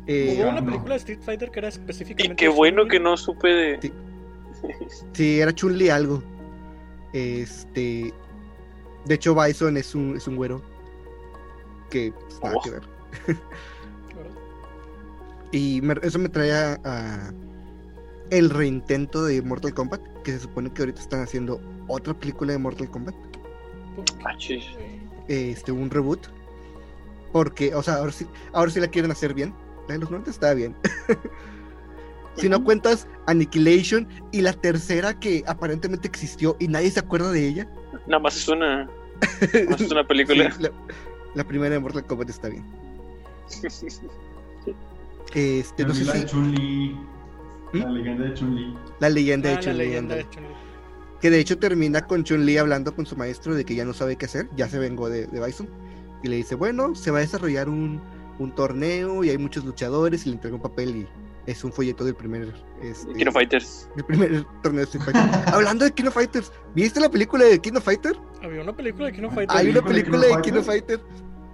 Eh, 0.06 0.38
Hubo 0.40 0.50
una 0.50 0.60
no. 0.60 0.66
película 0.66 0.94
de 0.94 0.98
Street 0.98 1.18
Fighter 1.20 1.50
que 1.50 1.58
era 1.58 1.68
Y 1.68 1.72
específicamente. 1.72 2.36
qué 2.36 2.48
bueno 2.48 2.82
Chun-Li. 2.82 2.90
que 2.90 3.00
no 3.00 3.16
supe 3.16 3.48
de. 3.48 3.78
Sí. 3.82 3.92
Sí, 5.12 5.40
era 5.40 5.52
Chun-Li 5.52 5.88
algo. 5.90 6.22
Este. 7.12 8.14
De 9.04 9.14
hecho, 9.14 9.34
Bison 9.34 9.76
es 9.76 9.94
un, 9.94 10.16
es 10.16 10.26
un 10.28 10.36
güero. 10.36 10.62
Que 11.90 12.12
pues, 12.12 12.40
nada 12.42 12.54
Oh. 12.56 12.62
que 12.62 12.70
ver. 12.70 12.82
Y 15.52 15.80
me- 15.82 15.94
eso 16.02 16.18
me 16.18 16.28
trae 16.28 16.52
a, 16.52 16.80
a 16.84 17.32
el 18.30 18.50
reintento 18.50 19.24
de 19.24 19.40
Mortal 19.42 19.74
Kombat. 19.74 20.00
Que 20.24 20.32
se 20.32 20.40
supone 20.40 20.72
que 20.72 20.82
ahorita 20.82 21.00
están 21.00 21.22
haciendo 21.22 21.60
otra 21.88 22.14
película 22.14 22.52
de 22.52 22.58
Mortal 22.58 22.90
Kombat. 22.90 23.14
¿Por 23.94 24.04
qué, 24.38 24.60
Ah? 24.60 25.24
Este, 25.28 25.72
un 25.72 25.90
reboot. 25.90 26.26
Porque, 27.32 27.74
o 27.74 27.82
sea, 27.82 27.96
ahora 27.96 28.12
sí, 28.12 28.26
ahora 28.52 28.70
sí 28.70 28.80
la 28.80 28.88
quieren 28.88 29.10
hacer 29.10 29.34
bien. 29.34 29.54
La 29.88 29.94
de 29.94 30.00
los 30.00 30.10
90 30.10 30.30
estaba 30.30 30.54
bien. 30.54 30.74
si 32.36 32.48
no 32.48 32.62
cuentas 32.64 33.06
Annihilation 33.26 34.08
y 34.32 34.40
la 34.42 34.52
tercera 34.52 35.18
que 35.18 35.42
aparentemente 35.46 36.06
existió 36.08 36.56
y 36.58 36.68
nadie 36.68 36.90
se 36.90 37.00
acuerda 37.00 37.30
de 37.30 37.46
ella. 37.46 37.68
Nada 38.06 38.20
más 38.20 38.36
es 38.36 38.48
una. 38.48 38.88
más 39.68 39.80
es 39.80 39.90
una 39.90 40.04
película. 40.08 40.50
Sí, 40.52 40.62
la, 40.62 40.70
la 41.34 41.44
primera 41.44 41.74
de 41.74 41.80
Mortal 41.80 42.04
Kombat 42.04 42.30
está 42.30 42.48
bien. 42.48 42.64
Este, 45.34 45.84
no 45.84 45.94
sé 45.94 46.04
la 46.04 46.12
de 46.14 46.20
si 46.20 46.26
Chun-Li. 46.26 46.96
La 47.72 47.86
¿Mm? 47.86 47.92
leyenda 47.92 48.24
de 48.24 48.34
Chun-Li. 48.34 48.78
la 49.00 49.08
leyenda 49.10 49.48
Ah, 49.48 49.50
de 49.50 49.56
la 49.56 49.60
Chun-Li, 49.62 49.78
leyenda 49.78 50.14
ándale. 50.14 50.24
de 50.24 50.30
Chun-Li. 50.30 50.54
que 51.20 51.30
de 51.30 51.40
hecho 51.40 51.58
termina 51.58 52.06
con 52.06 52.24
Chun-Li 52.24 52.56
hablando 52.58 52.94
con 52.94 53.06
su 53.06 53.16
maestro 53.16 53.54
de 53.54 53.64
que 53.64 53.74
ya 53.74 53.84
no 53.84 53.92
sabe 53.92 54.16
qué 54.16 54.26
hacer, 54.26 54.48
ya 54.56 54.68
se 54.68 54.78
vengó 54.78 55.08
de, 55.08 55.26
de 55.26 55.44
Bison 55.44 55.68
y 56.22 56.28
le 56.28 56.36
dice, 56.36 56.54
bueno, 56.54 56.94
se 56.94 57.10
va 57.10 57.18
a 57.18 57.20
desarrollar 57.22 57.68
un, 57.68 58.00
un 58.38 58.54
torneo 58.54 59.22
y 59.24 59.30
hay 59.30 59.38
muchos 59.38 59.64
luchadores 59.64 60.24
y 60.26 60.30
le 60.30 60.36
entrega 60.36 60.56
un 60.56 60.62
papel 60.62 60.96
y 60.96 61.08
es 61.46 61.62
un 61.64 61.72
folleto 61.72 62.04
del 62.04 62.14
primer 62.14 62.52
este, 62.82 63.12
Kino 63.14 63.30
Fighters. 63.32 63.88
del 63.94 64.04
primer 64.04 64.44
torneo 64.62 64.80
de 64.80 64.84
Street 64.84 65.04
Fighter. 65.04 65.22
Hablando 65.54 65.84
de 65.84 65.92
Kino 65.92 66.10
Fighters, 66.10 66.50
¿viste 66.74 66.98
la 67.00 67.08
película 67.10 67.44
de 67.44 67.58
Kino 67.60 67.80
Fighter? 67.80 68.16
Había 68.42 68.62
una 68.62 68.74
película 68.74 69.06
de 69.06 69.12
Kino 69.12 69.30
Fighter. 69.30 69.56
Hay 69.56 69.68
una 69.68 69.82
película 69.82 70.18
de 70.18 70.24
de 70.26 70.30
Kino 70.30 70.42
Kino 70.42 70.62
Fighter. 70.62 71.00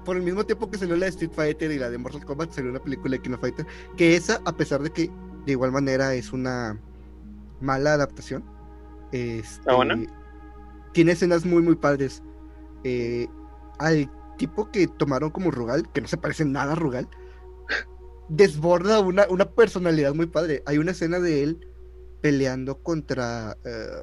Por 0.04 0.16
el 0.16 0.22
mismo 0.22 0.44
tiempo 0.44 0.70
que 0.70 0.78
salió 0.78 0.96
la 0.96 1.06
de 1.06 1.10
Street 1.10 1.32
Fighter 1.32 1.70
y 1.70 1.78
la 1.78 1.90
de 1.90 1.98
Mortal 1.98 2.24
Kombat, 2.24 2.52
salió 2.52 2.70
una 2.70 2.80
película 2.80 3.16
de 3.16 3.22
Kino 3.22 3.38
Fighter. 3.38 3.66
Que 3.96 4.16
esa, 4.16 4.40
a 4.44 4.56
pesar 4.56 4.82
de 4.82 4.90
que 4.90 5.10
de 5.46 5.52
igual 5.52 5.72
manera 5.72 6.14
es 6.14 6.32
una 6.32 6.78
mala 7.60 7.94
adaptación, 7.94 8.44
este, 9.12 9.70
¿Ah, 9.70 9.84
tiene 10.92 11.12
escenas 11.12 11.44
muy, 11.44 11.62
muy 11.62 11.76
padres. 11.76 12.22
Eh, 12.84 13.28
al 13.78 14.10
tipo 14.38 14.70
que 14.70 14.86
tomaron 14.86 15.30
como 15.30 15.50
Rugal, 15.50 15.90
que 15.92 16.00
no 16.00 16.08
se 16.08 16.16
parece 16.16 16.44
nada 16.44 16.72
a 16.72 16.76
Rugal, 16.76 17.08
desborda 18.28 19.00
una, 19.00 19.26
una 19.28 19.50
personalidad 19.50 20.14
muy 20.14 20.26
padre. 20.26 20.62
Hay 20.66 20.78
una 20.78 20.92
escena 20.92 21.20
de 21.20 21.42
él 21.42 21.68
peleando 22.20 22.78
contra 22.78 23.56
eh, 23.64 24.02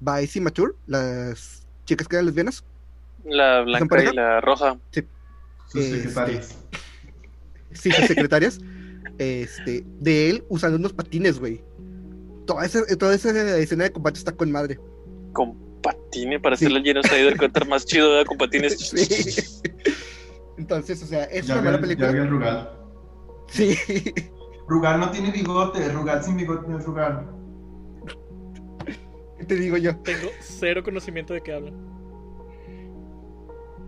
Vice 0.00 0.38
y 0.38 0.42
Mature, 0.42 0.74
las 0.86 1.66
chicas 1.84 2.08
que 2.08 2.16
eran 2.16 2.26
lesbianas. 2.26 2.64
La 3.24 3.60
blanca 3.62 4.02
y 4.02 4.14
la 4.14 4.40
roja. 4.40 4.78
Sus 5.68 5.82
Este, 5.84 5.96
secretarias. 5.98 6.58
Sí, 7.72 7.90
sus 7.92 8.06
secretarias. 8.06 8.58
este, 9.18 9.84
de 10.00 10.30
él 10.30 10.44
usando 10.48 10.76
unos 10.78 10.92
patines, 10.92 11.38
güey. 11.38 11.62
Toda 12.46 12.64
esa, 12.66 12.84
toda 12.96 13.14
esa 13.14 13.30
escena 13.58 13.84
de 13.84 13.92
combate 13.92 14.18
está 14.18 14.32
con 14.32 14.50
madre. 14.50 14.78
Con 15.32 15.54
patines 15.82 16.40
para 16.40 16.56
Sí. 16.56 16.64
hacer 16.66 16.76
el 16.76 16.82
Genocide 16.82 17.36
Counter 17.36 17.66
más 17.68 17.84
chido 17.86 18.10
¿verdad? 18.10 18.24
con 18.26 18.38
patines. 18.38 18.76
Sí. 18.90 19.62
Entonces, 20.58 21.02
o 21.02 21.06
sea, 21.06 21.24
es 21.24 21.46
Ya 21.46 21.54
una 21.54 21.62
mala 21.62 21.76
ya 21.76 21.80
película. 21.80 22.10
vi 22.12 22.18
el 22.18 22.28
Rugal. 22.30 22.70
Sí. 23.48 23.76
Rugal 24.68 25.00
no 25.00 25.10
tiene 25.10 25.30
bigote. 25.30 25.88
Rugal 25.90 26.22
sin 26.24 26.36
bigote 26.36 26.68
no 26.68 26.78
es 26.78 26.84
Rugal. 26.84 27.26
¿Qué 29.38 29.44
te 29.46 29.54
digo 29.54 29.76
yo? 29.78 29.96
Tengo 29.98 30.28
cero 30.40 30.82
conocimiento 30.84 31.32
de 31.34 31.40
qué 31.42 31.52
hablan. 31.54 31.74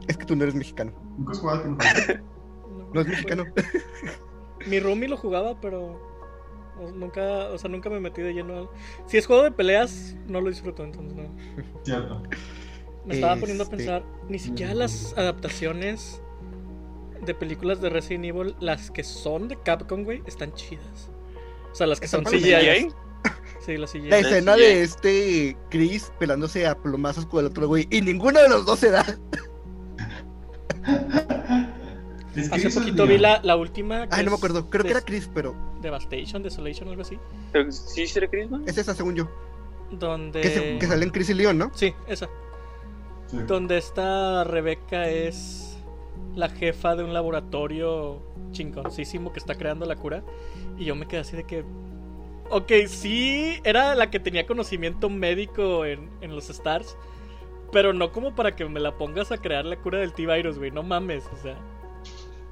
Es 0.08 0.16
que 0.16 0.24
tú 0.24 0.36
no 0.36 0.42
eres 0.42 0.54
mexicano. 0.54 0.92
Nunca 1.18 1.32
has 1.32 1.38
jugado. 1.38 1.76
No 2.94 3.00
es 3.00 3.06
mexicano. 3.08 3.44
Mi 4.66 4.78
roomie 4.78 5.08
lo 5.08 5.16
jugaba, 5.16 5.58
pero 5.62 5.98
nunca, 6.94 7.48
o 7.50 7.56
sea, 7.56 7.70
nunca 7.70 7.88
me 7.88 8.00
metí 8.00 8.20
de 8.20 8.34
lleno 8.34 8.58
al... 8.58 8.68
Si 9.06 9.16
es 9.16 9.26
juego 9.26 9.44
de 9.44 9.50
peleas, 9.50 10.14
no 10.26 10.42
lo 10.42 10.50
disfruto, 10.50 10.84
entonces 10.84 11.14
no. 11.16 11.24
Cierto. 11.84 12.22
Me 13.06 13.14
estaba 13.14 13.36
poniendo 13.36 13.62
a 13.62 13.64
Este- 13.64 13.76
pensar, 13.78 14.04
ni 14.28 14.38
siquiera 14.38 14.74
las 14.74 15.14
adaptaciones 15.16 16.20
de 17.24 17.34
películas 17.34 17.80
de 17.80 17.88
Resident 17.88 18.26
Evil, 18.26 18.54
las 18.60 18.90
que 18.90 19.04
son 19.04 19.48
de 19.48 19.56
Capcom, 19.58 20.04
güey, 20.04 20.22
están 20.26 20.52
chidas. 20.52 21.10
O 21.72 21.74
sea, 21.74 21.86
las 21.86 21.98
que 21.98 22.08
son 22.08 22.26
¿Están 22.26 22.40
CGI. 22.40 22.50
CGI? 22.52 22.88
Sí, 23.60 23.76
las 23.78 23.90
CGI. 23.92 24.08
La 24.10 24.18
Es 24.18 24.26
escena 24.26 24.56
de 24.56 24.82
este 24.82 25.56
Chris 25.70 26.12
pelándose 26.18 26.66
a 26.66 26.74
plomazos 26.76 27.24
con 27.24 27.40
el 27.40 27.46
otro 27.46 27.68
güey. 27.68 27.86
Y 27.90 28.02
ninguno 28.02 28.38
de 28.40 28.48
los 28.50 28.66
dos 28.66 28.80
se 28.80 28.90
da. 28.90 29.04
Es 32.34 32.48
que 32.48 32.54
Hace 32.66 32.70
poquito 32.70 33.06
vi 33.06 33.18
la, 33.18 33.40
la 33.42 33.56
última. 33.56 34.08
que 34.08 34.14
Ay, 34.16 34.24
no 34.24 34.30
me 34.30 34.36
acuerdo. 34.38 34.70
Creo 34.70 34.84
que 34.84 34.90
era 34.90 35.02
Chris, 35.02 35.28
pero 35.34 35.54
Devastation, 35.82 36.42
Desolation, 36.42 36.88
algo 36.88 37.02
así. 37.02 37.18
¿Sí 37.70 38.06
será 38.06 38.26
Chris, 38.26 38.50
no? 38.50 38.64
es 38.66 38.78
esa, 38.78 38.94
según 38.94 39.14
yo. 39.16 39.28
Donde. 39.90 40.40
Que, 40.40 40.48
se- 40.48 40.78
que 40.78 40.86
salen 40.86 41.10
Chris 41.10 41.28
y 41.28 41.34
Leon, 41.34 41.58
¿no? 41.58 41.70
Sí, 41.74 41.92
esa. 42.08 42.30
Sí. 43.26 43.36
Donde 43.46 43.76
esta 43.76 44.44
Rebeca 44.44 45.10
es 45.10 45.76
la 46.34 46.48
jefa 46.48 46.96
de 46.96 47.04
un 47.04 47.12
laboratorio 47.12 48.22
chingoncísimo 48.52 49.30
que 49.34 49.38
está 49.38 49.56
creando 49.56 49.84
la 49.84 49.96
cura. 49.96 50.22
Y 50.78 50.86
yo 50.86 50.94
me 50.96 51.06
quedé 51.06 51.20
así 51.20 51.36
de 51.36 51.44
que. 51.44 51.64
Ok, 52.48 52.72
sí, 52.88 53.60
era 53.62 53.94
la 53.94 54.10
que 54.10 54.20
tenía 54.20 54.46
conocimiento 54.46 55.10
médico 55.10 55.84
en, 55.84 56.08
en 56.22 56.34
los 56.34 56.48
Stars. 56.48 56.96
Pero 57.72 57.92
no 57.92 58.12
como 58.12 58.34
para 58.34 58.54
que 58.54 58.64
me 58.68 58.80
la 58.80 58.96
pongas 58.98 59.32
a 59.32 59.38
crear 59.38 59.64
la 59.64 59.76
cura 59.76 59.98
del 59.98 60.12
T-Virus, 60.12 60.58
güey. 60.58 60.70
No 60.70 60.82
mames, 60.82 61.24
o 61.32 61.36
sea. 61.36 61.56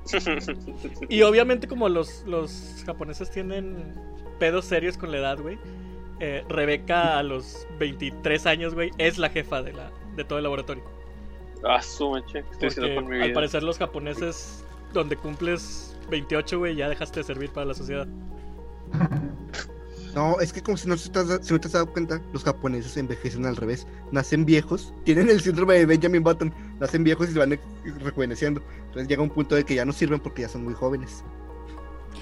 Y 1.09 1.23
obviamente 1.23 1.69
como 1.69 1.89
los, 1.89 2.25
los 2.27 2.83
japoneses 2.87 3.31
tienen 3.31 3.95
pedos 4.39 4.65
serios 4.65 4.97
con 4.97 5.13
la 5.13 5.19
edad, 5.19 5.39
güey. 5.41 5.59
eh, 6.21 6.45
Rebeca 6.49 7.19
a 7.19 7.23
los 7.23 7.67
23 7.79 8.47
años, 8.47 8.75
güey, 8.75 8.91
es 8.99 9.19
la 9.19 9.29
jefa 9.31 9.63
de, 9.63 9.73
la, 9.75 9.93
de 10.17 10.25
todo 10.25 10.39
el 10.39 10.45
laboratorio. 10.45 10.83
Ah, 11.63 11.83
su 11.83 12.11
¿qué 12.59 12.67
estoy 12.67 12.95
con 12.95 13.09
mi 13.09 13.21
al 13.21 13.29
vida? 13.29 13.35
parecer 13.35 13.63
los 13.63 13.79
japoneses, 13.79 14.65
donde 14.93 15.17
cumples 15.17 15.97
28, 16.09 16.59
güey, 16.59 16.77
ya 16.77 16.89
dejaste 16.89 17.21
de 17.21 17.25
servir 17.25 17.51
para 17.53 17.67
la 17.67 17.75
sociedad. 17.75 18.09
No, 20.15 20.41
es 20.41 20.53
que 20.53 20.63
como 20.63 20.77
si 20.77 20.89
no, 20.89 20.97
te 20.97 21.19
has, 21.19 21.47
si 21.47 21.53
no 21.53 21.61
te 21.61 21.69
has 21.69 21.73
dado 21.73 21.87
cuenta, 21.87 22.21
los 22.33 22.43
japoneses 22.45 22.97
envejecen 22.97 23.47
al 23.47 23.57
revés. 23.57 23.87
Nacen 24.11 24.45
viejos, 24.45 24.93
tienen 25.05 25.29
el 25.29 25.41
síndrome 25.41 25.75
de 25.75 25.87
Benjamin 25.87 26.23
Button, 26.23 26.53
nacen 26.81 27.05
viejos 27.05 27.29
y 27.29 27.33
se 27.33 27.39
van 27.39 27.59
rejuveneciendo. 28.01 28.63
Entonces 28.87 29.09
llega 29.09 29.23
un 29.23 29.31
punto 29.31 29.55
de 29.55 29.65
que 29.65 29.75
ya 29.75 29.85
no 29.85 29.93
sirven 29.93 30.21
porque 30.21 30.43
ya 30.43 30.49
son 30.49 30.65
muy 30.65 30.75
jóvenes. 30.75 31.23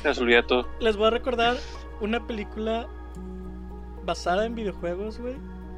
Se 0.02 0.08
les 0.08 0.18
olvida 0.18 0.46
todo. 0.46 0.68
Les 0.80 0.96
voy 0.96 1.06
a 1.06 1.10
recordar 1.10 1.56
una 2.00 2.26
película 2.26 2.88
basada 4.04 4.46
en 4.46 4.54
videojuegos, 4.54 5.18
güey, 5.18 5.36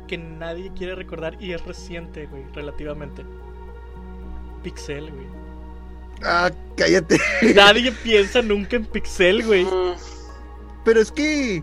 que 0.09 0.19
nadie 0.19 0.73
quiere 0.77 0.95
recordar 0.95 1.37
y 1.41 1.53
es 1.53 1.65
reciente, 1.65 2.27
güey, 2.27 2.45
relativamente. 2.53 3.25
Pixel, 4.63 5.11
güey. 5.11 5.27
Ah, 6.23 6.51
cállate. 6.77 7.19
Nadie 7.55 7.93
piensa 7.93 8.43
nunca 8.43 8.77
en 8.77 8.85
Pixel, 8.85 9.45
güey. 9.47 9.65
Mm, 9.65 9.95
Pero 10.85 11.01
es 11.01 11.11
que 11.11 11.63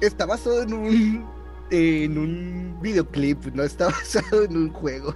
está 0.00 0.26
basado 0.26 0.62
en 0.62 0.74
un 0.74 1.26
en 1.70 2.18
un 2.18 2.78
videoclip, 2.80 3.46
no 3.54 3.62
está 3.62 3.86
basado 3.90 4.44
en 4.44 4.56
un 4.56 4.70
juego. 4.70 5.14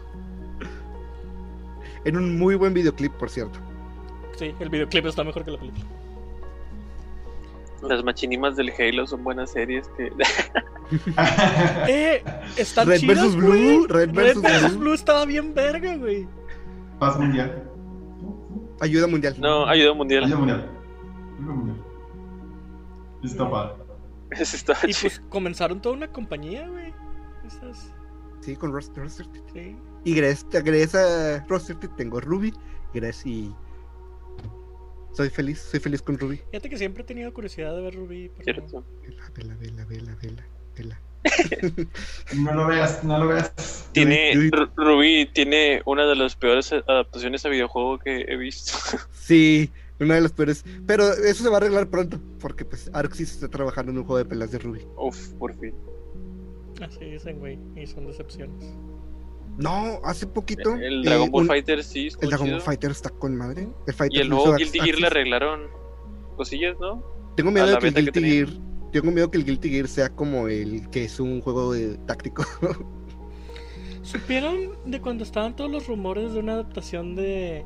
En 2.05 2.16
un 2.16 2.39
muy 2.39 2.55
buen 2.55 2.74
videoclip, 2.74 3.12
por 3.12 3.31
cierto. 3.31 3.59
Sí, 4.36 4.55
el 4.61 4.69
videoclip 4.69 5.06
está 5.06 5.24
mejor 5.24 5.44
que 5.44 5.52
la 5.52 5.59
película. 5.59 5.85
Las 7.82 8.02
machinimas 8.02 8.56
del 8.56 8.73
Halo 8.78 9.06
son 9.06 9.24
buenas 9.24 9.51
series 9.51 9.89
que. 9.97 10.11
Eh, 11.89 12.23
están 12.59 12.86
Red 12.86 13.01
chidas, 13.01 13.16
versus 13.16 13.43
güey. 13.43 13.78
Blue, 13.78 13.86
Red 13.89 14.15
Red 14.15 14.39
versus. 14.39 14.77
Blue 14.77 14.93
estaba 14.93 15.24
bien 15.24 15.55
verga, 15.55 15.97
güey. 15.97 16.28
Paz 16.98 17.19
mundial. 17.19 17.70
Ayuda 18.81 19.06
mundial. 19.06 19.35
no, 19.39 19.66
ayuda 19.66 19.94
mundial. 19.94 20.24
Ayuda 20.24 20.39
mundial. 20.39 20.70
Ayuda 21.39 21.52
mundial. 21.55 21.85
Está 23.24 23.51
padre. 23.51 23.84
Y 24.89 24.94
chido. 24.94 25.01
pues 25.02 25.23
comenzaron 25.28 25.81
toda 25.81 25.94
una 25.97 26.09
compañía, 26.09 26.69
güey. 26.69 26.93
Esas, 27.47 27.93
Sí, 28.40 28.56
con 28.56 28.73
Roster. 28.73 29.09
Sí. 29.09 29.77
Y 30.05 30.15
gracias, 30.15 30.65
gracias 30.65 30.94
a 30.94 31.44
Roster 31.48 31.77
tengo 31.97 32.20
Ruby. 32.20 32.52
Gracias 32.93 33.27
y 33.27 33.55
soy 35.15 35.31
feliz, 35.31 35.61
soy 35.61 35.81
feliz 35.81 36.02
con 36.02 36.19
Ruby. 36.19 36.40
Fíjate 36.51 36.69
que 36.69 36.77
siempre 36.77 37.05
he 37.05 37.06
tenido 37.06 37.32
curiosidad 37.32 37.74
de 37.74 37.82
ver 37.82 37.94
Ruby. 37.94 38.31
pero 38.44 38.66
no. 38.73 38.85
Vela, 39.02 39.24
vela, 39.32 39.55
vela, 39.55 39.85
vela, 39.86 40.16
vela, 40.20 40.47
vela. 40.77 41.01
No 42.36 42.52
lo 42.52 42.66
veas, 42.66 43.02
no 43.05 43.19
lo 43.19 43.28
veas. 43.28 43.89
Tiene, 43.93 44.32
Ruby 44.77 45.31
tiene 45.32 45.82
una 45.86 46.05
de 46.05 46.16
las 46.16 46.36
peores 46.36 46.73
adaptaciones 46.73 47.47
a 47.47 47.48
videojuego 47.48 47.98
que 47.98 48.23
he 48.28 48.36
visto. 48.36 48.73
Sí, 49.12 49.70
una 50.05 50.15
de 50.15 50.21
las 50.21 50.33
peores. 50.33 50.65
Pero 50.87 51.13
eso 51.13 51.43
se 51.43 51.49
va 51.49 51.57
a 51.57 51.59
arreglar 51.59 51.89
pronto. 51.91 52.21
Porque 52.41 52.65
pues 52.65 52.91
Arxis 52.93 53.33
está 53.33 53.49
trabajando 53.49 53.93
en 53.93 53.99
un 53.99 54.05
juego 54.05 54.19
de 54.19 54.25
pelas 54.25 54.51
de 54.53 54.59
Ruby. 54.59 54.87
Uf, 54.97 55.31
por 55.35 55.55
fin. 55.59 55.75
Así 56.83 57.05
dicen, 57.05 57.39
güey. 57.39 57.59
Y 57.77 57.87
son 57.87 58.07
decepciones. 58.07 58.75
No, 59.57 60.01
hace 60.05 60.27
poquito. 60.27 60.75
El 60.75 61.03
eh, 61.07 61.11
Dragon 61.11 61.31
Ball 61.31 61.43
un- 61.43 61.49
Fighter 61.49 61.85
sí, 61.85 62.09
El 62.21 62.29
Dragon. 62.31 62.51
Ball 62.51 62.61
Fighter 62.61 62.91
está 62.91 63.11
con 63.11 63.37
madre. 63.37 63.69
El 63.87 63.95
Fighter 63.95 64.19
Y 64.19 64.21
el 64.23 64.29
nuevo 64.31 64.55
Guilty. 64.55 64.81
Gear 64.81 64.99
le 64.99 65.07
arreglaron 65.07 65.61
cosillas, 66.37 66.77
¿no? 66.81 67.05
Tengo 67.37 67.51
miedo 67.51 67.67
a 67.67 67.71
de 67.71 67.79
que 67.79 67.87
el 67.89 67.95
que 68.13 68.21
Guilty. 68.21 68.53
Gear. 68.53 68.65
Tengo 68.93 69.11
miedo 69.13 69.31
que 69.31 69.39
el 69.39 69.45
Guilty 69.45 69.71
Gear 69.71 69.89
sea 69.89 70.09
como 70.09 70.49
el 70.49 70.89
que 70.91 71.05
es 71.05 71.19
un 71.21 71.41
juego 71.41 71.73
de 71.73 71.97
táctico. 71.99 72.45
¿Supieron 74.03 74.71
de 74.85 75.01
cuando 75.01 75.25
estaban 75.25 75.57
todos 75.57 75.71
los 75.71 75.87
rumores 75.87 76.35
de 76.35 76.41
una 76.41 76.53
adaptación 76.55 77.15
de, 77.17 77.65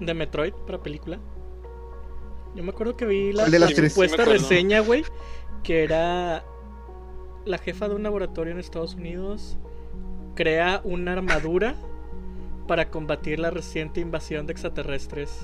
de 0.00 0.14
Metroid 0.14 0.52
para 0.66 0.82
película? 0.82 1.18
Yo 2.54 2.62
me 2.64 2.70
acuerdo 2.70 2.96
que 2.96 3.04
vi 3.06 3.32
la, 3.32 3.42
¿Cuál 3.44 3.50
de 3.52 3.58
las 3.58 3.70
la 3.70 3.76
tres? 3.76 3.92
supuesta 3.92 4.16
Sí 4.16 4.18
me 4.18 4.22
acuerdo. 4.24 4.42
reseña, 4.48 4.80
güey, 4.80 5.04
que 5.62 5.84
era 5.84 6.44
la 7.44 7.58
jefa 7.58 7.88
de 7.88 7.94
un 7.94 8.02
laboratorio 8.02 8.52
en 8.52 8.58
Estados 8.58 8.94
Unidos 8.94 9.56
crea 10.34 10.80
una 10.84 11.12
armadura 11.14 11.74
para 12.66 12.90
combatir 12.90 13.38
la 13.40 13.50
reciente 13.50 14.00
invasión 14.00 14.46
de 14.46 14.52
extraterrestres 14.52 15.40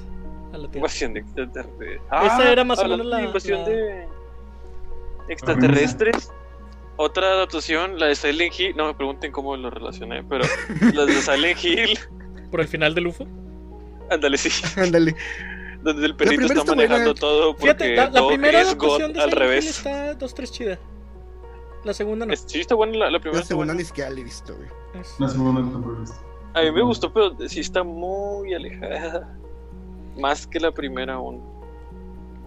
a 0.53 0.59
la 0.59 0.65
Tierra. 0.71 0.79
Invasión 0.79 1.15
de 1.15 1.21
extraterrestres. 1.21 2.01
Esa 2.13 2.53
era 2.53 2.65
más 2.65 2.79
o 2.81 2.89
menos 2.89 3.07
la- 3.07 3.23
invasión 3.23 3.63
la- 3.63 3.69
de 3.69 4.09
extraterrestres. 5.29 6.33
Otra 6.97 7.27
adaptación, 7.33 7.99
la 7.99 8.07
de 8.07 8.15
Silent 8.15 8.53
Hill. 8.59 8.77
No 8.77 8.87
me 8.87 8.95
pregunten 8.95 9.33
cómo 9.33 9.57
lo 9.57 9.69
relacioné, 9.71 10.23
pero 10.25 10.45
las 10.95 11.07
de 11.07 11.15
Silent 11.23 11.65
Hill. 11.65 11.99
Por 12.51 12.61
el 12.61 12.69
final 12.69 12.95
del 12.95 13.09
UFO. 13.09 13.27
Ándale, 14.11 14.37
sí. 14.39 14.51
Ándale. 14.81 15.17
Donde 15.85 16.07
el 16.07 16.17
perrito 16.17 16.47
está 16.47 16.61
está 16.61 16.75
manejando 16.75 17.05
buena. 17.11 17.21
todo 17.21 17.53
porque 17.57 17.63
Fíjate, 17.75 17.97
la, 17.97 18.11
la 18.11 18.27
primera 18.29 18.61
es 18.63 18.77
God 18.77 18.99
de 18.99 19.05
al 19.05 19.13
Silent 19.13 19.33
Hill 19.33 19.39
revés. 19.39 19.67
está 19.79 20.19
2-3 20.19 20.51
chida. 20.51 20.79
La 21.85 21.93
segunda 21.95 22.25
no. 22.27 22.33
Es- 22.33 22.45
Sí, 22.47 22.61
está 22.61 22.75
buena 22.75 22.97
la, 22.97 23.11
la 23.11 23.21
primera. 23.21 23.41
La 23.41 23.47
segunda 23.47 23.75
ni 23.75 23.85
siquiera 23.85 24.11
la 24.11 24.21
he 24.21 24.25
visto, 24.25 24.57
güey. 24.57 24.69
Es- 25.01 25.15
La 25.21 25.29
segunda 25.29 25.61
no 25.61 25.71
tampoco 25.71 25.97
he 25.97 26.01
visto. 26.01 26.17
A 26.55 26.63
mí 26.63 26.71
me 26.73 26.83
gustó, 26.83 27.13
pero 27.13 27.37
sí 27.49 27.61
está 27.61 27.83
muy 27.83 28.55
alejada. 28.55 29.37
Más 30.19 30.47
que 30.47 30.59
la 30.61 30.73
primera 30.73 31.15
aún. 31.15 31.43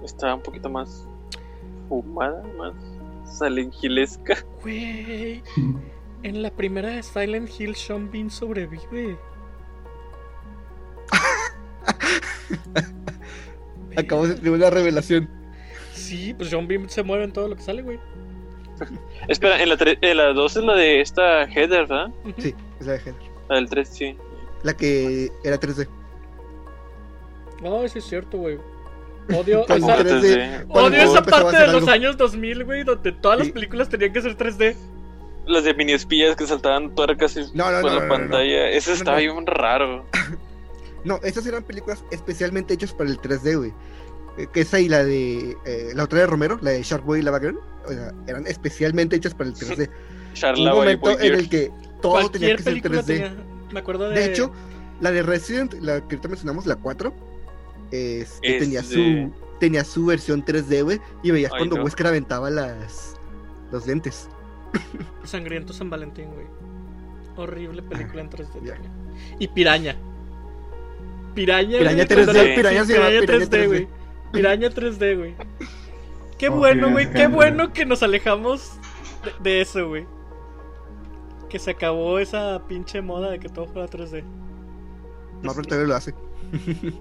Está 0.04 0.34
un 0.36 0.42
poquito 0.42 0.70
más 0.70 1.06
fumada, 1.90 2.42
más 2.58 2.74
Silent 3.38 3.74
Hillesca. 3.82 4.38
Güey, 4.64 5.44
en 6.24 6.42
la 6.42 6.50
primera 6.50 6.90
de 6.90 7.04
Silent 7.04 7.50
Hill, 7.60 7.76
Sean 7.76 8.10
Bean 8.10 8.30
sobrevive. 8.30 9.18
Acabo 13.96 14.28
de 14.28 14.36
tener 14.36 14.52
una 14.52 14.70
revelación. 14.70 15.30
Sí, 15.94 16.34
pues 16.34 16.50
Sean 16.50 16.68
Bean 16.68 16.90
se 16.90 17.04
mueve 17.04 17.24
en 17.24 17.32
todo 17.32 17.48
lo 17.48 17.56
que 17.56 17.64
sale, 17.64 17.82
güey. 17.82 18.00
Espera, 19.28 19.62
en 19.62 19.70
la, 19.70 19.78
en 20.02 20.18
la 20.18 20.34
2 20.34 20.58
es 20.58 20.64
la 20.64 20.76
de 20.76 21.02
esta 21.02 21.48
Heather, 21.48 21.88
¿verdad? 21.88 22.08
Sí, 22.38 22.54
es 22.80 22.86
la 22.86 22.94
de 22.94 23.00
Heather. 23.00 23.16
La 23.50 23.56
del 23.56 23.70
3, 23.70 23.88
sí. 23.90 24.18
La 24.64 24.76
que 24.76 25.32
era 25.44 25.60
3D. 25.60 25.88
Oh, 27.64 27.88
sí 27.88 28.00
es 28.00 28.06
cierto, 28.06 28.38
güey. 28.38 28.58
Odio 29.36 29.62
esa, 29.68 29.98
que- 29.98 30.04
3D. 30.04 30.66
Cuando 30.68 30.74
Cuando 30.74 30.98
odio 30.98 31.12
esa 31.12 31.22
parte 31.24 31.52
de 31.52 31.58
hacer 31.58 31.68
los 31.70 31.78
algo. 31.84 31.92
años 31.92 32.18
2000, 32.18 32.64
güey, 32.66 32.84
donde 32.84 33.12
todas 33.14 33.40
las 33.40 33.48
Sí. 33.48 33.54
películas 33.54 33.90
tenían 33.90 34.14
que 34.14 34.22
ser 34.22 34.38
3D. 34.38 34.76
Las 35.48 35.64
de 35.64 35.74
mini 35.74 35.94
espías 35.94 36.36
que 36.36 36.46
saltaban 36.46 36.94
tuercas 36.94 37.36
y 37.38 37.46
No, 37.56 37.72
no, 37.72 37.82
por 37.82 37.92
no, 37.92 37.94
la 37.94 37.94
no, 37.94 38.00
no, 38.00 38.02
no. 38.02 38.08
pantalla. 38.10 38.70
Eso 38.70 38.92
No, 38.92 38.98
estaba 38.98 39.18
no. 39.18 39.24
bien 39.34 39.46
raro. 39.48 40.06
No, 41.04 41.20
esas 41.24 41.46
eran 41.46 41.64
películas 41.64 42.04
especialmente 42.12 42.74
hechas 42.74 42.94
para 42.94 43.10
el 43.10 43.20
3D, 43.20 43.58
güey. 43.58 43.74
Eh, 44.38 44.48
Que 44.54 44.62
esa 44.62 44.80
y 44.80 44.90
la 44.90 45.04
de. 45.04 45.58
eh, 45.66 45.92
la 45.96 46.04
otra 46.04 46.20
de 46.20 46.28
Romero, 46.28 46.60
la 46.62 46.72
de 46.72 46.84
Sharkboy 46.84 47.20
y 47.20 47.24
Lava 47.24 47.40
Girl, 47.40 47.60
o 47.86 47.90
sea, 47.90 48.14
eran 48.28 48.46
especialmente 48.48 49.16
hechas 49.16 49.34
para 49.34 49.50
el 49.50 49.56
3D. 49.58 49.90
Un 50.58 50.66
momento 50.66 51.20
en 51.20 51.34
el 51.36 51.50
que 51.50 51.72
todo 52.02 52.30
tenía 52.30 52.56
que 52.56 52.64
ser 52.64 52.74
película 52.74 53.02
3D. 53.02 53.06
tenía. 53.06 53.36
Me 53.72 53.80
acuerdo 53.80 54.10
de. 54.10 54.20
De 54.20 54.26
hecho, 54.26 54.52
la 55.02 55.12
de 55.12 55.24
Resident, 55.24 55.74
la 55.82 56.00
que 56.00 56.16
ahorita 56.16 56.28
mencionamos, 56.28 56.66
la 56.66 56.76
4, 56.76 57.14
este, 57.92 58.22
Es 58.58 58.60
tenía, 58.60 58.82
de- 58.82 58.88
su, 58.88 59.34
tenía 59.60 59.84
su 59.84 60.06
versión 60.06 60.44
3D, 60.46 60.84
güey, 60.84 61.00
y 61.24 61.32
veías 61.32 61.52
Ay, 61.54 61.60
cuando 61.60 61.78
no. 61.78 61.84
Wesker 61.84 62.08
aventaba 62.08 62.50
las, 62.50 63.16
los 63.72 63.88
lentes. 63.88 64.30
Sangriento 65.24 65.74
San 65.74 65.90
Valentín, 65.90 66.28
güey. 66.34 66.46
Horrible 67.36 67.82
película 67.84 68.22
en 68.22 68.30
3D. 68.30 68.48
Ya. 68.64 68.74
también. 68.74 68.92
Y 69.40 69.48
Piraña. 69.48 69.96
Piraña. 71.38 71.78
Piraña 71.78 72.06
güey, 72.06 72.08
cuando 72.08 72.34
3D, 72.34 72.50
la- 72.50 72.56
Piraña 72.56 72.82
sí, 72.82 72.88
se 72.88 72.94
llama 72.98 73.08
Piraña 73.10 73.22
Piraña 73.22 73.46
3D, 73.46 73.50
3D. 73.50 73.68
güey. 73.68 73.88
Piraña 74.34 74.70
3D, 74.70 75.18
güey. 75.18 75.36
Qué 76.38 76.50
Ok, 76.50 76.56
bueno, 76.58 76.92
güey. 76.92 77.12
Qué 77.12 77.28
bueno 77.28 77.72
que 77.74 77.86
nos 77.86 78.04
alejamos 78.04 78.74
de, 79.24 79.32
de 79.52 79.62
eso, 79.62 79.88
güey. 79.88 80.06
Que 81.50 81.60
se 81.60 81.72
acabó 81.72 82.20
esa 82.20 82.62
pinche 82.68 83.02
moda 83.02 83.30
de 83.32 83.40
que 83.40 83.48
todo 83.50 83.68
fuera 83.68 83.88
3D. 83.88 84.24
Marvel 85.44 85.66
todavía 85.68 85.88
lo 85.88 85.96
hace. 85.96 86.14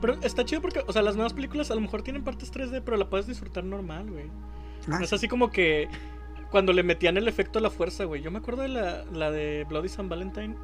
Pero 0.00 0.14
está 0.22 0.44
chido 0.44 0.60
porque, 0.60 0.82
o 0.86 0.92
sea, 0.92 1.02
las 1.02 1.16
nuevas 1.16 1.32
películas 1.32 1.70
a 1.70 1.74
lo 1.74 1.80
mejor 1.80 2.02
tienen 2.02 2.22
partes 2.22 2.52
3D, 2.52 2.82
pero 2.84 2.96
la 2.98 3.08
puedes 3.08 3.26
disfrutar 3.26 3.64
normal, 3.64 4.10
güey. 4.10 4.26
Ah, 4.88 4.98
No 4.98 5.04
es 5.04 5.12
así 5.12 5.26
como 5.26 5.50
que 5.50 5.88
cuando 6.50 6.72
le 6.72 6.82
metían 6.82 7.16
el 7.16 7.26
efecto 7.28 7.58
a 7.58 7.62
la 7.62 7.70
fuerza, 7.70 8.04
güey. 8.04 8.20
Yo 8.22 8.30
me 8.30 8.38
acuerdo 8.38 8.62
de 8.62 8.68
la, 8.68 9.04
la 9.06 9.30
de 9.30 9.64
Bloody 9.68 9.88
San 9.88 10.08
Valentine. 10.08 10.54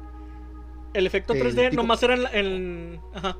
El 0.93 1.07
efecto 1.07 1.33
El 1.33 1.41
3D 1.41 1.69
pico. 1.71 1.81
nomás 1.81 2.01
era 2.03 2.15
en, 2.15 2.25
en- 2.45 2.99
Ajá. 3.13 3.37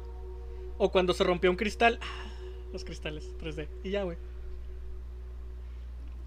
O 0.77 0.91
cuando 0.91 1.13
se 1.13 1.23
rompió 1.23 1.49
un 1.51 1.55
cristal. 1.57 1.99
ah, 2.01 2.25
Los 2.71 2.83
cristales 2.83 3.29
3D. 3.39 3.67
Y 3.83 3.91
ya, 3.91 4.03
güey. 4.03 4.17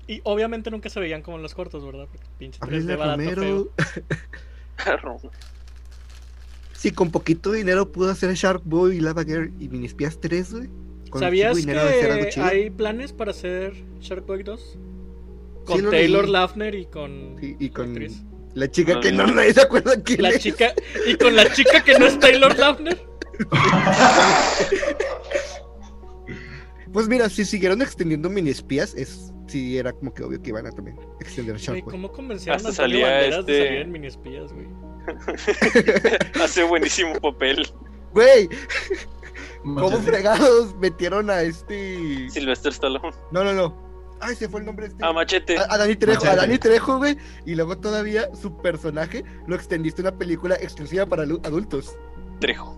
Y 0.09 0.21
obviamente 0.23 0.71
nunca 0.71 0.89
se 0.89 1.01
veían 1.01 1.23
como 1.23 1.37
en 1.37 1.43
los 1.43 1.55
cortos, 1.55 1.85
¿verdad? 1.85 2.07
Porque 2.11 2.25
pinche 2.39 2.61
3D 2.61 2.93
Háblale 2.93 2.93
a 2.93 2.97
barato 2.97 3.41
feo. 3.41 3.71
Si 6.75 6.93
con 6.93 7.11
poquito 7.11 7.53
dinero 7.53 7.91
pudo 7.91 8.11
hacer 8.11 8.33
Shark 8.35 8.63
Boy, 8.65 9.01
Lava 9.01 9.25
Girl 9.25 9.51
y 9.59 9.69
Mini 9.69 9.87
Espías 9.87 10.19
3, 10.21 10.53
güey. 10.55 10.69
¿Sabías 11.19 11.57
que 11.65 12.41
hay 12.41 12.71
planes 12.71 13.13
para 13.13 13.31
hacer 13.31 13.73
Shark 14.01 14.27
Boy 14.27 14.43
2? 14.43 14.79
Con 15.65 15.81
Sí, 15.81 15.87
Taylor 15.91 16.25
leí. 16.25 16.33
Lautner 16.33 16.75
y 16.75 16.87
con. 16.87 17.37
Sí, 17.41 17.57
y 17.59 17.71
con 17.71 17.89
actriz. 17.91 18.23
La 18.57 18.71
chica 18.71 18.95
No, 18.95 19.01
que 19.01 19.13
no. 19.13 19.27
no 19.27 19.35
nadie 19.35 19.53
se 19.55 19.61
acuerda 19.61 20.03
quién 20.03 20.23
La 20.23 20.31
es. 20.31 20.41
chica. 20.43 20.73
Y 21.07 21.15
con 21.17 21.37
la 21.37 21.53
chica 21.53 21.85
que 21.85 21.99
no 21.99 22.07
es 22.07 22.19
Taylor 22.19 22.57
Lautner. 22.59 22.99
Pues 26.93 27.09
mira, 27.09 27.29
si 27.29 27.45
siguieron 27.45 27.83
extendiendo 27.83 28.31
mini 28.31 28.51
espías, 28.51 28.95
es 28.95 29.33
sí 29.49 29.77
era 29.77 29.93
como 29.93 30.15
que 30.15 30.23
obvio 30.23 30.41
que 30.41 30.49
iban 30.51 30.67
a 30.67 30.71
también 30.71 30.97
extender 31.21 31.57
Shark. 31.59 31.85
¿Cómo 31.85 32.11
convencieron 32.11 32.57
Hasta 32.57 32.71
a 32.71 32.73
salía 32.73 33.07
Banderas 33.07 33.47
de 33.47 33.53
este- 33.53 33.67
salir 33.67 33.81
en 33.83 33.93
mini 33.93 34.07
espías, 34.07 34.53
güey? 34.53 34.67
Hace 36.43 36.63
buenísimo 36.65 37.15
papel. 37.21 37.69
Güey, 38.13 38.49
¿cómo 39.63 39.91
fregados 40.01 40.75
metieron 40.77 41.29
a 41.29 41.43
este. 41.43 42.31
Sylvester 42.31 42.73
Stallone. 42.73 43.11
No, 43.31 43.45
no, 43.45 43.53
no. 43.53 43.86
Ay, 44.21 44.35
se 44.35 44.49
fue 44.49 44.61
el 44.61 44.67
nombre 44.67 44.87
de 44.87 44.93
este. 44.93 45.05
Ah, 45.05 45.13
machete. 45.13 45.59
A, 45.59 45.67
a 45.69 45.79
Dani 45.79 45.97
Trejo, 45.97 46.25
a. 46.27 46.37
Dani 46.37 46.59
Trejo, 46.59 46.99
güey. 46.99 47.17
Y 47.45 47.55
luego 47.55 47.77
todavía 47.79 48.29
su 48.35 48.57
personaje 48.63 49.25
lo 49.47 49.55
extendiste 49.55 50.03
a 50.03 50.09
una 50.09 50.19
película 50.19 50.55
exclusiva 50.57 51.05
para 51.07 51.23
adultos. 51.25 51.97
Trejo. 52.41 52.77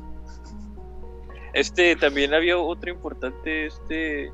Este, 1.54 1.96
también 1.96 2.34
había 2.34 2.58
otro 2.58 2.90
importante, 2.90 3.66
este... 3.66 4.30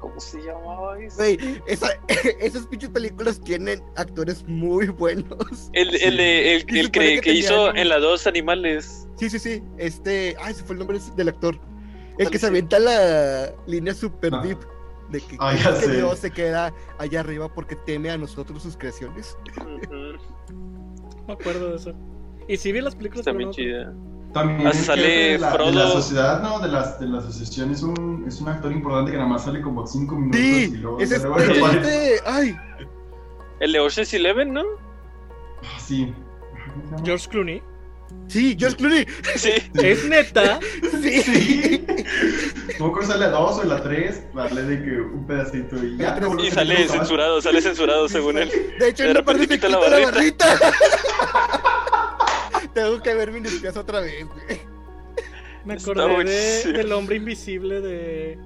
¿Cómo 0.00 0.20
se 0.20 0.38
llamaba 0.42 0.98
ese? 0.98 1.16
Güey, 1.36 1.62
esa- 1.66 1.98
esas 2.40 2.66
pinches 2.66 2.90
películas 2.90 3.40
tienen 3.40 3.82
actores 3.96 4.44
muy 4.46 4.88
buenos. 4.88 5.70
El, 5.72 5.94
el, 5.96 6.20
el, 6.20 6.66
que, 6.66 6.90
que 6.90 7.20
que 7.20 7.32
hizo 7.32 7.74
en 7.74 7.88
las 7.88 8.00
dos 8.02 8.26
animales. 8.26 9.06
Sí, 9.16 9.30
sí, 9.30 9.38
sí. 9.38 9.62
Este. 9.78 10.36
Ay, 10.40 10.52
se 10.54 10.62
fue 10.64 10.74
el 10.74 10.80
nombre 10.80 10.98
del 11.16 11.28
actor. 11.28 11.58
El 12.18 12.28
que 12.30 12.38
se 12.38 12.46
avienta 12.46 12.78
la 12.78 13.52
línea 13.66 13.94
super 13.94 14.34
Ah. 14.34 14.42
deep. 14.42 14.58
De 15.10 15.20
que, 15.20 15.36
Ah, 15.38 15.54
ya 15.54 15.74
que 15.74 15.80
sé. 15.86 15.96
Dios 15.96 16.18
se 16.18 16.30
queda 16.30 16.72
allá 16.98 17.20
arriba 17.20 17.52
porque 17.52 17.76
teme 17.76 18.10
a 18.10 18.18
nosotros 18.18 18.62
sus 18.62 18.76
creaciones. 18.76 19.36
Ujú, 19.60 20.54
No 20.54 21.24
me 21.28 21.32
acuerdo 21.34 21.70
de 21.70 21.76
eso. 21.76 21.92
Y 22.48 22.56
sí 22.56 22.72
vi 22.72 22.80
las 22.80 22.94
películas, 22.96 23.26
no. 23.26 23.50
chida. 23.50 23.92
También 24.32 24.66
Ah, 24.66 24.72
sale 24.72 25.02
de 25.32 25.38
la, 25.38 25.50
de 25.50 25.54
Frodo. 25.54 25.70
la 25.72 25.88
sociedad, 25.90 26.42
¿no? 26.42 26.58
De, 26.58 26.68
las, 26.68 26.98
de 26.98 27.06
la 27.06 27.18
asociación 27.18 27.70
es 27.70 27.82
un, 27.82 28.24
es 28.26 28.40
un 28.40 28.48
actor 28.48 28.72
importante 28.72 29.12
que 29.12 29.16
nada 29.16 29.28
más 29.28 29.44
sale 29.44 29.60
como 29.62 29.86
5 29.86 30.14
minutos 30.16 30.40
Sí, 30.40 30.72
y 30.72 30.76
luego 30.78 30.98
ese 31.00 31.16
es 31.16 31.22
este. 31.24 32.14
Ay, 32.26 32.56
El 33.60 33.72
de 33.72 33.80
Ocean's 33.80 34.12
Eleven, 34.12 34.52
¿no? 34.52 34.62
Ah, 35.62 35.78
Sí. 35.78 36.12
George 37.04 37.28
Clooney. 37.28 37.62
Sí, 38.28 38.56
George 38.58 38.76
Clooney. 38.76 39.06
Sí. 39.36 39.52
Es 39.74 40.04
neta. 40.04 40.58
Sí. 41.02 41.22
Sí. 41.22 41.86
No 42.78 42.92
creo 42.92 43.00
que 43.00 43.06
sale 43.06 43.26
la 43.26 43.30
2 43.30 43.58
o 43.58 43.64
la 43.64 43.82
3, 43.82 44.34
darle 44.34 44.62
de 44.62 44.82
que 44.82 45.00
un 45.00 45.26
pedacito 45.26 45.76
y 45.84 45.96
ya. 45.96 46.10
La 46.10 46.14
tres. 46.16 46.28
Y 46.44 46.50
sale 46.50 46.88
censurado, 46.88 47.40
sale 47.40 47.60
censurado 47.60 48.08
según 48.08 48.38
él. 48.38 48.50
De 48.78 48.88
hecho, 48.88 49.04
De 49.04 49.10
en 49.10 49.16
una 49.16 49.24
parte 49.24 49.46
quita 49.46 49.68
la 49.68 49.88
la 49.88 49.98
barrita. 50.00 50.46
Tengo 52.74 53.00
que 53.00 53.14
ver 53.14 53.30
mis 53.30 53.60
pies 53.60 53.76
otra 53.76 54.00
vez, 54.00 54.26
güey. 54.26 54.60
Me 55.64 55.74
acordé 55.74 56.24
de, 56.24 56.72
del 56.72 56.92
hombre 56.92 57.16
invisible 57.16 57.80
de. 57.80 58.38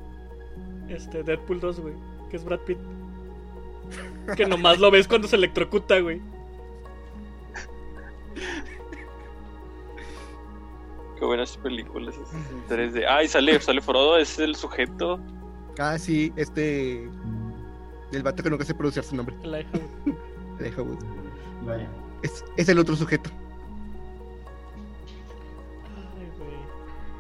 Este, 0.89 1.23
Deadpool 1.23 1.61
2, 1.61 1.81
güey. 1.81 1.95
Que 2.31 2.37
es 2.37 2.45
Brad 2.45 2.61
Pitt. 2.61 2.79
Que 4.37 4.47
nomás 4.47 4.79
lo 4.79 4.91
ves 4.91 5.09
cuando 5.09 5.27
se 5.27 5.37
electrocuta, 5.37 5.99
güey. 6.01 6.21
Qué 11.19 11.25
buenas 11.25 11.57
películas 11.57 12.15
esas 12.15 12.35
en 12.51 12.67
3D. 12.69 13.05
Ah, 13.09 13.25
y 13.25 13.29
sale, 13.29 13.61
sale 13.61 13.81
Frodo, 13.81 14.17
es 14.19 14.39
el 14.39 14.55
sujeto. 14.55 15.19
Ah, 15.79 15.99
sí, 15.99 16.33
este. 16.37 17.09
El 18.13 18.23
vato 18.23 18.43
que 18.43 18.51
nunca 18.51 18.65
sé 18.65 18.75
pronunciar 18.75 19.05
su 19.05 19.17
nombre. 19.17 19.35
Elijah 19.43 19.69
Wood. 19.75 20.15
Elijah 20.61 20.83
Wood. 20.83 20.99
Vaya. 21.67 21.89
Es, 22.23 22.45
es 22.57 22.69
el 22.69 22.79
otro 22.79 22.95
sujeto. 22.97 23.31
Ay, 26.17 26.29
güey. 26.39 26.57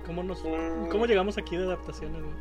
¿Cómo, 0.06 0.22
nos... 0.22 0.42
Mm. 0.44 0.88
¿Cómo 0.90 1.06
llegamos 1.06 1.36
aquí 1.36 1.56
de 1.56 1.64
adaptaciones, 1.64 2.22
güey? 2.22 2.34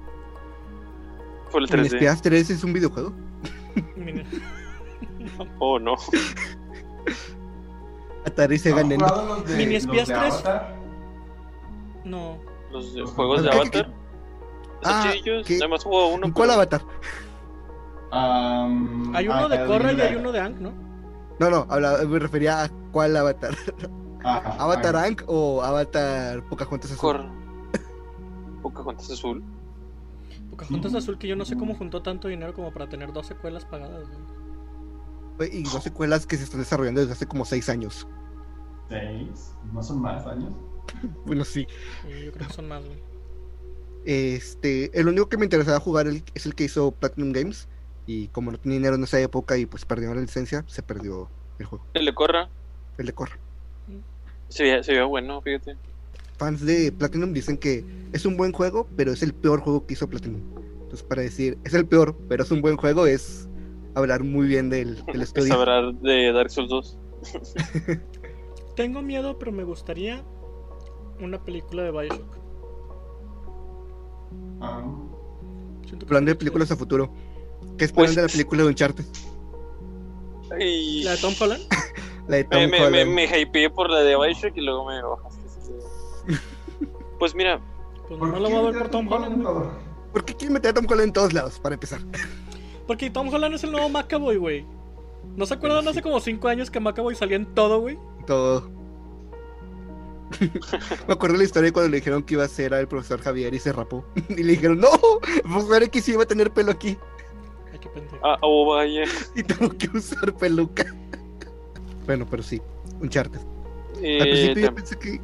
Por 1.52 1.64
el 1.64 1.70
¿El 1.74 1.86
3D. 1.86 1.94
Espías 1.94 2.22
3 2.22 2.50
es 2.52 2.64
un 2.64 2.74
videojuego? 2.74 3.14
Mira. 3.96 4.24
Oh, 5.60 5.78
no. 5.78 5.96
Atari 8.26 8.58
se 8.58 8.70
¿Han 8.72 8.90
ganen. 8.90 9.00
de, 9.46 9.56
Mini 9.56 9.78
de 9.78 9.86
3? 9.86 10.44
No. 12.10 12.38
Los 12.72 12.94
de 12.94 13.04
juegos 13.04 13.44
de 13.44 13.50
¿qué- 13.50 13.56
qué- 13.72 13.80
Avatar. 13.80 13.94
Ah. 14.84 15.14
¿qué? 15.24 15.54
Nada 15.58 15.68
más 15.70 15.84
jugado 15.84 16.08
uno. 16.10 16.34
¿Cuál 16.34 16.50
pero- 16.50 16.54
avatar? 16.54 16.82
Am, 18.12 19.14
Hay 19.16 19.28
uno 19.28 19.50
de 19.50 19.66
Korra 19.66 19.92
y 19.92 20.00
hay 20.02 20.16
uno 20.16 20.32
de 20.32 20.40
Ang, 20.40 20.62
¿no? 20.62 20.72
No, 21.40 21.50
no, 21.50 21.66
habla- 21.70 21.98
me 22.08 22.20
refería 22.20 22.64
a 22.64 22.70
cuál 22.92 23.16
avatar. 23.18 23.52
Ajá, 24.24 24.56
¿Avatar 24.64 24.96
ah, 24.96 25.04
Ank 25.04 25.24
o 25.28 25.62
Avatar 25.62 26.44
Pocahontas 26.48 26.92
Azul? 26.92 27.00
Cor... 27.00 27.26
Pocahontas 28.62 29.12
Azul. 29.12 29.44
Pocahontas 30.50 30.92
Sí. 30.92 30.98
Azul, 30.98 31.18
que 31.18 31.28
yo 31.28 31.36
no 31.36 31.46
sé 31.46 31.56
cómo 31.58 31.76
juntó 31.76 32.02
tanto 32.02 32.28
dinero 32.28 32.54
como 32.54 32.72
para 32.72 32.88
tener 32.90 33.14
dos 33.14 33.28
secuelas 33.28 33.66
pagadas. 33.66 34.08
Güey, 35.38 35.58
Y 35.60 35.64
dos 35.64 35.84
secuelas 35.84 36.26
que 36.26 36.38
se 36.38 36.46
están 36.46 36.62
desarrollando 36.62 37.02
desde 37.02 37.14
hace 37.14 37.28
como 37.28 37.46
seis 37.46 37.70
años. 37.70 38.08
Seis, 38.90 39.54
no 39.74 39.84
son 39.84 40.02
más 40.02 40.26
años. 40.26 40.54
Bueno, 41.26 41.44
sí. 41.46 41.68
Yo 42.26 42.32
creo 42.32 42.48
que 42.48 42.54
son 42.54 42.68
más, 42.68 42.84
güey. 42.86 42.98
Este, 44.06 44.98
el 44.98 45.08
único 45.08 45.28
que 45.28 45.38
me 45.38 45.46
interesaba 45.46 45.80
jugar 45.80 46.08
el- 46.08 46.24
es 46.34 46.46
el 46.46 46.56
que 46.56 46.64
hizo 46.66 46.92
Platinum 46.92 47.32
Games. 47.34 47.68
Y 48.06 48.30
como 48.30 48.52
no 48.52 48.58
tenía 48.58 48.78
dinero 48.78 48.96
en 48.96 49.04
esa 49.04 49.20
época 49.20 49.58
y 49.58 49.66
pues 49.66 49.84
perdieron 49.84 50.16
la 50.16 50.22
licencia, 50.22 50.64
se 50.68 50.82
perdió 50.82 51.30
el 51.60 51.66
juego. 51.66 51.86
El 51.94 52.06
de 52.06 52.14
Corra. 52.14 52.50
El 52.98 53.06
de 53.08 53.14
Corra. 53.14 53.38
Se 54.48 54.82
se 54.82 54.92
veía 54.94 55.04
bueno, 55.04 55.42
fíjate. 55.42 55.76
Fans 56.38 56.66
de 56.66 56.94
Platinum 56.94 57.34
dicen 57.34 57.58
que 57.58 57.84
es 58.14 58.26
un 58.26 58.38
buen 58.38 58.54
juego, 58.54 58.88
pero 58.96 59.12
es 59.12 59.24
el 59.24 59.34
peor 59.34 59.60
juego 59.60 59.86
que 59.86 59.94
hizo 59.96 60.08
Platinum. 60.08 60.40
Entonces, 60.84 61.04
para 61.04 61.22
decir, 61.22 61.58
es 61.66 61.74
el 61.74 61.86
peor, 61.86 62.18
pero 62.30 62.44
es 62.44 62.52
un 62.52 62.62
buen 62.62 62.78
juego, 62.78 63.08
es 63.08 63.50
hablar 63.94 64.24
muy 64.24 64.48
bien 64.48 64.70
del, 64.70 65.04
del 65.08 65.16
Es 65.22 65.28
estudio. 65.30 65.54
hablar 65.56 65.94
de 65.96 66.32
Dark 66.32 66.50
Souls 66.50 66.70
2. 66.70 66.98
Tengo 68.78 69.02
miedo, 69.02 69.38
pero 69.38 69.52
me 69.52 69.66
gustaría 69.66 70.24
una 71.22 71.44
película 71.44 71.84
de 71.84 71.92
Bioshock. 71.92 72.38
Ah, 74.62 74.84
Hablando 76.06 76.30
de 76.32 76.36
películas 76.36 76.72
a 76.72 76.76
futuro. 76.76 77.10
¿Qué 77.78 77.86
esperan 77.86 78.08
Pues- 78.08 78.16
de 78.16 78.22
la 78.24 78.28
película 78.28 78.64
de 78.64 78.70
Uncharted? 78.70 79.06
Y... 80.60 81.04
¿La 81.04 81.12
de 81.12 81.18
Tom 81.18 81.34
Holland? 81.40 81.64
La 82.28 82.38
de 82.38 82.44
Tom 82.46 82.60
Me, 82.62 82.68
me, 82.68 82.80
me, 82.80 82.86
Holland. 82.88 83.12
me 83.12 83.26
hypeé 83.42 83.70
por 83.70 83.90
la 83.90 84.00
de 84.02 84.16
Bioshock 84.18 84.56
y 84.58 84.62
luego 84.62 84.86
me 84.86 85.02
bajaste. 85.02 85.38
Pues 87.20 87.34
mira, 87.34 87.60
Pues 88.08 88.20
¿por 88.20 88.28
no 88.30 88.40
la 88.40 88.48
voy 88.50 88.58
a 88.58 88.62
ver 88.72 88.78
por 88.78 88.90
Tom 88.90 89.12
Holland. 89.12 89.44
Holland? 89.46 89.72
¿Por 90.14 90.24
qué 90.26 90.36
quieren 90.36 90.54
meter 90.54 90.72
a 90.72 90.74
Tom 90.76 90.86
Holland 90.88 91.08
en 91.08 91.14
todos 91.14 91.34
lados, 91.34 91.60
para 91.60 91.74
empezar? 91.76 92.00
Porque 92.86 93.10
Tom 93.10 93.30
Holland 93.34 93.56
es 93.56 93.64
el 93.64 93.72
nuevo 93.72 93.90
Macaboy, 93.90 94.38
güey. 94.38 94.66
¿No 95.36 95.46
se 95.46 95.56
acuerdan 95.56 95.88
hace 95.88 96.02
como 96.02 96.20
5 96.20 96.48
años 96.48 96.70
que 96.70 96.80
Macaboy 96.80 97.16
salía 97.16 97.38
en 97.38 97.46
todo, 97.56 97.80
güey? 97.82 97.98
Todo. 98.28 98.70
Me 101.08 101.14
acuerdo 101.14 101.34
de 101.34 101.40
la 101.40 101.44
historia 101.46 101.72
cuando 101.72 101.90
le 101.90 101.98
dijeron 101.98 102.24
que 102.24 102.34
iba 102.36 102.44
a 102.44 102.48
ser 102.48 102.74
al 102.74 102.88
profesor 102.88 103.22
Javier 103.22 103.54
y 103.54 103.60
se 103.60 103.72
rapó. 103.72 104.06
y 104.30 104.44
le 104.44 104.54
dijeron, 104.54 104.80
no, 104.80 104.90
el 105.36 105.42
profesor 105.42 105.84
X 105.84 106.10
iba 106.10 106.24
a 106.24 106.26
tener 106.28 106.52
pelo 106.52 106.72
aquí. 106.72 106.98
Ay, 107.72 107.80
qué 107.80 107.90
pendejo. 107.90 108.18
ah, 108.24 108.38
oh 108.42 108.74
vaya. 108.76 109.04
Y 109.36 109.44
tengo 109.44 109.70
que 109.78 109.90
usar 109.98 110.34
peluca. 110.36 110.86
bueno, 112.06 112.26
pero 112.30 112.44
sí, 112.44 112.62
Uncharted. 113.02 113.40
Eh, 114.02 114.22
Al 114.22 114.30
principio 114.30 114.64
yo 114.64 114.76
pensé 114.76 115.00
que... 115.00 115.22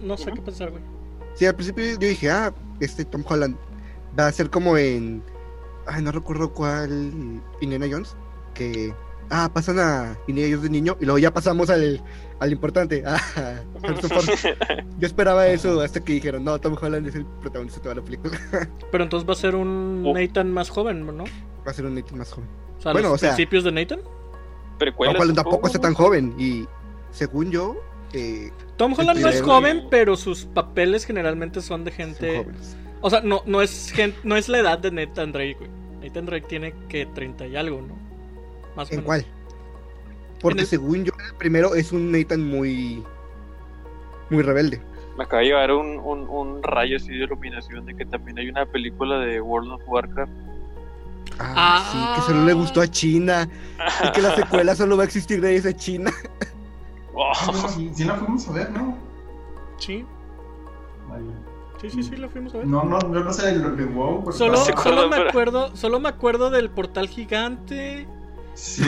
No 0.00 0.16
sé 0.16 0.32
qué 0.32 0.40
pensar, 0.40 0.70
güey. 0.70 0.82
Sí, 1.34 1.46
al 1.46 1.54
principio 1.54 1.84
yo 1.84 1.98
dije, 1.98 2.30
ah, 2.30 2.54
este 2.80 3.04
Tom 3.04 3.24
Holland 3.26 3.56
va 4.18 4.26
a 4.28 4.32
ser 4.32 4.50
como 4.50 4.76
en... 4.76 5.22
Ay, 5.86 6.02
no 6.02 6.12
recuerdo 6.12 6.52
cuál... 6.52 7.42
Indiana 7.60 7.86
Jones. 7.90 8.16
Que... 8.54 8.94
Ah, 9.36 9.50
pasan 9.52 9.80
a 9.80 10.16
Indiana 10.28 10.50
Jones 10.54 10.62
de 10.62 10.70
niño 10.70 10.96
y 11.00 11.04
luego 11.06 11.18
ya 11.18 11.32
pasamos 11.34 11.68
al, 11.70 12.00
al 12.38 12.52
importante. 12.52 13.02
Ah, 13.06 13.18
Harrison 13.82 14.10
Ford. 14.10 14.28
Yo 15.00 15.06
esperaba 15.08 15.48
eso 15.48 15.80
hasta 15.80 15.98
que 16.04 16.12
dijeron, 16.12 16.44
no, 16.44 16.56
Tom 16.60 16.76
Holland 16.80 17.08
es 17.08 17.16
el 17.16 17.26
protagonista 17.26 17.80
de 17.80 17.82
toda 17.82 17.94
la 17.96 18.02
película. 18.02 18.38
Pero 18.92 19.02
entonces 19.02 19.28
va 19.28 19.32
a 19.32 19.36
ser 19.36 19.56
un 19.56 20.04
Oh. 20.06 20.14
Nathan 20.14 20.52
más 20.52 20.70
joven, 20.70 21.04
¿no? 21.04 21.24
Va 21.66 21.70
a 21.70 21.74
ser 21.74 21.84
un 21.86 21.96
Nathan 21.96 22.18
más 22.18 22.30
joven. 22.32 22.48
O 22.78 22.82
sea, 22.82 22.92
Bueno, 22.92 23.08
los 23.08 23.16
o 23.16 23.18
sea- 23.18 23.30
principios 23.30 23.64
de 23.64 23.72
Nathan. 23.72 24.00
Tom 24.78 24.92
Holland 24.98 25.34
tampoco 25.34 25.66
está 25.66 25.80
tan 25.80 25.94
joven 25.94 26.34
y 26.38 26.66
según 27.10 27.50
yo, 27.50 27.76
eh, 28.12 28.50
Tom 28.76 28.94
Holland 28.96 29.20
no 29.20 29.28
es 29.28 29.42
joven, 29.42 29.84
pero 29.90 30.16
sus 30.16 30.44
papeles 30.44 31.04
generalmente 31.04 31.60
son 31.60 31.82
de 31.84 31.90
gente. 31.90 32.46
O 33.00 33.10
sea, 33.10 33.20
no, 33.20 33.42
no 33.46 33.62
es 33.62 33.90
gen- 33.90 34.14
no 34.24 34.36
es 34.36 34.48
la 34.48 34.58
edad 34.58 34.78
de 34.78 34.90
Nathan 34.92 35.32
Drake, 35.32 35.56
güey. 35.58 35.70
Nathan 36.02 36.26
Drake 36.26 36.46
tiene 36.48 36.74
que 36.88 37.06
30 37.06 37.46
y 37.48 37.56
algo, 37.56 37.80
¿no? 37.82 37.94
Más 38.76 38.88
o 38.88 38.92
¿En 38.92 38.96
menos. 38.98 39.04
cuál? 39.06 39.26
Porque 40.40 40.58
En 40.58 40.60
el- 40.62 40.66
según 40.66 41.04
yo, 41.04 41.12
el 41.30 41.34
primero 41.36 41.74
es 41.74 41.92
un 41.92 42.10
Nathan 42.12 42.42
muy 42.46 43.02
muy 44.30 44.42
rebelde. 44.42 44.80
Me 45.16 45.24
acaba 45.24 45.40
de 45.40 45.46
llegar 45.48 45.70
un, 45.72 45.98
un, 46.00 46.28
un 46.28 46.62
rayo 46.62 46.96
así 46.96 47.08
de 47.10 47.24
iluminación 47.24 47.84
de 47.86 47.94
que 47.94 48.04
también 48.04 48.38
hay 48.38 48.48
una 48.48 48.66
película 48.66 49.18
de 49.20 49.40
World 49.40 49.72
of 49.72 49.82
Warcraft. 49.86 50.32
Ah, 51.38 51.54
Ah. 51.56 52.14
sí, 52.16 52.20
que 52.20 52.26
solo 52.32 52.44
le 52.44 52.52
gustó 52.52 52.80
a 52.80 52.86
China. 52.88 53.48
Y 54.04 54.12
que 54.12 54.22
la 54.22 54.34
secuela 54.36 54.74
solo 54.74 54.96
va 54.96 55.02
a 55.04 55.06
existir 55.06 55.40
de 55.40 55.54
esa 55.56 55.72
China. 55.74 56.10
Oh, 57.14 57.32
Sí, 57.68 57.90
sí 57.94 58.04
la 58.04 58.14
fuimos 58.16 58.48
a 58.48 58.52
ver, 58.52 58.70
¿no? 58.72 58.96
Sí, 59.78 60.04
Ahí. 61.12 61.30
sí, 61.80 61.90
sí, 61.90 62.02
sí, 62.02 62.16
lo 62.16 62.28
fuimos 62.28 62.54
a 62.54 62.58
ver. 62.58 62.66
No, 62.66 62.82
no, 62.84 62.98
yo 63.00 63.22
no 63.22 63.32
sé 63.32 63.54
lo 63.56 63.76
que 63.76 63.84
wow. 63.84 64.32
Solo, 64.32 64.58
acuerdan, 64.60 64.82
solo 64.82 65.08
me 65.08 65.16
pero- 65.16 65.28
acuerdo, 65.28 65.76
solo 65.76 66.00
me 66.00 66.08
acuerdo 66.08 66.50
del 66.50 66.70
portal 66.70 67.08
gigante 67.08 68.08
Sí. 68.54 68.82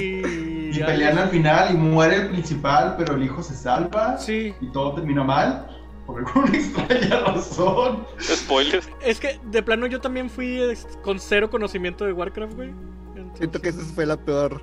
y, 0.00 0.78
Y 0.78 0.82
pelean 0.84 1.18
al 1.18 1.28
final 1.30 1.74
y 1.74 1.76
muere 1.76 2.16
el 2.16 2.28
principal, 2.30 2.94
pero 2.96 3.14
el 3.14 3.22
hijo 3.24 3.42
se 3.42 3.54
salva. 3.54 4.16
Sí, 4.18 4.54
Y 4.60 4.66
todo 4.68 4.94
termina 4.94 5.24
mal. 5.24 5.66
Por 6.06 6.18
alguna 6.26 6.50
extraña 6.56 7.20
razón. 7.20 8.06
spoilers. 8.20 8.88
es 9.02 9.20
que 9.20 9.38
de 9.50 9.62
plano 9.62 9.86
yo 9.86 10.00
también 10.00 10.30
fui 10.30 10.60
con 11.02 11.18
cero 11.18 11.50
conocimiento 11.50 12.04
de 12.06 12.12
Warcraft, 12.12 12.54
güey. 12.54 12.70
Entonces- 13.10 13.38
Siento 13.38 13.60
que 13.60 13.68
esa 13.70 13.80
fue 13.94 14.06
la 14.06 14.16
peor. 14.16 14.62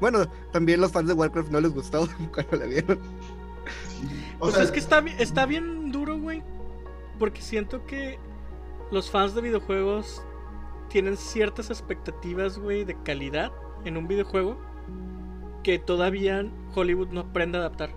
Bueno, 0.00 0.26
también 0.52 0.80
los 0.80 0.90
fans 0.90 1.06
de 1.06 1.14
Warcraft 1.14 1.50
no 1.50 1.60
les 1.60 1.72
gustó 1.72 2.08
cuando 2.34 2.56
la 2.56 2.66
vieron. 2.66 2.98
O 4.40 4.46
Pues 4.46 4.54
sea, 4.54 4.64
es 4.64 4.72
que 4.72 4.80
está, 4.80 4.98
está 5.18 5.46
bien 5.46 5.92
duro, 5.92 6.18
güey. 6.18 6.42
Porque 7.20 7.40
siento 7.40 7.86
que 7.86 8.18
los 8.90 9.08
fans 9.10 9.34
de 9.36 9.42
videojuegos 9.42 10.22
tienen 10.88 11.16
ciertas 11.16 11.70
expectativas, 11.70 12.58
güey, 12.58 12.84
de 12.84 12.96
calidad 13.04 13.52
en 13.84 13.96
un 13.96 14.08
videojuego 14.08 14.58
que 15.62 15.78
todavía 15.78 16.44
Hollywood 16.74 17.08
no 17.08 17.20
aprende 17.20 17.58
a 17.58 17.62
adaptar. 17.62 17.90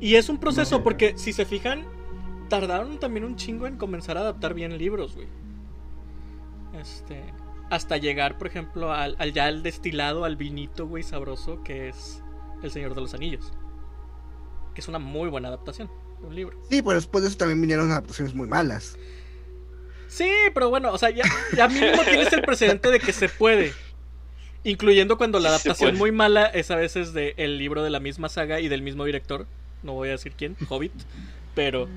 Y 0.00 0.14
es 0.14 0.28
un 0.28 0.38
proceso 0.38 0.82
porque, 0.82 1.16
si 1.16 1.32
se 1.32 1.44
fijan, 1.44 1.84
tardaron 2.48 2.98
también 2.98 3.24
un 3.24 3.36
chingo 3.36 3.66
en 3.66 3.76
comenzar 3.76 4.16
a 4.16 4.20
adaptar 4.20 4.54
bien 4.54 4.76
libros, 4.78 5.14
güey. 5.14 5.28
Este. 6.78 7.22
Hasta 7.70 7.98
llegar, 7.98 8.38
por 8.38 8.46
ejemplo, 8.46 8.92
al, 8.92 9.16
al 9.18 9.32
ya 9.32 9.46
al 9.46 9.62
destilado, 9.62 10.24
al 10.24 10.36
vinito, 10.36 10.86
güey, 10.86 11.02
sabroso, 11.02 11.62
que 11.62 11.88
es 11.88 12.22
El 12.62 12.70
Señor 12.70 12.94
de 12.94 13.02
los 13.02 13.12
Anillos. 13.12 13.52
Que 14.74 14.80
es 14.80 14.88
una 14.88 14.98
muy 14.98 15.28
buena 15.28 15.48
adaptación 15.48 15.90
de 16.20 16.26
un 16.26 16.34
libro. 16.34 16.58
Sí, 16.70 16.80
pero 16.80 16.94
después 16.94 17.22
de 17.22 17.28
eso 17.28 17.36
también 17.36 17.60
vinieron 17.60 17.90
adaptaciones 17.90 18.34
muy 18.34 18.48
malas. 18.48 18.96
Sí, 20.06 20.30
pero 20.54 20.70
bueno, 20.70 20.92
o 20.92 20.98
sea, 20.98 21.10
ya, 21.10 21.24
ya 21.54 21.68
mínimo 21.68 22.02
tienes 22.04 22.32
el 22.32 22.42
precedente 22.42 22.90
de 22.90 23.00
que 23.00 23.12
se 23.12 23.28
puede. 23.28 23.74
Incluyendo 24.70 25.16
cuando 25.16 25.38
la 25.38 25.48
adaptación 25.50 25.96
muy 25.96 26.12
mala 26.12 26.46
es 26.46 26.70
a 26.70 26.76
veces 26.76 27.12
de 27.12 27.34
el 27.36 27.58
libro 27.58 27.82
de 27.82 27.90
la 27.90 28.00
misma 28.00 28.28
saga 28.28 28.60
y 28.60 28.68
del 28.68 28.82
mismo 28.82 29.04
director. 29.04 29.46
No 29.82 29.92
voy 29.94 30.08
a 30.08 30.12
decir 30.12 30.32
quién, 30.36 30.56
Hobbit. 30.68 30.92
Pero 31.54 31.88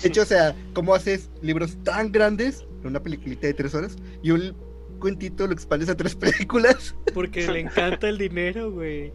De 0.00 0.08
hecho, 0.08 0.22
o 0.22 0.24
sea, 0.24 0.54
¿cómo 0.72 0.94
haces 0.94 1.30
libros 1.42 1.76
tan 1.84 2.10
grandes 2.12 2.64
en 2.82 2.86
una 2.88 3.00
peliculita 3.00 3.46
de 3.46 3.54
tres 3.54 3.74
horas 3.74 3.96
y 4.22 4.30
un 4.30 4.54
cuentito 5.00 5.46
lo 5.46 5.52
expandes 5.52 5.88
a 5.88 5.96
tres 5.96 6.14
películas? 6.16 6.94
porque 7.14 7.46
le 7.50 7.60
encanta 7.60 8.08
el 8.08 8.18
dinero, 8.18 8.70
güey. 8.72 9.12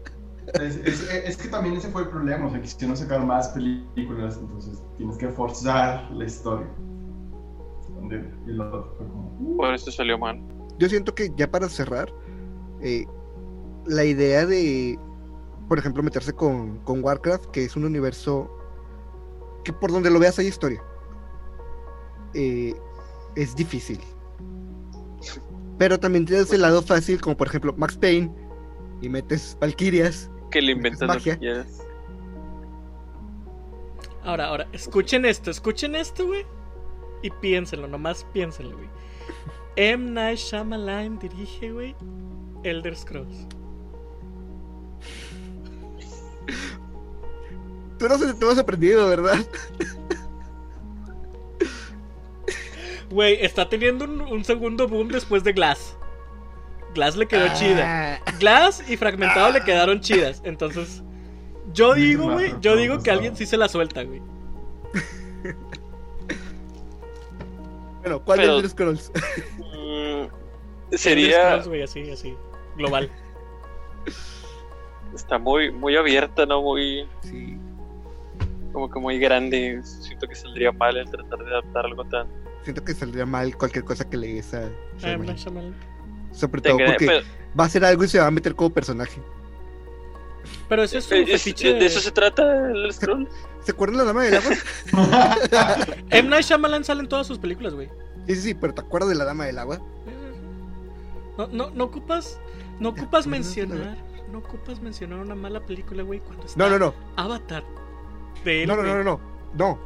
es, 0.54 0.76
es- 0.76 1.10
es 1.10 1.36
que 1.36 1.48
también 1.48 1.76
ese 1.76 1.88
fue 1.90 2.02
el 2.02 2.08
problema. 2.08 2.46
O 2.46 2.50
sea, 2.50 2.60
quisieron 2.60 2.96
sacar 2.96 3.24
más 3.24 3.48
películas. 3.48 4.38
Entonces 4.40 4.80
tienes 4.96 5.16
que 5.16 5.28
forzar 5.28 6.10
la 6.12 6.24
historia. 6.24 6.66
Donde 7.94 8.16
el 8.46 8.60
otro 8.60 8.94
fue 8.98 9.06
como. 9.08 9.56
Por 9.56 9.74
eso 9.74 9.90
salió 9.90 10.18
mal. 10.18 10.40
Yo 10.78 10.88
siento 10.88 11.14
que 11.14 11.32
ya 11.36 11.50
para 11.50 11.68
cerrar, 11.68 12.12
eh, 12.80 13.06
la 13.86 14.04
idea 14.04 14.44
de, 14.46 14.98
por 15.68 15.78
ejemplo, 15.78 16.02
meterse 16.02 16.32
con, 16.32 16.78
con 16.80 17.02
Warcraft, 17.02 17.46
que 17.46 17.64
es 17.64 17.76
un 17.76 17.84
universo 17.84 18.50
que 19.64 19.72
por 19.72 19.90
donde 19.90 20.10
lo 20.10 20.18
veas 20.18 20.38
hay 20.38 20.46
historia, 20.46 20.82
eh, 22.34 22.74
es 23.34 23.56
difícil. 23.56 24.00
Pero 25.78 25.98
también 25.98 26.24
tienes 26.24 26.52
el 26.52 26.62
lado 26.62 26.82
fácil, 26.82 27.20
como 27.20 27.36
por 27.36 27.48
ejemplo 27.48 27.74
Max 27.76 27.96
Payne, 27.96 28.32
y 29.00 29.08
metes 29.08 29.56
Valkyrias. 29.60 30.30
Que 30.50 30.62
le 30.62 30.72
inventas 30.72 31.02
lo 31.02 31.08
magia. 31.08 31.38
Ahora, 34.22 34.46
ahora, 34.46 34.68
escuchen 34.72 35.24
esto, 35.24 35.50
escuchen 35.50 35.94
esto, 35.94 36.26
güey. 36.26 36.44
Y 37.22 37.30
piénsenlo, 37.30 37.88
nomás 37.88 38.24
piénsenlo, 38.32 38.76
güey. 38.76 38.88
M. 39.76 40.10
Night 40.12 40.38
Shyamalan 40.38 41.18
dirige, 41.18 41.70
güey, 41.70 41.94
Elder 42.62 42.96
Scrolls. 42.96 43.46
Tú 47.98 48.08
no 48.08 48.18
te 48.18 48.46
has 48.46 48.58
aprendido, 48.58 49.08
¿verdad? 49.08 49.38
Güey, 53.10 53.38
está 53.44 53.68
teniendo 53.68 54.04
un, 54.04 54.20
un 54.20 54.44
segundo 54.44 54.88
boom 54.88 55.08
después 55.08 55.44
de 55.44 55.52
Glass. 55.52 55.96
Glass 56.94 57.16
le 57.16 57.26
quedó 57.26 57.46
chida. 57.54 58.16
Ah, 58.16 58.32
Glass 58.40 58.82
y 58.88 58.96
Fragmentado 58.96 59.52
le 59.52 59.62
quedaron 59.62 60.00
chidas. 60.00 60.42
Entonces, 60.44 61.02
yo 61.72 61.94
digo, 61.94 62.32
güey, 62.32 62.54
yo 62.60 62.76
digo 62.76 63.02
que 63.02 63.10
alguien 63.10 63.36
sí 63.36 63.46
se 63.46 63.56
la 63.56 63.68
suelta, 63.68 64.02
güey. 64.02 64.22
Bueno, 68.06 68.22
¿cuál 68.24 68.38
Pero- 68.38 68.52
de 68.52 68.58
Elder 68.58 68.70
Scrolls? 68.70 69.10
Mm, 69.58 70.28
Elder 70.28 70.30
sería. 70.92 71.42
Scrolls, 71.46 71.68
güey, 71.68 71.82
así, 71.82 72.08
así. 72.08 72.36
Global. 72.76 73.10
Está 75.12 75.38
muy, 75.38 75.72
muy 75.72 75.96
abierta, 75.96 76.46
¿no? 76.46 76.62
Muy. 76.62 77.08
Sí. 77.22 77.58
Como 78.72 78.88
que 78.88 79.00
muy 79.00 79.18
grande. 79.18 79.80
Siento 79.82 80.28
que 80.28 80.36
saldría 80.36 80.70
mal 80.70 80.96
el 80.96 81.10
tratar 81.10 81.38
de 81.40 81.50
adaptar 81.50 81.86
algo 81.86 82.04
tan. 82.04 82.28
Siento 82.62 82.84
que 82.84 82.94
saldría 82.94 83.26
mal 83.26 83.56
cualquier 83.56 83.84
cosa 83.84 84.08
que 84.08 84.16
le 84.16 84.28
digas 84.28 84.54
a. 84.54 84.70
Shyamalan. 84.98 85.34
Shyamalan. 85.36 85.74
Sobre 86.30 86.60
todo 86.62 86.76
Tenga- 86.76 86.86
porque 86.86 87.06
pero- 87.06 87.24
va 87.58 87.64
a 87.64 87.66
hacer 87.66 87.84
algo 87.84 88.04
y 88.04 88.08
se 88.08 88.20
va 88.20 88.26
a 88.28 88.30
meter 88.30 88.54
como 88.54 88.70
personaje. 88.70 89.20
Pero 90.68 90.84
ese 90.84 90.98
es 90.98 91.10
eh, 91.10 91.22
un 91.22 91.28
es- 91.28 91.42
fetiche. 91.42 91.72
de 91.74 91.86
eso 91.86 91.98
se 91.98 92.12
trata 92.12 92.70
el 92.70 92.92
scroll. 92.92 93.28
¿Se 93.66 93.72
acuerdan 93.72 93.98
de 93.98 94.04
la 94.04 94.12
dama 94.12 94.22
del 94.22 94.34
agua? 94.36 94.56
M. 96.10 96.28
Night 96.28 96.44
Shyamalan 96.44 96.84
sale 96.84 97.00
en 97.00 97.08
todas 97.08 97.26
sus 97.26 97.36
películas, 97.38 97.74
güey. 97.74 97.88
Sí, 98.28 98.36
sí, 98.36 98.40
sí, 98.42 98.54
pero 98.54 98.72
¿te 98.72 98.80
acuerdas 98.80 99.08
de 99.08 99.16
la 99.16 99.24
dama 99.24 99.44
del 99.44 99.58
agua? 99.58 99.80
No, 101.36 101.48
no, 101.48 101.70
no 101.70 101.84
ocupas. 101.84 102.38
No 102.78 102.90
ocupas 102.90 103.26
mencionar. 103.26 103.98
No 104.30 104.38
ocupas 104.38 104.80
mencionar 104.80 105.18
una 105.18 105.34
mala 105.34 105.66
película, 105.66 106.04
güey, 106.04 106.20
cuando 106.20 106.46
está 106.46 106.56
No, 106.56 106.70
no, 106.70 106.78
no. 106.78 106.94
Avatar. 107.16 107.64
De 108.44 108.62
él, 108.62 108.68
No, 108.68 108.76
no, 108.76 108.84
no, 108.84 108.94
no, 108.98 109.02
no. 109.04 109.20
No. 109.58 109.78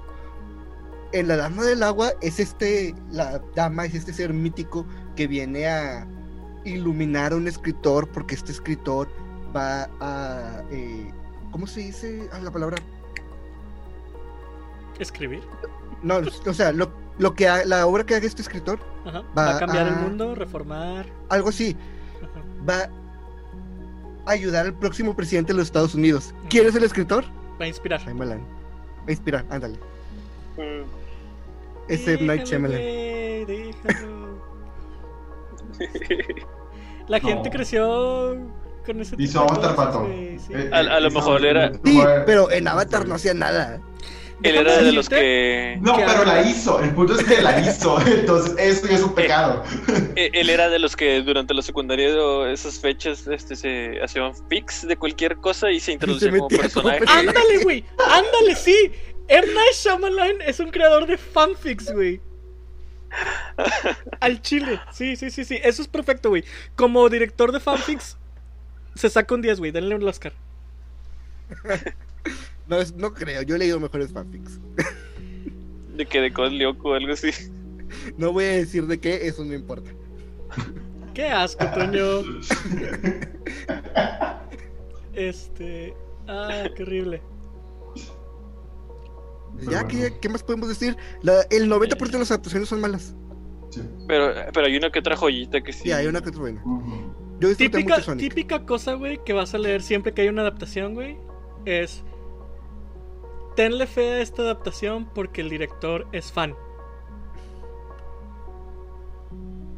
En 1.13 1.27
la 1.27 1.37
dama 1.37 1.63
del 1.65 1.83
agua 1.83 2.13
es 2.21 2.39
este. 2.39 2.95
La 3.11 3.41
dama 3.55 3.87
es 3.87 3.95
este 3.95 4.13
ser 4.13 4.35
mítico 4.35 4.85
que 5.17 5.27
viene 5.27 5.67
a 5.67 6.07
iluminar 6.65 7.33
a 7.33 7.37
un 7.37 7.49
escritor 7.49 8.09
porque 8.09 8.35
este 8.35 8.53
escritor 8.53 9.09
va 9.57 9.89
a. 10.01 10.63
eh, 10.71 11.11
¿Cómo 11.51 11.67
se 11.67 11.81
dice 11.81 12.29
ah, 12.33 12.41
la 12.41 12.51
palabra? 12.51 12.77
Escribir. 15.01 15.43
No, 16.03 16.19
o 16.47 16.55
sea, 16.55 16.73
lo, 16.73 16.93
lo 17.19 17.35
que 17.35 17.49
ha- 17.49 17.65
la 17.65 17.87
obra 17.87 18.05
que 18.07 18.15
haga 18.15 18.27
este 18.27 18.43
escritor, 18.43 18.79
Ajá. 19.05 19.23
Va 19.37 19.45
Va, 19.45 19.57
a 19.57 19.59
cambiar 19.59 19.89
el 19.89 19.97
mundo, 19.97 20.35
reformar. 20.35 21.07
algo 21.29 21.49
así, 21.49 21.77
Ajá. 22.23 22.43
va 22.69 22.91
a 24.27 24.31
ayudar 24.33 24.67
al 24.67 24.75
próximo 24.75 25.15
presidente 25.17 25.53
de 25.53 25.59
los 25.59 25.67
Estados 25.67 25.95
Unidos. 25.95 26.35
¿Quién 26.49 26.67
es 26.67 26.75
el 26.77 26.85
escritor? 26.85 27.25
Va 27.61 27.65
a 27.65 27.69
inspirar. 27.69 28.01
Shyamalan. 28.01 28.39
Va 28.41 29.05
a 29.09 29.11
inspirar, 29.11 29.45
ándale. 29.51 29.79
Mm. 30.57 30.85
Es 31.89 32.07
M. 32.07 32.23
Night 32.27 32.45
Shyamalan. 32.47 32.77
déjalo. 33.47 34.21
La 37.09 37.19
No. 37.19 37.29
gente 37.29 37.51
creció 37.51 38.37
con 38.87 39.01
ese 39.01 39.17
Hizo 39.19 39.45
tipo 39.47 39.55
de 39.61 39.67
Avatar, 39.67 39.77
pato. 39.77 40.07
sí. 40.07 40.55
A- 40.73 40.79
a 40.79 41.01
lo 41.01 41.11
mejor 41.11 41.45
era- 41.45 41.73
Sí, 41.85 42.01
pero 42.27 42.51
en 42.51 42.69
Avatar 42.69 43.07
no 43.09 43.15
hacía 43.17 43.35
nada. 43.35 43.81
Él 44.43 44.57
era 44.57 44.83
de 44.83 44.93
los 44.93 45.09
que. 45.09 45.79
No, 45.81 45.97
que 45.97 46.05
pero 46.07 46.25
la 46.25 46.43
hizo. 46.43 46.81
El 46.81 46.95
punto 46.95 47.15
es 47.19 47.25
que 47.27 47.43
la 47.43 47.61
hizo. 47.61 48.01
Entonces, 48.07 48.55
eso 48.59 48.87
ya 48.89 48.95
es 48.97 49.03
un 49.03 49.15
pecado. 49.15 49.63
eh, 50.17 50.31
Él 50.33 50.49
era 50.51 50.69
de 50.69 50.79
los 50.79 50.97
que 50.97 51.21
durante 51.23 51.53
la 51.55 51.63
secundaria 51.63 52.15
o 52.17 52.47
esas 52.47 52.79
fechas 52.79 53.27
este, 53.27 53.55
se 53.57 54.01
hacían 54.03 54.33
fix 54.49 54.87
de 54.87 54.97
cualquier 54.97 55.37
cosa 55.37 55.71
y 55.71 55.81
se 55.81 55.93
introducía 55.93 56.31
como 56.31 56.45
metía 56.45 56.59
como 56.59 56.63
personaje. 56.63 56.99
personaje. 57.01 57.29
Ándale, 57.29 57.63
güey. 57.65 57.85
Ándale, 58.09 58.57
sí. 58.57 58.93
M. 59.29 59.47
Night 59.47 59.75
Shyamalan 59.75 60.43
es 60.47 60.59
un 60.61 60.71
creador 60.71 61.07
de 61.07 61.17
fanfics, 61.17 61.93
güey. 61.93 62.21
Al 64.21 64.41
chile. 64.43 64.81
Sí, 64.93 65.17
sí, 65.17 65.31
sí, 65.31 65.45
sí. 65.45 65.59
Eso 65.63 65.83
es 65.83 65.89
perfecto, 65.89 66.31
güey. 66.31 66.45
Como 66.77 67.09
director 67.09 67.53
de 67.53 67.61
fanfics, 67.61 68.17
se 68.95 69.11
saca 69.11 69.35
un 69.35 69.43
10, 69.43 69.59
güey. 69.59 69.71
Denle 69.71 69.95
un 69.97 70.09
Oscar. 70.09 70.33
No, 72.71 72.79
es- 72.79 72.95
no 72.95 73.13
creo, 73.13 73.43
yo 73.43 73.57
he 73.57 73.59
leído 73.59 73.79
mejores 73.81 74.13
fanfics. 74.13 74.59
De 75.97 76.07
que 76.07 76.21
de 76.21 76.33
Code 76.33 76.53
Lyoko 76.53 76.91
o 76.91 76.95
algo 76.95 77.13
así. 77.13 77.31
No 78.17 78.33
voy 78.33 78.45
a 78.45 78.53
decir 78.53 78.87
de 78.87 78.99
qué, 78.99 79.27
eso 79.27 79.45
no 79.45 79.53
importa. 79.53 79.91
Qué 81.13 81.27
asco, 81.29 81.67
Toño. 81.75 82.23
Este. 85.13 85.95
Ah, 86.29 86.65
qué 86.77 86.83
horrible. 86.85 87.21
Ya, 89.63 89.85
Pero 89.87 89.89
¿qué, 89.89 90.15
qué 90.21 90.29
más 90.29 90.43
podemos 90.43 90.69
decir? 90.69 90.97
La- 91.23 91.43
el 91.51 91.69
90% 91.69 92.11
de 92.13 92.19
las 92.21 92.31
adaptaciones 92.31 92.69
son 92.69 92.81
malas. 92.81 93.15
Sí. 93.71 93.83
Pero, 94.09 94.33
pero 94.55 94.67
hay 94.67 94.77
una 94.77 94.91
que 94.91 95.01
otra 95.01 95.17
joyita 95.17 95.61
que 95.61 95.73
sí. 95.73 95.81
Sí, 95.85 95.93
hay 95.93 96.07
una 96.07 96.21
que 96.23 96.31
es 96.31 96.39
buena. 96.39 96.63
Ujú. 96.65 97.13
Yo 97.41 97.49
disfruté 97.49 97.79
Típica, 97.79 97.95
mucho 97.97 98.05
Sonic. 98.07 98.29
típica 98.29 98.65
cosa, 98.65 98.95
güey, 98.95 99.19
que 99.25 99.33
vas 99.33 99.53
a 99.55 99.59
leer 99.59 99.83
siempre 99.83 100.15
que 100.15 100.23
hay 100.23 100.29
una 100.29 100.43
adaptación, 100.43 100.95
güey, 100.95 101.17
es... 101.65 102.03
Tenle 103.57 103.87
fe 103.87 104.13
a 104.13 104.21
esta 104.21 104.43
adaptación 104.43 105.07
porque 105.13 105.41
el 105.41 105.49
director 105.49 106.07
es 106.13 106.31
fan. 106.33 106.55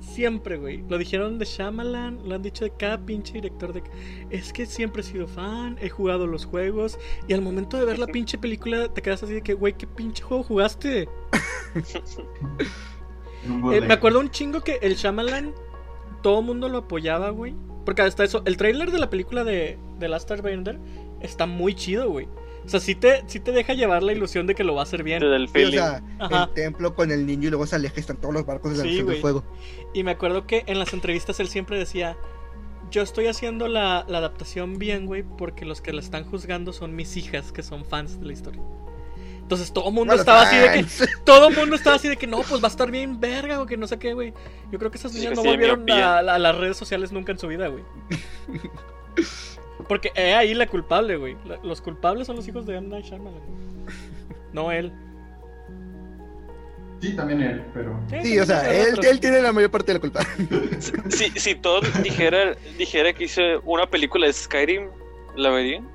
Siempre, 0.00 0.58
güey. 0.58 0.84
Lo 0.88 0.98
dijeron 0.98 1.38
de 1.38 1.46
Shyamalan, 1.46 2.28
lo 2.28 2.34
han 2.34 2.42
dicho 2.42 2.64
de 2.64 2.70
cada 2.72 2.98
pinche 2.98 3.34
director 3.34 3.72
de... 3.72 3.82
Es 4.28 4.52
que 4.52 4.66
siempre 4.66 5.00
he 5.00 5.04
sido 5.04 5.26
fan, 5.26 5.78
he 5.80 5.88
jugado 5.88 6.26
los 6.26 6.44
juegos 6.44 6.98
y 7.28 7.32
al 7.32 7.40
momento 7.40 7.78
de 7.78 7.86
ver 7.86 7.98
la 7.98 8.06
pinche 8.06 8.36
película 8.36 8.92
te 8.92 9.00
quedas 9.00 9.22
así 9.22 9.32
de 9.32 9.42
que, 9.42 9.54
güey, 9.54 9.72
¿qué 9.72 9.86
pinche 9.86 10.22
juego 10.22 10.42
jugaste? 10.42 11.08
Eh, 13.44 13.80
me 13.80 13.94
acuerdo 13.94 14.20
un 14.20 14.30
chingo 14.30 14.60
que 14.60 14.78
el 14.82 14.94
Shyamalan, 14.94 15.52
todo 16.22 16.38
el 16.38 16.46
mundo 16.46 16.68
lo 16.68 16.78
apoyaba, 16.78 17.30
güey. 17.30 17.56
Porque 17.84 18.02
hasta 18.02 18.22
eso, 18.22 18.42
el 18.44 18.56
trailer 18.56 18.92
de 18.92 19.00
la 19.00 19.10
película 19.10 19.42
de, 19.42 19.78
de 19.98 20.08
Last 20.08 20.30
Airbender 20.30 20.78
está 21.20 21.46
muy 21.46 21.74
chido, 21.74 22.08
güey. 22.08 22.28
O 22.64 22.68
sea, 22.68 22.78
sí 22.80 22.94
te, 22.94 23.24
sí 23.26 23.40
te 23.40 23.50
deja 23.52 23.74
llevar 23.74 24.02
la 24.02 24.12
ilusión 24.12 24.46
de 24.46 24.54
que 24.54 24.62
lo 24.64 24.74
va 24.74 24.80
a 24.80 24.84
hacer 24.84 25.02
bien. 25.02 25.20
Te 25.20 25.26
da 25.28 25.36
el 25.36 25.46
Sí, 25.46 25.50
o 25.50 25.52
feeling. 25.52 25.72
sea, 25.78 26.02
Ajá. 26.20 26.44
el 26.44 26.54
templo 26.54 26.94
con 26.94 27.10
el 27.10 27.26
niño 27.26 27.48
y 27.48 27.50
luego 27.50 27.66
se 27.66 27.74
aleja 27.76 27.94
y 27.96 28.00
están 28.00 28.18
todos 28.18 28.32
los 28.34 28.46
barcos 28.46 28.72
de 28.72 28.78
la 28.78 28.84
Sí, 28.84 28.96
del 28.96 29.04
güey. 29.04 29.20
fuego. 29.20 29.44
Y 29.92 30.04
me 30.04 30.12
acuerdo 30.12 30.46
que 30.46 30.62
en 30.66 30.78
las 30.78 30.92
entrevistas 30.92 31.40
él 31.40 31.48
siempre 31.48 31.76
decía, 31.78 32.16
yo 32.90 33.02
estoy 33.02 33.26
haciendo 33.26 33.66
la, 33.68 34.04
la 34.08 34.18
adaptación 34.18 34.78
bien, 34.78 35.06
güey, 35.06 35.22
porque 35.24 35.64
los 35.64 35.80
que 35.80 35.92
la 35.92 36.00
están 36.00 36.24
juzgando 36.24 36.72
son 36.72 36.94
mis 36.94 37.16
hijas, 37.16 37.50
que 37.52 37.62
son 37.62 37.84
fans 37.84 38.20
de 38.20 38.26
la 38.26 38.32
historia. 38.32 38.62
Entonces 39.40 39.72
todo 39.72 39.88
el 39.88 39.94
mundo 39.94 40.12
Bueno, 40.14 40.20
estaba 40.20 40.42
así 40.42 40.56
de 40.56 40.70
que... 40.72 40.86
Todo 41.24 41.48
el 41.48 41.56
mundo 41.56 41.74
estaba 41.76 41.96
así 41.96 42.08
de 42.08 42.16
que 42.16 42.26
no, 42.28 42.42
pues 42.42 42.62
va 42.62 42.68
a 42.68 42.70
estar 42.70 42.90
bien 42.90 43.18
verga 43.20 43.60
o 43.60 43.66
que 43.66 43.76
no 43.76 43.86
sé 43.88 43.98
qué, 43.98 44.14
güey. 44.14 44.32
Yo 44.70 44.78
creo 44.78 44.90
que 44.90 44.96
esas 44.98 45.12
niñas 45.12 45.34
no 45.34 45.42
sí, 45.42 45.48
volvieron 45.48 45.90
a, 45.90 46.18
a 46.18 46.38
las 46.38 46.56
redes 46.56 46.76
sociales 46.76 47.12
nunca 47.12 47.32
en 47.32 47.38
su 47.38 47.48
vida, 47.48 47.66
güey. 47.68 47.82
Porque 49.88 50.12
es 50.14 50.34
ahí 50.34 50.54
la 50.54 50.66
culpable, 50.66 51.16
güey. 51.16 51.36
Los 51.62 51.80
culpables 51.80 52.26
son 52.26 52.36
los 52.36 52.46
hijos 52.48 52.66
de 52.66 52.76
M. 52.76 52.88
Night 52.88 53.06
Shyamalan. 53.06 53.40
No 54.52 54.70
él. 54.70 54.92
Sí, 57.00 57.16
también 57.16 57.42
él, 57.42 57.64
pero. 57.74 57.98
Sí, 58.22 58.38
o 58.38 58.46
sea, 58.46 58.72
él, 58.72 58.94
él 59.02 59.18
tiene 59.18 59.42
la 59.42 59.52
mayor 59.52 59.70
parte 59.72 59.88
de 59.92 59.94
la 59.94 60.00
culpa. 60.00 60.20
Si, 61.08 61.30
si 61.30 61.54
Todd 61.56 61.84
dijera, 62.02 62.54
dijera 62.78 63.12
que 63.12 63.24
hice 63.24 63.56
una 63.64 63.86
película 63.90 64.26
de 64.26 64.32
Skyrim, 64.32 64.88
¿la 65.36 65.50
verían? 65.50 65.88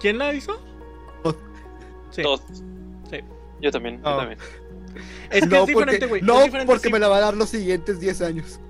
¿Quién 0.00 0.18
la 0.18 0.32
hizo? 0.32 0.58
Todd. 1.22 1.36
Sí. 2.10 2.22
Todd. 2.22 2.40
Sí. 3.10 3.18
Yo 3.60 3.70
también, 3.70 3.98
yo 4.02 4.10
No. 4.10 4.16
también. 4.16 4.38
Es 5.30 5.40
que 5.40 5.46
no, 5.46 5.56
es 5.62 5.66
diferente, 5.66 5.98
porque, 6.00 6.06
güey. 6.06 6.22
no 6.22 6.38
es 6.38 6.44
diferente, 6.46 6.72
porque 6.72 6.86
sí. 6.88 6.92
me 6.92 6.98
la 6.98 7.08
va 7.08 7.16
a 7.18 7.20
dar 7.20 7.34
los 7.34 7.48
siguientes 7.50 8.00
10 8.00 8.22
años. 8.22 8.60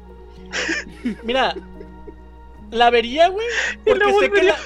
Mira, 1.25 1.55
la 2.73 2.91
vería, 2.91 3.29
güey. 3.29 3.47
Y 3.87 3.91
la 3.95 4.07
Porque 4.07 4.19
sé 4.21 4.31
que 4.33 4.43
la, 4.43 4.57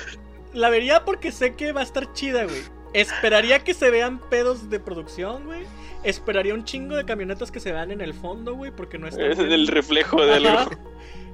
la 0.55 0.71
vería 0.71 1.05
porque 1.05 1.31
sé 1.33 1.55
que 1.55 1.73
va 1.73 1.81
a 1.81 1.85
estar 1.85 2.13
chida, 2.15 2.45
güey. 2.45 2.63
Esperaría 2.95 3.59
que 3.63 3.75
se 3.75 3.91
vean 3.91 4.19
pedos 4.19 4.71
de 4.71 4.81
producción, 4.81 5.45
güey. 5.45 5.65
Esperaría 6.03 6.55
un 6.55 6.65
chingo 6.65 6.97
de 6.97 7.05
camionetas 7.05 7.51
que 7.51 7.61
se 7.61 7.73
vean 7.73 7.91
en 7.91 8.01
el 8.01 8.15
fondo, 8.15 8.55
güey, 8.55 8.71
porque 8.71 8.97
no 8.97 9.07
están 9.09 9.31
Es 9.33 9.39
bien. 9.39 9.53
el 9.53 9.67
reflejo 9.69 10.25
de 10.25 10.35
Ajá. 10.49 10.63
algo. 10.63 10.71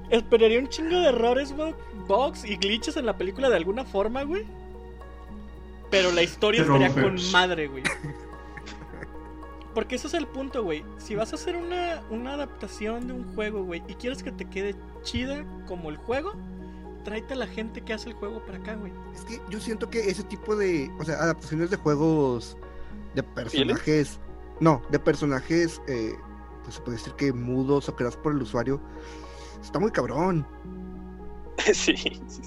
Esperaría 0.09 0.59
un 0.59 0.67
chingo 0.67 0.99
de 0.99 1.07
errores, 1.09 1.55
bu- 1.55 1.75
bugs 2.07 2.43
y 2.43 2.57
glitches 2.57 2.97
en 2.97 3.05
la 3.05 3.17
película 3.17 3.49
de 3.49 3.55
alguna 3.55 3.85
forma, 3.85 4.23
güey. 4.23 4.43
Pero 5.89 6.11
la 6.11 6.23
historia 6.23 6.61
estaría 6.63 6.89
con 6.91 7.15
madre, 7.31 7.67
güey. 7.67 7.83
Porque 9.73 9.95
ese 9.95 10.07
es 10.07 10.13
el 10.13 10.27
punto, 10.27 10.63
güey. 10.63 10.83
Si 10.97 11.15
vas 11.15 11.31
a 11.31 11.35
hacer 11.35 11.55
una, 11.55 12.01
una 12.11 12.33
adaptación 12.33 13.07
de 13.07 13.13
un 13.13 13.33
juego, 13.35 13.63
güey, 13.63 13.81
y 13.87 13.95
quieres 13.95 14.21
que 14.21 14.31
te 14.31 14.45
quede 14.45 14.75
chida 15.03 15.43
como 15.67 15.89
el 15.89 15.97
juego, 15.97 16.33
tráete 17.03 17.33
a 17.33 17.37
la 17.37 17.47
gente 17.47 17.81
que 17.81 17.93
hace 17.93 18.09
el 18.09 18.15
juego 18.15 18.43
para 18.45 18.57
acá, 18.57 18.75
güey. 18.75 18.91
Es 19.13 19.21
que 19.25 19.41
yo 19.49 19.59
siento 19.59 19.89
que 19.89 20.09
ese 20.09 20.23
tipo 20.23 20.55
de, 20.55 20.91
o 20.99 21.03
sea, 21.03 21.15
adaptaciones 21.15 21.69
de 21.69 21.77
juegos 21.77 22.57
de 23.15 23.23
personajes, 23.23 24.19
no, 24.59 24.81
de 24.89 24.99
personajes, 24.99 25.81
eh, 25.87 26.13
pues 26.63 26.75
se 26.75 26.81
puede 26.81 26.97
decir 26.97 27.13
que 27.13 27.33
mudos 27.33 27.89
o 27.89 27.95
creados 27.95 28.17
por 28.17 28.33
el 28.33 28.41
usuario, 28.41 28.81
está 29.61 29.79
muy 29.79 29.91
cabrón. 29.91 30.45
Sí, 31.73 31.95
sí, 31.95 32.19
sí. 32.27 32.41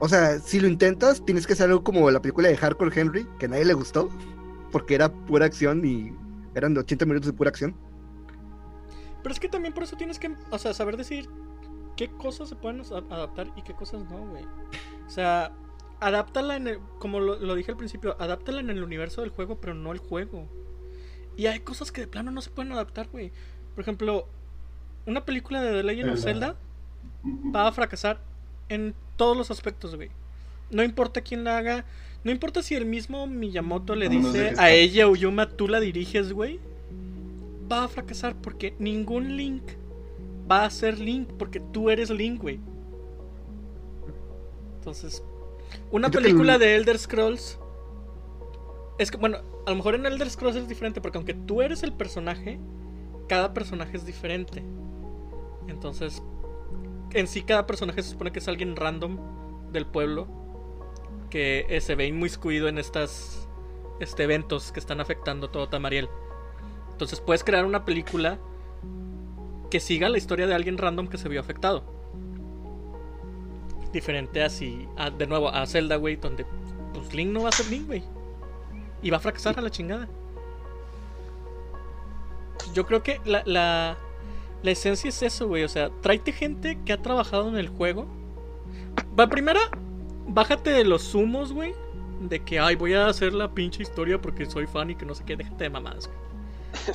O 0.00 0.08
sea, 0.08 0.38
si 0.38 0.60
lo 0.60 0.68
intentas, 0.68 1.24
tienes 1.24 1.46
que 1.46 1.54
hacer 1.54 1.68
algo 1.68 1.82
como 1.82 2.08
la 2.10 2.22
película 2.22 2.48
de 2.48 2.56
Hardcore 2.56 3.00
Henry, 3.00 3.26
que 3.38 3.46
a 3.46 3.48
nadie 3.48 3.64
le 3.64 3.74
gustó, 3.74 4.10
porque 4.70 4.94
era 4.94 5.12
pura 5.12 5.46
acción 5.46 5.84
y 5.84 6.12
eran 6.54 6.74
de 6.74 6.80
80 6.80 7.06
minutos 7.06 7.26
de 7.26 7.32
pura 7.32 7.50
acción. 7.50 7.74
Pero 9.22 9.32
es 9.32 9.40
que 9.40 9.48
también 9.48 9.74
por 9.74 9.82
eso 9.82 9.96
tienes 9.96 10.18
que, 10.20 10.36
o 10.50 10.58
sea, 10.58 10.72
saber 10.72 10.96
decir 10.96 11.28
qué 11.98 12.08
cosas 12.08 12.48
se 12.48 12.54
pueden 12.54 12.80
adaptar 13.10 13.52
y 13.56 13.62
qué 13.62 13.74
cosas 13.74 14.04
no, 14.08 14.24
güey. 14.28 14.44
O 15.06 15.10
sea, 15.10 15.50
adáptala 15.98 16.54
en 16.54 16.68
el, 16.68 16.78
como 17.00 17.18
lo, 17.18 17.36
lo 17.40 17.56
dije 17.56 17.72
al 17.72 17.76
principio, 17.76 18.16
adáptala 18.20 18.60
en 18.60 18.70
el 18.70 18.84
universo 18.84 19.20
del 19.20 19.30
juego, 19.30 19.60
pero 19.60 19.74
no 19.74 19.90
el 19.90 19.98
juego. 19.98 20.48
Y 21.36 21.46
hay 21.46 21.58
cosas 21.58 21.90
que 21.90 22.00
de 22.00 22.06
plano 22.06 22.30
no 22.30 22.40
se 22.40 22.50
pueden 22.50 22.70
adaptar, 22.70 23.08
güey. 23.08 23.32
Por 23.74 23.82
ejemplo, 23.82 24.28
una 25.06 25.24
película 25.24 25.60
de 25.60 25.72
The 25.72 25.82
Legend 25.82 26.10
of 26.12 26.20
Zelda. 26.20 26.56
Va 27.54 27.66
a 27.66 27.72
fracasar 27.72 28.20
en 28.68 28.94
todos 29.16 29.36
los 29.36 29.50
aspectos, 29.50 29.96
güey. 29.96 30.10
No 30.70 30.84
importa 30.84 31.22
quién 31.22 31.42
la 31.42 31.58
haga, 31.58 31.84
no 32.22 32.30
importa 32.30 32.62
si 32.62 32.76
el 32.76 32.86
mismo 32.86 33.26
Miyamoto 33.26 33.96
le 33.96 34.08
dice 34.08 34.54
a 34.56 34.70
ella 34.70 35.08
o 35.08 35.16
Yuma, 35.16 35.48
tú 35.48 35.66
la 35.66 35.80
diriges, 35.80 36.32
güey. 36.32 36.60
Va 37.70 37.84
a 37.84 37.88
fracasar 37.88 38.36
porque 38.36 38.74
ningún 38.78 39.36
Link 39.36 39.64
va 40.50 40.64
a 40.64 40.70
ser 40.70 40.98
Link 40.98 41.28
porque 41.38 41.60
tú 41.60 41.90
eres 41.90 42.10
Link, 42.10 42.40
güey. 42.40 42.60
Entonces, 44.76 45.22
una 45.90 46.10
película 46.10 46.54
el- 46.54 46.60
de 46.60 46.76
Elder 46.76 46.98
Scrolls 46.98 47.58
es 48.98 49.10
que, 49.10 49.16
bueno, 49.16 49.38
a 49.66 49.70
lo 49.70 49.76
mejor 49.76 49.94
en 49.94 50.06
Elder 50.06 50.28
Scrolls 50.30 50.56
es 50.56 50.68
diferente 50.68 51.00
porque 51.00 51.18
aunque 51.18 51.34
tú 51.34 51.62
eres 51.62 51.82
el 51.82 51.92
personaje, 51.92 52.58
cada 53.28 53.52
personaje 53.52 53.96
es 53.96 54.06
diferente. 54.06 54.62
Entonces, 55.68 56.22
en 57.12 57.26
sí 57.26 57.42
cada 57.42 57.66
personaje 57.66 58.02
se 58.02 58.10
supone 58.10 58.32
que 58.32 58.38
es 58.38 58.48
alguien 58.48 58.76
random 58.76 59.18
del 59.72 59.86
pueblo 59.86 60.26
que 61.30 61.66
eh, 61.68 61.80
se 61.80 61.94
ve 61.94 62.06
inmiscuido 62.06 62.68
en 62.68 62.78
estas 62.78 63.46
este, 64.00 64.24
eventos 64.24 64.72
que 64.72 64.80
están 64.80 65.00
afectando 65.00 65.50
todo 65.50 65.68
Tamariel. 65.68 66.08
Entonces 66.92 67.20
puedes 67.20 67.44
crear 67.44 67.64
una 67.66 67.84
película 67.84 68.38
que 69.70 69.80
siga 69.80 70.08
la 70.08 70.18
historia 70.18 70.46
de 70.46 70.54
alguien 70.54 70.78
random 70.78 71.08
que 71.08 71.18
se 71.18 71.28
vio 71.28 71.40
afectado. 71.40 71.84
Diferente 73.92 74.42
así, 74.42 74.86
a- 74.96 75.10
de 75.10 75.26
nuevo, 75.26 75.48
a 75.48 75.66
Zelda, 75.66 75.96
güey, 75.96 76.16
donde 76.16 76.44
pues 76.94 77.12
Link 77.14 77.30
no 77.32 77.42
va 77.42 77.48
a 77.48 77.52
ser 77.52 77.66
Link, 77.70 77.86
güey. 77.86 78.02
Y 79.02 79.10
va 79.10 79.16
a 79.18 79.20
fracasar 79.20 79.58
a 79.58 79.62
la 79.62 79.70
chingada. 79.70 80.08
Yo 82.74 82.86
creo 82.86 83.02
que 83.02 83.20
la, 83.24 83.42
la, 83.46 83.96
la 84.62 84.70
esencia 84.70 85.08
es 85.08 85.22
eso, 85.22 85.48
güey. 85.48 85.64
O 85.64 85.68
sea, 85.68 85.90
tráete 86.02 86.32
gente 86.32 86.78
que 86.84 86.92
ha 86.92 87.00
trabajado 87.02 87.48
en 87.48 87.56
el 87.56 87.68
juego. 87.68 88.06
Va, 89.18 89.28
primera, 89.28 89.60
bájate 90.26 90.70
de 90.70 90.84
los 90.84 91.14
humos, 91.14 91.52
güey. 91.52 91.72
De 92.20 92.40
que, 92.40 92.58
ay, 92.58 92.74
voy 92.74 92.94
a 92.94 93.06
hacer 93.06 93.32
la 93.32 93.52
pinche 93.54 93.82
historia 93.82 94.20
porque 94.20 94.44
soy 94.46 94.66
fan 94.66 94.90
y 94.90 94.96
que 94.96 95.06
no 95.06 95.14
sé 95.14 95.24
qué. 95.24 95.36
Déjate 95.36 95.64
de 95.64 95.70
mamadas, 95.70 96.08
güey. 96.08 96.18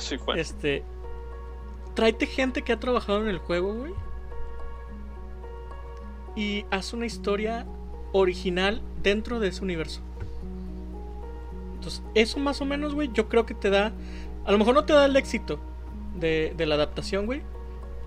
Soy 0.00 0.18
fan. 0.18 0.38
Este. 0.38 0.84
Tráete 1.94 2.26
gente 2.26 2.62
que 2.62 2.72
ha 2.72 2.80
trabajado 2.80 3.22
en 3.22 3.28
el 3.28 3.38
juego, 3.38 3.74
güey. 3.74 3.94
Y 6.36 6.66
haz 6.70 6.92
una 6.92 7.06
historia 7.06 7.66
original 8.12 8.82
dentro 9.02 9.38
de 9.38 9.48
ese 9.48 9.62
universo. 9.62 10.00
Entonces, 11.74 12.02
eso 12.14 12.38
más 12.40 12.60
o 12.60 12.64
menos, 12.64 12.94
güey, 12.94 13.10
yo 13.12 13.28
creo 13.28 13.46
que 13.46 13.54
te 13.54 13.70
da. 13.70 13.92
A 14.44 14.52
lo 14.52 14.58
mejor 14.58 14.74
no 14.74 14.84
te 14.84 14.92
da 14.92 15.06
el 15.06 15.16
éxito 15.16 15.60
de, 16.16 16.52
de 16.56 16.66
la 16.66 16.74
adaptación, 16.74 17.26
güey. 17.26 17.42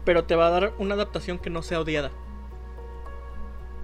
Pero 0.03 0.26
te 0.26 0.35
va 0.35 0.47
a 0.47 0.51
dar 0.51 0.73
una 0.80 0.95
adaptación 0.95 1.39
que 1.39 1.49
no 1.49 1.61
sea 1.61 1.80
odiada. 1.80 2.11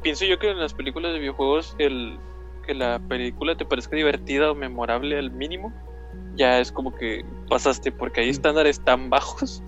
Pienso 0.02 0.26
yo 0.26 0.38
que 0.38 0.50
en 0.50 0.60
las 0.60 0.74
películas 0.74 1.14
de 1.14 1.20
videojuegos, 1.20 1.76
el 1.80 2.20
que 2.66 2.74
la 2.74 3.00
película 3.00 3.56
te 3.56 3.66
parezca 3.66 3.96
divertida 3.96 4.52
o 4.52 4.56
memorable 4.56 5.18
al 5.18 5.32
mínimo, 5.32 5.74
ya 6.36 6.60
es 6.60 6.72
como 6.72 6.94
que 6.96 7.26
pasaste, 7.50 7.92
porque 7.92 8.22
hay 8.22 8.30
estándares 8.30 8.82
tan 8.82 9.10
bajos 9.10 9.62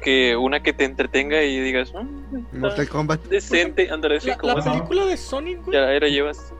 que 0.00 0.36
una 0.36 0.62
que 0.62 0.72
te 0.72 0.84
entretenga 0.84 1.42
y 1.42 1.60
digas, 1.60 1.92
"Mm, 1.94 2.58
Mortal 2.58 2.88
Kombat. 2.88 3.24
decente, 3.26 3.90
Andrés, 3.90 4.22
sí, 4.22 4.28
La, 4.30 4.38
como 4.38 4.54
la 4.54 4.60
así, 4.60 4.70
película 4.70 5.04
de 5.06 5.16
Sonic, 5.16 5.64
güey. 5.64 5.76
ya 5.76 5.86
la 5.86 6.08
llevas. 6.08 6.52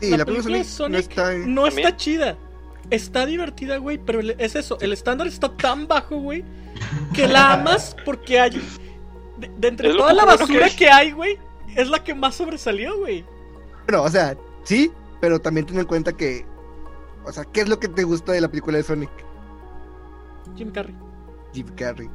Sí, 0.00 0.10
La 0.10 0.18
la, 0.18 0.24
película 0.24 0.24
película 0.24 0.58
de 0.58 0.64
Sonic 0.64 1.02
Sonic 1.02 1.16
no 1.16 1.22
está 1.22 1.34
en- 1.34 1.54
No 1.54 1.66
está 1.66 1.80
También. 1.82 1.96
chida. 1.96 2.36
Está 2.90 3.26
divertida, 3.26 3.78
güey, 3.78 3.96
pero 3.98 4.20
es 4.20 4.54
eso. 4.56 4.76
El 4.80 4.92
estándar 4.92 5.26
está 5.26 5.48
tan 5.56 5.86
bajo, 5.88 6.16
güey, 6.16 6.44
que 7.14 7.26
la 7.26 7.54
amas 7.54 7.96
porque 8.04 8.38
hay. 8.38 8.50
De, 9.38 9.50
de 9.56 9.68
entre 9.68 9.88
Es 9.90 9.96
toda 9.96 10.12
la 10.12 10.22
que 10.24 10.28
basura 10.28 10.66
hay. 10.66 10.76
que 10.76 10.90
hay, 10.90 11.10
güey, 11.12 11.38
es 11.74 11.88
la 11.88 12.04
que 12.04 12.14
más 12.14 12.34
sobresalió, 12.34 12.98
güey. 12.98 13.24
Bueno, 13.88 14.02
o 14.02 14.08
sea, 14.10 14.36
sí, 14.64 14.92
pero 15.20 15.40
también 15.40 15.66
ten 15.66 15.78
en 15.78 15.86
cuenta 15.86 16.12
que 16.12 16.44
O 17.26 17.32
sea, 17.32 17.44
¿qué 17.46 17.62
es 17.62 17.68
lo 17.70 17.80
que 17.80 17.88
te 17.88 18.04
gusta 18.04 18.32
de 18.32 18.40
la 18.42 18.48
película 18.48 18.76
de 18.76 18.82
Sonic? 18.84 19.08
Jim 20.56 20.70
Carrey. 20.70 20.94
Jim 21.54 21.66
Carrey. 21.74 22.10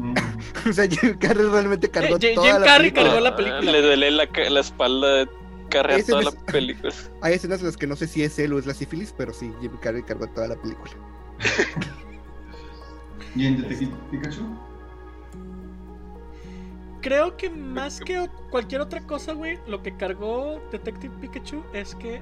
O 0.68 0.72
sea, 0.72 0.86
Jim 0.88 1.16
Carrey 1.18 1.46
realmente 1.46 1.88
cargó 1.90 2.16
Eh, 2.16 2.18
Jim 2.20 2.34
toda 2.34 2.58
la 2.58 2.66
Carrey 2.66 2.90
película. 2.90 3.04
cargó 3.04 3.20
la 3.20 3.36
película. 3.36 3.72
Le 3.72 3.82
duele 3.82 4.10
la, 4.10 4.28
la 4.50 4.60
espalda 4.60 5.22
Ese 5.22 6.12
toda 6.12 6.22
la 6.22 6.32
película. 6.32 6.92
Hay 7.22 7.34
escenas 7.34 7.60
en 7.60 7.66
las 7.66 7.76
que 7.76 7.86
no 7.86 7.96
sé 7.96 8.06
si 8.06 8.22
es 8.22 8.38
él 8.38 8.52
o 8.52 8.58
es 8.58 8.66
la 8.66 8.74
sífilis, 8.74 9.14
pero 9.16 9.32
sí, 9.32 9.52
Jim 9.60 9.72
Carrey 9.80 10.02
cargó 10.02 10.26
toda 10.28 10.48
la 10.48 10.56
película. 10.56 10.92
¿Y 13.36 13.46
en 13.46 13.62
Detective 13.62 13.92
Pikachu? 14.10 14.42
Creo 17.00 17.36
que 17.36 17.48
más 17.48 18.00
que 18.00 18.28
cualquier 18.50 18.82
otra 18.82 19.00
cosa, 19.06 19.32
güey, 19.32 19.58
lo 19.66 19.82
que 19.82 19.96
cargó 19.96 20.60
Detective 20.70 21.14
Pikachu 21.20 21.64
es 21.72 21.94
que 21.94 22.20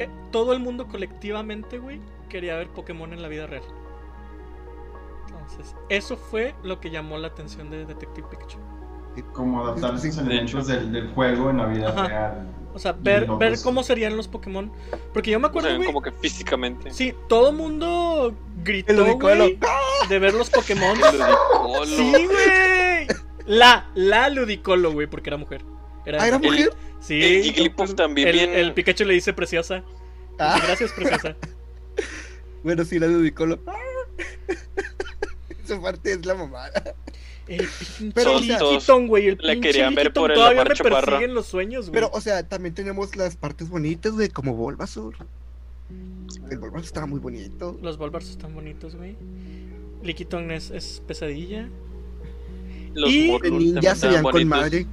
eh, 0.00 0.08
todo 0.32 0.52
el 0.52 0.60
mundo 0.60 0.88
colectivamente, 0.88 1.78
güey, 1.78 2.00
quería 2.28 2.56
ver 2.56 2.68
Pokémon 2.70 3.12
en 3.12 3.22
la 3.22 3.28
vida 3.28 3.46
real. 3.46 3.62
Entonces, 5.50 5.74
eso 5.88 6.16
fue 6.16 6.54
lo 6.62 6.80
que 6.80 6.90
llamó 6.90 7.18
la 7.18 7.28
atención 7.28 7.70
de 7.70 7.84
Detective 7.86 8.26
Pikachu. 8.30 8.58
Como 9.32 9.64
adaptar 9.66 10.00
de 10.00 10.08
elementos 10.08 10.66
del, 10.68 10.92
del 10.92 11.08
juego 11.12 11.50
en 11.50 11.56
la 11.58 11.66
vida 11.66 11.88
Ajá. 11.90 12.06
real. 12.08 12.46
O 12.72 12.78
sea, 12.78 12.92
ver, 12.92 13.22
locos. 13.22 13.38
ver 13.40 13.58
cómo 13.64 13.82
serían 13.82 14.16
los 14.16 14.28
Pokémon. 14.28 14.70
Porque 15.12 15.32
yo 15.32 15.40
me 15.40 15.46
O 15.46 15.48
acuerdo, 15.48 15.68
sea, 15.68 15.76
güey. 15.76 15.86
como 15.88 16.00
que 16.00 16.12
físicamente. 16.12 16.90
Sí, 16.92 17.12
todo 17.28 17.50
el 17.50 17.56
mundo 17.56 18.28
El 18.58 18.62
gritó, 18.64 18.92
ludicolo. 18.92 19.34
güey, 19.44 19.58
de 20.08 20.18
ver 20.20 20.34
los 20.34 20.48
Pokémon. 20.50 20.96
Ludicolo. 20.96 21.84
Sí, 21.86 22.12
güey. 22.26 23.06
La, 23.46 23.90
la 23.94 24.28
Ludicolo, 24.28 24.92
güey, 24.92 25.08
porque 25.08 25.30
era 25.30 25.36
mujer. 25.36 25.64
Era, 26.06 26.22
¿Ah, 26.22 26.28
era 26.28 26.36
El- 26.36 26.42
mujer? 26.42 26.72
Sí. 27.00 27.20
el 27.22 27.42
Jigglypuff 27.42 27.94
también 27.96 28.28
el, 28.28 28.34
bien- 28.34 28.50
el 28.54 28.72
Pikachu 28.72 29.04
le 29.04 29.14
dice 29.14 29.32
preciosa. 29.32 29.82
Ah, 30.38 30.60
Gracias, 30.64 30.92
preciosa. 30.92 31.34
bueno, 32.62 32.84
sí, 32.84 32.98
la 33.00 33.08
dedicó. 33.08 33.46
Esa 35.74 35.82
parte 35.82 36.12
es 36.12 36.24
la 36.26 36.34
mamada. 36.34 36.94
El 37.46 37.58
pinche 37.98 38.12
Pero, 38.14 38.36
o 38.36 38.38
sea, 38.40 38.96
güey. 39.06 39.28
El 39.28 39.38
la 39.40 39.52
pinche 39.52 39.68
querían 39.68 39.94
ver 39.94 40.12
por 40.12 40.30
el 40.30 40.36
todavía 40.36 40.64
me 40.64 40.74
persiguen 40.74 41.34
los 41.34 41.46
sueños, 41.46 41.86
güey. 41.86 41.94
Pero, 41.94 42.10
o 42.12 42.20
sea, 42.20 42.46
también 42.46 42.74
tenemos 42.74 43.16
las 43.16 43.36
partes 43.36 43.68
bonitas, 43.68 44.12
güey, 44.12 44.28
como 44.28 44.54
Bulbasaur. 44.54 45.16
El 46.50 46.58
Bulbasaur 46.58 46.84
estaba 46.84 47.06
muy 47.06 47.18
bonito. 47.20 47.78
Los 47.82 47.98
Bulbars 47.98 48.30
están 48.30 48.54
bonitos, 48.54 48.94
güey. 48.96 49.16
Liquiton 50.02 50.50
es, 50.50 50.70
es 50.70 51.02
pesadilla. 51.06 51.68
Los 52.94 53.10
Y- 53.10 53.28
Morlul 53.30 53.46
El 53.52 53.58
ninja 53.58 53.74
también 53.74 53.96
se 53.96 54.08
veían 54.08 54.22
con 54.24 54.48
madre. 54.48 54.86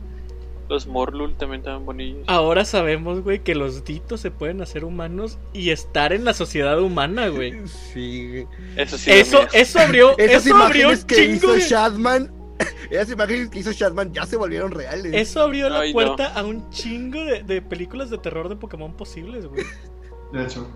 Los 0.70 0.86
Morlul 0.88 1.36
también 1.38 1.62
estaban 1.62 1.86
bonitos. 1.86 2.24
Ahora 2.28 2.66
sabemos, 2.66 3.22
güey, 3.22 3.40
que 3.44 3.56
los 3.56 3.86
ditos 3.86 4.20
se 4.20 4.32
pueden 4.32 4.62
hacer 4.62 4.84
humanos 4.84 5.38
y 5.54 5.70
estar 5.70 6.12
en 6.14 6.26
la 6.26 6.34
sociedad 6.34 6.82
humana, 6.82 7.30
güey. 7.30 7.54
Sí, 7.68 8.28
güey. 8.30 8.48
Eso 8.76 8.98
sí. 8.98 9.12
Eso, 9.12 9.40
eso 9.54 9.80
abrió, 9.80 10.16
Esas 10.18 10.46
eso 10.46 10.56
abrió 10.58 10.82
imágenes 10.92 11.02
un 11.04 11.08
que 11.08 11.16
chingo 11.16 11.36
hizo 11.36 11.54
de- 11.54 11.60
Shadman, 11.62 12.32
esas 12.92 13.12
imágenes 13.12 13.50
que 13.50 13.60
hizo 13.60 13.72
Shadman 13.72 14.14
ya 14.14 14.26
se 14.26 14.36
volvieron 14.36 14.72
reales. 14.72 15.14
Eso 15.14 15.42
abrió 15.42 15.70
la 15.70 15.80
Ay, 15.82 15.90
no. 15.90 15.94
puerta 15.94 16.34
a 16.34 16.44
un 16.44 16.70
chingo 16.70 17.24
de, 17.24 17.44
de 17.44 17.62
películas 17.62 18.10
de 18.10 18.18
terror 18.18 18.50
de 18.50 18.56
Pokémon 18.58 18.94
posibles, 18.98 19.46
güey. 19.46 19.64
De 20.34 20.44
hecho, 20.44 20.68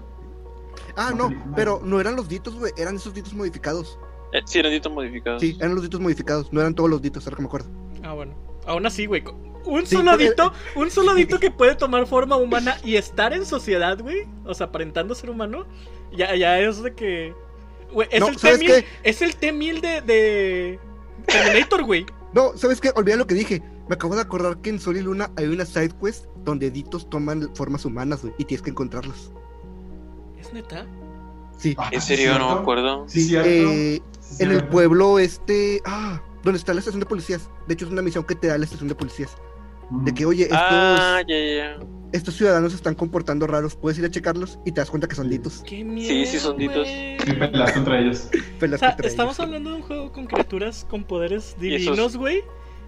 Ah, 0.95 1.13
no, 1.15 1.29
pero 1.55 1.81
no 1.83 1.99
eran 2.01 2.15
los 2.15 2.27
ditos, 2.27 2.55
güey, 2.55 2.71
eran 2.77 2.95
esos 2.95 3.13
ditos 3.13 3.33
modificados. 3.33 3.97
Eh, 4.33 4.41
sí, 4.45 4.59
eran 4.59 4.71
ditos 4.71 4.91
modificados. 4.91 5.41
Sí, 5.41 5.55
eran 5.59 5.73
los 5.75 5.83
ditos 5.83 5.99
modificados, 5.99 6.51
no 6.53 6.59
eran 6.61 6.75
todos 6.75 6.89
los 6.89 7.01
ditos, 7.01 7.25
ahora 7.25 7.35
que 7.37 7.41
me 7.43 7.47
acuerdo. 7.47 7.69
Ah, 8.03 8.13
bueno. 8.13 8.33
Aún 8.65 8.85
así, 8.85 9.05
güey. 9.05 9.23
Un 9.65 9.85
Sí, 9.85 9.95
solo 9.95 10.11
porque- 10.11 10.29
dito, 10.29 10.53
un 10.75 10.89
solo 10.91 11.13
dito 11.13 11.39
que 11.39 11.51
puede 11.51 11.75
tomar 11.75 12.05
forma 12.07 12.35
humana 12.35 12.77
y 12.83 12.95
estar 12.95 13.33
en 13.33 13.45
sociedad, 13.45 13.99
güey. 13.99 14.27
O 14.45 14.53
sea, 14.53 14.67
aparentando 14.67 15.13
ser 15.15 15.29
humano. 15.29 15.65
Ya, 16.15 16.35
ya 16.35 16.59
es 16.59 16.81
de 16.83 16.93
que. 16.93 17.33
Güey, 17.93 18.07
es 18.11 18.19
No, 18.21 18.29
el 18.29 18.37
¿sabes 18.37 18.59
T-1000 18.59 18.67
qué? 18.67 18.85
es 19.03 19.21
el 19.21 19.35
T-1000 19.35 19.81
de, 19.81 20.01
de 20.01 20.79
Terminator, 21.25 21.83
güey. 21.83 22.05
No, 22.33 22.57
¿sabes 22.57 22.79
qué? 22.81 22.91
Olvidé 22.95 23.17
lo 23.17 23.27
que 23.27 23.35
dije. 23.35 23.61
Me 23.89 23.95
acabo 23.95 24.15
de 24.15 24.21
acordar 24.21 24.57
que 24.61 24.69
en 24.69 24.79
Sol 24.79 24.95
y 24.97 25.01
Luna 25.01 25.31
hay 25.35 25.47
una 25.47 25.65
side 25.65 25.91
quest 26.01 26.25
donde 26.45 26.71
ditos 26.71 27.09
toman 27.09 27.53
formas 27.55 27.83
humanas, 27.83 28.21
güey, 28.21 28.33
y 28.37 28.45
tienes 28.45 28.61
que 28.61 28.69
encontrarlos. 28.69 29.31
¿Es 30.39 30.53
neta? 30.53 30.85
Sí, 31.57 31.75
Ah, 31.77 31.89
En 31.91 31.99
¿sí 32.01 32.07
serio, 32.15 32.31
no 32.31 32.37
cierto? 32.37 32.55
me 32.55 32.61
acuerdo. 32.61 33.05
Sí, 33.07 33.35
eh, 33.35 34.01
en 34.39 34.51
el 34.51 34.63
pueblo 34.67 35.19
este, 35.19 35.81
ah, 35.85 36.21
donde 36.43 36.57
está 36.57 36.73
la 36.73 36.79
estación 36.79 37.01
de 37.01 37.05
policías. 37.05 37.49
De 37.67 37.73
hecho 37.73 37.85
es 37.85 37.91
una 37.91 38.01
misión 38.01 38.23
que 38.23 38.33
te 38.35 38.47
da 38.47 38.57
la 38.57 38.63
estación 38.63 38.87
de 38.87 38.95
policías. 38.95 39.35
De 40.03 40.13
que, 40.13 40.25
oye, 40.25 40.43
estos, 40.43 40.59
Ah, 40.59 41.21
estos 42.13 42.35
ciudadanos 42.35 42.71
se 42.71 42.77
están 42.77 42.95
comportando 42.95 43.47
raros, 43.47 43.75
puedes 43.75 43.99
ir 43.99 44.05
a 44.05 44.11
checarlos 44.11 44.59
y 44.65 44.71
te 44.71 44.81
das 44.81 44.89
cuenta 44.89 45.07
que 45.07 45.15
son 45.15 45.29
ditos. 45.29 45.63
Qué 45.65 45.83
miedo. 45.83 46.09
Sí, 46.09 46.25
sí 46.25 46.39
son 46.39 46.57
ditos. 46.57 46.87
Sí, 46.87 47.33
peleas 47.33 47.71
contra 47.73 47.99
ellos. 47.99 48.29
O 48.61 48.77
sea, 48.77 48.95
estamos 49.03 49.39
hablando 49.39 49.71
de 49.71 49.77
un 49.77 49.81
juego 49.81 50.11
con 50.11 50.27
criaturas 50.27 50.85
con 50.89 51.03
poderes 51.03 51.55
divinos, 51.59 52.15
güey. 52.15 52.43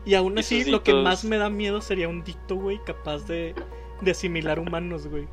Y 0.05 0.13
aún 0.15 0.37
así, 0.37 0.65
lo 0.65 0.83
que 0.83 0.93
más 0.93 1.23
me 1.23 1.37
da 1.37 1.49
miedo 1.49 1.81
sería 1.81 2.07
un 2.09 2.23
dicto, 2.23 2.55
güey, 2.55 2.79
capaz 2.85 3.25
de, 3.25 3.55
de 4.01 4.11
asimilar 4.11 4.59
humanos, 4.59 5.07
güey. 5.07 5.27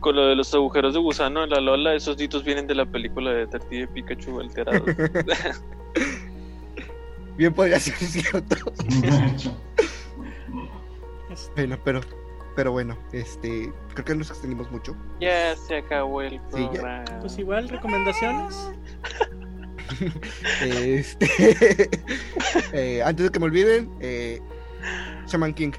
Con 0.00 0.16
lo 0.16 0.26
de 0.26 0.36
los 0.36 0.54
agujeros 0.54 0.94
de 0.94 1.00
gusano 1.00 1.44
en 1.44 1.50
la 1.50 1.60
Lola, 1.60 1.94
esos 1.94 2.16
ditos 2.16 2.44
vienen 2.44 2.66
de 2.66 2.74
la 2.74 2.86
película 2.86 3.30
de 3.32 3.46
Detective 3.46 3.88
Pikachu 3.88 4.40
alterados. 4.40 4.82
Bien 7.36 7.52
podría 7.54 7.80
ser 7.80 7.94
cierto. 7.96 8.56
Este, 11.32 11.52
Bueno, 11.54 11.78
pero, 11.84 12.00
pero 12.54 12.72
bueno, 12.72 12.96
este, 13.12 13.72
creo 13.94 14.04
que 14.04 14.14
nos 14.14 14.30
extendimos 14.30 14.70
mucho. 14.70 14.94
ya 15.20 15.56
se 15.56 15.78
acabó 15.78 16.22
el 16.22 16.38
Sí, 16.54 16.62
ya. 16.64 16.70
programa. 16.70 17.04
Pues 17.20 17.38
igual, 17.38 17.68
recomendaciones. 17.68 18.56
Este, 20.62 21.90
eh, 22.72 23.02
antes 23.04 23.26
de 23.26 23.30
que 23.30 23.38
me 23.38 23.44
olviden, 23.46 23.90
eh, 24.00 24.40
Shaman 25.26 25.52
King. 25.54 25.72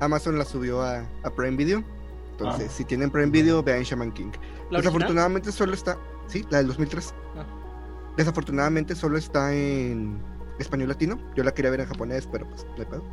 Amazon 0.00 0.38
la 0.38 0.44
subió 0.44 0.80
a, 0.80 1.00
a 1.22 1.30
Prime 1.30 1.56
Video. 1.56 1.84
Entonces, 2.32 2.68
Ah. 2.70 2.72
si 2.74 2.84
tienen 2.84 3.10
Prime 3.10 3.30
Video, 3.30 3.62
vean 3.62 3.82
Shaman 3.82 4.12
King. 4.12 4.30
Desafortunadamente 4.70 5.50
solo 5.52 5.74
está, 5.74 5.98
sí, 6.28 6.46
la 6.50 6.58
del 6.58 6.68
2003. 6.68 7.12
Ah. 7.36 7.44
Desafortunadamente 8.16 8.94
solo 8.94 9.18
está 9.18 9.52
en 9.54 10.22
español 10.58 10.88
latino. 10.88 11.18
Yo 11.36 11.42
la 11.44 11.52
quería 11.52 11.70
ver 11.70 11.80
en 11.80 11.86
japonés, 11.88 12.26
pero 12.30 12.48
pues 12.48 12.64
no 12.64 12.74
hay 12.82 12.84
pedo. 12.86 13.04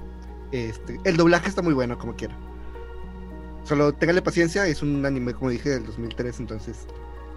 Este, 0.56 0.98
el 1.04 1.18
doblaje 1.18 1.50
está 1.50 1.62
muy 1.62 1.74
bueno, 1.74 1.98
como 1.98 2.16
quiera. 2.16 2.34
Solo 3.66 3.92
téngale 3.94 4.22
paciencia, 4.22 4.66
es 4.66 4.82
un 4.82 5.06
anime, 5.06 5.34
como 5.34 5.50
dije, 5.50 5.70
del 5.70 5.86
2003, 5.86 6.40
entonces 6.40 6.88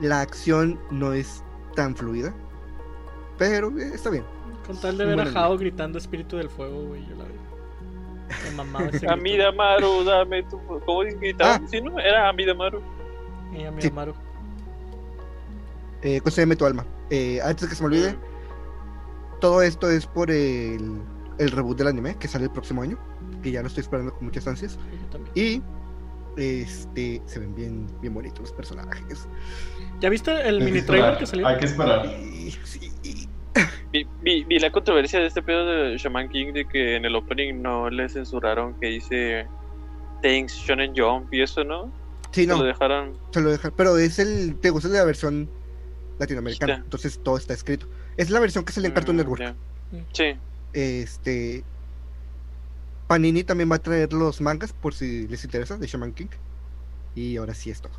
la 0.00 0.20
acción 0.20 0.78
no 0.92 1.12
es 1.12 1.42
tan 1.74 1.96
fluida. 1.96 2.32
Pero 3.36 3.76
eh, 3.76 3.90
está 3.92 4.10
bien. 4.10 4.24
Con 4.64 4.80
tal 4.80 4.98
de 4.98 5.04
ver 5.04 5.18
a 5.18 5.32
Hao 5.32 5.58
gritando 5.58 5.98
espíritu 5.98 6.36
del 6.36 6.48
fuego, 6.48 6.84
güey, 6.84 7.04
yo 7.08 7.16
la 7.16 7.24
vi. 7.24 9.06
Amidamaru, 9.08 10.04
dame 10.04 10.44
tu. 10.44 10.60
¿Cómo 10.86 11.00
gritaban? 11.00 11.64
Ah. 11.64 11.68
Sí, 11.68 11.80
¿no? 11.80 11.98
Era 11.98 12.28
Amidamaru. 12.28 12.80
Y 13.52 13.64
a 13.64 13.72
mi 13.72 13.82
Sí. 13.82 13.88
Amaru. 13.88 14.14
Eh, 16.02 16.20
concédeme 16.20 16.54
tu 16.54 16.64
alma. 16.64 16.86
Eh, 17.10 17.40
antes 17.42 17.62
de 17.62 17.68
que 17.68 17.74
se 17.74 17.82
me 17.82 17.88
olvide, 17.88 18.16
todo 19.40 19.60
esto 19.62 19.90
es 19.90 20.06
por 20.06 20.30
el, 20.30 21.00
el 21.38 21.50
reboot 21.50 21.78
del 21.78 21.88
anime 21.88 22.14
que 22.16 22.28
sale 22.28 22.44
el 22.44 22.50
próximo 22.52 22.82
año. 22.82 22.96
Que 23.42 23.50
ya 23.52 23.60
lo 23.62 23.68
estoy 23.68 23.82
esperando 23.82 24.12
con 24.14 24.24
muchas 24.24 24.46
ansias. 24.46 24.78
Sí. 25.34 25.62
Y 26.36 26.40
este 26.40 27.20
se 27.26 27.38
ven 27.40 27.54
bien, 27.54 27.86
bien 28.00 28.14
bonitos 28.14 28.40
los 28.40 28.52
personajes. 28.52 29.26
¿Ya 30.00 30.08
viste 30.08 30.48
el 30.48 30.60
mini 30.62 30.82
trailer 30.82 31.18
que 31.18 31.26
salió? 31.26 31.46
Hay 31.46 31.58
que 31.58 31.66
esperar. 31.66 32.06
Sí, 32.64 32.90
y- 33.02 33.28
Vi, 33.90 34.06
vi, 34.20 34.44
vi 34.44 34.58
la 34.58 34.70
controversia 34.70 35.18
de 35.18 35.26
este 35.26 35.42
pedo 35.42 35.64
de 35.66 35.96
Shaman 35.96 36.28
King 36.28 36.52
de 36.52 36.66
que 36.68 36.94
en 36.96 37.06
el 37.06 37.16
opening 37.16 37.62
no 37.62 37.88
le 37.88 38.06
censuraron 38.10 38.78
que 38.78 38.86
dice 38.88 39.46
Thanks 40.22 40.52
Shonen 40.54 40.92
Jump 40.94 41.32
y 41.32 41.40
eso, 41.40 41.64
¿no? 41.64 41.90
sí, 42.30 42.42
Se 42.42 42.46
no, 42.48 42.58
lo 42.58 42.64
dejaron. 42.64 43.16
se 43.32 43.40
lo 43.40 43.50
dejan. 43.50 43.72
Pero 43.76 43.96
es 43.96 44.18
el. 44.18 44.56
Te 44.60 44.68
gusta 44.70 44.88
la 44.90 45.04
versión 45.04 45.48
latinoamericana. 46.18 46.76
Sí. 46.76 46.80
Entonces 46.84 47.18
todo 47.24 47.36
está 47.38 47.54
escrito. 47.54 47.86
Es 48.18 48.28
la 48.30 48.38
versión 48.40 48.64
que 48.64 48.72
sale 48.74 48.88
en 48.88 48.94
Cartoon 48.94 49.16
Mm, 49.16 49.20
Network. 49.20 49.40
ya. 49.42 49.52
Mm. 49.92 50.04
Sí. 50.12 50.24
Este. 50.74 51.64
Panini 53.08 53.42
también 53.42 53.70
va 53.70 53.76
a 53.76 53.78
traer 53.80 54.12
los 54.12 54.40
mangas 54.40 54.72
por 54.72 54.94
si 54.94 55.26
les 55.26 55.42
interesa 55.42 55.76
de 55.76 55.86
Shaman 55.86 56.12
King. 56.12 56.28
Y 57.14 57.36
ahora 57.38 57.54
sí 57.54 57.70
es 57.70 57.80
todo. 57.80 57.92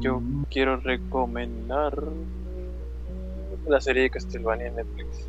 Yo 0.00 0.20
Mm, 0.20 0.44
quiero 0.50 0.76
recomendar 0.76 1.98
la 3.66 3.80
serie 3.80 4.04
de 4.04 4.10
Castlevania 4.10 4.68
en 4.68 4.76
Netflix. 4.76 5.26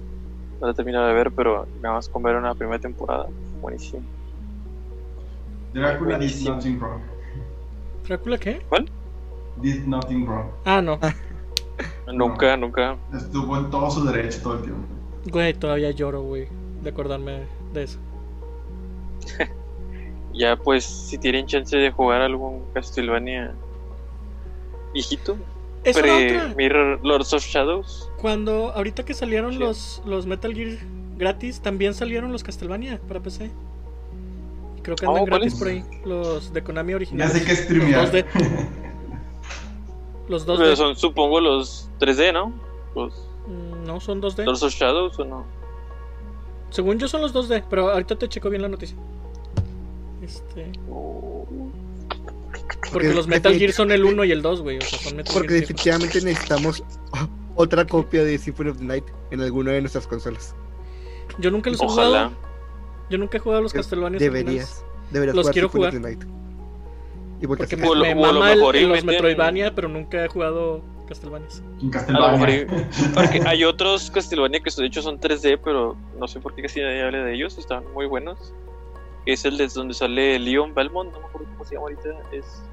No 0.62 0.68
la 0.68 0.74
he 0.74 0.76
terminado 0.76 1.08
de 1.08 1.14
ver, 1.14 1.32
pero 1.32 1.68
nada 1.82 1.96
más 1.96 2.08
con 2.08 2.22
ver 2.24 2.36
una 2.36 2.54
primera 2.54 2.80
temporada. 2.80 3.28
Buenísimo. 3.62 4.04
Drácula 5.74 6.20
did 6.20 6.48
nothing 6.48 6.80
wrong. 6.80 7.02
¿Drácula 8.08 8.38
qué? 8.38 8.62
Did 9.62 9.86
nothing 9.86 10.26
wrong. 10.26 10.46
Ah, 10.66 10.82
no. 10.82 11.00
Nunca, 12.14 12.56
nunca. 12.56 12.96
Estuvo 13.14 13.58
en 13.58 13.70
todo 13.70 13.90
su 13.90 14.06
derecho 14.06 14.40
todo 14.44 14.54
el 14.58 14.62
tiempo. 14.62 14.82
Güey, 15.32 15.54
todavía 15.56 15.92
lloro, 15.92 16.22
güey, 16.22 16.48
de 16.84 16.90
acordarme 16.90 17.48
de 17.74 17.84
eso. 17.84 17.98
Ya 20.34 20.58
pues, 20.58 20.84
si 20.84 21.18
tienen 21.18 21.46
chance 21.46 21.78
de 21.78 21.92
jugar 21.92 22.22
algún 22.22 22.64
Castlevania 22.74 23.54
viejito, 24.94 25.38
Pre 25.84 25.94
otra. 26.42 26.54
Mirror 26.58 27.00
Lords 27.06 27.32
of 27.34 27.44
Shadows. 27.46 28.10
Cuando, 28.20 28.72
ahorita 28.74 29.06
que 29.06 29.14
salieron 29.14 29.54
Sí. 29.54 29.60
los, 29.60 30.02
los 30.06 30.26
Metal 30.26 30.54
Gear 30.54 30.78
gratis, 31.18 31.62
también 31.62 31.94
salieron 31.94 32.32
los 32.34 32.44
Castlevania 32.44 33.00
para 33.08 33.22
PC. 33.22 33.50
Creo 34.82 34.96
que 34.98 35.06
andan 35.06 35.22
Oh, 35.24 35.26
gratis 35.26 35.56
por 35.56 35.68
ahí. 35.70 35.84
Los 36.04 36.52
de 36.52 36.64
Konami 36.64 36.92
Ya 36.92 36.96
originales. 36.98 37.34
sé 37.34 37.46
que 37.46 37.56
streamear. 37.56 38.02
Los 38.04 38.12
2D. 38.12 38.26
Los 40.28 40.48
2D. 40.48 40.58
Pero 40.58 40.76
son, 40.76 40.96
supongo, 40.98 41.40
los 41.40 41.90
3D, 42.00 42.34
¿no? 42.34 42.52
Los 42.96 43.14
Mm, 43.48 43.86
No, 43.86 44.00
son 44.00 44.22
2D. 44.22 44.44
Lords 44.44 44.64
of 44.64 44.74
Shadows 44.74 45.20
o 45.20 45.24
no. 45.26 45.46
Según 46.72 46.98
yo 46.98 47.08
son 47.08 47.22
los 47.22 47.32
2D, 47.34 47.64
pero 47.70 47.92
ahorita 47.92 48.16
te 48.18 48.28
checo 48.28 48.50
bien 48.50 48.64
la 48.64 48.68
noticia. 48.70 48.98
Este, 50.26 50.72
porque 52.92 53.14
los 53.14 53.28
Metal 53.28 53.54
Gear 53.58 53.72
son 53.72 53.92
el 53.92 54.04
1 54.06 54.24
y 54.26 54.32
el 54.32 54.42
2, 54.42 54.62
güey. 54.62 54.78
O 54.78 54.82
sea, 54.82 55.00
son 55.00 55.16
Metal 55.18 55.34
Porque 55.34 55.50
Gear 55.50 55.62
definitivamente 55.62 56.22
necesitamos 56.22 56.84
otra 57.56 57.86
copia 57.86 58.24
de 58.24 58.38
Symphony 58.38 58.70
of 58.70 58.78
the 58.78 58.86
Night 58.86 59.06
en 59.32 59.42
alguna 59.42 59.72
de 59.72 59.82
nuestras 59.82 60.08
consolas. 60.08 60.56
Yo 61.40 61.52
nunca 61.52 61.70
los 61.70 61.82
he 61.82 61.86
Ojalá. 61.86 62.08
jugado. 62.30 62.32
Yo 63.10 63.18
nunca 63.18 63.38
he 63.38 63.40
jugado 63.40 63.62
los 63.62 63.74
Castlevania. 63.74 64.20
Deberías. 64.20 64.84
Deberías 65.12 65.36
Los 65.36 65.44
jugar 65.44 65.54
quiero 65.54 65.70
Symphony 65.70 65.92
jugar. 65.92 65.96
of 65.96 66.02
the 66.02 66.26
Night. 66.26 66.36
Y 67.42 67.48
Porque 67.48 67.76
a 67.76 67.78
me, 67.78 67.86
lo- 67.88 67.96
me 67.96 68.14
o 68.14 68.26
a 68.26 68.32
lo 68.32 68.40
mama 68.40 68.54
el- 68.54 68.90
los 68.90 69.04
Metroidvania, 69.04 69.76
pero 69.76 69.90
nunca 69.90 70.24
he 70.24 70.28
jugado 70.28 70.82
Castlevania. 71.08 71.48
Porque 73.14 73.42
hay 73.46 73.64
otros 73.66 74.10
Castlevania 74.10 74.62
que 74.62 74.72
de 74.76 74.88
hecho 74.88 75.02
son 75.02 75.20
3D, 75.20 75.60
pero 75.64 75.96
no 76.18 76.28
sé 76.28 76.40
por 76.40 76.56
qué 76.56 76.62
casi 76.64 76.80
nadie 76.82 77.04
habla 77.04 77.20
de 77.20 77.36
ellos, 77.36 77.58
están 77.58 77.84
muy 77.94 78.06
buenos. 78.08 78.54
Es 79.26 79.46
el 79.46 79.58
de 79.58 79.68
donde 79.68 79.94
sale 79.94 80.38
Leon 80.40 80.74
Belmont, 80.74 81.12
no 81.12 81.20
me 81.20 81.26
acuerdo 81.26 81.48
cómo 81.54 81.66
se 81.66 81.76
llama 81.76 81.88
ahorita, 81.88 82.10
es... 82.32 82.64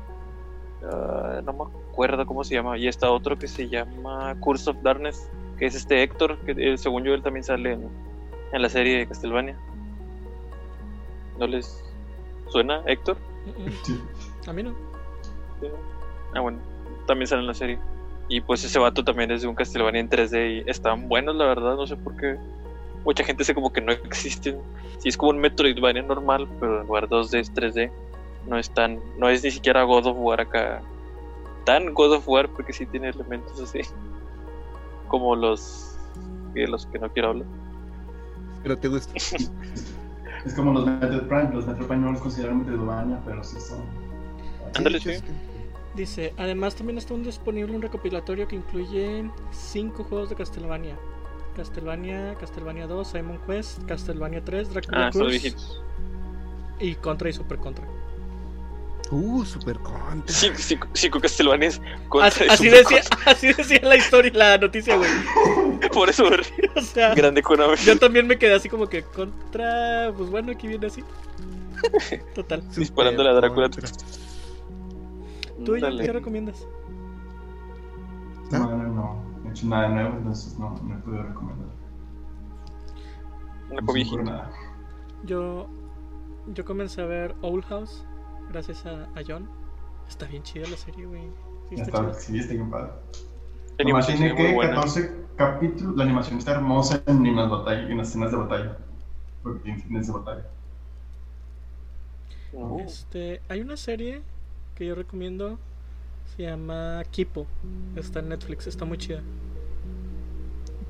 ah, 0.85 1.41
no 1.45 1.53
me 1.53 1.65
acuerdo 1.91 2.27
cómo 2.27 2.45
se 2.45 2.55
llama, 2.55 2.77
y 2.77 2.89
está 2.89 3.11
otro 3.11 3.39
que 3.39 3.49
se 3.49 3.69
llama 3.69 4.35
Curse 4.41 4.71
of 4.71 4.77
Darkness, 4.83 5.31
que 5.59 5.67
es 5.67 5.75
este 5.75 6.03
Héctor, 6.03 6.39
que 6.41 6.53
eh, 6.57 6.77
según 6.77 7.05
yo 7.05 7.15
él 7.15 7.23
también 7.23 7.45
sale 7.45 7.73
en, 7.73 7.89
en 8.53 8.63
la 8.63 8.69
serie 8.69 8.99
de 8.99 9.07
Castlevania. 9.07 9.57
¿No 11.39 11.47
les 11.47 11.83
suena 12.49 12.83
Héctor? 12.87 13.17
Sí. 13.83 14.01
A 14.47 14.53
mí 14.53 14.63
no. 14.63 14.75
Ah, 16.35 16.41
bueno, 16.41 16.59
también 17.07 17.27
sale 17.27 17.41
en 17.41 17.47
la 17.47 17.55
serie. 17.55 17.79
Y 18.29 18.41
pues 18.41 18.65
ese 18.65 18.79
vato 18.79 19.05
también 19.05 19.31
es 19.31 19.43
de 19.43 19.49
un 19.49 19.55
Castlevania 19.55 20.01
en 20.01 20.09
3D 20.09 20.65
y 20.65 20.71
están 20.71 21.09
buenos, 21.09 21.35
la 21.37 21.47
verdad, 21.47 21.77
no 21.77 21.87
sé 21.87 21.97
por 21.97 22.17
qué. 22.17 22.39
Mucha 23.05 23.25
gente 23.25 23.41
dice 23.41 23.55
como 23.55 23.73
que 23.73 23.81
no 23.81 23.93
existen. 23.93 24.61
Sí, 24.99 25.09
es 25.09 25.17
como 25.17 25.31
un 25.31 25.39
Metroidvania 25.39 26.03
normal, 26.03 26.49
pero 26.61 26.81
en 26.81 26.87
lugar 26.87 27.09
2D 27.09 27.41
es 27.41 27.53
3D. 27.53 27.91
No 28.47 28.59
es 28.59 28.71
tan, 28.71 29.01
no 29.19 29.29
es 29.29 29.43
ni 29.45 29.51
siquiera 29.51 29.83
God 29.85 30.07
of 30.07 30.17
War 30.19 30.41
acá. 30.41 30.83
Tan 31.65 31.95
God 31.95 32.15
of 32.15 32.29
War 32.29 32.49
porque 32.49 32.73
sí 32.73 32.87
tiene 32.87 33.09
elementos 33.09 33.61
así. 33.61 33.81
Como 35.09 35.37
los 35.37 35.97
que 36.55 36.67
los 36.67 36.87
que 36.87 36.99
no 36.99 37.11
quiero 37.13 37.31
hablar. 37.31 37.47
Pero 38.63 38.79
te 38.79 38.89
gusta. 38.89 39.13
Es 40.45 40.55
como 40.55 40.73
los 40.73 40.87
Metroid 40.87 41.23
Prime. 41.23 41.51
Los 41.53 41.67
Metroid 41.67 41.87
Prime 41.87 42.03
no 42.03 42.13
los 42.13 42.21
consideran 42.21 42.59
Metroidvania, 42.59 43.21
pero 43.25 43.45
sí 43.45 43.61
son. 43.61 43.85
Ándale, 44.75 44.99
sí. 44.99 45.13
Dice, 45.95 46.33
además 46.39 46.75
también 46.75 46.99
está 46.99 47.15
un 47.15 47.23
disponible 47.23 47.75
un 47.77 47.83
recopilatorio 47.83 48.49
que 48.49 48.57
incluye 48.57 49.31
5 49.51 50.05
juegos 50.05 50.31
de 50.31 50.37
Castlevania. 50.37 50.97
Castlevania, 51.55 52.35
Castlevania 52.41 52.87
2, 52.87 53.09
Simon 53.09 53.39
Quest, 53.47 53.83
Castlevania 53.85 54.43
3, 54.45 54.73
Dracula 54.73 55.07
Ah, 55.09 55.11
viejitos. 55.29 55.81
y 56.81 56.95
Contra 56.97 57.29
y 57.29 57.33
Super 57.33 57.59
Contra. 57.59 57.87
Uh, 59.11 59.45
super 59.45 59.79
contra. 59.81 60.33
Cinco, 60.35 60.57
cinco, 60.59 60.89
cinco 60.95 61.21
Castlevanias 61.21 61.83
contra 62.09 62.29
Así, 62.29 62.45
y 62.45 62.49
así 62.49 62.65
Super 62.71 62.79
decía, 62.87 63.03
así 63.27 63.53
decía 63.53 63.81
la 63.83 63.97
historia, 63.97 64.33
la 64.35 64.57
noticia, 64.57 64.97
güey. 64.97 65.11
contra. 65.45 65.89
Por 65.93 66.09
eso 66.09 66.25
río. 66.31 66.71
O 66.77 66.81
sea, 66.81 67.15
grande 67.15 67.43
Konami. 67.43 67.77
yo 67.85 67.99
también 67.99 68.27
me 68.27 68.39
quedé 68.39 68.55
así 68.55 68.71
como 68.71 68.87
que 68.87 69.03
contra, 69.03 70.13
pues 70.17 70.31
bueno, 70.31 70.53
aquí 70.53 70.67
viene 70.67 70.87
así. 70.87 71.05
Total. 72.35 72.61
Super 72.63 72.79
disparándole 72.79 73.29
a 73.29 73.33
Drácula. 73.35 73.69
contra. 73.69 73.91
¿Tú 75.63 75.77
Dale. 75.79 76.05
qué 76.07 76.13
recomiendas? 76.13 76.67
¿Ah? 78.53 78.59
No, 78.61 78.77
no, 78.79 78.89
no. 78.89 79.32
Hecho 79.53 79.67
nada 79.69 79.89
nuevo, 79.89 80.17
entonces 80.19 80.59
no, 80.59 80.81
no 80.83 80.95
he 80.97 80.99
podido 80.99 81.23
recomendar. 81.25 81.69
Una 83.69 83.83
No 83.83 84.23
nada. 84.23 84.51
Yo, 85.23 85.69
yo 86.47 86.65
comencé 86.65 87.03
a 87.03 87.07
ver 87.07 87.37
Old 87.43 87.65
House 87.67 88.07
gracias 88.49 88.87
a, 88.87 89.11
a 89.15 89.23
John. 89.27 89.51
Está 90.09 90.27
bien 90.27 90.43
chida 90.43 90.69
la 90.69 90.77
serie, 90.77 91.07
güey. 91.07 91.37
Sí, 91.69 91.75
está 91.77 91.91
Está, 91.91 91.99
chida. 91.99 92.15
sí, 92.19 92.39
está 92.39 92.55
bien 92.55 92.71
padre. 92.71 92.93
La 93.79 93.83
animación 93.85 94.17
tiene 94.19 94.35
que 94.35 94.49
buena. 94.49 94.81
14 94.83 95.29
capítulos. 95.37 95.97
La 95.97 96.05
animación 96.05 96.39
está 96.39 96.53
hermosa 96.53 97.03
en, 97.07 97.27
en 97.27 97.37
las 97.37 97.51
batallas, 97.51 97.91
en 97.91 97.99
las 97.99 98.09
escenas 98.09 98.31
de 98.33 98.37
batalla. 98.39 98.79
Porque 99.43 99.61
tiene 99.61 99.79
escenas 99.79 100.07
de 100.07 100.13
batalla. 100.15 100.53
No. 102.53 102.77
Este, 102.77 103.43
hay 103.49 103.61
una 103.61 103.77
serie 103.77 104.25
que 104.75 104.87
yo 104.87 104.95
recomiendo. 104.95 105.61
Se 106.37 106.45
llama 106.45 107.03
Kipo. 107.11 107.47
Está 107.97 108.21
en 108.21 108.31
Netflix. 108.31 108.67
Está 108.67 108.85
muy 108.85 108.99
chida. 108.99 109.21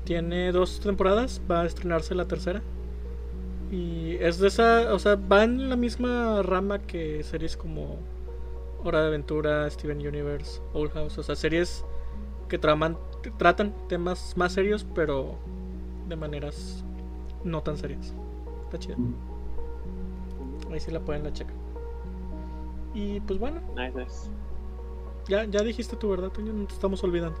Tiene 0.05 0.51
dos 0.51 0.79
temporadas. 0.79 1.41
Va 1.49 1.61
a 1.61 1.65
estrenarse 1.65 2.15
la 2.15 2.27
tercera. 2.27 2.61
Y 3.71 4.15
es 4.21 4.39
de 4.39 4.47
esa. 4.47 4.93
O 4.93 4.99
sea, 4.99 5.15
va 5.15 5.43
en 5.43 5.69
la 5.69 5.75
misma 5.75 6.41
rama 6.43 6.79
que 6.79 7.23
series 7.23 7.57
como 7.57 7.97
Hora 8.83 9.01
de 9.01 9.07
Aventura, 9.07 9.69
Steven 9.69 9.97
Universe, 9.97 10.61
Old 10.73 10.91
House. 10.93 11.17
O 11.17 11.23
sea, 11.23 11.35
series 11.35 11.83
que 12.47 12.57
traman, 12.57 12.97
tratan 13.37 13.73
temas 13.87 14.33
más 14.37 14.53
serios, 14.53 14.85
pero 14.95 15.35
de 16.07 16.15
maneras 16.15 16.85
no 17.43 17.61
tan 17.61 17.77
serias. 17.77 18.13
Está 18.65 18.79
chida. 18.79 18.95
Ahí 20.71 20.79
sí 20.79 20.91
la 20.91 20.99
pueden 20.99 21.23
la 21.23 21.33
checar. 21.33 21.55
Y 22.93 23.19
pues 23.21 23.39
bueno, 23.39 23.59
Nice, 23.75 23.97
nice. 23.97 24.29
Ya, 25.27 25.45
ya 25.45 25.61
dijiste 25.61 25.95
tu 25.95 26.09
verdad, 26.09 26.29
Toño, 26.29 26.53
no 26.53 26.65
te 26.65 26.73
estamos 26.73 27.03
olvidando. 27.03 27.37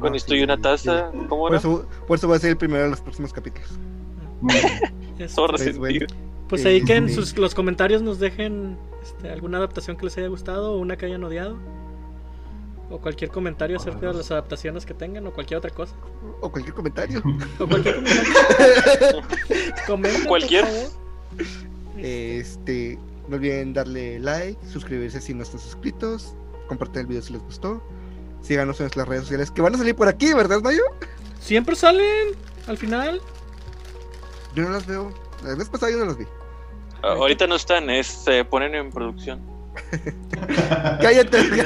Ah, 0.00 0.10
esto 0.14 0.34
sí, 0.34 0.40
y 0.40 0.42
una 0.42 0.56
sí. 0.56 0.62
taza, 0.62 1.10
¿cómo 1.28 1.28
Por 1.28 1.52
era? 1.52 1.58
eso, 1.58 1.86
por 2.06 2.18
eso 2.18 2.28
va 2.28 2.36
a 2.36 2.38
ser 2.38 2.50
el 2.50 2.56
primero 2.56 2.84
de 2.84 2.90
los 2.90 3.00
próximos 3.00 3.32
capítulos. 3.32 3.70
Este, 5.18 5.34
Todo 5.34 5.48
pues, 5.48 5.78
bueno. 5.78 6.06
pues 6.48 6.66
ahí 6.66 6.84
que 6.84 6.96
en 6.96 7.08
sí. 7.08 7.14
sus, 7.14 7.38
los 7.38 7.54
comentarios 7.54 8.02
nos 8.02 8.18
dejen 8.18 8.76
este, 9.02 9.30
alguna 9.30 9.56
adaptación 9.58 9.96
que 9.96 10.04
les 10.04 10.18
haya 10.18 10.28
gustado 10.28 10.74
o 10.74 10.78
una 10.78 10.96
que 10.96 11.06
hayan 11.06 11.24
odiado. 11.24 11.56
O 12.90 12.98
cualquier 12.98 13.30
comentario 13.30 13.78
acerca 13.78 14.08
de 14.08 14.14
las 14.14 14.30
adaptaciones 14.30 14.86
que 14.86 14.94
tengan 14.94 15.26
o 15.26 15.32
cualquier 15.32 15.58
otra 15.58 15.70
cosa. 15.70 15.96
O 16.40 16.52
cualquier 16.52 16.74
comentario. 16.74 17.20
O 17.58 17.66
cualquier 17.66 17.96
comentario. 17.96 19.22
Comenten, 19.86 20.20
por 20.20 20.28
Cualquier. 20.28 20.66
Este, 21.98 22.98
no 23.28 23.36
olviden 23.36 23.72
darle 23.72 24.20
like, 24.20 24.58
suscribirse 24.66 25.20
si 25.20 25.34
no 25.34 25.42
están 25.42 25.58
suscritos, 25.60 26.34
compartir 26.66 27.00
el 27.00 27.06
video 27.06 27.22
si 27.22 27.32
les 27.32 27.42
gustó. 27.42 27.82
Síganos 28.42 28.78
en 28.80 28.84
nuestras 28.84 29.08
redes 29.08 29.22
sociales 29.22 29.50
que 29.50 29.62
van 29.62 29.74
a 29.74 29.78
salir 29.78 29.94
por 29.96 30.08
aquí, 30.08 30.32
¿verdad, 30.34 30.60
Mayo? 30.62 30.82
Siempre 31.40 31.74
salen 31.74 32.28
al 32.66 32.76
final. 32.78 33.20
Yo 34.54 34.62
no 34.64 34.70
las 34.70 34.86
veo. 34.86 35.12
La 35.44 35.54
vez 35.54 35.68
pasada 35.68 35.92
yo 35.92 35.98
no 35.98 36.06
las 36.06 36.16
vi. 36.18 36.24
Ah, 37.02 37.12
Ahorita 37.12 37.46
no 37.46 37.56
están, 37.56 37.90
es, 37.90 38.06
se 38.06 38.44
ponen 38.44 38.74
en 38.74 38.90
producción. 38.90 39.40
Cállate. 41.00 41.38
Este, 41.38 41.64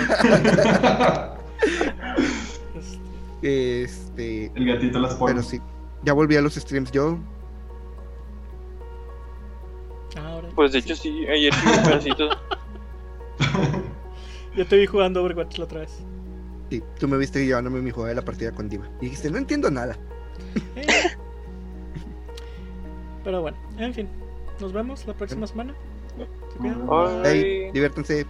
este, 3.82 4.52
El 4.54 4.66
gatito 4.66 4.98
las 4.98 5.14
pone. 5.14 5.34
pero 5.34 5.46
sí. 5.46 5.60
Ya 6.02 6.12
volví 6.14 6.36
a 6.36 6.40
los 6.40 6.54
streams 6.54 6.90
yo. 6.92 7.18
ahora. 10.16 10.48
Pues 10.54 10.72
de 10.72 10.78
hecho 10.78 10.96
sí, 10.96 11.26
ayer 11.26 11.52
vi 11.64 11.70
un 11.70 11.82
pedacito. 11.84 12.28
Yo 14.60 14.66
te 14.66 14.76
vi 14.76 14.84
jugando 14.84 15.24
Overwatch 15.24 15.56
la 15.56 15.64
otra 15.64 15.80
vez. 15.80 16.04
Sí, 16.68 16.82
tú 16.98 17.08
me 17.08 17.16
viste 17.16 17.46
llevándome 17.46 17.80
mi 17.80 17.90
juego 17.90 18.08
de 18.08 18.14
la 18.14 18.22
partida 18.22 18.52
con 18.52 18.68
Diva. 18.68 18.86
Y 19.00 19.06
dijiste, 19.06 19.30
no 19.30 19.38
entiendo 19.38 19.70
nada. 19.70 19.96
Eh. 20.76 20.86
Pero 23.24 23.40
bueno, 23.40 23.56
en 23.78 23.94
fin. 23.94 24.06
Nos 24.60 24.74
vemos 24.74 25.06
la 25.06 25.14
próxima 25.14 25.46
semana. 25.46 25.74
Hey, 27.24 27.70
diviértanse. 27.72 28.26